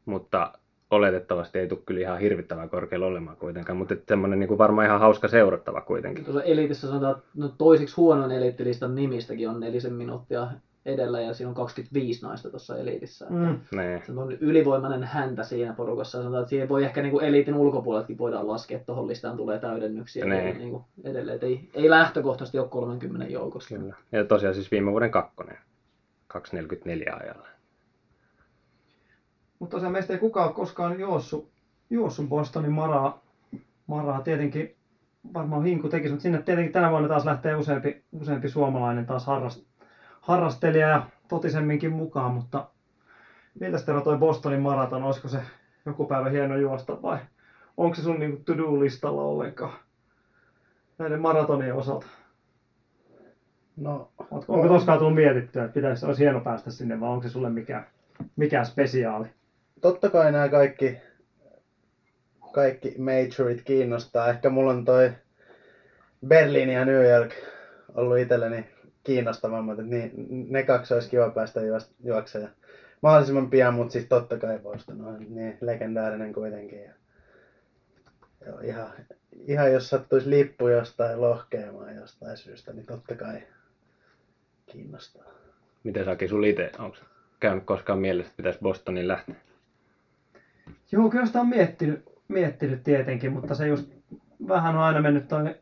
mutta 0.04 0.52
oletettavasti 0.92 1.58
ei 1.58 1.68
tule 1.68 1.80
kyllä 1.86 2.00
ihan 2.00 2.20
hirvittävän 2.20 2.70
korkealla 2.70 3.06
olemaan 3.06 3.36
kuitenkaan, 3.36 3.76
mutta 3.76 3.94
semmoinen 4.08 4.38
niin 4.38 4.48
kuin 4.48 4.58
varmaan 4.58 4.86
ihan 4.86 5.00
hauska 5.00 5.28
seurattava 5.28 5.80
kuitenkin. 5.80 6.24
Tuossa 6.24 6.42
eliitissä 6.42 6.88
sanotaan, 6.88 7.16
että 7.16 7.24
no 7.36 7.48
toiseksi 7.58 7.96
huonoin 7.96 8.30
eliittilistan 8.30 8.94
nimistäkin 8.94 9.48
on 9.48 9.60
nelisen 9.60 9.92
minuuttia 9.92 10.48
edellä 10.86 11.20
ja 11.20 11.34
siinä 11.34 11.48
on 11.48 11.54
25 11.54 12.26
naista 12.26 12.50
tuossa 12.50 12.78
eliitissä. 12.78 13.26
Mm. 13.30 13.58
Nee. 13.72 14.02
Se 14.06 14.12
on 14.12 14.32
ylivoimainen 14.32 15.04
häntä 15.04 15.42
siinä 15.42 15.72
porukassa. 15.72 16.18
Ja 16.18 16.22
sanotaan, 16.22 16.42
että 16.42 16.50
siihen 16.50 16.68
voi 16.68 16.84
ehkä 16.84 17.02
niin 17.02 17.10
kuin 17.10 17.24
eliitin 17.24 17.54
ulkopuoleltakin 17.54 18.18
voidaan 18.18 18.48
laskea, 18.48 18.76
että 18.76 18.86
tuohon 18.86 19.06
listaan 19.06 19.36
tulee 19.36 19.58
täydennyksiä 19.58 20.24
Nee. 20.24 20.54
niin 20.54 20.70
kuin 20.70 20.84
edelleen. 21.04 21.34
Että 21.34 21.46
ei, 21.46 21.68
ei 21.74 21.90
lähtökohtaisesti 21.90 22.58
ole 22.58 22.68
30 22.68 23.26
joukossa. 23.26 23.76
Kyllä. 23.76 23.94
Ja 24.12 24.24
tosiaan 24.24 24.54
siis 24.54 24.70
viime 24.70 24.90
vuoden 24.90 25.10
kakkonen, 25.10 25.58
2.44 26.34 27.22
ajalla. 27.22 27.51
Mutta 29.62 29.76
tosiaan 29.76 29.92
meistä 29.92 30.12
ei 30.12 30.18
kukaan 30.18 30.46
ole 30.46 30.54
koskaan 30.54 31.00
juossut, 31.00 31.50
juossut 31.90 32.28
Bostonin 32.28 32.72
maraa. 32.72 33.22
Maraa 33.86 34.22
tietenkin 34.22 34.76
varmaan 35.34 35.64
hinku 35.64 35.88
tekisi, 35.88 36.12
mutta 36.12 36.22
sinne 36.22 36.42
tietenkin 36.42 36.72
tänä 36.72 36.90
vuonna 36.90 37.08
taas 37.08 37.24
lähtee 37.24 37.54
useampi, 37.54 38.04
useampi 38.20 38.48
suomalainen 38.48 39.06
taas 39.06 39.26
harrast, 39.26 39.64
harrastelija 40.20 40.88
ja 40.88 41.06
totisemminkin 41.28 41.92
mukaan, 41.92 42.32
mutta 42.32 42.68
miltä 43.60 43.78
Tero 43.86 44.00
toi 44.00 44.16
Bostonin 44.16 44.60
maraton, 44.60 45.02
olisiko 45.02 45.28
se 45.28 45.42
joku 45.86 46.04
päivä 46.04 46.28
hieno 46.28 46.56
juosta 46.56 47.02
vai 47.02 47.18
onko 47.76 47.94
se 47.94 48.02
sun 48.02 48.18
niinku 48.18 48.42
to-do-listalla 48.44 49.22
ollenkaan 49.22 49.78
näiden 50.98 51.20
maratonien 51.20 51.74
osalta? 51.74 52.06
No, 53.76 54.08
Onko, 54.30 54.44
onko 54.48 54.68
koskaan 54.68 54.98
tullut 54.98 55.14
mietittyä, 55.14 55.64
että 55.64 55.74
pitäisi, 55.74 56.06
olisi 56.06 56.22
hieno 56.22 56.40
päästä 56.40 56.70
sinne 56.70 57.00
vai 57.00 57.08
onko 57.08 57.22
se 57.22 57.28
sulle 57.28 57.50
mikään, 57.50 57.86
mikään 58.36 58.66
spesiaali? 58.66 59.28
Totta 59.82 60.10
kai 60.10 60.32
nämä 60.32 60.48
kaikki, 60.48 60.96
kaikki 62.52 62.94
majorit 62.98 63.62
kiinnostaa. 63.62 64.30
Ehkä 64.30 64.50
mulla 64.50 64.70
on 64.70 64.84
toi 64.84 65.12
Berliin 66.26 66.68
ja 66.68 66.84
New 66.84 67.10
York 67.10 67.32
ollut 67.94 68.18
itselleni 68.18 68.66
kiinnostavammat, 69.04 69.78
että 69.78 69.90
niin, 69.90 70.12
ne 70.52 70.62
kaksi 70.62 70.94
olisi 70.94 71.10
kiva 71.10 71.30
päästä 71.30 71.60
juoksemaan 72.04 72.52
mahdollisimman 73.00 73.50
pian, 73.50 73.74
mutta 73.74 73.92
siis 73.92 74.06
totta 74.06 74.38
kai 74.38 74.58
Boston 74.58 75.04
on 75.04 75.26
niin 75.28 75.58
legendaarinen 75.60 76.32
kuitenkin. 76.32 76.82
Ja, 76.82 76.92
joo, 78.46 78.60
ihan, 78.60 78.90
ihan 79.46 79.72
jos 79.72 79.90
sattuisi 79.90 80.30
lippu 80.30 80.68
jostain 80.68 81.20
lohkeamaan 81.20 81.96
jostain 81.96 82.36
syystä, 82.36 82.72
niin 82.72 82.86
totta 82.86 83.14
kai 83.14 83.42
kiinnostaa. 84.66 85.24
Miten 85.84 86.04
Saki, 86.04 86.28
sulla 86.28 86.46
itse, 86.46 86.70
onko 86.78 86.96
käynyt 87.40 87.64
koskaan 87.64 87.98
mielessä, 87.98 88.30
että 88.30 88.36
pitäisi 88.36 88.58
Bostonin 88.62 89.08
lähteä? 89.08 89.34
Joo, 90.92 91.10
kyllä 91.10 91.26
sitä 91.26 91.40
on 91.40 91.48
miettinyt, 91.48 92.04
miettinyt 92.28 92.82
tietenkin, 92.82 93.32
mutta 93.32 93.54
se 93.54 93.68
just 93.68 93.92
vähän 94.48 94.76
on 94.76 94.82
aina 94.82 95.00
mennyt 95.00 95.28
toi 95.28 95.54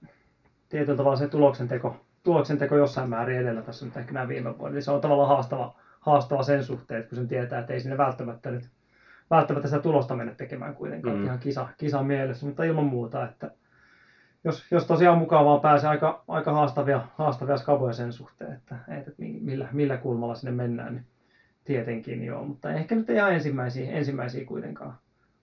tietyllä 0.69 0.97
tavalla 0.97 1.17
se 1.17 1.29
tuloksenteko, 1.29 1.97
tuloksenteko 2.23 2.77
jossain 2.77 3.09
määrin 3.09 3.39
edellä 3.39 3.63
tässä 3.63 3.87
nyt 3.87 3.97
ehkä 3.97 4.13
nämä 4.13 4.29
viime 4.29 4.59
vuodet. 4.59 4.75
Eli 4.75 4.83
se 4.83 4.91
on 4.91 5.01
tavallaan 5.01 5.29
haastava, 5.29 5.75
haastava 6.01 6.43
sen 6.43 6.65
suhteen, 6.65 7.01
että 7.01 7.09
kun 7.09 7.17
sen 7.17 7.29
tietää, 7.29 7.61
että 7.61 7.73
ei 7.73 7.81
sinne 7.81 7.97
välttämättä 7.97 8.51
nyt 8.51 8.71
välttämättä 9.31 9.69
sitä 9.69 9.83
tulosta 9.83 10.17
mennä 10.17 10.35
tekemään 10.35 10.75
kuitenkaan 10.75 11.17
mm. 11.17 11.25
ihan 11.25 11.39
kisa, 11.39 11.69
kisan 11.79 12.07
mielessä, 12.07 12.47
mutta 12.47 12.65
ilman 12.65 12.85
muuta, 12.85 13.25
että 13.25 13.51
jos, 14.45 14.65
jos 14.71 14.87
tosiaan 14.87 15.19
mukavaa 15.19 15.59
pääsee 15.59 15.91
aika, 15.91 16.25
aika 16.29 16.53
haastavia, 16.53 17.01
haastavia 17.15 17.57
skaboja 17.57 17.93
sen 17.93 18.13
suhteen, 18.13 18.53
että, 18.53 18.77
että 18.89 19.11
millä, 19.19 19.69
millä 19.73 19.97
kulmalla 19.97 20.35
sinne 20.35 20.53
mennään, 20.53 20.95
niin 20.95 21.07
tietenkin 21.65 22.25
joo, 22.25 22.45
mutta 22.45 22.73
ehkä 22.73 22.95
nyt 22.95 23.11
ihan 23.11 23.35
ensimmäisiä, 23.35 23.91
ensimmäisiä 23.91 24.45
kuitenkaan, 24.45 24.95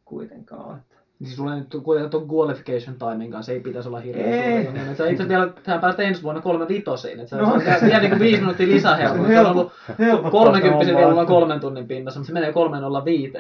kuitenkaan. 0.06 0.78
Että. 0.78 0.98
Niin 1.20 1.32
sulla 1.32 1.56
nyt 1.56 1.68
kuitenkaan 1.84 2.10
tuon 2.10 2.28
qualification 2.28 2.96
timin 2.96 3.32
kanssa 3.32 3.52
ei 3.52 3.60
pitäisi 3.60 3.90
olla 3.90 4.00
hirveän 4.00 4.30
Ei. 4.30 4.64
suuri. 4.66 4.80
Sä 4.80 4.92
itse 4.92 5.04
asiassa 5.04 5.28
vielä, 5.28 5.54
tähän 5.64 5.82
päästä 5.82 6.04
ensi 6.04 6.24
vuonna 6.24 6.42
kolme 6.42 6.68
vitoseen. 6.68 7.20
Että 7.20 7.30
sä 7.30 7.38
no. 7.38 7.54
vielä 7.86 8.00
niin 8.00 8.10
kuin 8.10 8.20
viisi 8.20 8.40
minuuttia 8.42 8.68
lisää 8.68 8.96
helpommin. 9.02 9.32
Se 9.32 9.40
on 9.40 9.46
ollut 9.46 9.72
Helpottaa 10.00 10.32
30 10.32 10.86
sitä 10.86 10.98
vielä 10.98 11.10
ollaan 11.10 11.28
kolmen 11.28 11.60
tunnin 11.60 11.88
pinnassa, 11.88 12.20
mutta 12.20 12.28
se 12.28 12.34
menee 12.34 12.52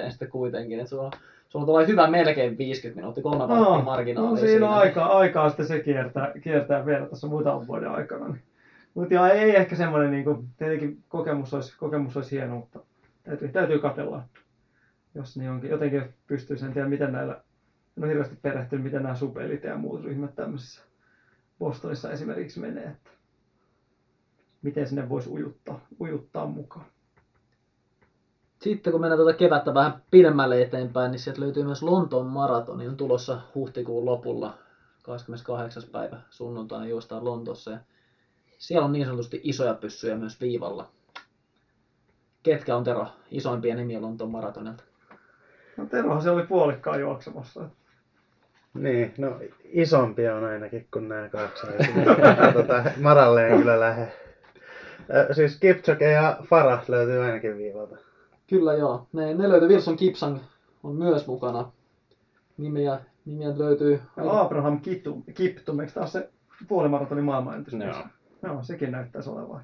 3.05 0.06 0.12
sitten 0.12 0.30
kuitenkin. 0.30 0.80
Että 0.80 0.90
sulla, 0.90 1.12
sulla 1.50 1.66
tulee 1.66 1.88
hyvä 1.88 2.08
melkein 2.08 2.58
50 2.58 3.02
minuuttia, 3.02 3.24
kolme 3.24 3.48
No, 3.48 3.82
marginaalia. 3.82 4.32
no 4.32 4.38
siinä 4.38 4.69
on 4.69 4.73
aikaa, 4.73 5.17
aikaa 5.17 5.50
sitten 5.50 5.67
se 5.67 5.80
kiertää, 5.80 6.32
kiertää 6.44 6.86
vielä 6.86 7.06
tässä 7.06 7.28
muutaman 7.28 7.67
vuoden 7.67 7.92
aikana. 7.92 8.28
Niin. 8.28 8.42
Mutta 8.98 9.13
joo, 9.13 9.25
ei 9.25 9.56
ehkä 9.56 9.75
semmoinen, 9.75 10.12
niin 10.12 10.23
kuin, 10.23 10.50
tietenkin 10.58 11.04
kokemus 11.08 11.54
olisi, 11.54 11.77
kokemus 11.77 12.17
olisi 12.17 12.31
hieno, 12.31 12.56
mutta 12.56 12.79
täytyy, 13.23 13.48
täytyy 13.48 13.79
katsella, 13.79 14.23
jos 15.15 15.37
niin 15.37 15.52
onkin. 15.52 15.69
Jotenkin 15.69 16.13
pystyy 16.27 16.58
sen 16.58 16.73
tiedä, 16.73 16.87
miten 16.87 17.12
näillä, 17.12 17.41
en 17.98 18.04
ole 18.04 18.08
hirveästi 18.08 18.35
perehtynyt, 18.41 18.83
miten 18.83 19.04
nämä 19.04 19.15
subelit 19.15 19.63
ja 19.63 19.77
muut 19.77 20.04
ryhmät 20.04 20.35
tämmöisissä 20.35 20.81
Bostonissa 21.60 22.12
esimerkiksi 22.12 22.60
menee, 22.60 22.83
että 22.83 23.10
miten 24.62 24.87
sinne 24.87 25.10
voisi 25.10 25.29
ujuttaa, 25.29 25.79
ujuttaa 26.00 26.45
mukaan. 26.45 26.85
Sitten 28.62 28.91
kun 28.91 29.02
mennään 29.02 29.19
tuota 29.19 29.37
kevättä 29.37 29.73
vähän 29.73 30.02
pidemmälle 30.12 30.62
eteenpäin, 30.62 31.12
niin 31.12 31.19
sieltä 31.19 31.41
löytyy 31.41 31.63
myös 31.63 31.83
Lontoon 31.83 32.27
maratoni, 32.27 32.87
on 32.87 32.98
tulossa 32.98 33.41
huhtikuun 33.56 34.06
lopulla, 34.06 34.58
28. 35.04 35.83
päivä 35.91 36.21
sunnuntaina 36.29 36.87
juostaan 36.87 37.25
Lontoossa. 37.25 37.71
Ja 37.71 37.77
siellä 38.58 38.86
on 38.86 38.92
niin 38.92 39.06
sanotusti 39.06 39.42
isoja 39.44 39.74
pyssyjä 39.74 40.16
myös 40.16 40.42
viivalla. 40.42 40.90
Ketkä 42.44 42.76
on 42.76 42.84
Tero 42.84 43.08
isoimpia 43.32 43.76
nimiä 43.76 44.02
Lontoon 44.02 44.32
maratonilta? 44.32 44.84
No 45.78 45.86
Terohan 45.86 46.22
se 46.22 46.30
oli 46.30 46.46
puolikkaan 46.46 47.00
juoksemassa. 47.00 47.70
Niin, 48.74 49.14
no 49.18 49.40
isompi 49.64 50.28
on 50.28 50.44
ainakin 50.44 50.88
kuin 50.94 51.10
nämä 51.10 51.30
kaksi. 51.30 51.68
tota, 52.54 52.84
Maralle 53.02 53.48
ei 53.48 53.58
kyllä 53.58 53.80
lähde. 53.80 54.12
Siis 55.32 55.60
Kipchoge 55.60 56.12
ja 56.12 56.38
Farah 56.50 56.84
löytyy 56.88 57.24
ainakin 57.24 57.58
viivalta. 57.58 57.98
Kyllä 58.48 58.74
joo. 58.74 59.08
Ne, 59.14 59.34
ne 59.34 59.50
löytyy, 59.50 59.70
Wilson 59.70 59.96
Kipsang 59.96 60.38
on 60.84 60.96
myös 60.96 61.28
mukana. 61.28 61.72
Nimiä, 62.58 63.00
nimiä 63.26 63.58
löytyy. 63.58 64.02
Ja 64.18 64.42
Abraham 64.42 64.80
Kiptum, 64.82 65.24
Kiptum, 65.34 65.80
eikö 65.80 65.92
taas 65.94 66.12
se 66.12 66.30
puolimaratonin 66.68 67.24
maailmanennätys? 67.24 67.74
Joo. 67.74 68.08
Joo, 68.44 68.63
sekin 68.63 68.92
näyttäisi 68.92 69.29
olevan. 69.29 69.63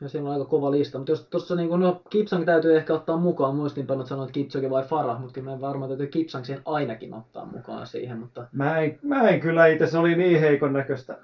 Ja 0.00 0.08
siinä 0.08 0.26
on 0.26 0.32
aika 0.32 0.44
kova 0.44 0.70
lista. 0.70 0.98
Mutta 0.98 1.12
jos 1.12 1.26
tuossa 1.30 1.54
niin 1.54 1.80
no 1.80 2.02
Kipsang 2.10 2.44
täytyy 2.44 2.76
ehkä 2.76 2.94
ottaa 2.94 3.16
mukaan, 3.16 3.56
muistinpanot 3.56 4.06
sanoa, 4.06 4.24
että 4.24 4.32
Kipchoge 4.32 4.70
vai 4.70 4.82
Farah, 4.84 5.20
mutta 5.20 5.34
kyllä 5.34 5.44
meidän 5.44 5.60
varmaan 5.60 5.88
täytyy 5.90 6.06
Kipsang 6.06 6.44
siihen 6.44 6.62
ainakin 6.64 7.14
ottaa 7.14 7.46
mukaan 7.46 7.86
siihen, 7.86 8.18
mutta 8.18 8.46
Mä 8.52 8.80
en, 8.80 8.98
mä 9.02 9.28
en 9.28 9.40
kyllä 9.40 9.66
itse, 9.66 9.86
se 9.86 9.98
oli 9.98 10.16
niin 10.16 10.40
heikon 10.40 10.72
näköistä 10.72 11.18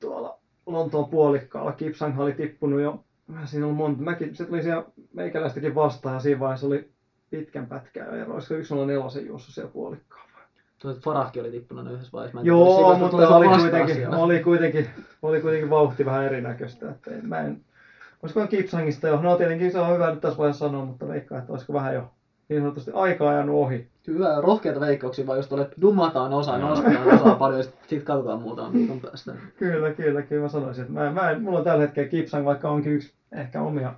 tuolla 0.00 0.38
Lontoon 0.66 1.08
puolikkaalla. 1.08 1.72
Kipsang 1.72 2.20
oli 2.20 2.32
tippunut 2.32 2.80
jo, 2.80 3.04
siinä 3.44 3.66
oli 3.66 3.74
monta, 3.74 4.02
mäkin, 4.02 4.36
se 4.36 4.44
tuli 4.44 4.62
siellä 4.62 4.84
meikäläistäkin 5.12 5.74
vastaan 5.74 6.14
ja 6.14 6.20
siinä 6.20 6.40
vaiheessa 6.40 6.66
oli 6.66 6.90
pitkän 7.30 7.66
pätkän 7.66 8.14
ero. 8.14 8.34
Olisiko 8.34 8.64
104 8.64 9.26
juossa 9.26 9.52
siellä 9.52 9.72
puolikkaalla? 9.72 10.29
Tuo 10.82 10.94
Farahkin 11.04 11.42
oli 11.42 11.50
tippunut 11.50 11.92
yhdessä 11.92 12.12
vaiheessa. 12.12 12.34
Mä 12.34 12.40
en 12.40 12.44
tiedä, 12.44 12.56
Joo, 12.56 12.92
se 12.92 12.98
mutta 12.98 13.16
tullut 13.16 13.30
oli 13.30 13.48
kuitenkin, 13.48 13.94
siellä. 13.94 14.16
oli, 14.16 14.40
kuitenkin, 14.40 14.86
oli 15.22 15.40
kuitenkin 15.40 15.70
vauhti 15.70 16.04
vähän 16.04 16.24
erinäköistä. 16.24 16.90
Että 16.90 17.10
en- 17.10 17.28
mä 17.28 17.38
en, 17.40 17.60
olisiko 18.22 18.46
Kipsangista 18.46 19.08
jo, 19.08 19.20
no 19.22 19.36
tietenkin 19.36 19.72
se 19.72 19.78
on 19.78 19.94
hyvä 19.94 20.10
nyt 20.10 20.20
tässä 20.20 20.38
vaiheessa 20.38 20.66
sanoa, 20.66 20.84
mutta 20.84 21.08
veikkaan, 21.08 21.40
että 21.40 21.52
olisiko 21.52 21.72
vähän 21.72 21.94
jo 21.94 22.10
niin 22.48 22.60
sanotusti 22.62 22.90
aikaa 22.94 23.30
ajanut 23.30 23.54
ohi. 23.54 23.88
Hyvä, 24.06 24.40
rohkeita 24.40 24.80
veikkauksia, 24.80 25.26
vaan 25.26 25.38
jos 25.38 25.46
tuolle 25.48 25.68
dumataan 25.80 26.32
osa, 26.32 26.58
nostetaan 26.58 27.08
osaa 27.14 27.34
paljon, 27.34 27.62
sitten 27.64 27.88
sit 27.88 28.02
katsotaan 28.02 28.42
muutaman 28.42 28.72
viikon 28.72 29.00
päästä. 29.00 29.32
Kyllä, 29.58 29.90
kyllä, 29.92 30.22
kyllä 30.22 30.42
mä 30.42 30.48
sanoisin, 30.48 30.82
että 30.82 30.94
mä, 30.94 31.10
mä 31.12 31.30
en, 31.30 31.42
mulla 31.42 31.58
on 31.58 31.64
tällä 31.64 31.82
hetkellä 31.82 32.08
Kipsang, 32.08 32.44
vaikka 32.44 32.70
onkin 32.70 32.92
yksi 32.92 33.14
ehkä 33.32 33.62
omia 33.62 33.94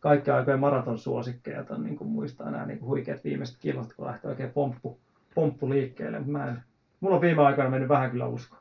kaikkien 0.00 0.36
aikojen 0.36 0.60
maraton 0.60 0.98
suosikkeja, 0.98 1.60
että 1.60 1.78
niin 1.78 1.96
kuin 1.96 2.10
muistaa 2.10 2.50
nämä 2.50 2.66
niin 2.66 2.78
kuin 2.78 2.88
huikeat 2.88 3.24
viimeiset 3.24 3.56
kilot, 3.60 3.92
kun 3.96 4.06
lähtee 4.06 4.30
oikein 4.30 4.50
pomppu, 4.50 4.98
pomppu 5.38 5.70
liikkeelle, 5.70 6.18
mutta 6.18 6.32
mä 6.32 6.48
en, 6.48 6.62
mulla 7.00 7.16
on 7.16 7.22
viime 7.22 7.42
aikoina 7.42 7.70
mennyt 7.70 7.88
vähän 7.88 8.10
kyllä 8.10 8.26
usko, 8.26 8.56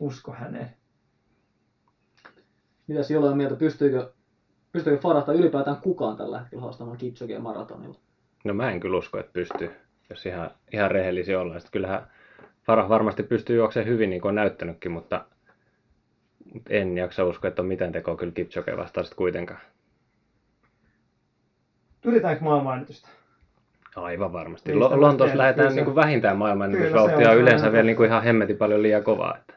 usko 0.00 0.32
häneen. 0.32 0.70
Mitäs 2.86 3.10
jollain 3.10 3.30
on 3.30 3.36
mieltä, 3.36 3.56
pystyykö, 3.56 4.12
pystyykö 4.72 5.02
Farah 5.02 5.24
tai 5.24 5.36
ylipäätään 5.36 5.76
kukaan 5.76 6.16
tällä 6.16 6.40
hetkellä 6.40 6.62
haastamaan 6.62 6.96
Kipchogea 6.98 7.40
maratonilla? 7.40 7.98
No 8.44 8.54
mä 8.54 8.70
en 8.70 8.80
kyllä 8.80 8.98
usko, 8.98 9.18
että 9.18 9.32
pystyy, 9.32 9.70
jos 10.10 10.26
ihan, 10.26 10.50
ihan 10.72 10.90
rehellisiä 10.90 11.40
ollaan. 11.40 11.60
Sitten 11.60 11.72
kyllähän 11.72 12.06
Farah 12.62 12.88
varmasti 12.88 13.22
pystyy 13.22 13.56
juoksemaan 13.56 13.90
hyvin, 13.90 14.10
niin 14.10 14.22
kuin 14.22 14.28
on 14.28 14.34
näyttänytkin, 14.34 14.92
mutta, 14.92 15.26
mutta 16.54 16.74
en 16.74 16.98
jaksa 16.98 17.24
uskoa, 17.24 17.48
että 17.48 17.62
on 17.62 17.68
mitään 17.68 17.92
tekoa 17.92 18.16
kyllä 18.16 18.32
Kipchoge 18.32 18.76
vastaan 18.76 19.04
sitten 19.04 19.16
kuitenkaan. 19.16 19.60
Yritetäänkö 22.04 22.44
maailmanennätystä? 22.44 23.08
Aivan 23.96 24.32
varmasti. 24.32 24.74
Lo- 24.74 25.00
Lontoossa 25.00 25.38
lähdetään 25.38 25.66
niin 25.68 25.74
kyllä 25.74 25.84
kuin 25.84 25.94
vähintään 25.94 26.36
maailman 26.36 26.70
Kyllä 26.70 26.88
se 26.88 26.94
vauhtia 26.94 27.16
on, 27.16 27.24
se 27.24 27.30
on 27.30 27.36
yleensä 27.36 27.72
vielä 27.72 27.86
niin 27.86 27.96
kuin 27.96 28.06
ihan 28.08 28.22
hemmetin 28.22 28.56
paljon 28.56 28.82
liian 28.82 29.02
kovaa. 29.02 29.36
Että. 29.36 29.54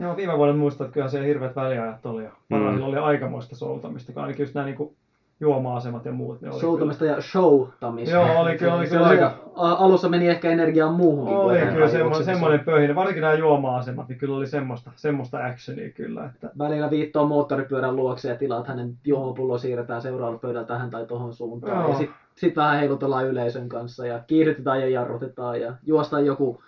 Joo, 0.00 0.16
viime 0.16 0.36
vuoden 0.38 0.56
muistat, 0.56 0.84
että 0.84 0.94
kyllä 0.94 1.08
se 1.08 1.26
hirveät 1.26 1.56
väliajat 1.56 2.06
oli 2.06 2.24
ja 2.24 2.30
Mm. 2.48 2.82
Oli 2.82 2.96
aikamoista 2.96 3.56
soutamista, 3.56 4.12
kun 4.12 4.22
ainakin 4.22 4.42
just 4.42 4.54
nämä 4.54 4.64
niin 4.66 4.76
kuin 4.76 4.94
juoma-asemat 5.40 6.04
ja 6.04 6.12
muut. 6.12 6.40
Ne 6.40 6.50
oli 6.50 6.60
Showtamista 6.60 7.04
ja 7.04 7.20
showtamista. 7.20 8.14
Joo, 8.14 8.40
oli 8.40 8.58
kyllä- 8.58 8.74
oli 8.74 8.86
Se 8.86 8.90
kyllä 8.96 9.06
oli- 9.08 9.14
aika- 9.14 9.34
Alussa 9.54 10.08
meni 10.08 10.28
ehkä 10.28 10.50
energiaa 10.50 10.92
muuhunkin. 10.92 11.36
kuin 11.36 11.46
Oli 11.46 11.72
kyllä 11.74 11.88
semmoinen, 11.88 12.24
semmoinen 12.24 12.60
pöhinä, 12.60 12.94
varsinkin 12.94 13.20
nämä 13.22 13.34
juoma-asemat, 13.34 14.08
niin 14.08 14.18
kyllä 14.18 14.36
oli 14.36 14.46
semmoista, 14.46 14.90
semmoista 14.96 15.44
actionia 15.44 15.90
kyllä, 15.90 16.24
että 16.34 16.50
Välillä 16.58 16.90
viittoo 16.90 17.26
moottoripyörän 17.26 17.96
luokse 17.96 18.28
ja 18.28 18.36
tilaat 18.36 18.66
hänen 18.68 18.92
juomapullo 19.04 19.58
siirretään 19.58 20.02
seuraavalle 20.02 20.38
pöydälle 20.40 20.66
tähän 20.66 20.90
tai 20.90 21.06
tohon 21.06 21.32
suuntaan. 21.34 21.80
Joo. 21.80 21.88
Ja 21.90 21.94
sitten 21.98 22.16
sit 22.40 22.56
vähän 22.56 22.78
heilutellaan 22.78 23.26
yleisön 23.26 23.68
kanssa 23.68 24.06
ja 24.06 24.24
kiihdytetään 24.26 24.80
ja 24.80 24.88
jarrutetaan 24.88 25.60
ja 25.60 25.76
juostaan 25.86 26.26
joku 26.26 26.62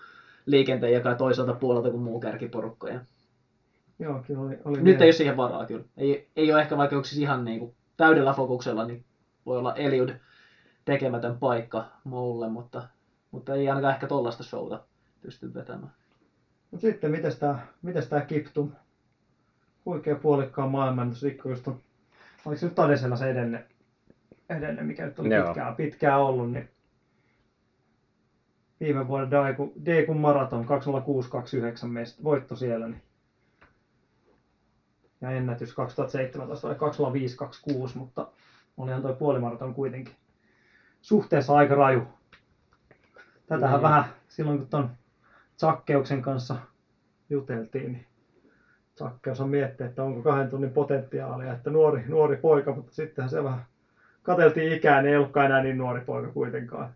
liikenteen 0.47 0.93
joka 0.93 1.15
toiselta 1.15 1.55
puolelta 1.55 1.91
kuin 1.91 2.03
muu 2.03 2.21
kärkiporukka. 2.21 2.89
Ja 2.89 3.01
joo, 3.99 4.23
kyllä 4.27 4.41
oli, 4.41 4.59
oli 4.65 4.83
nyt 4.83 5.01
ei 5.01 5.07
ole 5.07 5.13
siihen 5.13 5.37
varaa 5.37 5.67
kyllä. 5.67 5.85
Ei, 5.97 6.31
ei 6.37 6.53
ole 6.53 6.61
ehkä 6.61 6.77
siis 7.05 7.23
ihan 7.23 7.45
niin 7.45 7.59
kuin 7.59 7.75
täydellä 7.97 8.33
fokuksella, 8.33 8.85
niin 8.85 9.05
voi 9.47 9.59
olla 9.59 9.75
Eliud 9.75 10.11
tekemätön 10.85 11.39
paikka 11.39 11.85
muulle, 12.05 12.49
mutta, 12.49 12.89
mutta 13.31 13.55
ei 13.55 13.69
ainakaan 13.69 13.95
ehkä 13.95 14.07
tollaista 14.07 14.43
showta 14.43 14.83
pysty 15.21 15.55
vetämään. 15.55 15.93
Mut 16.71 16.81
sitten, 16.81 17.11
mites 17.11 17.39
tää, 17.39 17.67
mites 17.83 18.09
tää 18.09 18.21
Kiptum? 18.21 18.73
Huikea 19.85 20.17
puolikkaan 20.17 20.71
maailman, 20.71 21.13
on, 21.67 21.81
oliko 22.45 22.61
se 22.61 22.67
nyt 22.67 22.75
Tadesella 22.75 23.17
se 23.17 23.31
edenne, 23.31 23.67
edenne 24.51 24.83
mikä 24.83 25.07
nyt 25.07 25.19
oli 25.19 25.35
Joo. 25.35 25.47
pitkään, 25.47 25.77
pitkään 25.77 26.21
ollut, 26.21 26.53
niin 26.53 26.69
viime 28.81 29.09
vuoden 29.09 29.31
Daiku, 29.31 29.73
Deikun 29.85 30.21
maraton 30.21 30.67
20629 30.67 31.91
meistä 31.91 32.23
voitto 32.23 32.57
siellä, 32.57 32.89
niin 32.89 33.03
ja 35.21 35.31
ennätys 35.31 35.75
2017 35.75 36.69
oli 36.69 36.75
20526, 36.75 37.99
mutta 37.99 38.29
olihan 38.77 39.03
toi 39.03 39.15
puolimaraton 39.15 39.75
kuitenkin 39.75 40.15
suhteessa 41.01 41.57
aika 41.57 41.75
raju. 41.75 42.03
Tätähän 43.47 43.75
Niin. 43.75 43.83
vähän 43.83 44.05
silloin 44.29 44.59
kun 44.59 44.69
ton 44.69 44.91
Zakkeuksen 45.59 46.23
kanssa 46.23 46.57
juteltiin, 47.31 47.93
niin 47.93 48.07
Zakkeus 48.99 49.41
on 49.41 49.49
miettinyt, 49.49 49.91
että 49.91 50.03
onko 50.03 50.23
kahden 50.23 50.51
tunnin 50.51 50.71
potentiaalia, 50.71 51.53
että 51.53 51.71
nuori, 51.71 52.05
nuori 52.09 52.37
poika, 52.37 52.75
mutta 52.75 52.95
sittenhän 52.95 53.31
se 53.31 53.45
vähän 53.45 53.65
kateltiin 54.23 54.73
ikään, 54.73 55.05
niin 55.05 55.11
ei 55.13 55.17
ollutkaan 55.17 55.47
enää 55.47 55.63
niin 55.63 55.79
nuori 55.79 56.01
poika 56.01 56.29
kuitenkaan. 56.33 56.91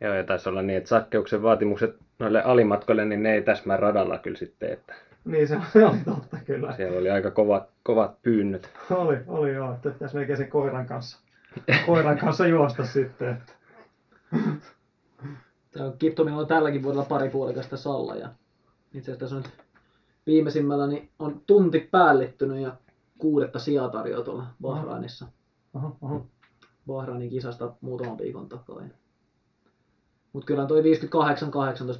Joo, 0.00 0.14
ja 0.14 0.24
taisi 0.24 0.48
olla 0.48 0.62
niin, 0.62 0.76
että 0.76 0.88
sakkeuksen 0.88 1.42
vaatimukset 1.42 1.96
noille 2.18 2.42
alimatkoille, 2.42 3.04
niin 3.04 3.22
ne 3.22 3.34
ei 3.34 3.42
täsmää 3.42 3.76
radalla 3.76 4.18
kyllä 4.18 4.38
sitten, 4.38 4.72
että 4.72 4.94
Niin 5.24 5.48
se, 5.48 5.56
oli 5.86 5.98
totta 6.04 6.36
kyllä. 6.44 6.72
siellä 6.76 6.98
oli 6.98 7.10
aika 7.10 7.30
kovat, 7.30 7.68
kovat 7.82 8.22
pyynnöt. 8.22 8.70
Oli, 8.90 9.16
oli 9.26 9.54
joo, 9.54 9.74
että 9.74 9.90
pitäisi 9.90 10.16
melkein 10.16 10.36
sen 10.36 10.50
koiran 10.50 10.86
kanssa, 10.86 11.18
koiran 11.86 12.18
kanssa 12.18 12.46
juosta 12.46 12.84
sitten. 12.86 13.28
Että. 13.28 13.52
Tämä 15.72 15.92
Kiptomilla 15.98 16.40
on 16.40 16.46
tälläkin 16.46 16.82
vuodella 16.82 17.04
pari 17.04 17.30
puolikasta 17.30 17.76
salla 17.76 18.14
ja 18.14 18.28
itse 18.94 19.12
asiassa 19.12 19.20
tässä 19.20 19.36
on 19.36 19.42
nyt 19.42 19.52
viimeisimmällä 20.26 20.86
niin 20.86 21.10
on 21.18 21.42
tunti 21.46 21.88
päällittynyt 21.90 22.58
ja 22.58 22.72
kuudetta 23.18 23.58
sijaa 23.58 23.88
tarjoaa 23.88 24.24
tuolla 24.24 24.46
Bahrainissa. 24.62 25.26
Oho, 25.74 25.96
oho. 26.02 26.26
Bahrainin 26.88 27.30
kisasta 27.30 27.72
muutaman 27.80 28.18
viikon 28.18 28.48
takaa. 28.48 28.82
Mutta 30.32 30.46
kyllä 30.46 30.66
toi 30.66 30.82
58-18 30.82 30.84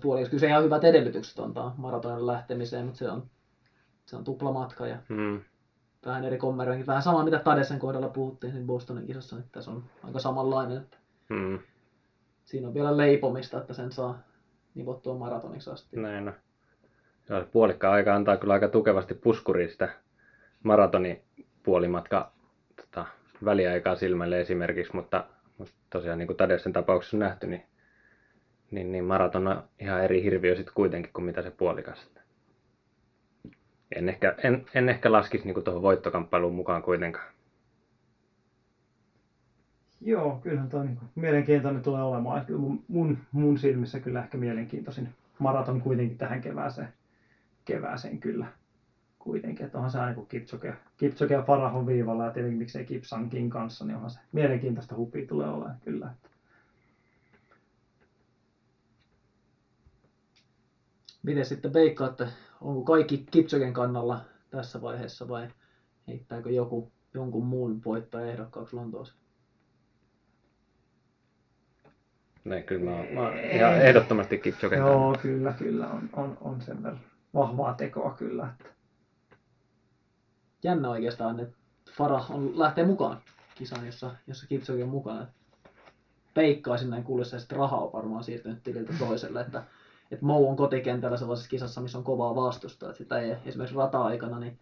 puoliksi, 0.02 0.30
kyllä 0.30 0.40
se 0.40 0.46
ihan 0.46 0.64
hyvät 0.64 0.84
edellytykset 0.84 1.38
antaa 1.38 1.74
maratonin 1.78 2.26
lähtemiseen, 2.26 2.84
mutta 2.84 2.98
se 2.98 3.10
on, 3.10 3.22
se 4.06 4.16
on 4.16 4.24
tupla 4.24 4.52
matka 4.52 4.86
ja 4.86 4.96
Mm. 5.08 5.40
vähän 6.06 6.24
eri 6.24 6.38
kommeroinkin. 6.38 6.86
Vähän 6.86 7.02
sama 7.02 7.24
mitä 7.24 7.38
Tadesen 7.38 7.78
kohdalla 7.78 8.08
puhuttiin 8.08 8.52
siinä 8.52 8.66
Bostonin 8.66 9.06
kisassa, 9.06 9.36
niin 9.36 9.48
tässä 9.52 9.70
on 9.70 9.84
aika 10.04 10.18
samanlainen. 10.18 10.76
Että 10.76 10.96
Mm. 11.28 11.58
siinä 12.44 12.68
on 12.68 12.74
vielä 12.74 12.96
leipomista, 12.96 13.58
että 13.58 13.74
sen 13.74 13.92
saa 13.92 14.18
nivottua 14.74 15.18
maratoniksi 15.18 15.70
asti. 15.70 15.96
Näin 15.96 16.24
no. 16.24 16.32
Joo, 17.28 17.40
se 17.40 17.46
puolikkaan 17.52 17.94
aika 17.94 18.14
antaa 18.14 18.36
kyllä 18.36 18.54
aika 18.54 18.68
tukevasti 18.68 19.14
puskuria 19.14 19.68
sitä 19.68 19.88
maratonin 20.62 21.22
puolimatka 21.62 22.32
väliaikaa 23.44 23.96
silmälle 23.96 24.40
esimerkiksi, 24.40 24.96
mutta, 24.96 25.24
tosiaan 25.90 26.18
niin 26.18 26.26
kuin 26.26 26.36
Tadessen 26.36 26.72
tapauksessa 26.72 27.16
on 27.16 27.20
nähty, 27.20 27.46
niin, 27.46 27.62
niin, 28.70 28.92
niin 28.92 29.04
maraton 29.04 29.46
on 29.46 29.62
ihan 29.80 30.04
eri 30.04 30.22
hirviö 30.22 30.56
sitten 30.56 30.74
kuitenkin 30.74 31.12
kuin 31.12 31.24
mitä 31.24 31.42
se 31.42 31.50
puolikas. 31.50 32.10
En 33.96 34.08
ehkä, 34.08 34.34
en, 34.44 34.66
en 34.74 34.88
ehkä 34.88 35.12
laskisi 35.12 35.44
niin 35.44 35.64
tuohon 35.64 35.82
voittokamppailuun 35.82 36.54
mukaan 36.54 36.82
kuitenkaan. 36.82 37.26
Joo, 40.00 40.40
kyllähän 40.42 40.68
toi 40.68 40.84
niin 40.84 40.98
mielenkiintoinen 41.14 41.82
tulee 41.82 42.02
olemaan. 42.02 42.46
Kyllä 42.46 42.60
mun, 42.60 42.84
mun, 42.88 43.18
mun 43.32 43.58
silmissä 43.58 44.00
kyllä 44.00 44.22
ehkä 44.22 44.38
mielenkiintoisin 44.38 45.08
maraton 45.38 45.80
kuitenkin 45.80 46.18
tähän 46.18 46.40
kevääseen, 46.40 46.88
kevääseen 47.64 48.18
kyllä 48.18 48.46
kuitenkin. 49.18 49.66
Että 49.66 49.78
onhan 49.78 49.90
se 49.90 49.98
aina 49.98 50.14
kun 50.14 50.26
Kipchoge, 50.26 50.74
Kipchoge 50.96 51.34
ja 51.34 51.42
Farah 51.42 51.76
on 51.76 51.86
viivalla 51.86 52.24
ja 52.24 52.30
tietenkin 52.30 52.58
miksei 52.58 52.84
Kipsankin 52.84 53.50
kanssa, 53.50 53.84
niin 53.84 53.94
onhan 53.94 54.10
se 54.10 54.20
mielenkiintoista 54.32 54.96
hupia 54.96 55.26
tulee 55.26 55.48
olemaan 55.48 55.80
kyllä. 55.84 56.10
Että 56.10 56.28
Miten 61.22 61.44
sitten 61.44 61.72
veikkaatte, 61.72 62.28
onko 62.60 62.82
kaikki 62.82 63.26
Kipchogen 63.30 63.72
kannalla 63.72 64.20
tässä 64.50 64.82
vaiheessa 64.82 65.28
vai 65.28 65.48
heittääkö 66.08 66.50
joku 66.50 66.92
jonkun 67.14 67.46
muun 67.46 67.80
voittaja 67.84 68.32
ehdokkaaksi 68.32 68.76
Lontoossa? 68.76 69.14
Näin, 72.44 72.64
kyllä 72.64 72.90
mä 72.90 72.96
oon, 72.96 73.06
mä 73.06 73.40
ihan 73.40 73.82
ehdottomasti 73.82 74.38
Kipchogen. 74.38 74.78
Joo, 74.78 75.16
kyllä, 75.22 75.52
kyllä. 75.52 75.88
On, 75.88 76.10
on, 76.12 76.38
on 76.40 76.60
sen 76.60 76.82
verran 76.82 77.00
vahvaa 77.34 77.74
tekoa 77.74 78.14
kyllä. 78.14 78.48
Että. 78.60 78.77
Jännä 80.62 80.90
oikeastaan, 80.90 81.40
että 81.40 81.56
Farah 81.92 82.30
on, 82.30 82.58
lähtee 82.58 82.86
mukaan 82.86 83.18
kisaan, 83.54 83.86
jossa, 83.86 84.10
jossa 84.26 84.46
Kipchoge 84.46 84.82
on 84.82 84.88
mukana. 84.88 85.26
Peikkaisin 86.34 86.90
näin 86.90 87.04
kuullessa, 87.04 87.36
että 87.36 87.56
rahaa 87.56 87.80
on 87.84 87.92
varmaan 87.92 88.24
siirtynyt 88.24 88.62
tililtä 88.62 88.92
toiselle, 88.98 89.40
että, 89.40 89.62
että 90.10 90.26
Mou 90.26 90.48
on 90.50 90.56
kotikentällä 90.56 91.16
sellaisessa 91.16 91.50
kisassa, 91.50 91.80
missä 91.80 91.98
on 91.98 92.04
kovaa 92.04 92.34
vastusta. 92.34 92.86
Että 92.86 92.98
sitä 92.98 93.18
ei 93.18 93.34
esimerkiksi 93.46 93.76
rata-aikana, 93.76 94.38
niin 94.38 94.58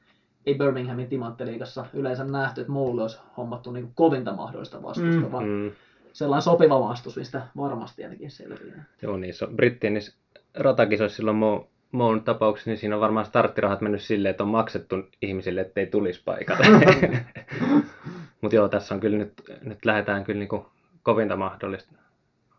ei 0.47 0.55
Birminghamin 0.55 1.09
timantteliigassa 1.09 1.86
yleensä 1.92 2.24
nähty, 2.24 2.61
että 2.61 2.72
Moulle 2.72 3.03
olisi 3.03 3.18
hommattu 3.36 3.72
niin 3.72 3.92
kovinta 3.94 4.32
mahdollista 4.32 4.82
vastusta, 4.82 5.20
mm. 5.20 5.32
vaan 5.32 5.44
Mm. 5.44 5.70
sellainen 6.12 6.42
sopiva 6.42 6.80
vastus, 6.80 7.16
mistä 7.16 7.47
varmasti 7.57 8.05
ainakin 8.05 8.30
selviää. 8.30 8.84
Joo, 9.03 9.16
niissä 9.16 9.47
on 9.47 9.57
brittien 9.57 9.94
niissä 9.94 10.12
ratakisoissa 10.55 11.16
silloin 11.16 11.36
Mo, 11.36 11.68
Moon 11.97 12.22
tapauksessa, 12.22 12.70
niin 12.70 12.78
siinä 12.78 12.94
on 12.94 13.01
varmaan 13.01 13.26
starttirahat 13.26 13.80
mennyt 13.80 14.03
silleen, 14.03 14.30
että 14.30 14.42
on 14.42 14.49
maksettu 14.49 14.97
ihmisille, 15.22 15.61
ettei 15.61 15.86
tulisi 15.86 16.22
paikalle. 16.24 16.66
Mutta 18.40 18.57
joo, 18.57 18.68
tässä 18.68 18.94
on 18.94 19.01
kyllä 19.01 19.18
nyt, 19.18 19.32
nyt 19.62 19.84
lähdetään 19.84 20.24
kyllä 20.24 20.38
niinku 20.38 20.66
kovinta 21.03 21.36
mahdollista 21.36 21.92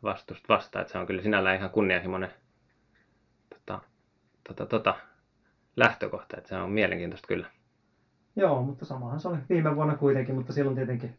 vastusta 0.03 0.45
vastaan, 0.49 0.81
että 0.81 0.91
se 0.91 0.97
on 0.97 1.07
kyllä 1.07 1.21
sinällään 1.21 1.55
ihan 1.55 1.69
kunnianhimoinen 1.69 2.29
tota, 3.49 3.79
tota, 4.47 4.65
tota, 4.65 4.95
lähtökohta, 5.75 6.37
että 6.37 6.49
se 6.49 6.55
on 6.55 6.71
mielenkiintoista 6.71 7.27
kyllä. 7.27 7.47
Joo, 8.35 8.63
mutta 8.63 8.85
samahan 8.85 9.19
se 9.19 9.27
oli 9.27 9.37
viime 9.49 9.75
vuonna 9.75 9.95
kuitenkin, 9.95 10.35
mutta 10.35 10.53
silloin 10.53 10.75
tietenkin 10.75 11.17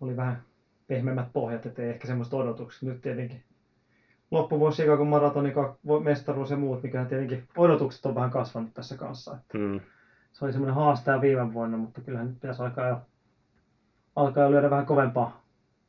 oli 0.00 0.16
vähän 0.16 0.42
pehmeämmät 0.86 1.32
pohjat, 1.32 1.66
ettei 1.66 1.90
ehkä 1.90 2.06
semmoista 2.06 2.36
odotuksia. 2.36 2.88
Nyt 2.88 3.02
tietenkin 3.02 3.42
loppuvuosi 4.32 4.76
Chicago 4.76 5.04
maratoni, 5.04 5.52
mestaruus 6.02 6.50
ja 6.50 6.56
muut, 6.56 6.82
mikä 6.82 7.04
tietenkin 7.04 7.48
odotukset 7.56 8.06
on 8.06 8.14
vähän 8.14 8.30
kasvanut 8.30 8.74
tässä 8.74 8.96
kanssa. 8.96 9.36
Että 9.36 9.58
Mm. 9.58 9.80
se 10.32 10.44
oli 10.44 10.52
semmoinen 10.52 10.74
haastaja 10.74 11.20
viime 11.20 11.52
vuonna, 11.52 11.76
mutta 11.76 12.00
kyllähän 12.00 12.26
nyt 12.28 12.40
pitäisi 12.40 12.62
alkaa 12.62 12.88
jo, 12.88 13.00
alkaa 14.16 14.44
jo 14.44 14.50
lyödä 14.50 14.70
vähän 14.70 14.86
kovempaa, 14.86 15.42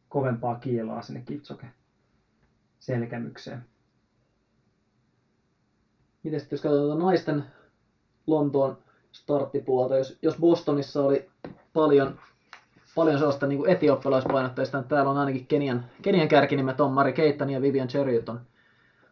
kovempaa 0.09 0.55
kiilaa 0.55 1.01
sinne 1.01 1.21
Kitsoke 1.21 1.67
selkämykseen. 2.79 3.63
Miten 6.23 6.39
sitten 6.39 6.55
jos 6.57 6.61
katsotaan 6.61 6.99
naisten 6.99 7.43
Lontoon 8.27 8.77
starttipuolta, 9.11 9.97
jos, 9.97 10.19
jos 10.21 10.37
Bostonissa 10.37 11.01
oli 11.03 11.29
paljon, 11.73 12.19
paljon 12.95 13.17
sellaista 13.17 13.47
niin 13.47 13.69
etioppalaispainotteista, 13.69 14.83
täällä 14.83 15.11
on 15.11 15.17
ainakin 15.17 15.45
Kenian, 15.47 15.85
Kenian 16.01 16.27
kärkinimet 16.27 16.81
on 16.81 16.91
Mari 16.91 17.13
Keittan 17.13 17.49
ja 17.49 17.61
Vivian 17.61 17.87
Cheriot 17.87 18.29
on, 18.29 18.41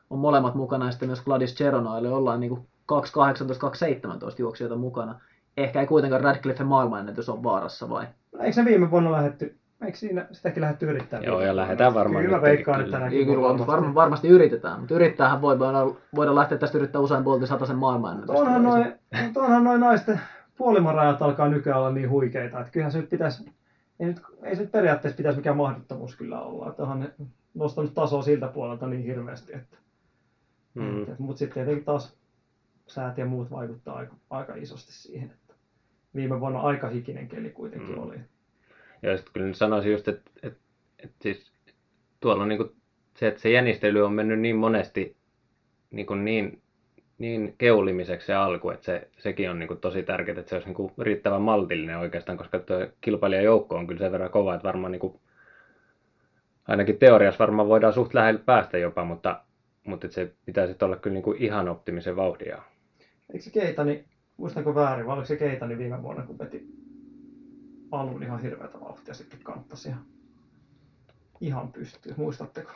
on 0.09 0.19
molemmat 0.19 0.55
mukana, 0.55 0.85
ja 0.85 0.91
sitten 0.91 1.09
myös 1.09 1.21
Gladys 1.21 1.55
Cheronoille 1.55 2.09
ollaan 2.09 2.39
niin 2.39 2.57
2.18-2.17 2.91 4.35
juoksijoita 4.37 4.75
mukana. 4.75 5.19
Ehkä 5.57 5.79
ei 5.79 5.87
kuitenkaan 5.87 6.21
Radcliffe 6.21 6.63
maailmanennätys 6.63 7.29
on 7.29 7.43
vaarassa 7.43 7.89
vai? 7.89 8.07
Eikö 8.39 8.53
se 8.53 8.65
viime 8.65 8.91
vuonna 8.91 9.11
lähetty, 9.11 9.55
eikö 9.85 9.97
siinä 9.97 10.25
sitäkin 10.31 10.61
lähdetty 10.61 10.89
yrittämään? 10.89 11.25
Joo, 11.25 11.41
ja 11.41 11.55
lähdetään 11.55 11.93
varmaan 11.93 12.23
Kyllä 12.23 12.41
veikkaan, 12.41 12.79
että 12.79 12.85
kyllä. 12.85 12.97
tänäkin 12.97 13.27
Kyllä, 13.27 13.53
kyllä 13.53 13.67
varma, 13.67 13.95
varmasti 13.95 14.27
yritetään, 14.27 14.79
mutta 14.79 14.95
yrittäähän 14.95 15.41
voi, 15.41 15.59
voidaan, 15.59 15.95
voidaan 16.15 16.35
lähteä 16.35 16.57
tästä 16.57 16.77
yrittää 16.77 17.01
usein 17.01 17.23
Boltin 17.23 17.47
sataisen 17.47 17.77
maailmanennätystä. 17.77 18.41
Onhan 18.41 18.63
noin, 18.63 18.93
onhan 19.35 19.63
noin 19.63 19.81
naisten 19.81 20.21
puolimarajat 20.57 21.21
alkaa 21.21 21.47
nykyään 21.47 21.79
olla 21.79 21.91
niin 21.91 22.09
huikeita, 22.09 22.59
että 22.59 22.71
kyllähän 22.71 22.91
se 22.91 22.97
nyt 22.97 23.09
pitäisi, 23.09 23.51
ei, 24.01 24.07
nyt, 24.07 24.21
ei 24.43 24.55
se 24.55 24.61
nyt 24.61 24.71
periaatteessa 24.71 25.17
pitäisi 25.17 25.37
mikään 25.37 25.57
mahdottomuus 25.57 26.15
kyllä 26.15 26.41
olla, 26.41 26.69
että 26.69 26.83
onhan 26.83 26.99
ne 26.99 27.11
nostanut 27.53 27.93
tasoa 27.93 28.21
siltä 28.21 28.47
puolelta 28.47 28.87
niin 28.87 29.03
hirveästi, 29.03 29.53
että, 29.55 29.77
Mm. 30.73 31.01
että 31.01 31.15
mutta 31.19 31.39
sitten 31.39 31.53
tietenkin 31.53 31.85
taas 31.85 32.17
säät 32.87 33.17
ja 33.17 33.25
muut 33.25 33.51
vaikuttaa 33.51 33.95
aika, 33.95 34.15
aika 34.29 34.55
isosti 34.55 34.93
siihen, 34.93 35.31
että 35.31 35.53
viime 36.15 36.39
vuonna 36.39 36.59
aika 36.59 36.89
hikinen 36.89 37.27
keli 37.27 37.49
kuitenkin 37.49 37.95
Mm. 37.95 37.97
oli. 37.97 38.15
Ja 39.01 39.17
sitten 39.17 39.33
kyllä 39.33 39.53
sanoisin 39.53 39.91
just, 39.91 40.07
että, 40.07 40.31
että, 40.43 40.59
että 40.99 41.15
siis 41.21 41.51
tuolla 42.19 42.43
on 42.43 42.49
niin 42.49 42.57
kuin 42.57 42.75
se, 43.17 43.27
että 43.27 43.41
se 43.41 43.51
jänistely 43.51 44.05
on 44.05 44.13
mennyt 44.13 44.39
niin 44.39 44.55
monesti 44.55 45.17
niin, 45.91 46.05
kuin 46.05 46.25
niin, 46.25 46.60
niin 47.21 47.55
keulimiseksi 47.57 48.27
se 48.27 48.33
alku, 48.33 48.69
että 48.69 48.85
se, 48.85 49.07
sekin 49.17 49.49
on 49.49 49.59
niin 49.59 49.67
kuin 49.67 49.79
tosi 49.79 50.03
tärkeää, 50.03 50.39
että 50.39 50.49
se 50.49 50.55
olisi 50.55 50.67
niin 50.67 50.75
kuin 50.75 50.91
riittävän 50.97 51.41
maltillinen 51.41 51.97
oikeastaan, 51.97 52.37
koska 52.37 52.59
tuo 52.59 52.77
kilpailijajoukko 53.01 53.75
on 53.75 53.87
kyllä 53.87 53.99
sen 53.99 54.11
verran 54.11 54.29
kova, 54.29 54.55
että 54.55 54.67
varmaan 54.67 54.91
niin 54.91 54.99
kuin, 54.99 55.19
ainakin 56.67 56.97
teoriassa 56.97 57.39
varmaan 57.39 57.67
voidaan 57.67 57.93
suht 57.93 58.13
lähellä 58.13 58.41
päästä 58.45 58.77
jopa, 58.77 59.05
mutta, 59.05 59.41
mutta 59.83 60.07
että 60.07 60.15
se 60.15 60.33
pitäisi 60.45 60.75
olla 60.81 60.95
kyllä 60.95 61.13
niin 61.13 61.23
kuin 61.23 61.37
ihan 61.37 61.69
optimisen 61.69 62.15
vauhdia. 62.15 62.61
Eikö 63.33 63.43
se 63.43 63.51
Keitani, 63.51 64.05
muistanko 64.37 64.75
väärin, 64.75 65.05
vai 65.05 65.13
oliko 65.13 65.27
se 65.27 65.35
Keitani 65.35 65.77
viime 65.77 66.03
vuonna, 66.03 66.23
kun 66.23 66.39
veti 66.39 66.67
alun 67.91 68.23
ihan 68.23 68.41
hirveätä 68.41 68.79
vauhtia 68.79 69.13
sitten 69.13 69.39
kanttasi 69.43 69.89
ihan, 69.89 70.05
ihan 71.41 71.71
pystyy, 71.71 72.13
muistatteko? 72.17 72.71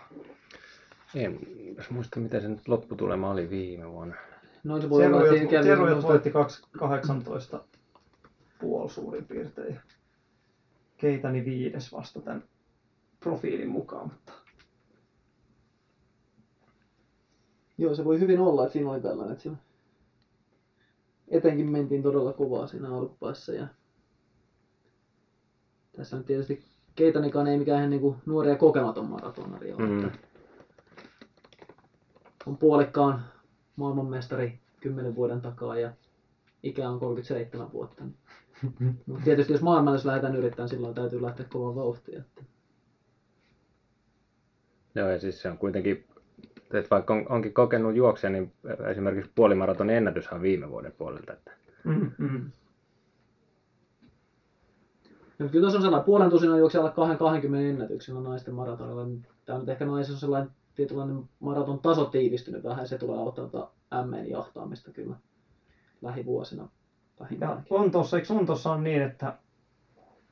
En 1.16 1.40
jos 1.78 1.90
muista, 1.90 2.20
mitä 2.20 2.40
se 2.40 2.48
nyt 2.48 2.68
lopputulema 2.68 3.32
oli 3.32 3.50
viime 3.50 3.92
vuonna. 3.92 4.16
No 4.66 4.82
se 4.82 4.90
voi 4.90 5.06
olla, 5.06 5.20
että 5.20 5.32
siinä 5.32 5.50
kävi 5.50 5.64
Terujot 5.64 6.02
semmoista- 6.02 6.10
voitti 6.10 6.32
2.18 7.58 7.64
puoli 8.60 8.90
suurin 8.90 9.26
piirtein. 9.26 9.80
Keitani 10.98 11.46
viides 11.46 11.94
vasta 11.94 12.22
tämän 12.22 12.44
profiilin 13.20 13.70
mukaan, 13.70 14.08
mutta 14.14 14.32
Joo, 17.78 17.96
se 17.96 18.06
voi 18.06 18.20
hyvin 18.20 18.40
olla, 18.40 18.64
että 18.64 18.74
siinä 18.74 18.92
oli 18.92 19.02
tällainen, 19.02 19.32
että 19.32 19.44
siinä 19.44 19.58
etenkin 21.28 21.70
mentiin 21.70 22.04
todella 22.04 22.34
kovaa 22.34 22.68
siinä 22.68 22.96
alkupäässä. 22.98 23.54
Ja 23.54 23.68
tässä 25.98 26.18
nyt 26.18 26.26
tietysti 26.26 26.64
Keitanikaan 26.96 27.48
ei 27.48 27.58
mikään 27.58 27.78
ihan 27.78 27.90
niinku 27.90 28.16
nuori 28.26 28.50
ja 28.50 28.56
kokematon 28.56 29.10
maratonari 29.10 29.74
ole. 29.74 29.86
Mm. 29.86 30.06
että 30.06 30.18
On 32.46 32.58
puolikkaan 32.58 33.35
maailmanmestari 33.76 34.60
10 34.82 35.16
vuoden 35.16 35.42
takaa 35.42 35.80
ja 35.80 35.92
ikä 36.64 36.90
on 36.90 37.00
37 37.00 37.72
vuotta. 37.72 38.04
Mutta 39.06 39.24
tietysti 39.24 39.54
jos 39.54 39.62
maailmalla 39.62 40.00
lähdetään 40.04 40.36
yrittämään, 40.36 40.70
silloin 40.70 40.96
täytyy 40.96 41.22
lähteä 41.22 41.46
kovaa 41.50 41.76
vauhtia. 41.76 42.20
Että 42.20 42.44
Joo, 44.96 45.10
ja 45.10 45.20
siis 45.20 45.42
se 45.42 45.50
on 45.50 45.58
kuitenkin, 45.58 46.06
että 46.74 46.90
vaikka 46.92 47.14
on, 47.14 47.26
onkin 47.30 47.54
kokenut 47.54 47.96
juoksia, 47.96 48.30
niin 48.30 48.54
esimerkiksi 48.92 49.32
puolimaratonin 49.36 49.96
ennätyshän 49.96 50.36
on 50.36 50.42
viime 50.42 50.70
vuoden 50.70 50.92
puolelta. 50.92 51.34
Että, 51.34 51.52
mm, 51.84 52.12
mm. 52.18 52.52
No, 55.40 55.50
kyllä 55.50 55.62
tuossa 55.64 55.78
on 55.78 55.84
sellainen 55.84 56.06
puolen 56.06 56.30
tusinan 56.30 56.60
juoksi 56.60 56.78
alle 56.78 56.92
20 56.92 57.70
ennätyksellä 57.70 58.22
naisten 58.22 58.54
maratonilla. 58.54 59.08
Tämä 59.46 59.56
on 59.56 59.62
nyt 59.62 59.70
ehkä 59.70 59.86
naisessa 59.86 60.14
on 60.14 60.20
sellainen 60.20 60.52
tietynlainen 60.76 61.24
maraton 61.40 61.80
taso 61.80 62.06
tiivistynyt 62.06 62.64
vähän 62.64 62.80
ja 62.80 62.88
se 62.88 62.98
tulee 62.98 63.18
auttaa 63.18 63.46
tätä 63.46 63.68
MN 64.06 64.30
jahtaamista 64.30 64.92
kyllä 64.92 65.16
lähivuosina 66.02 66.70
Ja 67.42 67.58
on 67.70 67.92
tossa, 67.92 68.18
eikö 68.18 68.34
on 68.34 68.46
tossa 68.46 68.72
on 68.72 68.84
niin, 68.84 69.02
että 69.02 69.34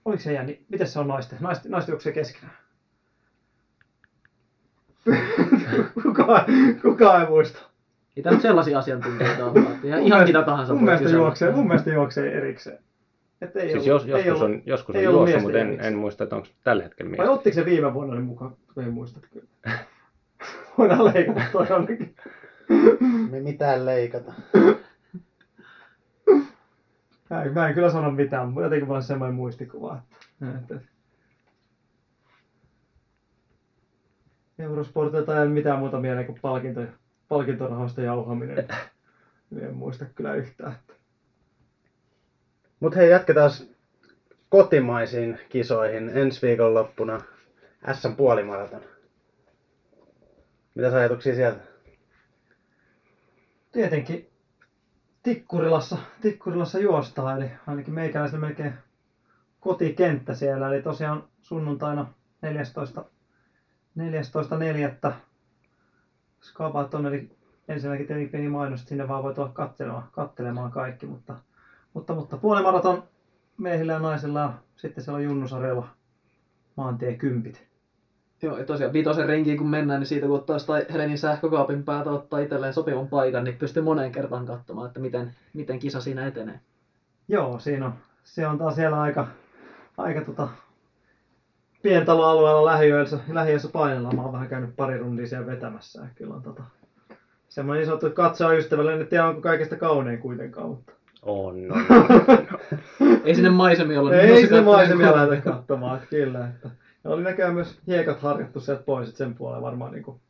oliko 0.06 0.24
se 0.24 0.34
jääni, 0.34 0.66
miten 0.70 0.88
se 0.88 1.00
on 1.00 1.08
naisten? 1.08 1.38
Naisten, 1.42 1.72
naisten 1.72 1.94
juoksee 1.94 2.14
keskenään. 2.14 2.58
kuka, 6.04 6.46
kuka 6.82 7.22
ei 7.22 7.28
muista. 7.28 7.60
Ei 8.18 8.24
tämä 8.24 8.34
nyt 8.34 8.42
sellaisia 8.42 8.80
asiantuntijoita 8.80 9.46
ole, 9.46 9.60
että 9.60 9.88
ihan, 9.88 10.02
ihan 10.02 10.24
mitä 10.24 10.44
tahansa 10.44 10.74
mun 10.74 10.86
voi 10.86 10.94
mielestä, 10.94 11.18
juoksee, 11.18 11.52
mun 11.52 11.68
mielestä 11.68 11.90
juoksee 11.90 12.38
erikseen. 12.38 12.80
Et 13.42 13.56
ei 13.56 13.72
siis 13.72 13.90
ollut, 13.90 14.08
jos, 14.08 14.24
ei 14.24 14.28
joskus 14.28 14.42
ollut, 14.42 14.56
on, 14.56 14.62
joskus 14.66 14.96
ei 14.96 15.08
on 15.08 15.14
juossut, 15.14 15.42
miesten 15.42 15.44
mutta 15.44 15.60
en, 15.84 15.94
en 15.94 15.96
muista, 16.00 16.24
että 16.24 16.36
onko 16.36 16.48
tällä 16.64 16.84
hetkellä 16.84 17.18
Vai 17.18 17.26
mies. 17.26 17.38
ottiko 17.38 17.56
se 17.56 17.66
viime 17.66 17.94
vuonna 17.94 18.14
niin 18.14 18.26
mukaan? 18.26 18.56
Ei 18.78 18.90
muista 18.90 19.20
kyllä. 19.32 19.48
Voidaan 20.78 21.06
leikata 21.06 21.42
toi 21.52 21.68
ainakin. 21.68 22.16
Me 23.32 23.40
mitään 23.40 23.86
leikata. 23.86 24.34
Mä 27.30 27.44
en, 27.44 27.54
mä 27.54 27.68
en 27.68 27.74
kyllä 27.74 27.92
sano 27.92 28.12
mitään, 28.12 28.48
mutta 28.48 28.64
jotenkin 28.64 28.88
vaan 28.88 29.04
semmoinen 29.04 29.36
muistikuva. 29.36 30.02
Että, 30.60 30.80
Eurosportilta 34.60 35.36
ei 35.36 35.42
ole 35.42 35.50
mitään 35.50 35.80
muuta 35.80 36.00
mieleen 36.00 36.26
kuin 36.26 36.40
palkinto, 36.42 36.82
palkintorahoista 37.28 38.02
jauhaminen. 38.02 38.68
En 39.62 39.76
muista 39.76 40.06
kyllä 40.06 40.36
yhtään. 40.36 40.72
Että. 40.72 40.94
Mut 42.80 42.96
hei, 42.96 43.10
jatketaan 43.10 43.52
kotimaisiin 44.50 45.40
kisoihin 45.50 46.10
ensi 46.10 46.48
viikon 46.48 46.74
loppuna 46.74 47.22
S 47.94 48.08
puolimaraton. 48.18 48.82
Mitä 50.76 50.96
ajatuksia 50.96 51.36
sieltä? 51.36 51.60
Tietenkin 53.72 54.30
Tikkurilassa, 55.24 55.98
Tikkurilassa 56.22 56.80
juostaa, 56.80 57.36
eli 57.36 57.52
ainakin 57.68 57.94
meikäläisellä 57.94 58.42
melkein 58.42 58.74
kotikenttä 59.60 60.34
siellä. 60.34 60.68
Eli 60.68 60.82
tosiaan 60.82 61.24
sunnuntaina 61.42 62.06
14. 62.42 63.06
14.4. 64.00 65.14
Skabaton, 66.42 67.06
eli 67.06 67.30
ensinnäkin 67.68 68.08
tietenkin 68.08 68.32
pieni 68.32 68.48
mainos, 68.48 68.86
sinne 68.86 69.08
vaan 69.08 69.24
voi 69.24 69.34
tulla 69.34 69.50
katselemaan, 69.54 70.08
katselemaan 70.12 70.72
kaikki, 70.72 71.06
mutta, 71.06 71.36
mutta, 71.94 72.14
mutta 72.14 72.38
puolimaraton 72.38 73.04
miehillä 73.58 73.94
ja 73.94 74.00
naisilla 74.00 74.40
ja 74.40 74.54
sitten 74.76 75.04
siellä 75.04 75.18
on 75.18 75.24
Junnusarella 75.24 75.88
maantie 76.78 77.14
kympit. 77.14 77.73
Joo, 78.44 78.58
ja 78.58 78.66
tosiaan 78.66 78.94
vitosen 78.94 79.26
rinkiin 79.26 79.58
kun 79.58 79.70
mennään, 79.70 80.00
niin 80.00 80.08
siitä 80.08 80.28
kun 80.28 80.36
ottaa 80.36 80.60
sitä 80.60 80.74
Helenin 80.94 81.18
sähkökaapin 81.18 81.84
päätä 81.84 82.10
ottaa 82.10 82.40
itselleen 82.40 82.74
sopivan 82.74 83.08
paikan, 83.08 83.44
niin 83.44 83.58
pystyy 83.58 83.84
moneen 83.84 84.12
kertaan 84.12 84.46
katsomaan, 84.46 84.88
että 84.88 85.00
miten, 85.00 85.36
miten 85.54 85.80
kisa 85.80 86.02
siinä 86.02 86.28
etenee. 86.28 86.60
Joo, 87.28 87.60
siinä 87.60 87.86
on, 87.86 87.94
se 88.24 88.48
on 88.48 88.58
taas 88.58 88.76
siellä 88.76 89.02
aika, 89.02 89.28
aika 89.98 90.22
tota, 90.22 90.48
pientaloalueella 91.82 92.66
lähiöissä, 92.66 93.20
lähiöissä 93.32 93.70
painella. 93.74 94.12
Mä 94.12 94.22
oon 94.22 94.34
vähän 94.34 94.48
käynyt 94.48 94.76
pari 94.76 94.98
rundia 94.98 95.28
siellä 95.28 95.48
vetämässä. 95.48 96.02
Ja 96.02 96.08
kyllä 96.16 96.34
on 96.34 96.44
tota, 96.44 96.64
semmoinen 97.50 97.80
niin 97.80 97.86
sanottu 97.86 98.10
katsoa 98.10 98.54
ystävälle, 98.54 98.94
en 98.94 99.08
tiedä 99.08 99.28
onko 99.28 99.42
kaikesta 99.42 99.76
kaunein 99.76 100.20
kuitenkaan, 100.20 100.70
mutta 100.70 100.94
On, 101.22 101.68
no. 101.68 101.76
Ei 103.26 103.36
sinne 103.36 103.50
maisemia 103.50 104.02
ole. 104.02 104.12
niin 104.12 104.36
ei 104.36 104.42
katsomaan 104.42 104.66
maisemia 104.66 105.16
lähdetä 105.16 105.42
katsomaan, 105.42 106.00
kyllä. 106.10 106.48
Että. 106.48 106.83
Ja 107.04 107.12
oli 107.12 107.24
näköjään 107.24 107.54
myös 107.54 107.80
hiekat 107.88 108.20
harjattu 108.20 108.60
sieltä 108.60 108.84
pois, 108.84 109.18
sen 109.18 109.36
puolella 109.36 109.62
varmaan 109.62 109.92
niin 109.92 110.04
kuin, 110.04 110.22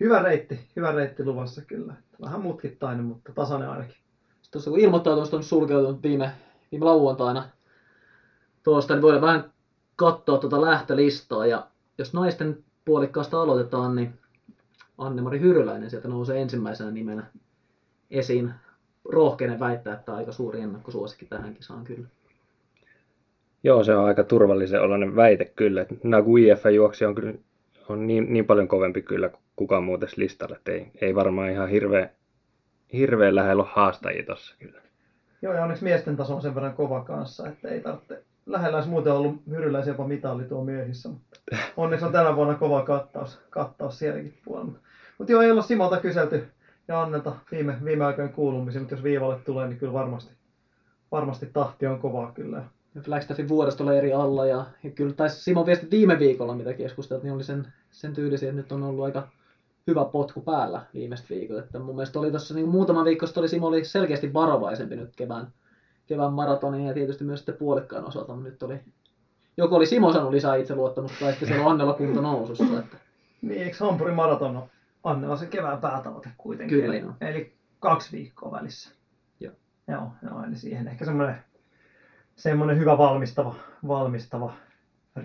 hyvä 0.00 0.22
reitti, 0.22 0.70
hyvä 0.76 0.92
reitti 0.92 1.24
luvassa 1.24 1.62
kyllä. 1.62 1.94
Vähän 2.20 2.40
mutkittainen, 2.40 3.04
mutta 3.04 3.32
tasainen 3.32 3.70
ainakin. 3.70 3.96
Tuossa 4.50 4.70
kun 4.70 4.80
ilmoittautumista 4.80 5.36
on 5.36 5.42
sulkeutunut 5.42 6.02
viime, 6.02 6.30
viime 6.72 6.84
lauantaina 6.84 7.48
tuosta, 8.62 8.94
niin 8.94 9.02
voidaan 9.02 9.22
vähän 9.22 9.52
katsoa 9.96 10.38
tuota 10.38 10.60
lähtölistaa. 10.60 11.46
Ja 11.46 11.66
jos 11.98 12.14
naisten 12.14 12.64
puolikkaasta 12.84 13.42
aloitetaan, 13.42 13.96
niin 13.96 14.18
Anne-Mari 14.98 15.40
Hyryläinen 15.40 15.90
sieltä 15.90 16.08
nousee 16.08 16.42
ensimmäisenä 16.42 16.90
nimenä 16.90 17.26
esiin. 18.10 18.54
Rohkeinen 19.04 19.60
väittää, 19.60 19.94
että 19.94 20.14
aika 20.14 20.32
suuri 20.32 20.60
ennakkosuosikki 20.60 21.26
tähän 21.26 21.54
kisaan 21.54 21.84
kyllä. 21.84 22.08
Joo, 23.68 23.84
se 23.84 23.94
on 23.94 24.04
aika 24.04 24.24
turvallisen 24.24 24.82
oloinen 24.82 25.16
väite 25.16 25.44
kyllä. 25.44 25.80
että 25.80 25.94
Nagu 26.04 26.36
IF-juoksi 26.36 27.04
on 27.04 27.14
kyllä 27.14 27.32
on 27.88 28.06
niin, 28.06 28.32
niin 28.32 28.46
paljon 28.46 28.68
kovempi 28.68 29.02
kyllä 29.02 29.28
kuin 29.28 29.42
kukaan 29.56 29.84
muu 29.84 29.98
tässä 29.98 30.20
listalla, 30.20 30.56
ei, 30.66 30.90
ei 31.00 31.14
varmaan 31.14 31.50
ihan 31.50 31.68
hirveä, 32.92 33.34
lähellä 33.34 33.62
ole 33.62 33.70
haastajia 33.72 34.24
tossa 34.26 34.54
kyllä. 34.58 34.80
Joo, 35.42 35.54
ja 35.54 35.62
onneksi 35.62 35.84
miesten 35.84 36.16
taso 36.16 36.34
on 36.34 36.42
sen 36.42 36.54
verran 36.54 36.74
kova 36.74 37.04
kanssa, 37.04 37.48
että 37.48 37.68
ei 37.68 37.80
tarvitse. 37.80 38.22
Lähellä 38.46 38.76
olisi 38.76 38.90
muuten 38.90 39.12
ollut 39.12 39.42
hyryläisiä 39.50 39.92
jopa 39.92 40.08
mitalli 40.08 40.44
tuo 40.44 40.64
miehissä, 40.64 41.08
mutta 41.08 41.40
onneksi 41.76 42.06
on 42.06 42.12
tänä 42.12 42.36
vuonna 42.36 42.54
kova 42.54 42.82
kattaus, 42.82 43.40
kattaus 43.50 43.98
sielläkin 43.98 44.34
puolella. 44.44 44.78
Mutta 45.18 45.32
joo, 45.32 45.42
ei 45.42 45.50
olla 45.50 45.62
Simolta 45.62 46.00
kyselty 46.00 46.46
ja 46.88 47.02
Annelta 47.02 47.32
viime, 47.50 47.76
viime 47.84 48.04
aikojen 48.04 48.32
kuulumisia, 48.32 48.80
mutta 48.80 48.94
jos 48.94 49.04
viivalle 49.04 49.38
tulee, 49.44 49.68
niin 49.68 49.78
kyllä 49.78 49.92
varmasti, 49.92 50.32
varmasti 51.12 51.46
tahti 51.46 51.86
on 51.86 51.98
kovaa 51.98 52.32
kyllä. 52.32 52.62
Flagstaffin 53.02 53.48
vuoristoleiri 53.48 54.12
alla 54.12 54.46
ja, 54.46 54.66
ja 54.84 54.90
kyllä 54.90 55.12
taisi 55.12 55.42
Simon 55.42 55.66
viestit 55.66 55.90
viime 55.90 56.18
viikolla, 56.18 56.54
mitä 56.54 56.74
keskusteltiin, 56.74 57.24
niin 57.24 57.34
oli 57.34 57.44
sen, 57.44 57.72
sen 57.90 58.12
tyylisiä, 58.12 58.48
että 58.48 58.60
nyt 58.60 58.72
on 58.72 58.82
ollut 58.82 59.04
aika 59.04 59.28
hyvä 59.86 60.04
potku 60.04 60.40
päällä 60.40 60.82
viimeiset 60.94 61.30
viikot. 61.30 61.58
Että 61.58 61.78
mun 61.78 61.94
mielestä 61.94 62.18
oli 62.18 62.30
tuossa 62.30 62.54
niin 62.54 62.68
muutama 62.68 63.04
viikko 63.04 63.26
sitten 63.26 63.40
oli 63.40 63.48
Simo 63.48 63.66
oli 63.66 63.84
selkeästi 63.84 64.34
varovaisempi 64.34 64.96
nyt 64.96 65.16
kevään, 65.16 65.52
kevään 66.06 66.32
maratonin 66.32 66.86
ja 66.86 66.94
tietysti 66.94 67.24
myös 67.24 67.40
sitten 67.40 67.56
puolikkaan 67.56 68.04
osalta, 68.04 68.34
mutta 68.34 68.50
nyt 68.50 68.62
oli 68.62 68.80
joko 69.56 69.76
oli 69.76 69.86
Simo 69.86 70.12
saanut 70.12 70.30
lisää 70.30 70.56
itseluottamusta 70.56 71.18
tai 71.20 71.30
sitten 71.32 71.48
siellä 71.48 71.64
on 71.64 71.70
Annella 71.70 71.92
kunto 71.92 72.20
nousussa. 72.20 72.78
Että 72.78 72.96
Niin, 73.42 73.62
eikö 73.62 73.76
Hampurin 73.80 74.14
maraton 74.14 74.62
Annella 75.04 75.36
se 75.36 75.46
kevään 75.46 75.80
päätavoite 75.80 76.30
kuitenkin? 76.38 76.80
Kyllä, 76.80 76.94
eli, 76.94 77.02
joo. 77.02 77.12
eli 77.20 77.54
kaksi 77.80 78.16
viikkoa 78.16 78.52
välissä. 78.52 78.90
Joo. 79.40 79.52
Joo, 79.88 80.10
joo 80.22 80.44
eli 80.44 80.56
siihen 80.56 80.88
ehkä 80.88 81.04
semmoinen, 81.04 81.36
semmoinen 82.38 82.78
hyvä 82.78 82.98
valmistava, 82.98 83.54
valmistava 83.88 84.52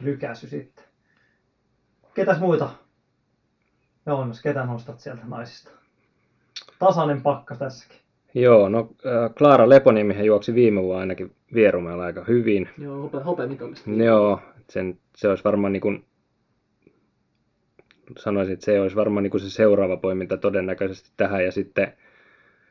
rykäsy 0.03 0.47
sitten. 0.47 0.85
Ketäs 2.13 2.39
muita? 2.39 2.69
Joonnas, 4.05 4.41
ketä 4.41 4.65
nostat 4.65 4.99
sieltä 4.99 5.21
naisista? 5.25 5.71
Tasainen 6.79 7.21
pakka 7.21 7.55
tässäkin. 7.55 7.97
Joo, 8.35 8.69
no 8.69 8.79
äh, 8.79 9.35
Klaara 9.37 9.69
Leponimihän 9.69 10.25
juoksi 10.25 10.55
viime 10.55 10.81
vuonna 10.81 10.99
ainakin 10.99 11.35
Vierumäellä 11.53 12.03
aika 12.03 12.23
hyvin. 12.27 12.69
joo, 12.77 13.01
hope, 13.01 13.17
hopemitallista. 13.17 13.89
Joo, 13.91 14.39
sen, 14.69 14.99
se 15.15 15.27
olisi 15.27 15.43
varmaan 15.43 15.73
niin 15.73 15.81
kuin, 15.81 16.05
sanoisin, 18.17 18.53
että 18.53 18.65
se 18.65 18.79
olisi 18.81 18.95
varmaan 18.95 19.23
niin 19.23 19.31
kuin 19.31 19.41
se 19.41 19.49
seuraava 19.49 19.97
poiminta 19.97 20.37
todennäköisesti 20.37 21.11
tähän 21.17 21.45
ja 21.45 21.51
sitten, 21.51 21.93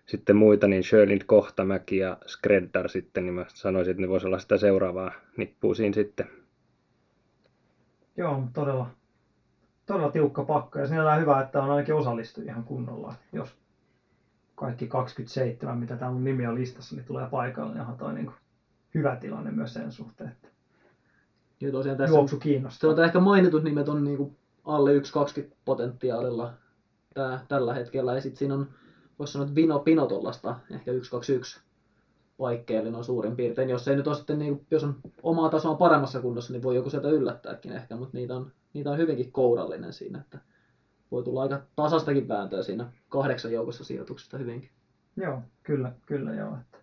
sitten 0.06 0.36
muita, 0.36 0.68
niin 0.68 0.84
Sherlind 0.84 1.22
Kohtamäki 1.26 1.96
ja 1.96 2.18
Skreddar 2.26 2.88
sitten, 2.88 3.24
niin 3.24 3.34
mä 3.34 3.44
sanoisin, 3.48 3.90
että 3.90 4.00
ne 4.00 4.08
voisi 4.08 4.26
olla 4.26 4.38
sitä 4.38 4.56
seuraavaa 4.56 5.12
nippua 5.36 5.74
siinä 5.74 5.94
sitten. 5.94 6.26
Joo, 8.16 8.42
todella, 8.54 8.90
todella 9.86 10.10
tiukka 10.10 10.44
pakka 10.44 10.80
ja 10.80 10.86
sinällään 10.86 11.20
hyvä, 11.20 11.40
että 11.40 11.62
on 11.62 11.70
ainakin 11.70 11.94
osallistu 11.94 12.42
ihan 12.42 12.64
kunnolla. 12.64 13.14
Jos 13.32 13.56
kaikki 14.54 14.86
27, 14.86 15.78
mitä 15.78 15.96
täällä 15.96 16.16
on 16.16 16.24
nimiä 16.24 16.54
listassa, 16.54 16.96
niin 16.96 17.06
tulee 17.06 17.26
paikalle, 17.30 17.72
niin 17.72 17.80
onhan 17.80 17.96
toi 17.96 18.14
niin 18.14 18.26
kuin 18.26 18.36
hyvä 18.94 19.16
tilanne 19.16 19.50
myös 19.50 19.74
sen 19.74 19.92
suhteen, 19.92 20.30
että 20.30 20.48
Ja 21.60 21.72
tosiaan 21.72 21.98
tässä 21.98 22.16
juoksu 22.16 22.38
kiinnostaa. 22.38 22.80
Sanotaan 22.80 23.06
ehkä 23.06 23.20
mainitut 23.20 23.64
nimet 23.64 23.88
on 23.88 24.04
niinku 24.04 24.36
alle 24.64 24.98
1,20 24.98 25.54
potentiaalilla 25.64 26.52
tää, 27.14 27.44
tällä 27.48 27.74
hetkellä. 27.74 28.14
Ja 28.14 28.20
sitten 28.20 28.38
siinä 28.38 28.54
on, 28.54 28.68
voisi 29.22 29.32
sanoa, 29.32 29.44
että 29.44 29.54
Vino 29.54 29.78
Pino 29.78 30.06
tollasta, 30.06 30.56
ehkä 30.70 30.92
1,21 30.92 31.60
paikkeilla 32.38 32.90
noin 32.90 33.04
suurin 33.04 33.36
piirtein. 33.36 33.70
Jos 33.70 33.88
ei 33.88 33.96
nyt 33.96 34.06
ole 34.06 34.16
sitten, 34.16 34.38
niinku, 34.38 34.64
jos 34.70 34.84
on 34.84 34.96
omaa 35.22 35.48
tasoa 35.48 35.74
paremmassa 35.74 36.20
kunnossa, 36.20 36.52
niin 36.52 36.62
voi 36.62 36.74
joku 36.74 36.90
sieltä 36.90 37.08
yllättääkin 37.08 37.72
ehkä, 37.72 37.96
mutta 37.96 38.16
niitä 38.16 38.36
on, 38.36 38.52
niitä 38.74 38.90
on 38.90 38.98
hyvinkin 38.98 39.32
kourallinen 39.32 39.92
siinä, 39.92 40.20
että 40.20 40.38
voi 41.10 41.22
tulla 41.22 41.42
aika 41.42 41.62
tasastakin 41.76 42.28
vääntöä 42.28 42.62
siinä 42.62 42.92
kahdeksan 43.08 43.52
joukossa 43.52 43.84
sijoituksesta 43.84 44.38
hyvinkin. 44.38 44.70
Joo, 45.16 45.42
kyllä, 45.62 45.92
kyllä 46.06 46.34
joo. 46.34 46.56
Että 46.60 46.78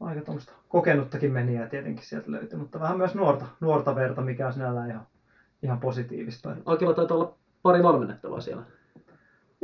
aika 0.00 0.20
tuommoista 0.20 0.52
kokenuttakin 0.68 1.32
meniä 1.32 1.68
tietenkin 1.68 2.06
sieltä 2.06 2.30
löytyy, 2.30 2.58
mutta 2.58 2.80
vähän 2.80 2.98
myös 2.98 3.14
nuorta, 3.14 3.46
nuorta 3.60 3.94
verta, 3.94 4.22
mikä 4.22 4.46
on 4.46 4.52
sinällään 4.52 4.90
ihan, 4.90 5.06
ihan 5.62 5.80
positiivista. 5.80 6.56
Akilla 6.64 6.94
taitaa 6.94 7.16
olla 7.16 7.34
pari 7.62 7.82
valmennettavaa 7.82 8.40
siellä. 8.40 8.62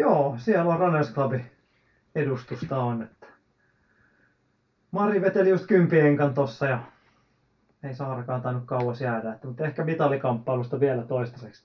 Joo, 0.01 0.35
siellä 0.39 0.73
on 0.73 0.79
Runners 0.79 1.15
Clubin 1.15 1.51
edustusta 2.15 2.79
on. 2.79 3.03
Että 3.03 3.27
Mari 4.91 5.21
veteli 5.21 5.49
just 5.49 5.67
kympienkan 5.67 6.35
tossa 6.35 6.67
ja 6.67 6.79
ei 7.83 7.95
Saarakaan 7.95 8.43
tainnut 8.43 8.65
kauas 8.67 9.01
jäädä, 9.01 9.33
että, 9.33 9.47
mutta 9.47 9.65
ehkä 9.65 9.85
mitalikamppailusta 9.85 10.81
vielä 10.81 11.03
toistaiseksi. 11.03 11.65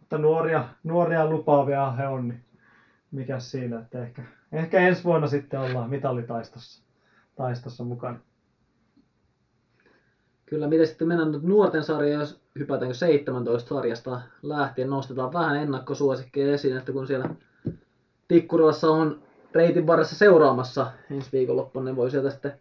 Mutta 0.00 0.18
nuoria, 0.18 0.68
nuoria 0.84 1.26
lupaavia 1.26 1.90
he 1.90 2.06
on, 2.06 2.28
niin 2.28 2.44
mikä 3.10 3.38
siinä, 3.38 3.78
että 3.78 4.02
ehkä, 4.02 4.22
ehkä 4.52 4.80
ensi 4.80 5.04
vuonna 5.04 5.26
sitten 5.26 5.60
ollaan 5.60 5.90
mitalitaistossa 5.90 6.82
taistossa 7.36 7.84
mukana. 7.84 8.18
Kyllä, 10.46 10.66
miten 10.66 10.86
sitten 10.86 11.08
mennään 11.08 11.40
nuorten 11.42 11.84
sarjaan, 11.84 12.20
jos 12.20 12.42
hypätäänkö 12.58 12.94
17 12.94 13.68
sarjasta 13.68 14.20
lähtien, 14.42 14.90
nostetaan 14.90 15.32
vähän 15.32 15.56
ennakkosuosikkeja 15.56 16.54
esiin, 16.54 16.76
että 16.76 16.92
kun 16.92 17.06
siellä 17.06 17.28
Tikkurilassa 18.32 18.90
on 18.90 19.22
reitin 19.54 19.86
varressa 19.86 20.16
seuraamassa 20.16 20.92
ensi 21.10 21.32
viikonloppuna, 21.32 21.84
niin 21.84 21.96
voi 21.96 22.10
sieltä 22.10 22.30
sitten 22.30 22.52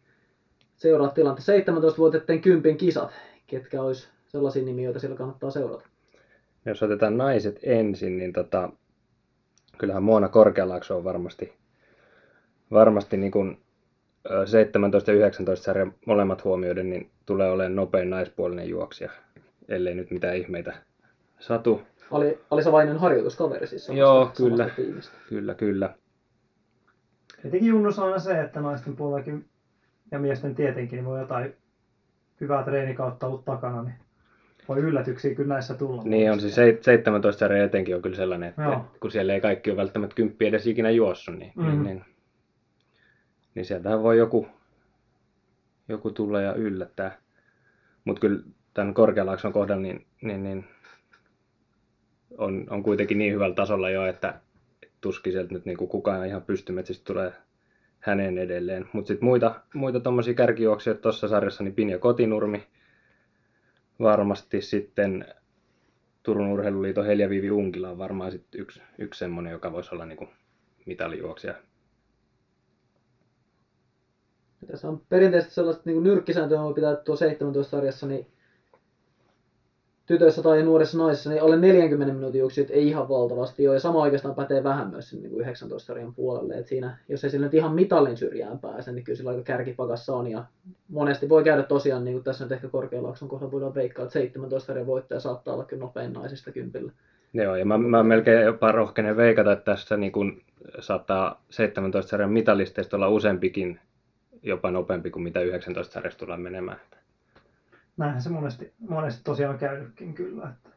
seurata 0.78 1.14
tilanteen 1.14 1.64
17-vuotiaiden 1.64 2.42
kympin 2.42 2.78
kisat, 2.78 3.12
ketkä 3.48 3.82
olisi 3.82 4.08
sellaisia 4.28 4.64
nimiä, 4.64 4.86
joita 4.86 5.00
siellä 5.00 5.18
kannattaa 5.18 5.52
seurata. 5.52 5.86
Jos 6.66 6.84
otetaan 6.84 7.18
naiset 7.18 7.60
ensin, 7.64 8.18
niin 8.18 8.34
tota, 8.34 8.70
kyllähän 9.78 10.04
Moona 10.04 10.28
Korkealaakso 10.28 10.98
on 10.98 11.04
varmasti, 11.04 11.54
varmasti 12.72 13.18
niin 13.18 13.32
kuin 13.32 13.58
ö, 14.32 14.48
17 14.48 15.12
ja 15.12 15.18
19 15.18 15.64
sarjan 15.64 15.94
molemmat 16.06 16.44
huomioiden, 16.44 16.90
niin 16.90 17.10
tulee 17.26 17.52
olemaan 17.52 17.76
nopein 17.76 18.10
naispuolinen 18.10 18.70
juoksija, 18.70 19.12
ellei 19.68 19.96
nyt 19.96 20.12
mitään 20.12 20.38
ihmeitä 20.38 20.74
satu. 21.40 21.82
Ali, 22.12 22.40
Ali 22.52 22.64
Savainen 22.64 22.98
harjoituskaveri 22.98 23.68
siis 23.68 23.86
samasta, 23.86 24.00
Joo, 24.00 24.24
samasta 24.24 24.44
kyllä. 24.44 24.70
tiimistä. 24.76 25.16
Kyllä, 25.30 25.54
kyllä. 25.56 25.94
Tietenkin 27.42 27.70
Junnus 27.70 28.00
on 28.00 28.06
aina 28.06 28.20
se, 28.20 28.42
että 28.42 28.62
naisten 28.62 28.96
puolellakin 28.96 29.46
ja 30.12 30.20
miesten 30.20 30.56
tietenkin 30.56 30.98
niin 30.98 31.06
voi 31.06 31.20
jotain 31.20 31.54
hyvää 32.42 32.64
treenikautta 32.64 33.28
ollut 33.28 33.46
takana, 33.46 33.84
niin 33.84 33.96
voi 34.68 34.78
yllätyksiä 34.80 35.36
kyllä 35.36 35.54
näissä 35.54 35.74
tulla. 35.74 36.04
Niin 36.04 36.32
on 36.32 36.40
siis 36.40 36.56
se 36.56 36.78
17 36.82 37.40
sarja 37.40 37.64
etenkin 37.64 37.96
on 37.96 38.02
kyllä 38.02 38.16
sellainen, 38.16 38.50
että 38.50 38.62
Joo. 38.62 38.86
kun 39.00 39.12
siellä 39.12 39.34
ei 39.34 39.42
kaikki 39.42 39.70
ole 39.70 39.78
välttämättä 39.78 40.16
kymppiä 40.16 40.48
edes 40.50 40.68
ikinä 40.68 40.90
juossut, 40.90 41.36
niin, 41.38 41.52
Mhm. 41.56 41.68
niin, 41.68 41.84
niin, 41.84 42.06
niin 43.56 43.66
sieltähän 43.66 44.04
voi 44.04 44.18
joku, 44.18 44.48
joku 45.90 46.12
tulla 46.12 46.42
ja 46.42 46.54
yllättää. 46.54 47.18
Mutta 48.06 48.20
kyllä 48.20 48.44
tämän 48.74 48.94
Korkealaakson 48.94 49.54
kohdalla, 49.54 49.82
niin, 49.82 50.06
niin, 50.22 50.44
niin 50.44 50.66
on, 52.38 52.66
on 52.70 52.84
kuitenkin 52.84 53.18
niin 53.18 53.34
hyvällä 53.34 53.56
tasolla 53.56 53.90
jo, 53.90 54.06
että 54.06 54.40
tuskin 55.02 55.34
sieltä 55.34 55.54
nyt 55.54 55.66
niin 55.66 55.78
kuin 55.78 55.90
kukaan 55.90 56.28
ihan 56.28 56.42
pystymetsistä 56.42 57.04
tulee 57.06 57.34
hänen 58.00 58.38
edelleen. 58.38 58.90
Mutta 58.94 59.08
sitten 59.08 59.26
muita, 59.26 59.62
muita 59.74 60.00
tuommoisia 60.00 60.34
kärkijuoksijoita 60.34 61.02
tuossa 61.02 61.28
sarjassa, 61.28 61.64
niin 61.64 61.76
Pinja 61.76 62.00
Kotinurmi, 62.00 62.68
varmasti 64.00 64.62
sitten 64.62 65.26
Turun 66.24 66.48
Urheiluliiton 66.48 67.06
Helja 67.06 67.30
Viivi 67.30 67.52
Unkila 67.52 67.90
on 67.90 67.98
varmaan 67.98 68.32
sitten 68.32 68.62
yksi, 68.62 68.82
yksi 68.98 69.20
semmoinen, 69.20 69.52
joka 69.52 69.72
voisi 69.72 69.96
olla 69.96 70.06
niin 70.06 70.30
mitalijuoksija. 70.86 71.54
Ja 74.62 74.68
tässä 74.68 74.90
on 74.90 75.02
perinteisesti 75.10 75.54
sellaista 75.54 75.84
niin 75.86 76.04
nyrkkisääntöä, 76.04 76.58
joka 76.58 76.74
pitää 76.74 76.96
tuo 76.96 77.16
17-sarjassa, 77.16 78.08
niin 78.08 78.28
tytöissä 80.06 80.44
tai 80.44 80.64
nuorissa 80.64 80.98
naisissa, 80.98 81.30
niin 81.30 81.42
alle 81.42 81.58
40 81.58 82.14
minuutin 82.14 82.40
juoksit 82.40 82.72
ei 82.72 82.88
ihan 82.88 83.10
valtavasti 83.10 83.68
ole. 83.68 83.76
Ja 83.76 83.80
sama 83.80 84.02
oikeastaan 84.02 84.36
pätee 84.36 84.64
vähän 84.64 84.90
myös 84.90 85.10
sen 85.10 85.22
niin 85.22 85.42
19-sarjan 85.42 86.14
puolelle. 86.14 86.54
Et 86.54 86.68
siinä, 86.68 86.98
jos 87.10 87.24
ei 87.24 87.30
sillä 87.30 87.46
nyt 87.46 87.54
ihan 87.54 87.74
mitallin 87.74 88.18
syrjään 88.18 88.60
pääse, 88.60 88.92
niin 88.92 89.04
kyllä 89.04 89.18
sillä 89.18 89.32
aika 89.32 89.44
kärkipakassa 89.44 90.16
on. 90.16 90.28
Ja 90.28 90.44
monesti 90.90 91.30
voi 91.30 91.44
käydä 91.44 91.64
tosiaan, 91.64 92.06
niin 92.06 92.14
kuin 92.14 92.24
tässä 92.24 92.46
nyt 92.46 92.52
ehkä 92.52 92.68
Korkealaakson 92.68 93.30
kohdalla 93.30 93.52
voidaan 93.52 93.76
veikkaa, 93.76 94.06
että 94.06 94.20
17-sarjan 94.20 94.88
voittaja 94.88 95.20
saattaa 95.20 95.54
olla 95.54 95.66
kyllä 95.66 95.82
nopein 95.82 96.14
naisista 96.14 96.52
kympillä. 96.52 96.92
Joo, 97.34 97.56
ja 97.56 97.66
mä, 97.66 97.78
mä 97.78 98.04
melkein 98.04 98.46
jopa 98.46 98.72
rohkenen 98.72 99.18
veikata, 99.18 99.52
että 99.52 99.66
tässä 99.66 99.98
niin 99.98 100.12
kun 100.12 100.42
saattaa 100.80 101.44
17-sarjan 101.52 102.32
mitalisteista 102.32 102.98
olla 102.98 103.10
useampikin 103.10 103.80
jopa 104.44 104.72
nopeampi 104.72 105.10
kuin 105.10 105.24
mitä 105.24 105.40
19-sarjasta 105.40 106.20
tullaan 106.20 106.42
menemään. 106.42 106.80
Näinhän 107.98 108.22
se 108.22 108.30
monesti, 108.30 108.74
monesti 108.80 109.24
tosiaan 109.24 109.58
käynytkin 109.58 110.14
kyllä. 110.14 110.50
Että... 110.50 110.70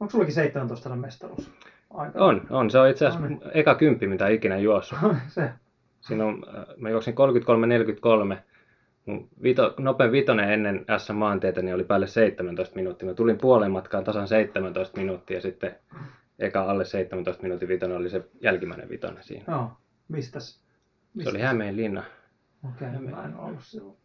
Onko 0.00 0.10
sullakin 0.10 0.34
17 0.34 0.96
mestaruus? 0.96 1.50
Aika. 1.90 2.24
On, 2.24 2.46
on. 2.50 2.70
Se 2.70 2.78
on 2.78 2.88
itse 2.88 3.06
asiassa 3.06 3.28
No 3.28 3.28
niin. 3.28 3.40
eka 3.54 3.74
kymppi, 3.74 4.06
mitä 4.06 4.28
ikinä 4.28 4.56
juossut. 4.56 4.98
se. 5.28 5.50
Siinä 6.00 6.24
on, 6.24 6.44
äh, 6.58 6.64
mä 6.76 6.90
juoksin 6.90 7.14
33-43. 8.34 8.36
Mun 9.06 9.28
vito, 9.42 9.74
nopein 9.78 10.12
vitonen 10.12 10.50
ennen 10.50 10.84
S-maantietä 10.98 11.62
niin 11.62 11.74
oli 11.74 11.84
päälle 11.84 12.06
17 12.06 12.76
minuuttia. 12.76 13.08
Mä 13.08 13.14
tulin 13.14 13.38
puolen 13.38 13.70
matkaan 13.70 14.04
tasan 14.04 14.28
17 14.28 14.98
minuuttia 14.98 15.36
ja 15.36 15.40
sitten 15.40 15.76
eka 16.38 16.62
alle 16.62 16.84
17 16.84 17.42
minuutin 17.42 17.68
vitonen 17.68 17.96
oli 17.96 18.10
se 18.10 18.24
jälkimmäinen 18.40 18.88
vitonen 18.88 19.24
siinä. 19.24 19.44
Joo. 19.48 19.70
Mistäs? 20.08 20.60
Se 21.22 21.30
oli 21.30 21.40
Hämeenlinna 21.40 22.02
Okei, 22.68 22.88
okay, 22.88 23.00
mä 23.00 23.24
en 23.24 23.36
ollut 23.36 23.64
silloin. 23.64 23.96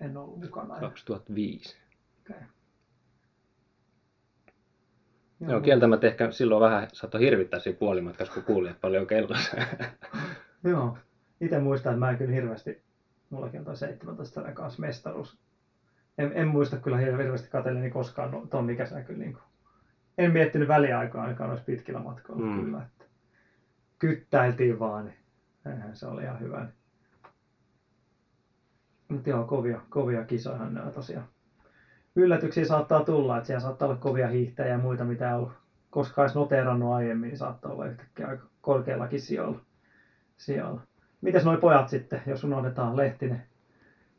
En 0.00 0.16
ollut 0.16 0.40
mukana. 0.40 0.80
2005. 0.80 1.76
Okay. 2.20 2.42
Joo, 5.40 5.60
kieltämättä 5.60 6.06
ehkä 6.06 6.30
silloin 6.30 6.60
vähän 6.60 6.88
saattoi 6.92 7.20
hirvittää 7.20 7.60
siinä 7.60 7.78
puolimatkassa, 7.78 8.34
kun 8.34 8.42
kuuli, 8.42 8.68
että 8.68 8.80
paljon 8.80 9.06
kellossa. 9.06 9.56
Joo. 10.64 10.98
Itse 11.40 11.58
muistan, 11.58 11.92
että 11.92 12.00
mä 12.00 12.10
en 12.10 12.18
kyllä 12.18 12.32
hirveästi, 12.32 12.82
mullakin 13.30 13.60
on 13.60 13.64
toi 13.64 13.76
17 13.76 14.34
sarjan 14.34 14.54
kanssa 14.54 14.80
mestaruus. 14.80 15.38
En, 16.18 16.32
en 16.34 16.48
muista 16.48 16.76
kyllä 16.76 16.96
hirveästi 16.98 17.48
katselleni 17.50 17.90
koskaan 17.90 18.30
no, 18.30 18.46
ton 18.46 18.70
ikäisenä 18.70 19.02
kyllä 19.02 19.18
niin 19.18 19.32
kuin. 19.32 19.42
En 20.18 20.32
miettinyt 20.32 20.68
väliaikaa 20.68 21.22
ainakaan 21.22 21.48
noissa 21.50 21.66
pitkillä 21.66 22.00
matkoilla 22.00 22.46
Mm. 22.46 22.64
kyllä. 22.64 22.82
Että 22.82 23.04
kyttäiltiin 23.98 24.78
vaan, 24.78 25.04
niin 25.04 25.96
se 25.96 26.06
oli 26.06 26.22
ihan 26.22 26.40
hyvä. 26.40 26.60
Niin. 26.60 26.74
Mutta 29.10 29.30
joo, 29.30 29.44
kovia, 29.44 29.80
kovia 29.88 30.24
kisoja 30.24 30.68
nämä 30.68 30.90
tosiaan. 30.90 31.26
Yllätyksiä 32.16 32.64
saattaa 32.64 33.04
tulla, 33.04 33.36
että 33.36 33.46
siellä 33.46 33.60
saattaa 33.60 33.88
olla 33.88 33.98
kovia 33.98 34.28
hiihtäjiä 34.28 34.72
ja 34.72 34.78
muita, 34.78 35.04
mitä 35.04 35.28
ei 35.28 35.34
ollut 35.36 35.52
koskaan 35.90 36.26
edes 36.26 36.34
noteerannut 36.34 36.92
aiemmin, 36.92 37.28
niin 37.28 37.38
saattaa 37.38 37.72
olla 37.72 37.86
yhtäkkiä 37.86 38.26
aika 38.26 38.46
korkeallakin 38.60 39.20
sijoilla. 39.20 39.60
sijoilla. 40.36 40.80
Mites 41.20 41.44
noi 41.44 41.56
pojat 41.56 41.88
sitten, 41.88 42.22
jos 42.26 42.44
unohdetaan 42.44 42.96
Lehtinen, 42.96 43.42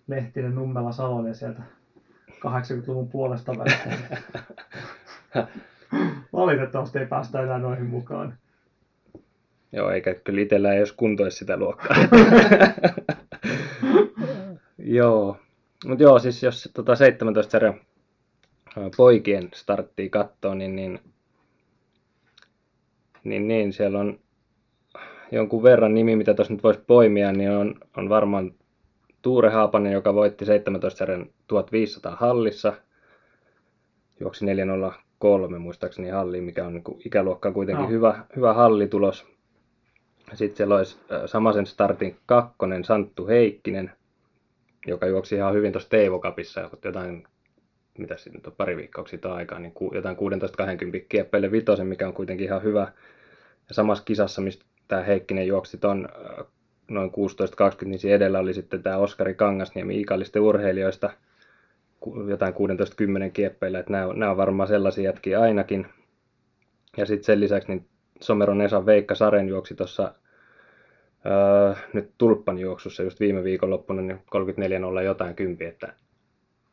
Lehtinen 0.07 0.55
Nummela 0.55 0.91
Salonen 0.91 1.35
sieltä 1.35 1.61
80-luvun 2.31 3.09
puolesta 3.09 3.53
välistä. 3.57 4.17
Valitettavasti 6.33 6.99
ei 6.99 7.05
päästä 7.05 7.41
enää 7.41 7.59
noihin 7.59 7.85
mukaan. 7.85 8.37
Joo, 9.71 9.91
eikä 9.91 10.13
kyllä 10.13 10.41
itsellä 10.41 10.73
ei 10.73 10.79
olisi 10.79 10.95
kuntoisi 10.97 11.37
sitä 11.37 11.57
luokkaa. 11.57 11.97
joo, 14.95 15.37
mutta 15.85 16.03
joo, 16.03 16.19
siis 16.19 16.43
jos 16.43 16.69
tota 16.73 16.95
17 16.95 17.51
sarjan 17.51 17.81
poikien 18.97 19.49
starttia 19.53 20.09
katsoo, 20.09 20.53
niin, 20.53 20.75
niin, 20.75 20.99
niin, 23.23 23.47
niin 23.47 23.73
siellä 23.73 23.99
on 23.99 24.19
jonkun 25.31 25.63
verran 25.63 25.93
nimi, 25.93 26.15
mitä 26.15 26.33
tuossa 26.33 26.53
nyt 26.53 26.63
voisi 26.63 26.79
poimia, 26.87 27.31
niin 27.31 27.51
on, 27.51 27.75
on 27.97 28.09
varmaan 28.09 28.53
Tuure 29.21 29.49
Haapanen, 29.49 29.93
joka 29.93 30.13
voitti 30.13 30.45
17 30.45 30.97
sarjan 30.97 31.25
1500 31.47 32.15
hallissa. 32.15 32.73
Juoksi 34.19 34.45
403 34.45 35.59
muistaakseni 35.59 36.09
halliin, 36.09 36.43
mikä 36.43 36.65
on 36.65 36.73
niin 36.73 37.01
ikäluokkaan 37.05 37.53
kuitenkin 37.53 37.83
Joo. 37.83 37.91
hyvä, 37.91 38.25
hyvä 38.35 38.53
hallitulos. 38.53 39.25
Sitten 40.33 40.57
siellä 40.57 40.75
olisi 40.75 40.97
samaisen 41.25 41.65
startin 41.65 42.17
kakkonen 42.25 42.83
Santtu 42.83 43.27
Heikkinen, 43.27 43.91
joka 44.87 45.05
juoksi 45.05 45.35
ihan 45.35 45.53
hyvin 45.53 45.71
tuossa 45.71 45.89
Teivo 45.89 46.19
Cupissa 46.19 46.69
jotain, 46.83 47.23
mitä 47.97 48.17
siinä 48.17 48.37
nyt 48.37 48.47
on 48.47 48.53
pari 48.57 48.77
viikkoa 48.77 49.07
siitä 49.07 49.33
aikaa, 49.33 49.59
niin 49.59 49.71
ku, 49.71 49.91
jotain 49.95 50.17
16-20 50.17 50.19
kieppeille 51.09 51.51
vitosen, 51.51 51.87
mikä 51.87 52.07
on 52.07 52.13
kuitenkin 52.13 52.45
ihan 52.45 52.63
hyvä. 52.63 52.91
Ja 53.69 53.73
samassa 53.73 54.03
kisassa, 54.03 54.41
mistä 54.41 54.65
tämä 54.87 55.03
Heikkinen 55.03 55.47
juoksi 55.47 55.77
ton 55.77 56.07
äh, 56.39 56.45
noin 56.87 57.09
16-20, 57.09 57.13
niin 57.85 57.99
edellä 58.11 58.39
oli 58.39 58.53
sitten 58.53 58.83
tämä 58.83 58.97
Oskari 58.97 59.33
Kangasniemi 59.33 59.97
Iikallisten 59.97 60.41
urheilijoista 60.41 61.09
jotain 62.27 62.53
16-10 62.53 62.57
kieppeillä, 63.33 63.79
että 63.79 63.91
nämä, 63.91 64.13
nämä 64.13 64.31
on 64.31 64.37
varmaan 64.37 64.67
sellaisia 64.67 65.03
jätkiä 65.03 65.41
ainakin. 65.41 65.87
Ja 66.97 67.05
sitten 67.05 67.23
sen 67.23 67.39
lisäksi 67.39 67.71
niin 67.71 67.85
Someron 68.21 68.61
Esa 68.61 68.85
Veikka 68.85 69.15
Saren 69.15 69.47
juoksi 69.47 69.75
tuossa 69.75 70.13
öö, 71.25 71.73
nyt 71.93 72.11
Tulppan 72.17 72.57
juoksussa 72.57 73.03
just 73.03 73.19
viime 73.19 73.43
viikonloppuna 73.43 74.01
niin 74.01 74.19
34 74.29 75.01
jotain 75.01 75.35
kympi, 75.35 75.65
että, 75.65 75.93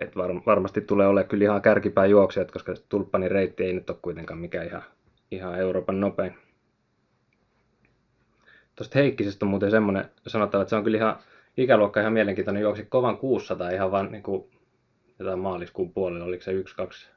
että 0.01 0.17
var, 0.19 0.31
varmasti 0.47 0.81
tulee 0.81 1.07
olemaan 1.07 1.29
kyllä 1.29 1.45
ihan 1.45 1.63
kärkipää 1.63 2.07
juoksijat, 2.07 2.51
koska 2.51 2.75
Tulppanin 2.89 3.31
reitti 3.31 3.65
ei 3.65 3.73
nyt 3.73 3.91
ole 3.91 3.99
kuitenkaan 4.03 4.41
mikään 4.41 4.67
ihan, 4.67 4.83
ihan 5.31 5.59
Euroopan 5.59 6.01
nopein. 6.01 6.35
Tuosta 8.77 8.99
Heikkisestä 8.99 9.47
on 9.47 9.51
muuten 9.51 9.71
semmoinen 9.71 10.05
sanottava, 10.27 10.63
että 10.63 10.71
se 10.71 10.77
on 10.77 10.85
kyllä 10.85 10.99
ihan 10.99 11.19
ikäluokka 11.57 12.01
ihan 12.01 12.13
mielenkiintoinen 12.13 12.63
juoksi 12.63 12.87
kovan 12.89 13.17
600 13.17 13.71
ihan 13.71 13.91
vaan 13.91 14.13
niin 14.13 14.23
kuin 14.23 14.51
jotain 15.19 15.39
maaliskuun 15.39 15.93
puolella, 15.93 16.25
oliko 16.25 16.43
se 16.43 16.53
1, 16.53 16.77
2, 16.77 17.11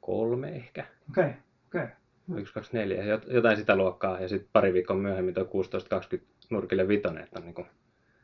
3 0.00 0.48
ehkä? 0.48 0.84
Okei, 1.10 1.24
okay, 1.24 1.34
okei. 1.66 1.82
Okay. 1.82 1.99
1, 2.36 2.54
2, 2.54 2.76
4, 2.76 3.16
jot- 3.16 3.32
jotain 3.32 3.56
sitä 3.56 3.76
luokkaa, 3.76 4.20
ja 4.20 4.28
sitten 4.28 4.50
pari 4.52 4.72
viikkoa 4.72 4.96
myöhemmin 4.96 5.34
tuo 5.34 5.44
16-20 5.44 6.20
nurkille 6.50 6.88
vitonen, 6.88 7.24
että 7.24 7.38
on 7.38 7.44
niin 7.44 7.54
kuin, 7.54 7.66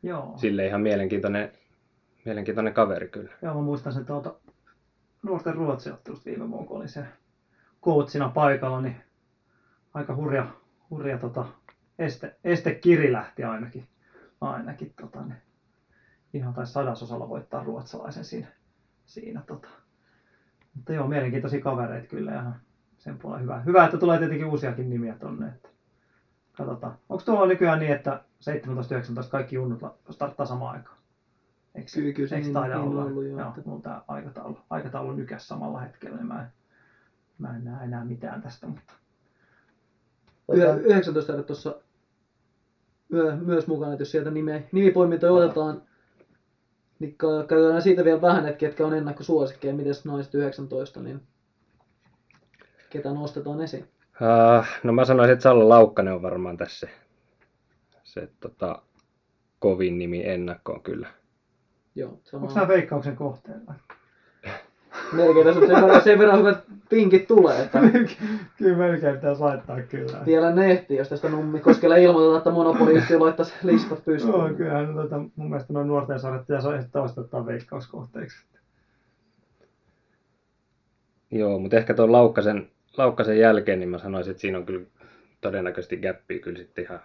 Joo. 0.02 0.32
sille 0.36 0.66
ihan 0.66 0.80
mielenkiintoinen, 0.80 1.52
mielenkiintoinen 2.24 2.74
kaveri 2.74 3.08
kyllä. 3.08 3.32
Joo, 3.42 3.54
mä 3.54 3.60
muistan 3.60 3.92
sen 3.92 4.06
tuolta 4.06 4.34
nuorten 5.22 5.54
ruotsiottelusta 5.54 6.24
viime 6.24 6.50
vuonna, 6.50 6.66
kun 6.68 6.76
olin 6.76 6.88
siellä 6.88 7.10
coachina 7.82 8.28
paikalla, 8.28 8.80
niin 8.80 8.96
aika 9.94 10.14
hurja, 10.14 10.46
hurja 10.90 11.18
tota, 11.18 11.44
este, 11.98 12.36
estekiri 12.44 13.12
lähti 13.12 13.44
ainakin. 13.44 13.88
ainakin 14.40 14.92
tota, 15.00 15.22
niin 15.22 15.38
ihan 16.32 16.54
tai 16.54 16.66
sadasosalla 16.66 17.28
voittaa 17.28 17.64
ruotsalaisen 17.64 18.24
siinä. 18.24 18.46
siinä 19.06 19.42
tota. 19.46 19.68
Mutta 20.74 20.92
joo, 20.92 21.06
mielenkiintoisia 21.06 21.60
kavereita 21.60 22.08
kyllä 22.08 22.32
ja 22.32 22.52
sen 23.06 23.18
puolella 23.18 23.42
hyvä. 23.42 23.60
Hyvä, 23.60 23.84
että 23.84 23.96
tulee 23.98 24.18
tietenkin 24.18 24.46
uusiakin 24.46 24.90
nimiä 24.90 25.14
tonne. 25.18 25.46
Että 25.46 25.68
katsotaan. 26.52 26.98
Onko 27.08 27.22
tuolla 27.24 27.46
nykyään 27.46 27.78
niin, 27.78 27.92
että 27.92 28.20
17-19 29.26 29.28
kaikki 29.30 29.54
junnut 29.56 29.80
starttaa 30.10 30.46
samaan 30.46 30.74
aikaan? 30.76 30.96
Eikö, 31.74 31.90
Kyllä, 31.94 32.12
kyllä 32.12 32.28
se 32.28 32.36
eikö 32.36 32.46
niin- 32.48 32.62
niin 32.62 32.76
on 32.76 32.88
olla? 32.88 33.04
ollut 33.04 33.24
jo, 33.24 33.30
joo, 33.38 33.48
että- 33.48 33.62
mulla 33.64 33.82
tää 33.82 34.02
aikataulu, 34.08 34.58
aikataulu 34.70 35.12
nykäs 35.12 35.48
samalla 35.48 35.80
hetkellä, 35.80 36.16
niin 36.16 36.26
mä 36.26 36.40
en, 36.40 36.46
mä 37.38 37.56
en 37.56 37.64
näe 37.64 37.84
enää 37.84 38.04
mitään 38.04 38.42
tästä, 38.42 38.66
mutta 38.66 38.92
Yhä- 40.52 40.74
19 40.74 41.32
erät 41.32 41.46
tuossa 41.46 41.74
myö, 43.08 43.36
myös 43.36 43.66
mukana, 43.66 43.92
että 43.92 44.00
jos 44.02 44.10
sieltä 44.10 44.30
nime, 44.30 44.68
nimipoimintoja 44.72 45.32
otetaan, 45.32 45.82
niin 46.98 47.16
ka- 47.16 47.44
käydään 47.48 47.82
siitä 47.82 48.04
vielä 48.04 48.20
vähän, 48.20 48.46
että 48.46 48.58
ketkä 48.58 48.86
on 48.86 48.94
ennakkosuosikkeja, 48.94 49.74
miten 49.74 49.94
naiset 50.04 50.34
19, 50.34 51.00
niin 51.02 51.20
ketä 52.96 53.12
nostetaan 53.12 53.60
esiin. 53.60 53.84
Uh, 54.20 54.64
no 54.82 54.92
mä 54.92 55.04
sanoisin, 55.04 55.32
että 55.32 55.42
Salla 55.42 55.68
Laukkanen 55.68 56.14
on 56.14 56.22
varmaan 56.22 56.56
tässä 56.56 56.86
se, 56.86 56.92
se 58.04 58.28
tota, 58.40 58.82
kovin 59.58 59.98
nimi 59.98 60.28
ennakkoon 60.28 60.82
kyllä. 60.82 61.08
Joo, 61.94 62.18
sama. 62.24 62.42
onko 62.42 62.54
nämä 62.54 62.68
veikkauksen 62.68 63.16
kohteella? 63.16 63.74
Melkein 65.12 65.46
tässä 65.46 65.60
on 65.60 65.66
sen 65.66 65.76
verran, 65.82 66.02
sen 66.02 66.18
verran 66.18 66.38
hyvät 66.38 66.64
pinkit 66.88 67.26
tulee, 67.26 67.62
että 67.62 67.78
kyllä 68.58 68.76
melkein 68.76 69.14
pitäisi 69.14 69.40
laittaa 69.40 69.82
kyllä. 69.82 70.22
vielä 70.26 70.52
ne 70.52 70.70
ehtii, 70.70 70.96
jos 70.96 71.08
tästä 71.08 71.28
Nummikoskelle 71.28 72.02
ilmoitetaan, 72.02 72.38
että 72.38 72.50
monopoliyhtiö 72.50 73.20
laittaisi 73.20 73.52
listat 73.62 74.04
pystyyn. 74.04 74.34
Joo, 74.34 74.48
kyllähän 74.48 74.94
tota, 74.94 75.18
mun 75.36 75.50
mielestä 75.50 75.72
noin 75.72 75.88
nuorten 75.88 76.20
sarjat 76.20 76.46
pitäisi 76.46 76.68
ehdottomasti 76.68 77.20
ostetaan 77.20 77.46
veikkauskohteeksi. 77.46 78.46
Joo, 81.30 81.58
mutta 81.58 81.76
ehkä 81.76 81.94
tuon 81.94 82.12
Laukkasen, 82.12 82.70
Laukkasen 82.96 83.38
jälkeen, 83.38 83.80
niin 83.80 83.88
mä 83.88 83.98
sanoisin, 83.98 84.30
että 84.30 84.40
siinä 84.40 84.58
on 84.58 84.66
kyllä 84.66 84.86
todennäköisesti 85.40 85.96
gäppiä 85.96 86.38
kyllä 86.38 86.58
sitten 86.58 86.84
ihan, 86.84 87.00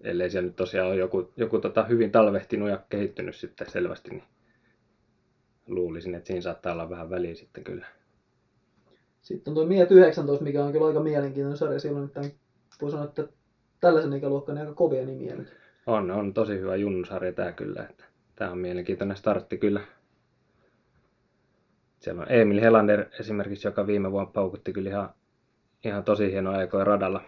ellei 0.00 0.30
siellä 0.30 0.46
nyt 0.46 0.56
tosiaan 0.56 0.88
ole 0.88 0.96
joku, 0.96 1.32
joku 1.36 1.58
tota 1.58 1.84
hyvin 1.84 2.10
talvehtinut 2.10 2.68
ja 2.68 2.80
kehittynyt 2.88 3.36
sitten 3.36 3.70
selvästi, 3.70 4.10
niin 4.10 4.22
luulisin, 5.66 6.14
että 6.14 6.26
siinä 6.26 6.40
saattaa 6.40 6.72
olla 6.72 6.90
vähän 6.90 7.10
väliä 7.10 7.34
sitten 7.34 7.64
kyllä. 7.64 7.86
Sitten 9.22 9.50
on 9.50 9.54
tuo 9.54 9.66
Miet 9.66 9.90
19, 9.90 10.44
mikä 10.44 10.64
on 10.64 10.72
kyllä 10.72 10.86
aika 10.86 11.00
mielenkiintoinen 11.00 11.58
sarja. 11.58 11.78
On 11.96 12.10
nyt 12.22 12.34
voi 12.82 12.90
sanoa, 12.90 13.06
että 13.06 13.28
tällaisen 13.80 14.12
ikäluokkaan 14.12 14.58
aika 14.58 14.74
kovia 14.74 15.06
nimiä 15.06 15.36
nyt. 15.36 15.56
On, 15.86 16.10
on 16.10 16.34
tosi 16.34 16.52
hyvä 16.52 16.76
junnusarja 16.76 17.32
tämä 17.32 17.52
kyllä. 17.52 17.86
Että 17.90 18.04
tämä 18.36 18.50
on 18.50 18.58
mielenkiintoinen 18.58 19.16
startti 19.16 19.58
kyllä. 19.58 19.80
Siellä 22.02 22.22
on 22.22 22.32
Emil 22.32 22.60
Helander 22.60 23.04
esimerkiksi, 23.20 23.68
joka 23.68 23.86
viime 23.86 24.12
vuonna 24.12 24.30
paukutti 24.32 24.72
kyllä 24.72 24.90
ihan, 24.90 25.10
ihan 25.84 26.04
tosi 26.04 26.32
hienoa 26.32 26.56
aikoja 26.56 26.84
radalla. 26.84 27.22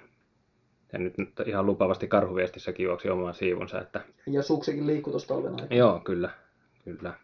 Ja 0.92 0.98
nyt 0.98 1.14
ihan 1.46 1.66
lupavasti 1.66 2.08
karhuviestissäkin 2.08 2.84
juoksi 2.84 3.10
oman 3.10 3.34
siivunsa. 3.34 3.80
Että... 3.80 4.00
Ja 4.26 4.42
Suksikin 4.42 4.86
liikkui 4.86 5.10
tuossa 5.10 5.28
talven 5.28 5.52
aikana. 5.52 5.76
Joo, 5.76 6.00
kyllä. 6.00 6.30
kyllä. 6.84 7.14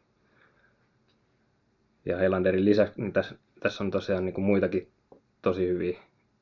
Ja 2.05 2.17
Helanderin 2.19 2.65
lisäksi 2.65 3.01
niin 3.01 3.13
tässä, 3.13 3.35
tässä 3.61 3.85
on 3.85 3.91
tosiaan 3.91 4.25
niin 4.25 4.35
kuin 4.35 4.45
muitakin 4.45 4.89
tosi 5.43 5.69
hyviä, 5.69 5.99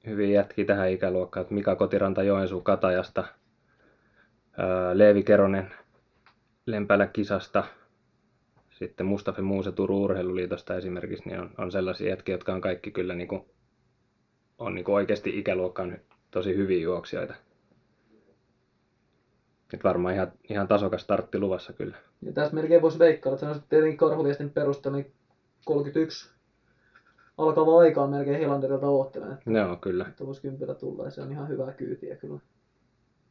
hyviä 0.07 0.41
jätkiä 0.41 0.65
tähän 0.65 0.91
ikäluokkaan. 0.91 1.43
Että 1.43 1.55
Mika 1.55 1.77
Kotiranta 1.77 2.23
Joensuu 2.23 2.61
Katajasta, 2.61 3.25
ää, 4.59 4.99
Leevi 4.99 5.23
Keronen 5.23 5.71
Lempälä 6.67 7.07
kisasta, 7.07 7.65
sitten 8.79 9.07
Mustafa 9.07 9.43
Muuse 9.43 9.73
Turun 9.73 10.01
Urheiluliitosta 10.01 10.77
esimerkiksi, 10.77 11.29
niin 11.29 11.41
on, 11.41 11.51
on 11.59 11.73
sellaisia 11.73 12.09
jätkiä, 12.09 12.35
jotka 12.35 12.55
on 12.55 12.61
kaikki 12.61 12.91
kyllä 12.91 13.15
niin 13.15 13.29
kuin, 13.29 13.43
on 14.59 14.75
niin 14.75 14.85
kuin 14.85 14.95
oikeasti 14.95 15.39
ikäluokkaan 15.39 15.99
tosi 16.31 16.57
hyviä 16.57 16.83
juoksijoita. 16.83 17.35
Nyt 19.73 19.85
varmaan 19.85 20.15
ihan, 20.15 20.33
ihan 20.51 20.69
tasokas 20.69 21.03
startti 21.03 21.39
luvassa 21.39 21.73
kyllä. 21.73 21.97
Ja 22.23 22.33
tässä 22.33 22.55
melkein 22.55 22.83
voisi 22.83 22.99
veikkailla, 22.99 23.35
että 23.35 23.41
sanoisin, 23.41 23.63
että 23.63 23.71
tietenkin 23.71 23.99
karhuviestin 23.99 24.51
perusteella 24.51 24.99
niin 24.99 25.13
31 25.65 26.31
alkava 27.39 27.79
aika 27.79 28.03
on 28.03 28.11
melkein 28.11 28.41
Helanderilta 28.41 28.89
oottelen. 28.89 29.39
Joo, 29.47 29.77
kyllä. 29.77 30.07
että 30.09 30.27
voisi 30.27 30.43
kympillä 30.43 30.75
tulla 30.75 31.05
ja 31.05 31.11
se 31.11 31.23
on 31.23 31.33
ihan 31.33 31.49
hyvää 31.49 31.73
kyytiä 31.73 32.17
kyllä 32.17 32.41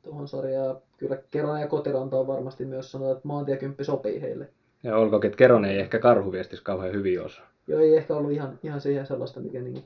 tuohon 0.03 0.27
sarjaan. 0.27 0.77
Kyllä 0.97 1.17
Keronen 1.31 1.61
ja 1.61 1.67
Kotiranta 1.67 2.19
on 2.19 2.27
varmasti 2.27 2.65
myös 2.65 2.91
sanotaan, 2.91 3.17
että 3.17 3.27
maantiekymppi 3.27 3.83
sopii 3.83 4.21
heille. 4.21 4.49
Ja 4.87 4.97
olkoonkin, 4.97 5.27
että 5.27 5.37
Keronen 5.37 5.71
ei 5.71 5.79
ehkä 5.79 5.99
karhuviestissä 5.99 6.63
kauhean 6.63 6.93
hyvin 6.93 7.21
osaa. 7.21 7.45
Joo, 7.67 7.79
ei 7.79 7.97
ehkä 7.97 8.13
ollut 8.13 8.31
ihan, 8.31 8.59
ihan 8.63 8.81
siihen 8.81 9.05
sellaista, 9.05 9.39
mikä 9.39 9.61
niin 9.61 9.83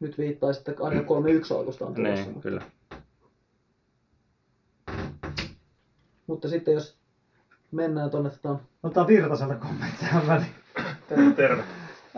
nyt 0.00 0.18
viittaisi, 0.18 0.60
että 0.60 0.84
aina 0.84 1.00
3-1 1.00 1.04
alkusta 1.58 1.86
on 1.86 1.94
tulossa. 1.94 2.14
Niin, 2.14 2.26
mutta, 2.26 2.48
kyllä. 2.48 2.62
mutta 6.26 6.48
sitten 6.48 6.74
jos 6.74 6.96
mennään 7.70 8.10
tuonne 8.10 8.30
tota, 8.30 8.58
Otetaan 8.82 9.06
Virtaselta 9.06 9.54
kommentteja 9.54 10.22
väliin. 10.26 10.54
Terve, 11.08 11.32
terve. 11.36 11.62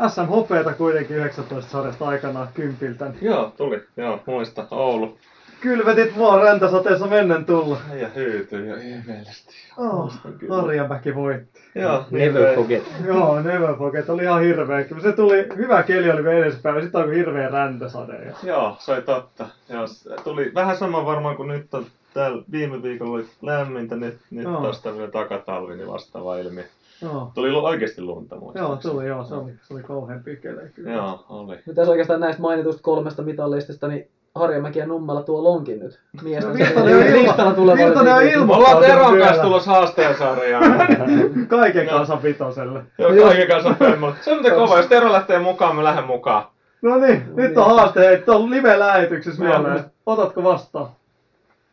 SM 0.08 0.26
Hopeeta 0.28 0.74
kuitenkin 0.74 1.16
19 1.16 1.70
sarjasta 1.70 2.08
aikanaan 2.08 2.48
kympiltä. 2.54 3.12
Joo, 3.20 3.52
tuli. 3.56 3.84
Joo, 3.96 4.20
muista. 4.26 4.66
Oulu. 4.70 5.18
Kylvetit 5.60 6.18
vaan 6.18 6.42
räntäsateessa 6.42 7.06
mennen 7.06 7.44
tulla. 7.44 7.78
Ja 8.00 8.08
hyytyi 8.08 8.68
jo 8.68 8.76
ihmeellisesti. 8.76 9.54
Oh. 9.76 10.12
Harjamäki 10.48 11.14
voitti. 11.14 11.60
Joo, 11.74 12.04
Never 12.10 12.42
niin 12.42 12.54
forget. 12.54 12.82
Joo, 13.06 13.40
Never 13.40 13.76
Forget 13.76 14.10
oli 14.10 14.22
ihan 14.22 14.40
hirveä. 14.42 14.84
Kyllä 14.84 15.02
Se 15.02 15.12
tuli, 15.12 15.46
hyvä 15.56 15.82
keli 15.82 16.10
oli 16.10 16.24
vielä 16.24 16.44
edespäin, 16.44 16.82
sitten 16.82 17.00
alkoi 17.00 17.16
hirveä 17.16 17.48
räntäsade. 17.48 18.24
Ja... 18.24 18.34
Joo, 18.42 18.76
se 18.78 18.92
oli 18.92 19.02
totta. 19.02 19.46
Joo, 19.68 19.86
se 19.86 20.10
tuli 20.24 20.50
vähän 20.54 20.76
sama 20.76 21.04
varmaan 21.04 21.36
kuin 21.36 21.48
nyt 21.48 21.74
on 21.74 21.86
täällä 22.14 22.42
viime 22.50 22.82
viikolla 22.82 23.12
oli 23.14 23.26
lämmintä, 23.42 23.96
nyt, 23.96 24.18
nyt 24.30 24.44
Joo. 24.44 24.62
taas 24.62 24.82
tämmöinen 24.82 25.10
takatalvi, 25.10 25.76
niin 25.76 25.88
vastaava 25.88 26.38
ilmiö. 26.38 26.64
Joo, 27.02 27.30
Tuli 27.34 27.50
oikeasti 27.50 28.02
lunta 28.02 28.34
joo 28.34 28.44
muistaakseni. 28.44 28.92
tuli, 28.94 29.06
joo, 29.06 29.24
se 29.24 29.34
oli, 29.34 29.52
se 29.62 29.74
oli 29.74 29.82
kauheampi 29.82 30.36
kelejä 30.36 30.68
kyllä. 30.68 30.92
Joo, 30.92 31.24
oli. 31.28 31.56
nyt 31.66 31.76
tässä 31.76 31.90
oikeastaan 31.90 32.20
näistä 32.20 32.42
mainituista 32.42 32.82
kolmesta 32.82 33.22
mitallistista, 33.22 33.88
niin 33.88 34.08
Harjamäki 34.38 34.78
ja 34.78 34.86
Nummela 34.86 35.22
tuo 35.22 35.44
lonkin 35.44 35.78
nyt. 35.80 36.00
Miesten 36.22 36.52
No, 36.52 36.58
Virtanen 36.58 36.96
on 36.96 37.02
ilma- 37.02 37.22
listalla 37.22 37.52
tulevalle 37.52 37.84
Virtanen 37.84 38.14
on 38.14 38.22
ilma- 38.22 38.46
Me 38.46 38.54
ollaan 38.54 38.82
Teron 38.84 39.18
kanssa 39.18 39.42
tulossa 39.42 39.70
haastajasarjaan. 39.70 40.64
Kaiken 41.48 41.86
Joo. 41.86 41.96
kanssa 41.96 42.22
vitoselle. 42.22 42.80
Joo, 42.98 43.26
kaiken 43.26 43.48
kanssa 43.48 43.74
femmolle. 43.78 44.14
Se 44.20 44.30
on 44.30 44.36
muuten 44.36 44.54
kova. 44.54 44.76
Jos 44.76 44.86
Tero 44.86 45.12
lähtee 45.12 45.38
mukaan, 45.38 45.76
mä 45.76 45.84
lähden 45.84 46.04
mukaan. 46.04 46.44
No 46.82 46.98
niin, 46.98 47.22
nyt 47.34 47.58
on 47.58 47.76
haaste, 47.76 48.00
hei, 48.06 48.22
on 48.26 48.50
live-lähetyksessä 48.50 49.42
mieleen. 49.44 49.84
Otatko 50.06 50.42
vastaan? 50.44 50.86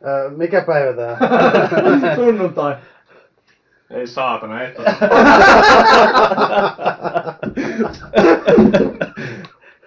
Öö, 0.07 0.29
mikä 0.29 0.61
päivä 0.61 0.93
tää? 0.93 1.17
Sunnuntai. 2.15 2.75
Ei 3.89 4.07
saatana, 4.07 4.61
et 4.63 4.75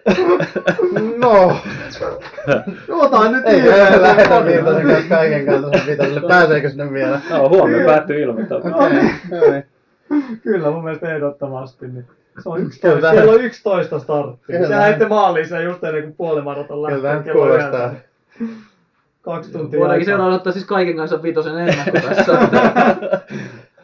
no, 1.24 1.56
Ota 2.88 3.30
nyt 3.30 3.46
ei 3.46 3.62
me 3.62 4.02
lähdetä 4.02 4.44
Virtasen 4.44 4.86
kanssa 4.86 5.09
kaiken 5.09 5.46
kanssa 5.46 5.70
vitaselle. 5.86 6.28
Pääseekö 6.28 6.68
sinne 6.68 6.92
vielä? 6.92 7.20
No, 7.30 7.48
huomenna 7.48 7.84
päättyy 7.86 8.22
ilmoittautua. 8.22 8.70
No 8.70 8.88
niin. 8.88 9.11
No 9.30 9.40
niin. 9.50 9.64
Kyllä, 10.42 10.70
mun 10.70 10.84
mielestä 10.84 11.14
ehdottomasti. 11.14 11.88
Niin. 11.88 12.04
Se 12.42 12.48
on 12.48 12.61
11, 12.61 13.09
Kyllä. 13.09 13.12
kello 13.12 13.34
11 13.34 13.98
startti. 13.98 14.46
Kyllä. 14.46 14.68
Te 14.68 14.74
lähdette 14.74 15.09
maaliin 15.09 15.48
sen 15.48 15.64
just 15.64 15.84
ennen 15.84 16.02
kuin 16.02 16.14
puolimaraton 16.14 16.82
lähtee. 16.82 17.00
Kyllä 17.00 17.22
tämä 17.22 17.32
kuulostaa. 17.32 17.94
9. 18.40 18.56
Kaksi 19.22 19.52
tuntia 19.52 19.80
Voidaankin 19.80 20.09
aikaa. 20.09 20.12
seuraava 20.12 20.34
ottaa 20.34 20.52
siis 20.52 20.64
kaiken 20.64 20.96
kanssa 20.96 21.22
vitosen 21.22 21.59
ennakko 21.59 22.00
tässä. 22.00 22.38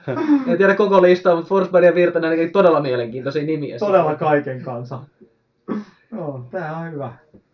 en 0.53 0.59
tiedä 0.59 0.75
koko 0.75 1.03
listaa, 1.03 1.35
mutta 1.37 1.49
Forsberg 1.49 1.85
ja 1.85 1.95
Virtanen 1.95 2.51
todella 2.51 2.81
mielenkiintoisia 2.81 3.43
nimiä. 3.43 3.79
Todella 3.79 4.15
kaiken 4.15 4.63
kanssa. 4.63 4.99
Joo, 6.15 6.47
tää 6.51 6.77
on 6.77 6.93
hyvä. 6.93 7.13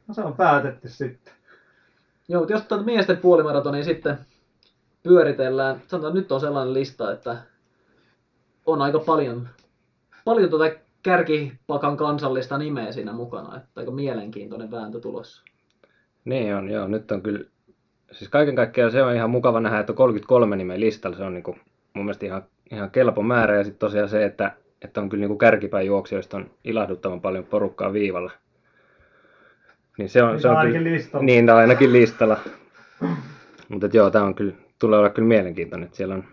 No 0.09 0.15
se 0.15 0.21
on 0.21 0.35
päätetty 0.35 0.89
sitten. 0.89 1.33
Joo, 2.29 2.41
mutta 2.41 2.53
jos 2.53 2.63
tuota 2.63 2.85
miesten 2.85 3.17
puolimaratonia 3.17 3.85
sitten 3.85 4.19
pyöritellään, 5.03 5.83
sanotaan 5.87 6.15
nyt 6.15 6.33
on 6.33 6.41
sellainen 6.41 6.75
lista, 6.75 7.13
että 7.13 7.37
on 8.67 8.83
aika 8.83 8.99
paljon, 8.99 9.49
paljon 10.25 10.51
tuota 10.51 10.75
kärkipakan 11.03 11.97
kansallista 11.97 12.59
nimeä 12.59 12.93
siinä 12.93 13.13
mukana, 13.13 13.57
että 13.57 13.69
aika 13.77 13.91
mielenkiintoinen 13.91 14.71
vääntö 14.71 15.01
tulossa. 15.01 15.45
Niin 16.25 16.55
on, 16.55 16.71
joo. 16.71 16.89
Nyt 16.89 17.11
on 17.11 17.23
kyllä, 17.23 17.45
siis 18.13 18.31
kaiken 18.31 18.57
kaikkiaan 18.57 18.93
se 18.93 19.03
on 19.03 19.15
ihan 19.15 19.31
mukava 19.31 19.61
nähdä, 19.61 19.81
että 19.81 19.93
on 19.93 19.97
33 19.97 20.57
nimeä 20.57 20.81
listalla. 20.81 21.17
Se 21.17 21.25
on 21.25 21.35
niin 21.35 21.43
kuin, 21.43 21.61
mun 21.95 22.05
mielestä 22.05 22.27
ihan, 22.27 22.43
ihan 22.73 22.91
kelpo 22.91 23.23
määrä. 23.23 23.57
Ja 23.57 23.65
sitten 23.65 23.79
tosiaan 23.79 24.09
se, 24.09 24.25
että, 24.25 24.53
että 24.83 25.01
on 25.01 25.09
kyllä 25.09 25.21
niin 25.21 25.29
kuin 25.29 25.39
kärkipäin 25.39 25.87
juoksijoista 25.87 26.37
on 26.37 26.51
ilahduttavan 26.65 27.21
paljon 27.21 27.45
porukkaa 27.45 27.93
viivalla. 27.93 28.31
Niin 30.01 30.09
se 30.09 30.23
on, 30.23 30.33
Niin 30.33 30.41
se 30.41 30.49
on 30.49 30.57
ainakin 30.57 30.83
kyllä, 30.83 30.95
listalla. 30.95 31.27
Niin, 31.27 31.51
on 31.51 31.57
ainakin 31.57 31.93
listalla. 31.93 32.41
Mutta 33.69 33.89
joo, 33.93 34.11
tämä 34.11 34.25
on 34.25 34.35
kyllä, 34.35 34.55
tulee 34.79 34.99
olla 34.99 35.11
kyllä 35.11 35.29
mielenkiintoinen. 35.29 35.87
Että 35.87 35.97
siellä 35.97 36.15
on 36.15 36.25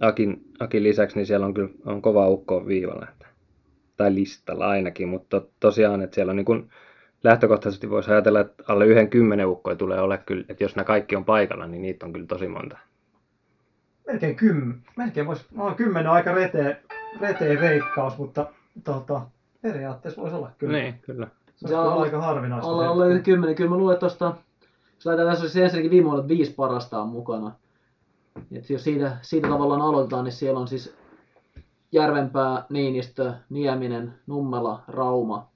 Akin, 0.00 0.40
Akin 0.60 0.82
lisäksi, 0.82 1.16
niin 1.16 1.26
siellä 1.26 1.46
on 1.46 1.54
kyllä 1.54 1.68
on 1.86 2.02
kova 2.02 2.28
ukko 2.28 2.66
viivalla. 2.66 3.06
Että, 3.08 3.26
tai 3.96 4.14
listalla 4.14 4.68
ainakin, 4.68 5.08
mutta 5.08 5.40
to, 5.40 5.50
tosiaan, 5.60 6.02
että 6.02 6.14
siellä 6.14 6.30
on 6.30 6.36
niin 6.36 6.44
kuin, 6.44 6.70
lähtökohtaisesti 7.24 7.90
voisi 7.90 8.10
ajatella, 8.10 8.40
että 8.40 8.64
alle 8.68 8.86
yhden 8.86 9.10
kymmenen 9.10 9.46
ukkoja 9.46 9.76
tulee 9.76 10.00
olla 10.00 10.18
kyllä, 10.18 10.44
että 10.48 10.64
jos 10.64 10.76
nämä 10.76 10.84
kaikki 10.84 11.16
on 11.16 11.24
paikalla, 11.24 11.66
niin 11.66 11.82
niitä 11.82 12.06
on 12.06 12.12
kyllä 12.12 12.26
tosi 12.26 12.48
monta. 12.48 12.78
Melkein 14.06 14.36
kymmen. 14.36 14.82
Melkein 14.96 15.26
voisi, 15.26 15.46
no 15.54 15.74
kymmenen 15.74 16.10
aika 16.10 16.32
reteen, 16.32 16.76
reteen 17.20 17.60
veikkaus, 17.60 18.18
mutta 18.18 18.46
tota, 18.84 19.20
periaatteessa 19.62 20.22
voisi 20.22 20.36
olla 20.36 20.50
kyllä. 20.58 20.78
Niin, 20.78 20.94
kyllä. 21.02 21.28
Se 21.58 21.66
kyllä 21.68 21.82
alla- 21.82 22.02
aika 22.02 22.20
harvinaista. 22.20 22.70
Alla 22.70 22.88
alle 22.88 23.18
10, 23.20 23.54
kyllä 23.56 23.70
mä 23.70 23.76
luulen, 23.76 23.94
että 23.94 24.06
tosta, 24.06 24.34
jos 24.94 25.06
laitetaan 25.06 25.30
tässä 25.30 25.44
olisi 25.44 25.62
ensinnäkin 25.62 25.90
viime 25.90 26.04
vuonna 26.04 26.20
että 26.20 26.28
viisi 26.28 26.52
parasta 26.54 27.00
on 27.02 27.08
mukana. 27.08 27.52
Et 28.52 28.70
jos 28.70 28.84
siitä, 28.84 29.16
siitä 29.22 29.48
tavallaan 29.48 29.80
aloitetaan, 29.80 30.24
niin 30.24 30.32
siellä 30.32 30.60
on 30.60 30.68
siis 30.68 30.94
Järvenpää, 31.92 32.64
Niinistö, 32.68 33.32
Nieminen, 33.50 34.14
Nummela, 34.26 34.82
Rauma. 34.88 35.48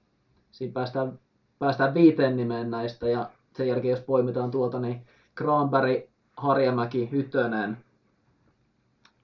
Siinä 0.51 0.73
päästään, 0.73 1.19
päästään 1.59 1.93
viiteen 1.93 2.37
nimeen 2.37 2.71
näistä 2.71 3.07
ja 3.09 3.29
sen 3.57 3.67
jälkeen 3.67 3.91
jos 3.91 3.99
poimitaan 3.99 4.51
tuolta, 4.51 4.79
niin 4.79 5.01
Granberg, 5.35 6.03
Harjamäki, 6.37 7.11
Hytönen, 7.11 7.77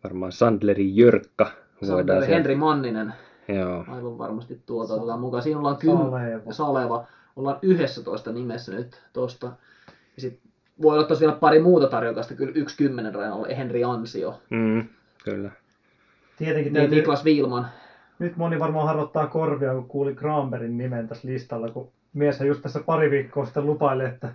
Varmaan 0.03 0.32
Sandleri 0.32 0.95
Jyrkka 0.97 1.45
Sandberg, 1.86 2.19
sieltä- 2.19 2.25
Henri 2.36 2.55
Manninen. 2.55 3.13
Joo. 3.56 3.84
aivan 3.88 4.18
varmasti 4.18 4.62
tuota 4.66 4.93
otetaan 4.93 5.20
mukaan. 5.20 5.43
Siinä 5.43 5.60
ollaan 5.60 5.78
kym... 5.78 5.91
Saleva. 5.91 6.52
Saleva. 6.52 7.06
Ollaan 7.36 7.60
11 7.62 8.32
nimessä 8.32 8.72
nyt 8.72 9.02
tosta. 9.14 9.45
Ja 9.88 10.22
sit 10.22 10.39
voi 10.82 10.97
olla 10.97 11.20
vielä 11.20 11.34
pari 11.34 11.60
muuta 11.60 11.88
tarjokasta, 11.88 12.34
kyllä 12.34 12.52
yksi 12.56 12.78
kymmenen 12.78 13.16
rajan 13.16 13.34
oli 13.34 13.58
Henri 13.58 13.84
Ansio. 13.84 14.41
Mm, 14.50 14.88
kyllä. 15.24 15.52
Tietenkin 16.38 16.74
Niin 16.74 16.82
täytyy, 16.82 16.97
Niklas 16.97 17.26
Wiilman. 17.26 17.68
nyt 18.20 18.38
moni 18.38 18.60
varmaan 18.60 18.88
harrottaa 18.88 19.28
korvia, 19.28 19.74
kun 19.74 19.88
kuuli 19.88 20.16
Granbergin 20.16 20.78
nimen 20.78 21.08
tässä 21.08 21.28
listalla, 21.28 21.70
kun 21.70 21.91
mies 22.14 22.41
just 22.41 22.62
tässä 22.62 22.80
pari 22.80 23.12
viikkoa 23.12 23.45
sitten 23.45 23.66
lupaili, 23.66 24.06
että 24.06 24.34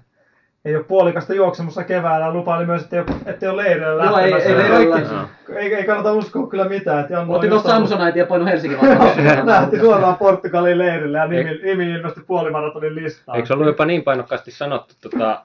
ei 0.65 0.77
ole 0.77 0.85
puolikasta 0.85 1.35
juoksemussa 1.35 1.85
keväällä. 1.85 2.33
Lupaili 2.33 2.67
myös, 2.67 2.83
että 2.83 2.97
ei 2.97 3.03
ole, 3.03 3.17
että 3.27 3.47
ei 3.47 3.53
ole 3.53 3.63
leirillä 3.65 4.05
Joo, 4.05 4.19
ei- 4.19 4.31
lähtemässä. 4.33 4.49
ei 4.49 4.57
leirillä 4.71 4.97
lähtenyt. 4.97 5.27
ei, 5.57 5.75
ei, 5.75 5.85
kannata 5.85 6.13
uskoa 6.13 6.47
kyllä 6.47 6.65
mitään. 6.65 7.01
Että 7.01 7.13
Janne 7.13 7.31
on 7.31 7.37
Otti 7.37 7.49
tuossa 7.49 7.69
Samsonite 7.69 8.19
ja 8.19 8.27
painu 8.27 8.45
Helsingin. 8.47 8.79
Lähti 9.45 9.79
suoraan 9.81 10.17
Portugalin 10.17 10.79
leirille 10.79 11.19
ja 11.19 11.27
nimi, 11.27 11.61
nimi 11.63 11.91
ilmestyi 11.91 12.25
puolimaratonin 12.27 12.95
listaan. 12.95 13.37
Eikö 13.37 13.47
se 13.47 13.53
ollut 13.55 13.67
jopa 13.67 13.85
niin 13.85 14.03
painokkaasti 14.03 14.51
sanottu, 14.51 14.95
tota, 15.01 15.43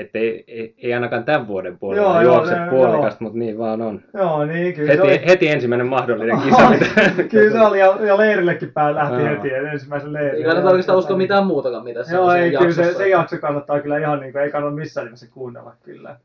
että 0.00 0.18
ei, 0.18 0.44
ei, 0.48 0.74
ei 0.78 0.94
ainakaan 0.94 1.24
tämän 1.24 1.46
vuoden 1.46 1.78
puolella 1.78 2.02
Joo, 2.02 2.12
joo, 2.14 2.22
joo, 2.22 2.34
juokse 2.34 2.54
se- 2.54 2.70
puolikasta, 2.70 3.24
mutta 3.24 3.38
niin 3.38 3.58
vaan 3.58 3.82
on. 3.82 4.00
Joo, 4.14 4.44
niin 4.44 4.74
kyllä 4.74 4.86
se 4.86 4.98
Heti, 4.98 5.08
oli. 5.08 5.26
heti 5.26 5.48
ensimmäinen 5.48 5.86
mahdollinen 5.86 6.40
kisa. 6.40 6.70
mitä- 6.70 7.22
kyllä 7.30 7.50
se 7.52 7.60
oli, 7.60 7.78
ja, 7.78 7.96
ja 8.06 8.18
leirillekin 8.18 8.72
pää 8.72 8.94
lähti 8.94 9.16
Joo. 9.16 9.28
heti 9.28 9.54
ensimmäisen 9.54 10.12
leirille. 10.12 10.36
Ei 10.38 10.44
kannata 10.44 10.68
oikeastaan 10.68 10.98
uskoa 10.98 11.16
mitään 11.16 11.46
muutakaan, 11.46 11.84
mitä 11.84 12.04
se 12.04 12.14
Joo, 12.14 12.24
on 12.26 12.36
ei, 12.36 12.42
siinä 12.42 12.58
kyllä 12.58 12.72
se, 12.72 12.94
se 12.94 13.08
jakso 13.08 13.36
kannattaa 13.40 13.80
kyllä 13.80 13.98
ihan 13.98 14.20
niin 14.20 14.32
kuin, 14.32 14.42
ei 14.42 14.50
kannata 14.50 14.74
missään 14.76 15.04
nimessä 15.04 15.26
kuunnella 15.30 15.72
kyllä. 15.82 16.16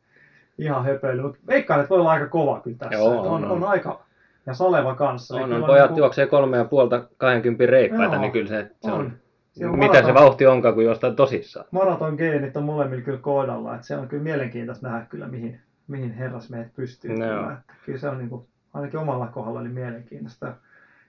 Ihan 0.58 0.86
höpöily, 0.86 1.22
mutta 1.22 1.40
veikkaan, 1.48 1.80
että 1.80 1.90
voi 1.90 2.00
olla 2.00 2.12
aika 2.12 2.28
kova 2.28 2.60
kyllä 2.64 2.78
tässä. 2.78 2.96
Joo, 2.96 3.08
on, 3.22 3.28
on, 3.28 3.46
on, 3.46 3.52
on. 3.52 3.64
aika, 3.64 4.00
ja 4.46 4.54
Saleva 4.54 4.96
kanssa. 4.96 5.36
on, 5.36 5.54
on, 5.54 5.64
pojat 5.64 5.90
niinku- 5.90 6.00
juoksee 6.00 6.28
kolme 6.28 6.58
ja 6.58 6.66
puolta 6.66 7.04
20 7.18 7.66
reippaita, 7.72 8.14
Joo, 8.14 8.22
niin 8.22 8.32
kyllä 8.32 8.48
se, 8.48 8.68
se 8.82 8.92
on, 8.92 9.00
on. 9.00 9.12
Siellä 9.56 9.74
on 9.74 9.80
mitä 9.80 9.94
se 9.94 10.02
maraton- 10.02 10.14
vauhti 10.14 10.46
onkaan, 10.46 10.74
kun 10.74 10.86
jostain 10.86 11.16
tosissaan. 11.16 11.66
Maraton 11.72 12.16
geenit 12.16 12.58
on 12.58 12.64
molemmilla 12.64 13.04
kyllä 13.04 13.18
kohdalla, 13.18 13.76
että 13.76 13.88
se 13.88 13.98
on 13.98 14.08
kyllä 14.08 14.24
mielenkiintoista 14.24 14.88
nähdä 14.88 15.06
kyllä 15.06 15.28
mihin, 15.28 15.60
mihin 15.88 16.14
herrasmiehet 16.14 16.76
pystyy. 16.76 17.12
No 17.12 17.26
kyllä. 17.26 17.58
kyllä 17.86 18.00
se 18.00 18.10
on 18.10 18.18
niin 18.18 18.30
kuin, 18.30 18.46
ainakin 18.74 19.00
omalla 19.00 19.28
kohdalla 19.28 19.60
oli 19.60 19.70
mielenkiintoista. 19.70 20.46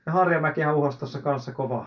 Ja 0.07 0.13
Harjamäkihän 0.13 0.77
uhosi 0.77 0.99
tuossa 0.99 1.23
kanssa 1.23 1.53
kovaa, 1.53 1.87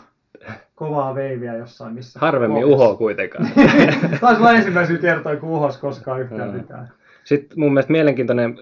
kovaa 0.75 1.15
veiviä 1.15 1.55
jossain 1.55 1.93
missä. 1.93 2.19
Harvemmin 2.19 2.65
uho 2.65 2.95
kuitenkaan. 2.97 3.49
Taisi 4.21 4.41
olla 4.41 4.53
ensimmäisiä 4.53 4.97
kertoja, 4.97 5.37
kun 5.37 5.49
uhos 5.49 5.77
koskaan 5.77 6.21
yhtään 6.21 6.49
Joo. 6.49 6.51
mitään. 6.51 6.87
Sitten 7.23 7.59
mun 7.59 7.73
mielestä 7.73 7.91
mielenkiintoinen 7.91 8.57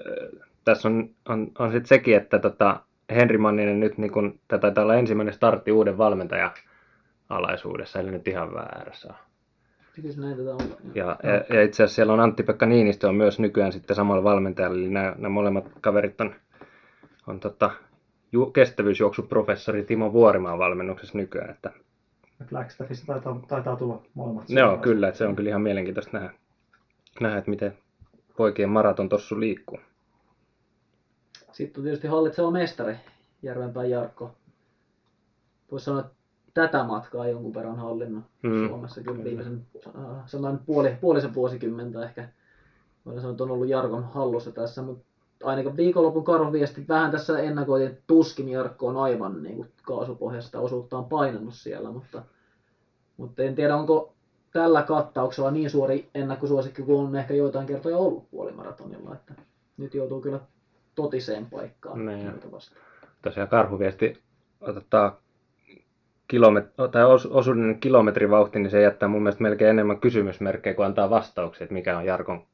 tässä 0.66 0.88
on, 0.88 1.10
on, 1.30 1.52
on 1.60 1.72
sitten 1.72 1.88
sekin, 1.88 2.18
että 2.18 2.40
tota, 2.40 2.80
Henri 3.10 3.38
Manninen 3.38 3.80
nyt 3.80 3.98
niin 3.98 4.12
kun, 4.12 4.40
tämä 4.48 4.60
taitaa 4.60 4.84
olla 4.84 4.96
ensimmäinen 4.96 5.34
startti 5.34 5.72
uuden 5.72 5.98
valmentajan 5.98 6.52
alaisuudessa, 7.30 8.00
eli 8.00 8.12
nyt 8.12 8.28
ihan 8.28 8.54
väärässä. 8.54 9.14
Ja, 10.96 11.18
ja, 11.24 11.56
ja 11.56 11.64
itse 11.64 11.84
asiassa 11.84 11.96
siellä 11.96 12.14
on 12.14 12.20
Antti-Pekka 12.20 12.66
Niinistö 12.66 13.10
on 13.10 13.16
myös 13.16 13.40
nykyään 13.40 13.72
sitten 13.72 13.96
samalla 13.96 14.24
valmentajalla, 14.24 14.78
eli 14.78 14.90
nämä, 14.90 15.16
nämä 15.18 15.30
molemmat 15.30 15.70
kaverit 15.82 16.22
on, 16.22 16.36
on 17.28 17.40
tota, 17.40 17.72
ju, 18.32 18.46
kestävyysjuoksuprofessori 18.46 19.84
Timo 19.84 20.14
Vuorimaan 20.14 20.60
valmennuksessa 20.60 21.18
nykyään. 21.18 21.50
Että, 21.50 21.72
Blackstaffissa 22.50 23.06
taitaa, 23.06 23.42
taitaa 23.48 23.76
tulla 23.76 24.04
molemmat. 24.14 24.50
ne 24.50 24.64
on 24.64 24.80
kyllä, 24.80 25.08
että 25.08 25.18
se 25.18 25.26
on 25.26 25.36
kyllä 25.36 25.50
ihan 25.50 25.62
mielenkiintoista 25.62 26.20
nähdä, 26.20 26.34
nähdä 27.22 27.38
että 27.38 27.50
miten 27.50 27.78
poikien 28.38 28.70
maraton 28.70 29.10
tossu 29.10 29.40
liikkuu. 29.40 29.80
Sitten 31.52 31.82
on 31.82 31.84
tietysti 31.84 32.08
hallitseva 32.08 32.52
mestari, 32.52 32.96
Järvenpään 33.44 33.90
Jarkko. 33.90 34.36
Voisi 35.72 35.86
sanoa, 35.86 36.00
että 36.00 36.17
tätä 36.62 36.84
matkaa 36.84 37.28
jonkun 37.28 37.54
verran 37.54 37.78
hallinnut 37.78 38.24
Mm. 38.44 38.68
Suomessa 38.68 39.02
kyllä 39.02 39.24
viimeisen, 39.24 39.66
äh, 39.88 40.04
sanotaan 40.26 40.60
puoli, 40.66 40.98
puolisen 41.02 41.34
vuosikymmentä 41.36 42.04
ehkä. 42.04 42.30
Voidaan 43.06 43.22
sanoa, 43.22 43.32
että 43.32 43.44
on 43.44 43.52
ollut 43.52 43.68
Jarkon 43.68 44.04
hallussa 44.04 44.52
tässä, 44.52 44.82
mutta 44.82 45.06
ainakin 45.44 45.78
viikonlopun 45.78 46.24
karun 46.24 46.52
viesti 46.52 46.86
vähän 46.88 47.12
tässä 47.12 47.40
ennakoitiin, 47.40 47.92
että 47.92 48.04
tuskin 48.08 48.50
Jarkko 48.50 48.88
on 48.88 48.98
aivan 48.98 49.44
niin 49.44 49.56
kuin 49.56 49.72
kaasupohjasta 49.84 50.60
osuuttaan 50.60 51.06
painanut 51.06 51.54
siellä, 51.54 51.92
mutta, 51.92 52.24
mutta 53.18 53.44
en 53.44 53.56
tiedä 53.56 53.76
onko 53.76 54.14
tällä 54.54 54.82
kattauksella 54.82 55.52
niin 55.52 55.70
suuri 55.70 56.10
ennakkosuosikki 56.16 56.82
kuin 56.82 57.08
on 57.08 57.16
ehkä 57.16 57.34
joitain 57.34 57.68
kertoja 57.68 57.98
ollut 57.98 58.30
puolimaratonilla, 58.32 59.16
että 59.16 59.34
nyt 59.78 59.94
joutuu 59.94 60.22
kyllä 60.22 60.40
totiseen 60.96 61.46
paikkaan. 61.46 62.06
Niin. 62.06 62.34
Tosiaan 63.22 63.50
karhuviesti 63.50 64.24
ottaa 64.62 65.20
kilomet- 66.28 66.92
tai 66.92 67.04
os- 67.04 67.30
osuuden 67.32 67.80
kilometrivauhti, 67.80 68.60
niin 68.60 68.72
se 68.72 68.82
jättää 68.82 69.10
mun 69.10 69.24
mielestä 69.24 69.44
melkein 69.44 69.70
enemmän 69.70 70.00
kysymysmerkkejä 70.00 70.74
kuin 70.74 70.86
antaa 70.86 71.10
vastauksia, 71.10 71.64
että 71.64 71.74
mikä 71.74 71.98
on 71.98 72.06
Jarkon 72.06 72.48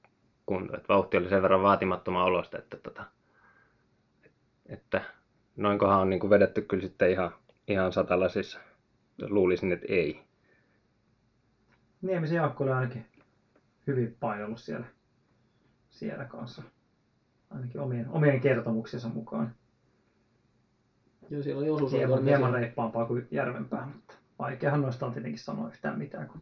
kunto. 0.46 0.78
Että 0.78 0.94
vauhti 0.94 1.18
oli 1.18 1.30
sen 1.30 1.42
verran 1.42 1.64
vaatimattoman 1.64 2.24
olosta, 2.26 2.58
että, 2.58 2.78
tota, 2.78 3.04
että 4.66 5.02
noinkohan 5.56 6.00
on 6.00 6.10
niin 6.10 6.20
kuin 6.20 6.30
vedetty 6.30 6.62
kyllä 6.62 6.84
sitten 6.84 7.12
ihan, 7.12 7.32
ihan 7.68 7.94
satalasissa. 7.94 8.60
Luulisin, 9.22 9.72
että 9.72 9.86
ei. 9.90 10.22
Niemisen 12.02 12.36
Jaakko 12.36 12.64
oli 12.64 12.72
ainakin 12.72 13.06
hyvin 13.88 14.18
painellut 14.20 14.60
siellä, 14.60 14.86
siellä 15.90 16.26
kanssa. 16.26 16.64
Ainakin 17.50 17.82
omien, 17.82 18.10
omien 18.10 18.42
kertomuksiensa 18.42 19.10
mukaan. 19.10 19.56
Joo, 21.30 21.44
siellä 21.44 21.60
oli 21.62 21.70
osuus 21.70 21.92
Hieman, 21.92 22.24
hieman 22.24 22.54
reippaampaa 22.54 23.06
kuin 23.06 23.28
Järvenpää, 23.32 23.86
mutta 23.94 24.14
vaikeahan 24.40 24.82
noista 24.82 25.06
on 25.06 25.14
tietenkin 25.14 25.40
sanoa 25.40 25.68
yhtään 25.68 25.98
mitään, 25.98 26.28
kun 26.28 26.42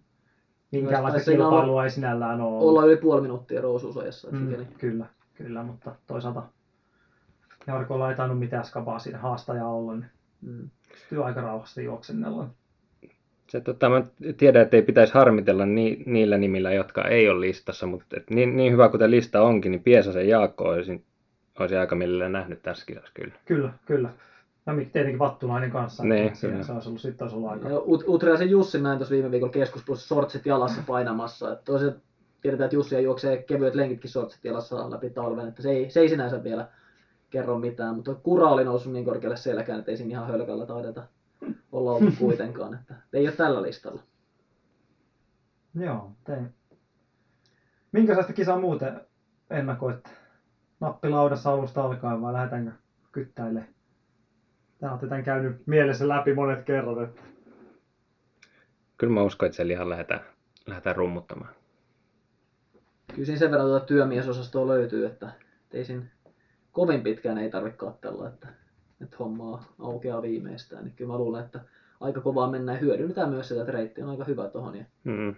minkäänlaista 0.72 1.32
kilpailua 1.32 1.84
ei 1.84 1.90
sinällään 1.90 2.42
ole 2.42 2.50
ollut. 2.56 2.70
olla 2.70 2.86
yli 2.86 2.98
puoli 2.98 3.22
minuuttia 3.22 3.60
ero 3.60 3.74
osuusajassa. 3.74 4.28
Mm, 4.32 4.66
kyllä, 4.78 5.06
kyllä, 5.34 5.64
mutta 5.64 5.96
toisaalta 6.08 6.44
Jarkolla 7.68 8.10
ei 8.10 8.16
tainnut 8.16 8.40
mitään 8.40 8.66
skabaa 8.66 9.00
siinä 9.00 9.18
haastajaa 9.20 9.70
olla, 9.74 9.94
niin 9.96 10.06
Mm. 10.42 10.70
pystyy 10.92 11.26
aika 11.26 11.42
rauhassa 11.42 11.82
juoksennella. 11.82 12.48
Se, 13.48 13.62
tota, 13.62 13.90
mä 13.90 14.04
tiedän, 14.38 14.62
että 14.62 14.78
ei 14.78 14.82
pitäisi 14.82 15.14
harmitella 15.14 15.66
ni, 15.66 16.04
niillä 16.06 16.38
nimillä, 16.38 16.72
jotka 16.72 17.04
ei 17.08 17.30
ole 17.30 17.42
listassa, 17.42 17.88
mutta 17.88 18.18
et 18.18 18.30
niin, 18.30 18.56
niin 18.58 18.74
hyvä 18.74 18.90
kuin 18.90 19.00
tämä 19.00 19.10
lista 19.12 19.42
onkin, 19.42 19.72
niin 19.72 19.84
Piesasen 19.84 20.28
Jaakko 20.28 20.64
olisin, 20.64 21.06
olisin 21.60 21.80
aika 21.80 21.96
mielellään 21.96 22.32
nähnyt 22.32 22.62
tässä 22.62 22.86
kisassa 22.86 23.12
kyllä. 23.14 23.34
Kyllä, 23.46 23.74
kyllä. 23.86 24.10
Mit- 24.66 24.92
tietenkin 24.92 25.20
Vattunainen 25.20 25.70
kanssa. 25.70 26.04
Niin, 26.04 26.36
siinä 26.36 26.64
se 26.64 26.72
olisi 26.72 26.90
ollut, 26.90 27.02
sitten 27.02 27.34
ollut 27.34 27.50
aika. 27.50 27.70
Ja 27.70 27.78
Ut- 27.78 28.50
Jussin 28.50 28.84
näin 28.84 28.98
tuossa 28.98 29.14
viime 29.14 29.32
viikolla 29.32 29.52
keskuspuolessa 29.52 30.08
sortsit 30.08 30.46
jalassa 30.46 30.82
painamassa. 30.88 31.52
Että 31.52 31.64
toisaalta 31.66 32.00
tiedetään, 32.42 32.66
että 32.66 32.76
Jussi 32.76 33.04
juoksee 33.04 33.38
kevyet 33.38 33.76
lenkitkin 33.76 34.10
sortsit 34.10 34.46
jalassa 34.46 34.90
läpi 34.90 35.10
talven, 35.10 35.48
että 35.48 35.62
se 35.62 35.70
ei, 35.70 35.90
se 35.90 36.00
ei 36.00 36.10
sinänsä 36.10 36.44
vielä 36.44 36.68
kerro 37.30 37.58
mitään, 37.58 37.96
mutta 37.96 38.16
kura 38.16 38.48
oli 38.48 38.64
noussut 38.64 38.94
niin 38.94 39.06
korkealle 39.06 39.38
selkään, 39.38 39.80
että 39.80 39.92
ei 39.92 39.98
siinä 39.98 40.12
ihan 40.12 40.28
hölkällä 40.28 40.66
taideta 40.66 41.04
olla 41.72 41.92
ollut 41.92 42.14
kuitenkaan, 42.20 42.74
että 42.74 42.96
ei 43.14 43.28
ole 43.28 43.36
tällä 43.36 43.62
listalla. 43.62 44.02
Joo, 45.76 46.12
tein. 46.24 46.54
Minkälaista 47.92 48.34
kisaa 48.34 48.60
muuten 48.60 49.02
ennakoit? 49.50 50.14
Nappilaudassa 50.80 51.52
alusta 51.52 51.84
alkaen 51.84 52.22
vai 52.22 52.34
lähdetäänkö 52.34 52.72
kyttäille? 53.12 53.66
Tämä 54.82 54.92
olette 54.92 55.08
tämän 55.08 55.24
käynyt 55.24 55.68
mielessä 55.68 56.08
läpi 56.08 56.34
monet 56.34 56.64
kerrat. 56.64 57.02
Että... 57.04 57.22
Kyllä 58.98 59.14
mä 59.14 59.24
uskon, 59.24 59.46
että 59.46 59.56
siellä 59.56 59.74
ihan 59.74 59.90
lähdetään, 59.90 60.22
lähdetään 60.68 60.96
rummuttamaan. 60.96 61.50
Kyllä 63.14 63.26
siinä 63.26 63.40
sen 63.40 63.52
verran 63.52 63.68
tuota 63.68 63.86
työmiesosastoa 63.86 64.68
löytyy, 64.68 65.06
että 65.06 65.32
ei 65.72 65.86
siinä 65.86 66.06
kovin 66.72 67.04
pitkään 67.04 67.38
ei 67.38 67.50
tarvitse 67.50 67.78
katsella, 67.78 68.28
että, 68.28 68.48
että 69.02 69.18
hommaa 69.20 69.74
aukeaa 69.80 70.22
viimeistään. 70.22 70.84
Niin 70.84 70.96
kyllä 70.96 71.12
mä 71.12 71.18
luulen, 71.18 71.46
että 71.46 71.60
aika 72.00 72.22
kovaa 72.22 72.50
mennään 72.50 72.76
ja 72.76 72.82
hyödynnetään 72.82 73.30
myös 73.30 73.48
sitä, 73.48 73.62
että 73.62 73.72
reitti 73.74 74.02
on 74.02 74.10
aika 74.10 74.24
hyvä 74.24 74.48
tuohon 74.50 74.76
ja 74.76 74.86
Mm. 75.04 75.36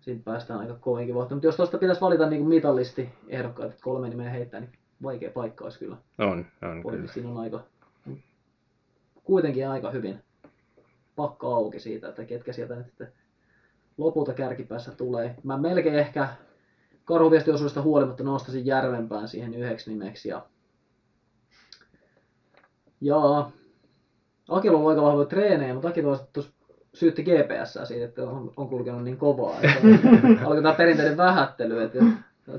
siitä 0.00 0.22
päästään 0.24 0.60
aika 0.60 0.74
kovinkin 0.74 1.14
vauhtiin. 1.14 1.36
Mutta 1.36 1.46
jos 1.46 1.56
tuosta 1.56 1.78
pitäisi 1.78 2.00
valita 2.00 2.30
niin 2.30 2.40
kuin 2.40 2.48
mitallisti 2.48 3.08
ehdokkaat, 3.28 3.70
että 3.70 3.82
kolme 3.82 4.08
nimeä 4.08 4.30
heittää, 4.30 4.60
niin 4.60 4.72
vaikea 5.02 5.30
paikka 5.30 5.64
olisi 5.64 5.78
kyllä. 5.78 5.96
On, 6.18 6.28
on 6.28 6.46
kyllä. 6.62 6.82
Pointti 6.82 7.12
siinä 7.12 7.28
on 7.28 7.36
aika, 7.36 7.60
kuitenkin 9.24 9.68
aika 9.68 9.90
hyvin 9.90 10.22
pakka 11.16 11.46
auki 11.46 11.80
siitä, 11.80 12.08
että 12.08 12.24
ketkä 12.24 12.52
sieltä 12.52 12.74
nyt 12.74 12.86
sitten 12.86 13.12
lopulta 13.98 14.34
kärkipäässä 14.34 14.90
tulee. 14.90 15.34
Mä 15.42 15.58
melkein 15.58 15.94
ehkä 15.94 16.28
karhuviestiosuudesta 17.04 17.82
huolimatta 17.82 18.24
nostaisin 18.24 18.66
Järvenpään 18.66 19.28
siihen 19.28 19.54
yhdeksi 19.54 19.90
nimeksi. 19.90 20.28
Ja, 20.28 20.46
ja 23.00 23.50
Akilla 24.48 24.78
on 24.78 24.88
aika 24.88 25.02
vahvoja 25.02 25.26
treenejä, 25.26 25.74
mutta 25.74 25.88
Aki 25.88 26.02
tuossa 26.02 26.52
syytti 26.94 27.22
GPS 27.22 27.78
siitä, 27.84 28.04
että 28.04 28.22
on, 28.22 28.52
on 28.56 28.68
kulkenut 28.68 29.04
niin 29.04 29.16
kovaa. 29.16 29.60
Että 29.62 30.46
alkoi 30.46 30.62
tämä 30.62 30.74
perinteinen 30.74 31.16
vähättely, 31.16 31.82
että 31.82 31.98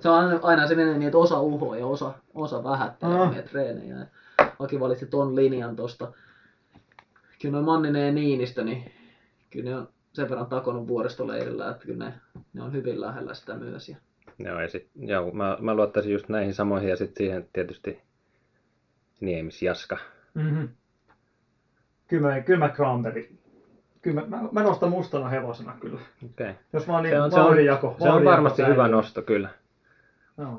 Se 0.01 0.09
on 0.09 0.15
aina, 0.15 0.39
aina 0.41 0.67
se 0.67 0.75
menee 0.75 0.93
niin, 0.93 1.07
että 1.07 1.17
osa 1.17 1.41
uhoa 1.41 1.77
ja 1.77 1.85
osa, 1.85 2.13
osa 2.33 2.63
vähättelee 2.63 3.15
Aha. 3.15 3.29
meidän 3.31 3.49
treenejä. 3.49 3.95
Ja 3.95 4.05
Aki 4.59 4.79
valitsi 4.79 5.05
ton 5.05 5.35
linjan 5.35 5.75
tosta. 5.75 6.11
Kyllä 7.41 7.51
noin 7.51 7.65
Manninen 7.65 8.05
ja 8.05 8.11
Niinistö, 8.11 8.63
niin 8.63 8.91
kyllä 9.49 9.69
ne 9.69 9.77
on 9.77 9.89
sen 10.13 10.29
verran 10.29 10.45
takonut 10.45 10.87
vuoristoleirillä, 10.87 11.69
että 11.69 11.85
kyllä 11.85 12.05
ne, 12.05 12.13
ne 12.53 12.63
on 12.63 12.73
hyvin 12.73 13.01
lähellä 13.01 13.33
sitä 13.33 13.55
myös. 13.55 13.89
Ja 13.89 13.97
Joo, 14.39 14.61
ja 14.61 14.69
sit, 14.69 14.89
joo 14.95 15.31
mä, 15.31 15.57
mä 15.59 15.73
luottaisin 15.75 16.13
just 16.13 16.29
näihin 16.29 16.53
samoihin 16.53 16.89
ja 16.89 16.95
sitten 16.95 17.17
siihen 17.17 17.47
tietysti 17.53 18.01
Niemis 19.19 19.61
Jaska. 19.61 19.97
Mm-hmm. 20.33 20.69
Kyllä 22.07 22.27
mä, 22.27 22.41
kyllä 22.41 22.59
mä 22.59 22.69
Granberg. 22.69 23.25
Kyllä 24.01 24.21
mä, 24.21 24.27
mä, 24.27 24.49
mä 24.51 24.63
nostan 24.63 24.89
mustana 24.89 25.29
hevosena 25.29 25.73
kyllä. 25.79 25.99
Okay. 26.25 26.53
Jos 26.73 26.87
vaan 26.87 27.03
niin 27.03 27.15
Se 27.15 27.21
on, 27.21 27.31
se 27.31 27.39
on, 27.39 27.45
vauhdinjako. 27.45 27.95
se 27.99 28.09
on 28.09 28.25
varmasti 28.25 28.57
säilyy. 28.57 28.73
hyvä 28.73 28.87
nosto 28.87 29.21
kyllä. 29.21 29.49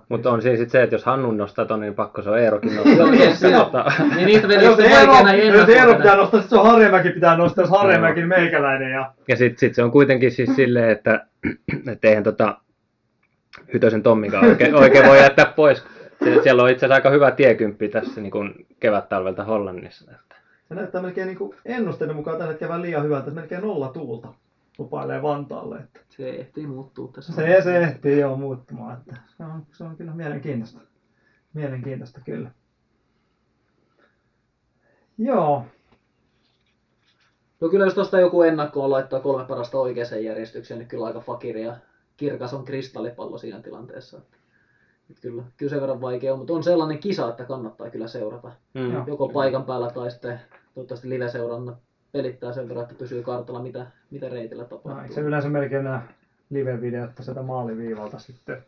Mutta 0.09 0.31
on 0.31 0.43
siinä 0.43 0.57
sitten 0.57 0.71
se, 0.73 0.83
että 0.83 0.95
jos 0.95 1.05
Hannun 1.05 1.37
nostaa 1.37 1.65
ton, 1.65 1.81
niin 1.81 1.95
pakko 1.95 2.23
se 2.23 2.31
on 2.31 2.39
Eerokin 2.39 2.77
nostaa. 2.77 2.95
Joo, 2.95 3.13
yes, 3.13 3.43
joo. 3.43 3.63
tota- 3.63 4.15
niin 4.15 4.27
niistä 4.27 4.47
Jos 4.55 4.79
vedetään 4.79 5.29
Eero, 5.29 5.59
jos 5.59 5.69
Eero 5.69 5.95
pitää 5.95 6.17
nostaa, 6.17 6.43
se 6.43 6.57
on 6.57 6.67
Harjamäki 6.67 7.11
pitää 7.11 7.37
nostaa, 7.37 7.63
jos 7.63 7.71
Harjamäki 7.71 8.21
niin 8.21 8.29
meikäläinen. 8.29 8.91
Ja... 8.93 9.13
Ja 9.29 9.37
sitten 9.37 9.59
sit 9.59 9.75
se 9.75 9.83
on 9.83 9.91
kuitenkin 9.91 10.33
siis 10.33 10.57
silleen, 10.57 10.91
että 10.91 11.27
et 11.93 12.05
eihän 12.05 12.25
tota 12.25 12.57
Hytösen 13.73 14.03
Tommikaan 14.03 14.47
oikein, 14.47 14.75
oikein 14.85 15.07
voi 15.07 15.19
jättää 15.19 15.53
pois. 15.57 15.85
Siellä 16.43 16.63
on 16.63 16.71
itse 16.71 16.87
asiassa 16.87 16.95
aika 16.95 17.11
hyvä 17.11 17.31
tiekymppi 17.31 17.89
tässä 17.89 18.21
niin 18.21 18.31
kuin 18.31 18.67
kevät-talvelta 18.81 19.45
Hollannissa. 19.45 20.13
Se 20.69 20.75
näyttää 20.75 21.03
melkein 21.03 21.27
niin 21.27 21.39
kuin 21.39 21.57
ennusteiden 21.65 22.17
mukaan 22.17 22.37
tällä 22.37 22.53
hetkellä 22.53 22.83
liian 22.83 23.05
hyvältä, 23.05 23.29
että 23.29 23.41
melkein 23.41 23.63
nolla 23.63 23.89
tuulta 23.89 24.29
lupailee 24.79 25.23
Vantaalle. 25.23 25.77
Että 25.79 26.01
Se 26.09 26.31
ehtii 26.31 26.67
muuttuu 26.67 27.09
tässä. 27.09 27.33
se, 27.33 27.61
se 27.65 27.79
ehtii 27.79 28.21
jo 28.21 28.37
muuttumaan. 28.37 28.99
Että 28.99 29.17
se, 29.37 29.45
on, 29.45 29.67
se 29.73 29.85
on 29.85 29.97
kyllä 29.97 30.13
mielenkiintoista. 30.15 30.81
Mielenkiintoista 31.55 32.21
kyllä. 32.25 32.51
Joo, 35.19 35.65
No 37.61 37.69
kyllä 37.69 37.85
jos 37.85 37.95
tuosta 37.95 38.21
joku 38.21 38.43
ennakkoon 38.43 38.91
laittaa 38.91 39.21
kolme 39.21 39.45
parasta 39.45 39.79
oikeaan 39.79 40.25
järjestykseen, 40.25 40.79
niin 40.79 40.89
kyllä 40.89 41.07
aika 41.07 41.21
fakiri 41.21 41.63
ja 41.63 41.77
kirkas 42.17 42.55
on 42.55 42.65
kristallipallo 42.65 43.39
siinä 43.39 43.61
tilanteessa. 43.61 44.19
Että, 44.19 44.37
että 45.11 45.23
kyllä, 45.23 45.43
kyllä 45.57 45.71
sen 45.71 45.81
verran 45.81 46.01
vaikea 46.01 46.33
on, 46.33 46.39
mutta 46.39 46.53
on 46.53 46.63
sellainen 46.63 46.99
kisa, 46.99 47.31
että 47.31 47.45
kannattaa 47.45 47.91
kyllä 47.91 48.09
seurata. 48.09 48.53
Mm. 48.75 49.07
Joko 49.07 49.29
paikan 49.29 49.65
päällä 49.65 49.91
tai 49.91 50.11
sitten 50.11 50.41
toivottavasti 50.75 51.09
live-seurannat 51.09 51.79
pelittää 52.13 52.53
sen 52.53 52.69
verran, 52.69 52.83
että 52.83 52.95
pysyy 52.95 53.23
kartalla, 53.23 53.63
mitä, 53.63 53.87
mitä 54.11 54.29
reitillä 54.29 54.63
no, 54.63 54.69
tapahtuu. 54.69 55.03
eikö 55.03 55.15
se 55.15 55.21
yleensä 55.21 55.49
melkein 55.49 55.85
nämä 55.85 56.03
live-videot 56.51 57.11
sieltä 57.21 57.43
maaliviivalta 57.43 58.19
sitten. 58.19 58.65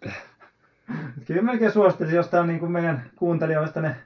Kyllä 1.26 1.42
melkein 1.42 1.72
suosittelisin, 1.72 2.16
jos 2.16 2.28
täällä 2.28 2.46
niin 2.46 2.60
kuin 2.60 2.72
meidän 2.72 3.10
kuuntelijoista 3.16 3.80
ne 3.80 3.96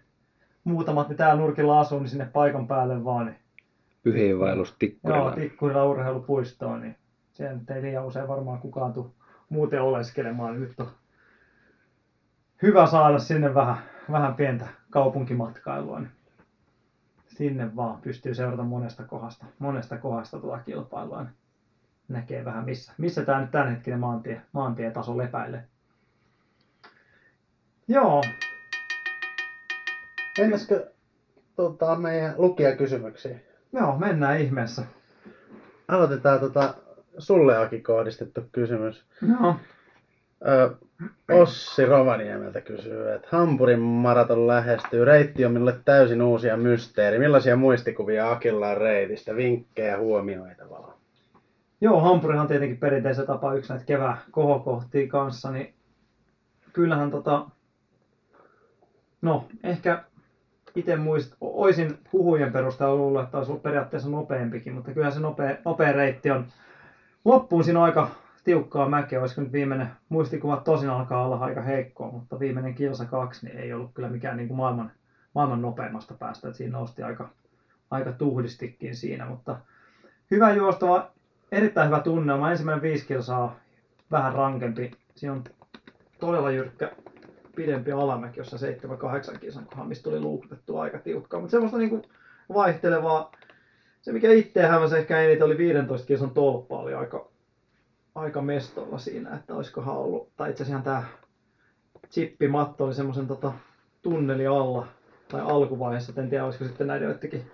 muutamat, 0.65 1.09
ne 1.09 1.15
täällä 1.15 1.43
nurkilla 1.43 1.81
asuu, 1.81 1.99
niin 1.99 2.09
sinne 2.09 2.29
paikan 2.33 2.69
päälle 2.69 3.05
vaan. 3.05 3.27
Niin 3.27 3.37
Pyhiinvaellus 4.03 4.69
Joo, 4.69 4.77
Tikkurilla. 4.79 5.33
Tikkurilla 5.33 5.85
urheilupuistoon, 5.85 6.81
niin 6.81 6.97
se 7.33 7.53
nyt 7.53 7.71
ei 7.71 7.83
liian 7.83 8.07
usein 8.07 8.29
varmaan 8.29 8.59
kukaan 8.59 8.93
tuu 8.93 9.15
muuten 9.49 9.83
oleskelemaan. 9.83 10.61
Nyt 10.61 10.81
on 10.81 10.91
hyvä 12.63 12.87
saada 12.87 13.19
sinne 13.19 13.55
vähän, 13.55 13.77
vähän 14.13 14.35
pientä 14.35 14.67
kaupunkimatkailua. 14.91 16.01
Niin 16.01 16.11
sinne 17.37 17.77
vaan 17.77 18.01
pystyy 18.01 18.35
seurata 18.35 18.63
monesta 18.63 19.05
kohdasta, 19.05 19.47
monesta 19.59 19.99
kohdasta 19.99 20.39
tuota 20.41 20.63
kilpailua. 20.63 21.23
Niin 21.23 21.35
näkee 22.09 22.45
vähän 22.45 22.65
missä, 22.65 22.93
missä 22.99 23.25
tämä 23.25 23.41
nyt 23.41 23.51
tämänhetkinen 23.51 24.01
maantie, 24.01 24.43
maantietaso 24.53 25.17
lepäilee. 25.19 25.65
Joo, 27.89 28.23
Mennäisikö 30.39 30.91
tota, 31.57 31.97
meidän 31.97 32.35
lukijakysymyksiin? 32.37 33.41
joo, 33.73 33.99
mennään 33.99 34.41
ihmeessä. 34.41 34.83
Aloitetaan 35.89 36.41
tota, 36.41 36.75
sulle 37.19 37.57
Aki 37.57 37.81
kohdistettu 37.81 38.41
kysymys. 38.53 39.05
Joo. 39.29 39.57
Ö, 40.47 40.77
Ossi 41.33 41.87
Rovaniemeltä 41.87 42.61
kysyy, 42.61 43.13
että 43.13 43.29
Hampurin 43.31 43.79
maraton 43.81 44.47
lähestyy. 44.47 45.05
Reitti 45.05 45.45
on 45.45 45.53
minulle 45.53 45.79
täysin 45.85 46.23
uusia 46.23 46.57
mysteeri. 46.57 47.19
Millaisia 47.19 47.57
muistikuvia 47.57 48.31
Akilla 48.31 48.69
on 48.69 48.77
reitistä? 48.77 49.37
Vinkkejä, 49.37 49.99
huomioita 49.99 50.71
vaan. 50.71 50.95
Joo, 51.81 52.01
Hampurihan 52.01 52.43
on 52.43 52.49
tietenkin 52.49 52.79
perinteisen 52.79 53.27
tapa 53.27 53.55
yksi 53.55 53.73
näitä 53.73 53.85
kevään 53.85 54.19
kohokohtia 54.31 55.09
kanssa, 55.09 55.51
niin 55.51 55.75
kyllähän 56.73 57.11
tota, 57.11 57.47
no 59.23 59.45
ehkä 59.63 60.05
itse 60.75 60.97
muist, 60.97 61.35
oisin 61.41 61.99
huhujen 62.13 62.53
perusteella 62.53 62.97
luullut, 62.97 63.23
että 63.23 63.39
olisi 63.39 63.51
ollut 63.51 63.63
periaatteessa 63.63 64.09
nopeampikin, 64.09 64.73
mutta 64.73 64.93
kyllä 64.93 65.11
se 65.11 65.21
nopea, 65.21 65.57
nopea 65.65 65.93
reitti 65.93 66.31
on 66.31 66.47
loppuun 67.25 67.65
siinä 67.65 67.79
on 67.79 67.85
aika 67.85 68.11
tiukkaa 68.47 68.89
mäkeä, 68.89 69.21
olisiko 69.21 69.41
nyt 69.41 69.53
viimeinen 69.53 69.91
muistikuva 70.09 70.57
tosin 70.57 70.91
alkaa 70.91 71.25
olla 71.25 71.37
aika 71.37 71.63
heikkoa, 71.63 72.11
mutta 72.11 72.39
viimeinen 72.39 72.75
kilsa 72.75 73.05
kaksi 73.05 73.47
niin 73.47 73.59
ei 73.59 73.73
ollut 73.73 73.91
kyllä 73.95 74.09
mikään 74.09 74.37
niin 74.37 74.49
kuin 74.49 74.57
maailman, 74.57 74.93
maailman 75.35 75.63
nopeimmasta 75.63 76.15
päästä, 76.15 76.49
että 76.49 76.59
siinä 76.59 76.79
nosti 76.79 77.03
aika, 77.03 77.29
aika 77.91 78.13
tuhdistikin 78.13 78.97
siinä, 78.97 79.27
mutta 79.27 79.57
hyvä 80.31 80.53
juostava, 80.53 81.11
erittäin 81.53 81.87
hyvä 81.87 82.01
tunnelma. 82.01 82.51
Ensimmäinen 82.51 82.83
viisi 82.83 83.07
kilsaa 83.07 83.57
vähän 84.11 84.33
rankempi. 84.33 84.91
Siinä 85.15 85.33
on 85.33 85.45
todella 86.21 86.51
jyrkkä 86.51 86.93
pidempi 87.57 87.93
alamäki, 87.93 88.41
jossa 88.41 88.57
7-8 89.35 89.39
kilsan 89.39 89.67
kohan, 89.67 89.89
mistä 89.89 90.05
tuli 90.05 90.21
luukutettua 90.21 90.83
aika 90.83 90.99
tiukkaa. 90.99 91.41
Mutta 91.41 91.51
semmoista 91.51 91.79
niinku 91.79 92.03
vaihtelevaa. 92.55 93.33
Se 94.03 94.13
mikä 94.13 94.33
itseä 94.33 94.69
hämäsi 94.69 94.97
ehkä 94.97 95.21
eniten 95.21 95.47
oli 95.47 95.59
15 95.59 96.07
kilsan 96.07 96.31
tolppa 96.31 96.79
oli 96.79 96.95
aika, 96.95 97.29
aika 98.17 98.43
mestolla 98.43 98.99
siinä, 98.99 99.37
että 99.37 99.55
olisikohan 99.55 99.97
ollut, 99.97 100.37
tai 100.37 100.51
itse 100.51 100.63
asiassa 100.63 100.85
tämä 100.85 101.03
chippimatto 102.11 102.85
oli 102.85 102.95
semmoisen 102.95 103.27
tota, 103.27 103.53
tunneli 104.03 104.47
alla, 104.47 104.87
tai 105.29 105.41
alkuvaiheessa, 105.41 106.23
en 106.23 106.31
tiedä 106.31 106.45
olisiko 106.45 106.65
sitten 106.65 106.87
näiden 106.87 107.09
joidenkin 107.09 107.51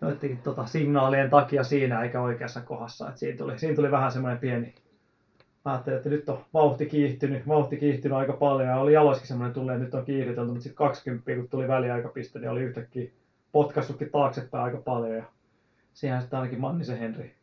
joidenkin 0.00 0.38
tota, 0.38 0.66
signaalien 0.66 1.30
takia 1.30 1.64
siinä 1.64 2.02
eikä 2.02 2.20
oikeassa 2.20 2.60
kohdassa. 2.60 3.08
Et 3.08 3.16
siinä, 3.16 3.38
tuli, 3.38 3.58
siinä 3.58 3.76
tuli 3.76 3.90
vähän 3.90 4.12
semmoinen 4.12 4.38
pieni, 4.38 4.74
ajattelin, 5.64 5.96
että 5.96 6.08
nyt 6.08 6.28
on 6.28 6.44
vauhti 6.54 6.86
kiihtynyt, 6.86 7.48
vauhti 7.48 7.76
kiihtynyt 7.76 8.18
aika 8.18 8.32
paljon 8.32 8.68
ja 8.68 8.76
oli 8.76 8.92
jaloiskin 8.92 9.28
semmoinen 9.28 9.54
tunne, 9.54 9.72
että 9.72 9.84
nyt 9.84 9.94
on 9.94 10.04
kiihdytelty, 10.04 10.50
mutta 10.50 10.62
sitten 10.62 10.76
20 10.76 11.34
kun 11.34 11.48
tuli 11.48 11.68
väliaikapiste, 11.68 12.38
niin 12.38 12.50
oli 12.50 12.62
yhtäkkiä 12.62 13.10
potkassutkin 13.52 14.10
taaksepäin 14.10 14.64
aika 14.64 14.78
paljon 14.78 15.16
ja 15.16 15.24
siihen 15.92 16.20
sitten 16.20 16.38
ainakin 16.38 16.60
Mannisen 16.60 16.98
Henri 16.98 17.37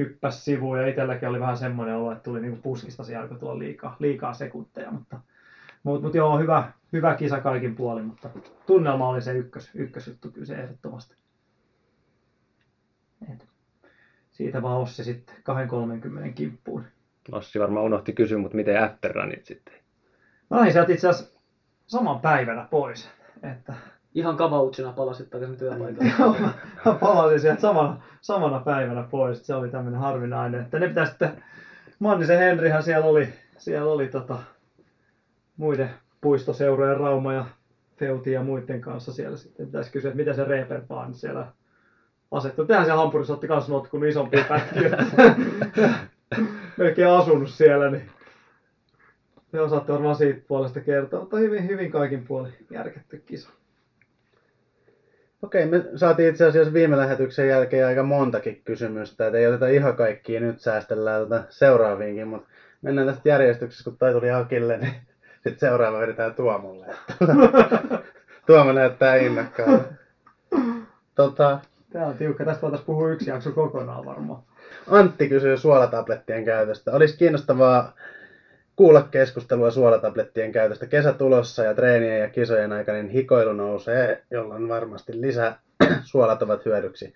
hyppäsi 0.00 0.40
sivuun 0.40 0.78
ja 0.80 0.86
itselläkin 0.86 1.28
oli 1.28 1.40
vähän 1.40 1.56
semmoinen 1.56 1.96
olo, 1.96 2.12
että 2.12 2.24
tuli 2.24 2.40
niinku 2.40 2.60
puskista 2.62 3.04
siellä 3.04 3.22
alkoi 3.22 3.38
tulla 3.38 3.58
liikaa, 3.58 3.96
liikaa 3.98 4.34
sekunteja, 4.34 4.90
mutta 4.90 5.20
mutta 5.82 6.06
mut 6.06 6.14
joo, 6.14 6.38
hyvä, 6.38 6.72
hyvä 6.92 7.14
kisa 7.14 7.40
kaikin 7.40 7.76
puolin, 7.76 8.04
mutta 8.04 8.30
tunnelma 8.66 9.08
oli 9.08 9.22
se 9.22 9.32
ykkös, 9.32 9.70
ykkösjuttu 9.74 10.30
kyllä 10.30 10.46
se 10.46 10.54
ehdottomasti. 10.54 11.14
Et 13.32 13.46
siitä 14.32 14.62
vaan 14.62 14.80
Ossi 14.80 15.04
sitten 15.04 15.36
2.30 16.28 16.32
kimppuun. 16.32 16.84
Ossi 17.32 17.58
varmaan 17.58 17.84
unohti 17.84 18.12
kysyä, 18.12 18.38
mutta 18.38 18.56
miten 18.56 18.82
afterrunit 18.82 19.46
sitten? 19.46 19.74
Mä 20.50 20.56
lähdin 20.56 20.72
sieltä 20.72 20.92
itse 20.92 21.08
asiassa 21.08 21.40
saman 21.86 22.20
päivänä 22.20 22.66
pois. 22.70 23.10
Että, 23.52 23.74
Ihan 24.14 24.36
kavautsina 24.36 24.92
palasit 24.92 25.30
takaisin 25.30 25.56
työpaikalle. 25.56 26.12
joo, 26.18 26.36
mä 26.84 26.94
palasin 27.00 27.40
sieltä 27.40 27.60
samana, 27.60 28.02
samana 28.20 28.60
päivänä 28.60 29.02
pois. 29.10 29.46
Se 29.46 29.54
oli 29.54 29.68
tämmöinen 29.68 30.00
harvinainen. 30.00 30.60
Että 30.60 30.78
ne 30.78 30.88
pitää 30.88 31.06
sitten, 31.06 31.42
Mannisen 31.98 32.38
Henrihän 32.38 32.82
siellä 32.82 33.06
oli, 33.06 33.28
siellä 33.58 33.92
oli 33.92 34.08
tota, 34.08 34.38
muiden 35.56 35.90
puistoseurojen 36.20 36.96
Rauma 36.96 37.32
ja 37.32 37.44
Feuti 37.96 38.32
ja 38.32 38.42
muiden 38.42 38.80
kanssa 38.80 39.12
siellä 39.12 39.36
sitten 39.36 39.66
pitäisi 39.66 39.92
kysyä, 39.92 40.08
että 40.08 40.16
mitä 40.16 40.32
se 40.32 40.44
Reeperbaan 40.44 41.14
siellä 41.14 41.46
asettu. 42.30 42.64
Tehän 42.64 42.84
siellä 42.84 43.02
Hampurissa 43.02 43.32
otti 43.32 43.48
kans 43.48 43.68
notkun 43.68 44.06
isompia 44.06 44.44
pätkiä. 44.48 44.90
Melkein 46.76 47.08
asunut 47.08 47.50
siellä, 47.50 47.90
niin 47.90 48.10
te 49.52 49.60
osaatte 49.60 49.92
varmaan 49.92 50.16
siitä 50.16 50.40
puolesta 50.48 50.80
kertoa, 50.80 51.20
mutta 51.20 51.36
hyvin, 51.36 51.68
hyvin 51.68 51.90
kaikin 51.90 52.24
puolin 52.26 52.52
järketty 52.70 53.22
kisa. 53.26 53.50
Okei, 55.42 55.66
me 55.66 55.84
saatiin 55.94 56.28
itse 56.28 56.46
asiassa 56.46 56.72
viime 56.72 56.96
lähetyksen 56.96 57.48
jälkeen 57.48 57.86
aika 57.86 58.02
montakin 58.02 58.62
kysymystä, 58.64 59.26
että 59.26 59.38
ei 59.38 59.46
oteta 59.46 59.68
ihan 59.68 59.96
kaikkia 59.96 60.40
nyt, 60.40 60.60
säästellään 60.60 61.22
tota 61.22 61.42
seuraaviinkin, 61.48 62.28
mutta 62.28 62.48
mennään 62.82 63.06
tästä 63.06 63.28
järjestyksessä, 63.28 63.84
kun 63.84 63.98
toi 63.98 64.12
tuli 64.12 64.30
Akille, 64.30 64.78
niin 64.78 64.94
sitten 65.42 65.58
seuraava 65.58 66.00
vedetään 66.00 66.34
Tuomolle. 66.34 66.86
Tuomo 68.46 68.72
näyttää 68.72 69.16
innokkaalta. 69.16 69.84
Tota, 71.14 71.58
Tää 71.92 72.06
on 72.06 72.16
tiukka. 72.16 72.44
Tästä 72.44 72.62
voitaisiin 72.62 72.86
puhua 72.86 73.10
yksi 73.10 73.30
jakso 73.30 73.52
kokonaan 73.52 74.04
varmaan. 74.04 74.42
Antti 74.86 75.28
kysyy 75.28 75.56
suolatablettien 75.56 76.44
käytöstä. 76.44 76.92
Olisi 76.92 77.18
kiinnostavaa 77.18 77.92
kuulla 78.80 79.02
keskustelua 79.02 79.70
suolatablettien 79.70 80.52
käytöstä 80.52 80.86
kesä 80.86 81.12
tulossa 81.12 81.64
ja 81.64 81.74
treenien 81.74 82.20
ja 82.20 82.28
kisojen 82.28 82.72
aikainen 82.72 83.08
hikoilu 83.08 83.52
nousee, 83.52 84.22
jolloin 84.30 84.68
varmasti 84.68 85.20
lisää 85.20 85.58
suolat 86.10 86.42
ovat 86.42 86.64
hyödyksi. 86.64 87.14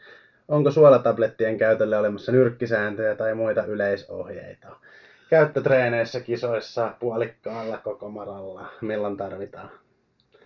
Onko 0.48 0.70
suolatablettien 0.70 1.58
käytölle 1.58 1.98
olemassa 1.98 2.32
nyrkkisääntöjä 2.32 3.14
tai 3.14 3.34
muita 3.34 3.64
yleisohjeita? 3.64 4.68
Käyttötreeneissä, 5.30 6.20
kisoissa, 6.20 6.94
puolikkaalla, 7.00 7.78
koko 7.84 8.08
maralla, 8.08 8.66
milloin 8.80 9.16
tarvitaan? 9.16 9.70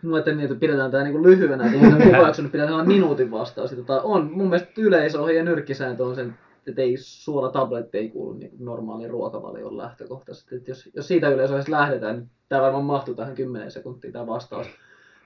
Mä 0.02 0.16
ajattelin, 0.16 0.40
että 0.40 0.54
pidetään 0.54 0.90
tämä 0.90 1.04
niinku 1.04 1.22
lyhyenä, 1.22 1.66
että 1.66 2.42
pidetään 2.52 2.88
minuutin 2.88 3.30
vastaus. 3.30 3.70
Tota, 3.70 4.02
on 4.02 4.30
mun 4.32 4.48
mielestä 4.48 4.72
yleisohje 4.76 5.36
ja 5.36 5.44
nyrkkisääntö 5.44 6.04
on 6.04 6.14
sen, 6.14 6.34
että 6.70 6.82
ei 6.82 6.96
suolatabletti 6.96 7.98
ei 7.98 8.08
kuulu 8.08 8.32
niin 8.32 8.52
normaaliin 8.58 9.10
ruokavalioon 9.10 9.76
lähtökohtaisesti. 9.76 10.56
Et 10.56 10.68
jos, 10.68 10.90
jos 10.94 11.08
siitä 11.08 11.28
yleisohjeesta 11.28 11.72
lähdetään, 11.72 12.16
niin 12.16 12.30
tämä 12.48 12.62
varmaan 12.62 12.84
mahtuu 12.84 13.14
tähän 13.14 13.34
10 13.34 13.70
sekuntiin 13.70 14.12
tämä 14.12 14.26
vastaus 14.26 14.66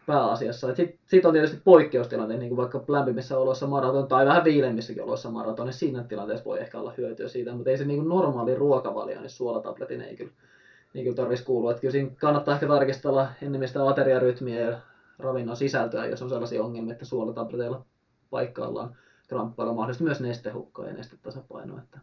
pääasiassa. 0.06 0.74
Sitten 0.74 0.98
sit 1.06 1.24
on 1.24 1.32
tietysti 1.32 1.60
poikkeustilanteet, 1.64 2.40
niin 2.40 2.48
kuin 2.48 2.56
vaikka 2.56 2.85
lämpimissä 2.89 3.39
oloissa 3.39 3.66
maraton 3.66 4.09
tai 4.09 4.27
vähän 4.27 4.44
viileimmissäkin 4.44 5.02
oloissa 5.02 5.31
maraton, 5.31 5.66
niin 5.66 5.74
siinä 5.74 6.02
tilanteessa 6.02 6.44
voi 6.44 6.60
ehkä 6.60 6.78
olla 6.78 6.94
hyötyä 6.98 7.28
siitä, 7.28 7.55
mutta 7.55 7.70
ei 7.70 7.78
se 7.78 7.85
niin 7.85 7.98
kuin 7.98 8.09
normaali 8.09 8.55
ruokavalio, 8.55 9.20
niin 9.20 9.31
suolatabletin 9.31 10.01
ei 10.01 10.16
kyllä, 10.16 10.32
niin 10.94 11.05
kyllä 11.05 11.16
tarvitsisi 11.16 11.47
kuulua. 11.47 11.70
Että 11.70 11.81
kyllä 11.81 11.93
siinä 11.93 12.10
kannattaa 12.20 12.55
ehkä 12.55 12.66
tarkistella 12.66 13.28
ennen 13.43 13.69
sitä 13.69 13.89
ateriarytmiä 13.89 14.60
ja 14.60 14.78
ravinnon 15.19 15.56
sisältöä, 15.56 16.06
jos 16.06 16.23
on 16.23 16.28
sellaisia 16.28 16.62
ongelmia, 16.62 16.93
että 16.93 17.05
suolatableteilla 17.05 17.85
paikkaillaan 18.31 18.97
kramppailla 19.32 19.72
mahdollisesti 19.72 20.04
myös 20.04 20.20
nestehukkaa 20.20 20.86
ja 20.86 20.92
nestetasapainoa. 20.92 21.78
Että 21.78 22.00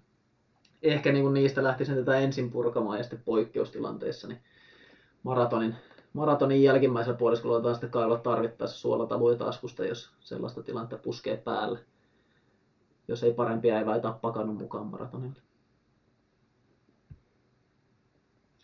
ehkä 0.81 1.11
niin 1.11 1.23
kuin 1.23 1.33
niistä 1.33 1.63
lähtisin 1.63 1.95
tätä 1.95 2.17
ensin 2.17 2.51
purkamaan 2.51 2.97
ja 2.97 3.03
sitten 3.03 3.21
poikkeustilanteissa 3.25 4.27
niin 4.27 4.41
maratonin 5.23 5.75
maratonin 6.13 6.63
jälkimmäisellä 6.63 7.17
puoliskolla 7.17 7.55
otetaan 7.55 7.75
sitten 7.75 7.89
kaivaa 7.89 8.17
tarvittaessa 8.17 8.79
suolatavuja 8.79 9.35
taskusta, 9.35 9.85
jos 9.85 10.11
sellaista 10.19 10.63
tilannetta 10.63 10.97
puskee 10.97 11.37
päälle. 11.37 11.79
Jos 13.07 13.23
ei 13.23 13.33
parempia 13.33 13.79
ei 13.79 13.85
väitä 13.85 14.11
pakannut 14.11 14.57
mukaan 14.57 14.87
maratonille. 14.87 15.41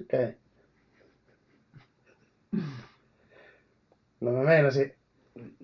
Okei. 0.02 0.24
Okay. 0.24 0.34
No 4.22 4.32
mä 4.32 4.44
meinasin 4.44 4.96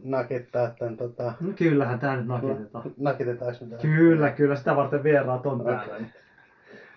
nakittaa 0.04 0.70
tämän 0.80 0.98
tota... 0.98 1.34
No 1.40 1.54
kyllähän 1.56 2.00
tää 2.00 2.16
nyt 2.18 2.28
nakitetaan. 2.28 2.84
No, 2.86 2.92
nakitetaanko 2.98 3.66
me 3.66 3.70
tää? 3.70 3.80
Kyllä, 3.80 4.30
kyllä 4.30 4.56
sitä 4.56 4.76
varten 4.76 5.04
vieraat 5.04 5.46
on 5.46 5.64
täällä. 5.64 5.98
niin. 5.98 6.14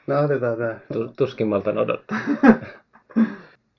No 0.07 0.21
otetaan 0.21 0.59
tää. 0.59 0.79
Tu- 0.93 1.13
Tuskin 1.17 1.47
malta 1.49 1.71
odottaa. 1.71 2.19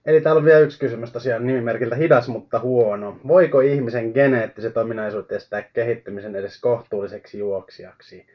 Eli 0.06 0.22
täällä 0.22 0.40
on 0.40 0.46
vielä 0.46 0.60
yksi 0.60 0.80
kysymys 0.80 1.12
tosiaan 1.12 1.48
nimimerkiltä 1.48 1.96
hidas, 1.96 2.28
mutta 2.28 2.60
huono. 2.60 3.20
Voiko 3.28 3.60
ihmisen 3.62 4.12
geneettiset 4.12 4.78
ominaisuudet 4.78 5.32
estää 5.32 5.62
kehittymisen 5.62 6.36
edes 6.36 6.62
kohtuulliseksi 6.62 7.40
juoksijaksi? 7.40 8.28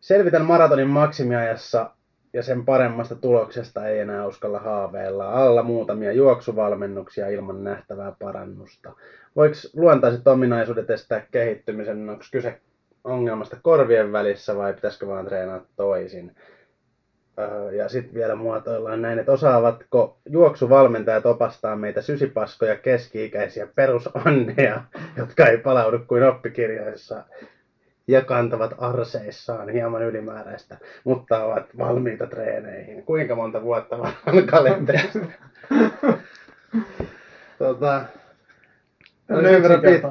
Selvitän 0.00 0.44
maratonin 0.44 0.88
maksimiajassa 0.88 1.90
ja 2.32 2.42
sen 2.42 2.64
paremmasta 2.64 3.14
tuloksesta 3.14 3.86
ei 3.88 3.98
enää 3.98 4.26
uskalla 4.26 4.58
haaveilla. 4.58 5.32
Alla 5.32 5.62
muutamia 5.62 6.12
juoksuvalmennuksia 6.12 7.28
ilman 7.28 7.64
nähtävää 7.64 8.12
parannusta. 8.18 8.92
Voiko 9.36 9.54
luontaiset 9.76 10.26
ominaisuudet 10.26 10.90
estää 10.90 11.26
kehittymisen? 11.30 12.10
Onko 12.10 12.24
kyse 12.32 12.60
ongelmasta 13.04 13.56
korvien 13.62 14.12
välissä 14.12 14.56
vai 14.56 14.74
pitäisikö 14.74 15.06
vaan 15.06 15.24
treenata 15.26 15.66
toisin? 15.76 16.36
Öö, 17.38 17.72
Ja 17.72 17.88
sitten 17.88 18.14
vielä 18.14 18.34
muotoillaan 18.34 19.02
näin, 19.02 19.18
että 19.18 19.32
osaavatko 19.32 20.18
juoksuvalmentajat 20.28 21.26
opastaa 21.26 21.76
meitä 21.76 22.02
sysipaskoja 22.02 22.76
keski-ikäisiä 22.76 23.68
perusonneja, 23.74 24.82
jotka 25.16 25.46
ei 25.46 25.58
palaudu 25.58 25.98
kuin 25.98 26.22
oppikirjoissa 26.22 27.24
ja 28.08 28.22
kantavat 28.22 28.74
arseissaan 28.78 29.68
hieman 29.68 30.02
ylimääräistä, 30.02 30.78
mutta 31.04 31.44
ovat 31.44 31.66
valmiita 31.78 32.26
treeneihin. 32.26 33.02
Kuinka 33.02 33.34
monta 33.34 33.62
vuotta 33.62 33.98
vaan 33.98 34.12
kalenterista? 34.50 35.18
tota, 37.58 38.04
pit, 39.82 40.02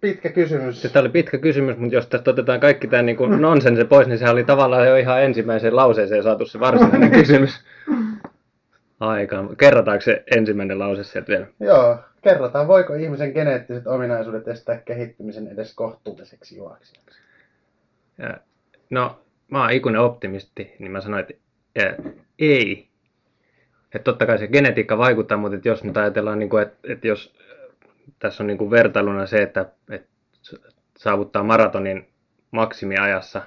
pitkä 0.00 0.28
kysymys. 0.28 0.82
Tämä 0.82 1.00
oli 1.00 1.08
pitkä 1.08 1.38
kysymys, 1.38 1.76
mutta 1.76 1.94
jos 1.94 2.06
tästä 2.06 2.30
otetaan 2.30 2.60
kaikki 2.60 2.88
tämä 2.88 3.02
niin 3.02 3.16
kuin 3.16 3.42
nonsense 3.42 3.84
pois, 3.84 4.08
niin 4.08 4.18
sehän 4.18 4.32
oli 4.32 4.44
tavallaan 4.44 4.88
jo 4.88 4.96
ihan 4.96 5.22
ensimmäiseen 5.22 5.76
lauseeseen 5.76 6.22
saatu 6.22 6.46
se 6.46 6.60
varsinainen 6.60 7.10
kysymys. 7.20 7.64
Aika. 9.02 9.44
Kerrotaanko 9.58 10.00
se 10.00 10.24
ensimmäinen 10.36 10.78
lause 10.78 11.04
sieltä 11.04 11.28
vielä? 11.28 11.46
Joo, 11.60 11.98
kerrotaan, 12.22 12.68
voiko 12.68 12.94
ihmisen 12.94 13.32
geneettiset 13.32 13.86
ominaisuudet 13.86 14.48
estää 14.48 14.76
kehittymisen 14.76 15.48
edes 15.48 15.74
kohtuulliseksi 15.74 16.56
juoksijaksi? 16.56 17.20
Ja, 18.18 18.36
no, 18.90 19.20
mä 19.50 19.60
oon 19.60 19.70
ikuinen 19.70 20.00
optimisti, 20.00 20.76
niin 20.78 20.92
mä 20.92 21.00
sanoin, 21.00 21.20
että 21.20 21.34
ja, 21.74 22.12
ei. 22.38 22.88
Että 23.94 24.04
totta 24.04 24.26
kai 24.26 24.38
se 24.38 24.48
genetiikka 24.48 24.98
vaikuttaa, 24.98 25.38
mutta 25.38 25.56
että 25.56 25.68
jos 25.68 25.84
nyt 25.84 25.96
ajatellaan, 25.96 26.38
niin 26.38 26.50
kuin, 26.50 26.62
että, 26.62 26.78
että 26.92 27.08
jos 27.08 27.34
äh, 27.40 27.68
tässä 28.18 28.42
on 28.42 28.46
niin 28.46 28.58
kuin 28.58 28.70
vertailuna 28.70 29.26
se, 29.26 29.42
että, 29.42 29.66
että 29.90 30.08
saavuttaa 30.98 31.42
maratonin 31.42 32.08
maksimiajassa 32.50 33.42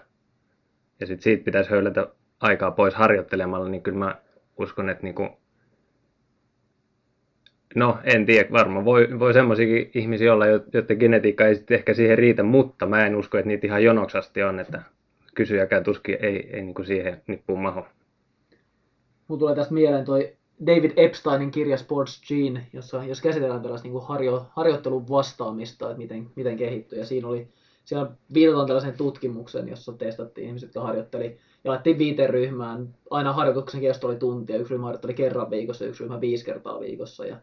ja 0.99 1.07
sitten 1.07 1.23
siitä 1.23 1.45
pitäisi 1.45 1.69
höylätä 1.69 2.07
aikaa 2.40 2.72
pois 2.72 2.95
harjoittelemalla, 2.95 3.69
niin 3.69 3.84
kyllä 3.84 3.98
mä 3.98 4.15
uskon, 4.57 4.90
että 4.90 5.03
niin 5.03 5.15
kuin, 5.15 5.30
no 7.76 7.98
en 8.04 8.26
tiedä, 8.26 8.50
varmaan 8.52 8.86
voi, 8.86 9.20
voi 9.20 9.34
semmoisiakin 9.34 9.92
ihmisiä 9.94 10.34
olla, 10.34 10.46
jo- 10.46 10.64
joiden 10.74 10.98
genetiikka 10.98 11.46
ei 11.46 11.64
ehkä 11.70 11.94
siihen 11.94 12.18
riitä, 12.18 12.44
mutta 12.44 12.86
mä 12.86 13.06
en 13.06 13.16
usko, 13.16 13.38
että 13.38 13.48
niitä 13.48 13.68
ihan 13.68 13.84
jonoksasti 13.84 14.44
on, 14.44 14.60
että 14.60 14.82
kysyjäkään 15.36 15.84
tuskin 15.84 16.18
ei, 16.22 16.50
ei 16.54 16.62
niin 16.62 16.76
kuin 16.76 16.86
siihen 16.86 17.22
nippuun 17.28 17.62
maho. 17.62 17.88
Mun 19.28 19.40
tulee 19.40 19.56
tästä 19.56 19.74
mieleen 19.74 20.06
toi 20.06 20.34
David 20.66 20.92
Epsteinin 20.98 21.52
kirja 21.52 21.78
Sports 21.78 22.22
Gene, 22.28 22.68
jossa 22.74 23.04
jos 23.04 23.22
käsitellään 23.22 23.62
tällaista 23.62 23.88
niin 23.88 24.02
harjo, 24.04 24.46
harjoittelun 24.50 25.10
vastaamista, 25.10 25.86
että 25.86 25.98
miten, 25.98 26.30
miten 26.36 26.58
kehittyy. 26.58 27.00
Ja 27.00 27.06
siinä 27.06 27.28
oli, 27.28 27.48
siellä 27.86 28.12
viitataan 28.34 28.68
tällaiseen 28.68 28.98
tutkimukseen, 28.98 29.68
jossa 29.68 29.94
testattiin 29.94 30.48
ihmiset, 30.48 30.68
jotka 30.68 30.82
harjoitteli. 30.82 31.38
Jaettiin 31.64 31.98
viiteen 31.98 32.30
ryhmään. 32.30 32.96
Aina 33.10 33.34
harjoituksen 33.34 33.82
kesto 33.82 34.08
oli 34.08 34.16
tuntia. 34.16 34.58
Yksi 34.58 34.74
ryhmä 34.74 34.86
harjoitteli 34.86 35.14
kerran 35.14 35.50
viikossa, 35.50 35.86
yksi 35.86 36.04
ryhmä 36.04 36.22
viisi 36.22 36.46
kertaa 36.46 36.80
viikossa. 36.80 37.26
Ja, 37.26 37.38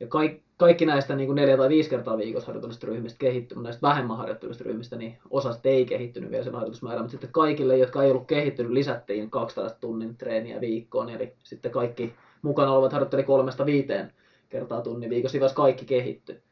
ja 0.00 0.06
kaikki, 0.06 0.42
kaikki 0.56 0.86
näistä 0.86 1.16
niin 1.16 1.26
kuin 1.26 1.36
neljä 1.36 1.56
tai 1.56 1.68
viisi 1.68 1.90
kertaa 1.90 2.18
viikossa 2.18 2.46
harjoittelusta 2.46 2.86
ryhmistä 2.86 3.18
kehittyi, 3.18 3.54
mutta 3.54 3.68
näistä 3.68 3.86
vähemmän 3.86 4.16
harjoittelusta 4.16 4.64
ryhmistä, 4.64 4.96
niin 4.96 5.18
osa 5.30 5.58
ei 5.64 5.86
kehittynyt 5.86 6.30
vielä 6.30 6.44
sen 6.44 6.54
harjoitusmäärän, 6.54 7.02
mutta 7.02 7.10
sitten 7.10 7.32
kaikille, 7.32 7.76
jotka 7.76 8.02
ei 8.02 8.10
ollut 8.10 8.26
kehittynyt, 8.26 8.72
lisättiin 8.72 9.30
200 9.30 9.70
tunnin 9.70 10.16
treeniä 10.16 10.60
viikkoon, 10.60 11.10
eli 11.10 11.32
sitten 11.44 11.70
kaikki 11.70 12.14
mukana 12.42 12.72
olevat 12.72 12.92
harjoitteli 12.92 13.22
kolmesta 13.22 13.66
viiteen 13.66 14.12
kertaa 14.48 14.80
tunnin 14.80 15.10
viikossa, 15.10 15.38
vaiheessa 15.38 15.56
kaikki 15.56 15.84
kehittyi. 15.84 16.42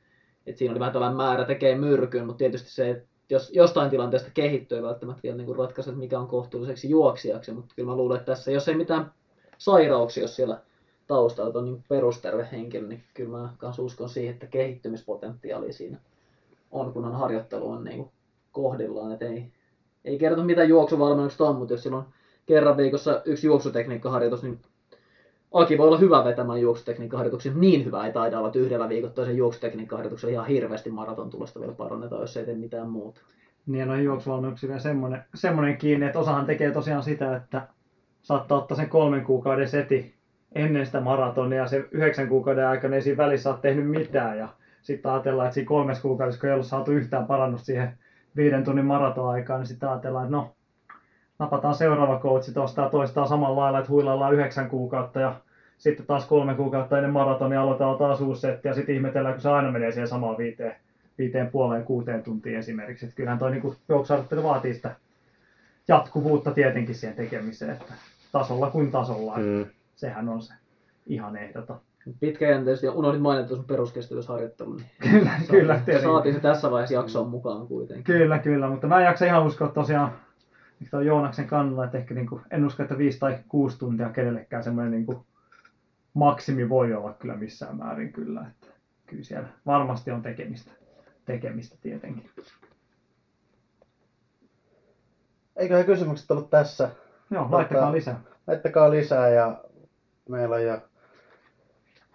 Et 0.47 0.57
siinä 0.57 0.73
oli 0.73 0.81
vähän 0.81 0.93
tällainen 0.93 1.17
määrä 1.17 1.45
tekee 1.45 1.79
myrkyn, 1.79 2.27
mutta 2.27 2.39
tietysti 2.39 2.71
se, 2.71 2.91
että 2.91 3.09
jos 3.31 3.51
jostain 3.55 3.91
tilanteesta 3.91 4.31
kehittyy, 4.35 4.79
ei 4.79 4.85
välttämättä 4.85 5.23
vielä 5.23 5.37
niin 5.37 5.57
ratkaise, 5.57 5.93
mikä 5.93 6.19
on 6.19 6.29
kohtuulliseksi 6.29 6.91
juoksijaksi, 6.91 7.53
mutta 7.53 7.75
kyllä 7.77 7.91
mä 7.91 7.97
luulen, 7.97 8.19
että 8.19 8.33
tässä, 8.33 8.51
jos 8.51 8.69
ei 8.69 8.75
mitään 8.75 9.13
sairauksia, 9.59 10.23
jos 10.23 10.37
siellä 10.37 10.61
on 11.09 11.65
niin 11.65 11.85
perusterve 11.89 12.49
henkilö, 12.53 12.87
niin 12.87 13.03
kyllä 13.15 13.39
mä 13.39 13.49
kanssa 13.59 13.83
uskon 13.83 14.09
siihen, 14.09 14.35
että 14.35 14.47
kehittymispotentiaali 14.47 15.73
siinä 15.73 15.99
on, 16.71 16.93
kunhan 16.93 17.15
harjoittelu 17.15 17.71
on 17.71 17.85
niin 17.85 18.11
kohdillaan. 18.53 19.13
Et 19.13 19.23
ei, 19.23 19.53
ei 20.05 20.19
kerrota 20.19 20.45
mitä 20.45 20.65
juoksuvalmennukset 20.65 21.41
on, 21.41 21.57
mutta 21.57 21.75
jos 21.75 21.83
sillä 21.83 21.97
on 21.97 22.07
kerran 22.47 22.77
viikossa 22.77 23.23
yksi 23.25 23.47
juoksutekniikkaharjoitus, 23.47 24.43
niin 24.43 24.61
Aki 25.53 25.79
voi 25.79 25.87
olla 25.87 25.99
hyvä 25.99 26.25
vetämään 26.25 26.61
juoksutekniikkaharjoituksia, 26.61 27.53
mutta 27.53 27.61
niin 27.61 27.85
hyvä 27.85 28.07
ei 28.07 28.13
taida 28.13 28.39
olla, 28.39 28.49
että 28.49 28.59
yhdellä 28.59 28.89
viikoittaisen 28.89 29.37
juoksutekniikkaharjoituksella 29.37 30.33
ihan 30.33 30.47
hirveästi 30.47 30.91
maraton 30.91 31.31
tulosta 31.31 31.61
vielä 31.61 31.73
parannetaan, 31.73 32.21
jos 32.21 32.37
ei 32.37 32.45
tee 32.45 32.55
mitään 32.55 32.89
muuta. 32.89 33.21
Niin 33.67 33.81
ja 33.81 33.87
noihin 33.87 34.05
juoksuvalmennuksiin 34.05 34.69
vielä 34.69 34.81
semmoinen, 34.81 35.25
semmoinen 35.35 35.79
kiinni, 35.79 36.07
että 36.07 36.19
osahan 36.19 36.47
tekee 36.47 36.71
tosiaan 36.71 37.03
sitä, 37.03 37.37
että 37.37 37.69
saattaa 38.23 38.59
ottaa 38.59 38.77
sen 38.77 38.89
kolmen 38.89 39.25
kuukauden 39.25 39.69
seti 39.69 40.16
ennen 40.57 40.87
sitä 40.87 41.01
maratonia 41.01 41.59
ja 41.59 41.67
se 41.67 41.85
yhdeksän 41.91 42.29
kuukauden 42.29 42.67
aikana 42.67 42.95
ei 42.95 43.03
siinä 43.03 43.17
välissä 43.17 43.51
ole 43.51 43.59
tehnyt 43.63 43.91
mitään 43.91 44.39
ja 44.39 44.49
sitten 44.83 45.13
ajatellaan, 45.13 45.47
että 45.47 45.55
siinä 45.55 45.69
kolmes 45.69 46.01
kuukaudessa, 46.01 46.41
kun 46.41 46.49
ei 46.49 46.55
ollut 46.55 46.67
saatu 46.67 46.93
yhtään 46.93 47.27
parannusta 47.27 47.67
siihen 47.67 47.99
viiden 48.37 48.65
tunnin 48.65 48.85
maratonaikaan, 48.85 49.61
niin 49.61 49.67
sitten 49.67 49.89
ajatellaan, 49.89 50.25
että 50.25 50.37
no, 50.37 50.55
napataan 51.39 51.75
seuraava 51.75 52.19
coachi 52.19 52.53
tuosta 52.53 52.83
ja 52.83 52.89
toistaa 52.89 53.27
samalla 53.27 53.61
lailla, 53.61 53.79
että 53.79 53.91
huilaillaan 53.91 54.35
yhdeksän 54.35 54.69
kuukautta 54.69 55.21
ja 55.21 55.35
sitten 55.79 56.07
taas 56.07 56.27
kolme 56.27 56.55
kuukautta 56.55 56.97
ennen 56.97 57.13
maratonia 57.13 57.61
aloitetaan 57.61 57.99
taas 57.99 58.21
uusi 58.21 58.41
setti 58.41 58.69
ja 58.69 58.75
sitten 58.75 58.95
ihmetellään, 58.95 59.35
kun 59.35 59.43
se 59.43 59.51
aina 59.51 59.71
menee 59.71 59.93
siihen 59.93 60.09
samaan 60.09 60.39
viiteen, 60.39 60.77
viiteen 61.19 61.51
puoleen 61.51 61.85
kuuteen 61.85 62.23
tuntiin 62.23 62.59
esimerkiksi. 62.59 63.05
Että 63.07 63.17
kyllähän 63.17 63.39
toi 63.39 63.51
niin 63.51 63.77
juoksuharjoittelu 63.89 64.43
vaatii 64.43 64.75
sitä 64.75 64.95
jatkuvuutta 65.89 66.51
tietenkin 66.51 66.95
siihen 66.95 67.17
tekemiseen, 67.17 67.71
että 67.71 67.93
tasolla 68.33 68.71
kuin 68.71 68.91
tasolla. 68.91 69.37
Mm. 69.37 69.67
Sehän 69.97 70.29
on 70.29 70.43
se 70.43 70.55
ihan 71.07 71.37
ehdoton. 71.37 71.81
Pitkäjänteisesti 72.21 72.87
ja 72.87 72.93
unohdit 72.93 73.21
mainita 73.21 73.57
sun 73.57 73.65
peruskestävyysharjoittelun. 73.65 74.77
Niin 74.77 74.91
Kyllä, 75.11 75.31
kyllä, 75.51 75.75
saatiin, 75.75 75.85
tietenkin. 75.85 76.11
saatiin 76.11 76.35
se 76.35 76.41
tässä 76.41 76.71
vaiheessa 76.71 76.95
jaksoon 76.95 77.29
mukaan 77.31 77.67
kuitenkin. 77.67 78.05
Kyllä, 78.05 78.39
kyllä, 78.39 78.69
mutta 78.69 78.87
mä 78.87 78.99
en 78.99 79.05
jaksa 79.05 79.25
ihan 79.25 79.47
uskoa 79.47 79.69
tosiaan 79.69 80.13
tuon 80.91 81.07
Joonaksen 81.07 81.47
kannalla, 81.47 81.85
että 81.85 81.99
ehkä 81.99 82.15
niin 82.15 82.27
kuin, 82.27 82.43
en 82.51 82.65
usko, 82.67 82.83
että 82.83 82.99
viisi 82.99 83.19
tai 83.19 83.39
kuusi 83.49 83.79
tuntia 83.79 84.09
kenellekään 84.09 84.63
semmoinen 84.63 84.93
niin 84.93 85.07
kuin, 85.07 85.19
maksimi 86.15 86.69
voi 86.69 86.95
olla 86.95 87.13
kyllä 87.13 87.37
missään 87.37 87.77
määrin 87.77 88.13
kyllä, 88.13 88.47
että 88.51 88.67
kyllä 89.07 89.25
siellä 89.25 89.49
varmasti 89.67 90.11
on 90.11 90.23
tekemistä, 90.23 90.73
tekemistä 91.25 91.77
tietenkin. 91.81 92.31
Eiköhän 95.57 95.85
kysymykset 95.87 96.31
ollut 96.31 96.51
tässä. 96.51 96.91
Joo, 97.31 97.49
laittakaa 97.51 97.83
Tota, 97.83 97.93
lisää. 97.93 98.21
Laittakaa 98.47 98.91
lisää 98.91 99.29
ja 99.29 99.65
meillä 100.29 100.55
on 100.57 100.63
jo 100.65 100.81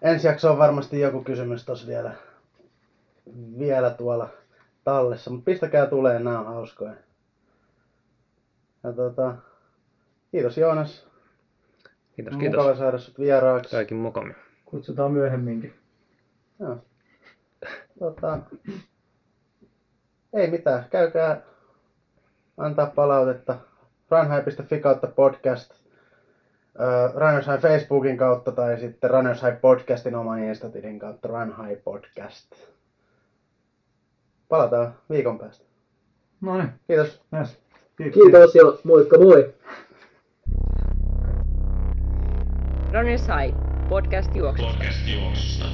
ensi 0.02 0.28
jakso 0.28 0.52
on 0.52 0.58
varmasti 0.58 1.00
joku 1.00 1.24
kysymys 1.24 1.66
tossa 1.66 1.88
vielä, 1.88 2.14
vielä 3.60 3.90
tuolla 3.90 4.30
tallessa, 4.84 5.32
mutta 5.32 5.46
pistäkää 5.46 5.86
tulee, 5.86 6.20
nämä 6.20 6.40
on 6.40 6.46
hauskoja. 6.46 6.94
Ja 8.84 8.94
tota, 8.94 9.36
kiitos 10.32 10.58
Joonas, 10.58 11.08
Kiitos, 12.16 12.34
mukava 12.34 12.64
kiitos. 12.64 12.78
saada 12.78 12.98
sut 12.98 13.20
vieraaksi. 13.20 13.72
Kaikin 13.76 13.98
mukamin. 13.98 14.36
Kutsutaan 14.66 15.12
myöhemminkin. 15.12 15.74
Joo. 16.60 16.78
Tota, 18.00 18.40
ei 20.34 20.52
mitään, 20.52 20.86
käykää 20.90 21.42
antaa 22.58 22.86
palautetta 22.86 23.58
runhigh.fi 24.12 24.80
kautta 24.80 25.08
podcast, 25.08 25.74
Runners 27.16 27.48
High 27.48 27.60
Facebookin 27.62 28.18
kautta 28.18 28.52
tai 28.52 28.80
sitten 28.80 29.10
Runners 29.10 29.42
High 29.42 29.62
Podcastin 29.62 30.16
oman 30.16 30.44
Instatilin 30.44 31.00
kautta 31.00 31.28
Run 31.28 31.56
High 31.68 31.84
Podcast. 31.84 32.52
Palataan 34.50 34.94
viikon 35.10 35.40
päästä. 35.40 35.66
No 36.42 36.58
niin, 36.58 36.70
Kiitos. 36.88 37.22
yes. 37.40 37.60
Kiitos 37.98 38.56
ja 38.56 38.64
moikka 38.84 39.18
moi! 39.18 39.54
Runners 42.94 43.28
High, 43.28 43.58
podcast 43.88 44.36
juoksusta. 44.36 44.74
Podcast 44.74 45.08
juoksusta. 45.08 45.66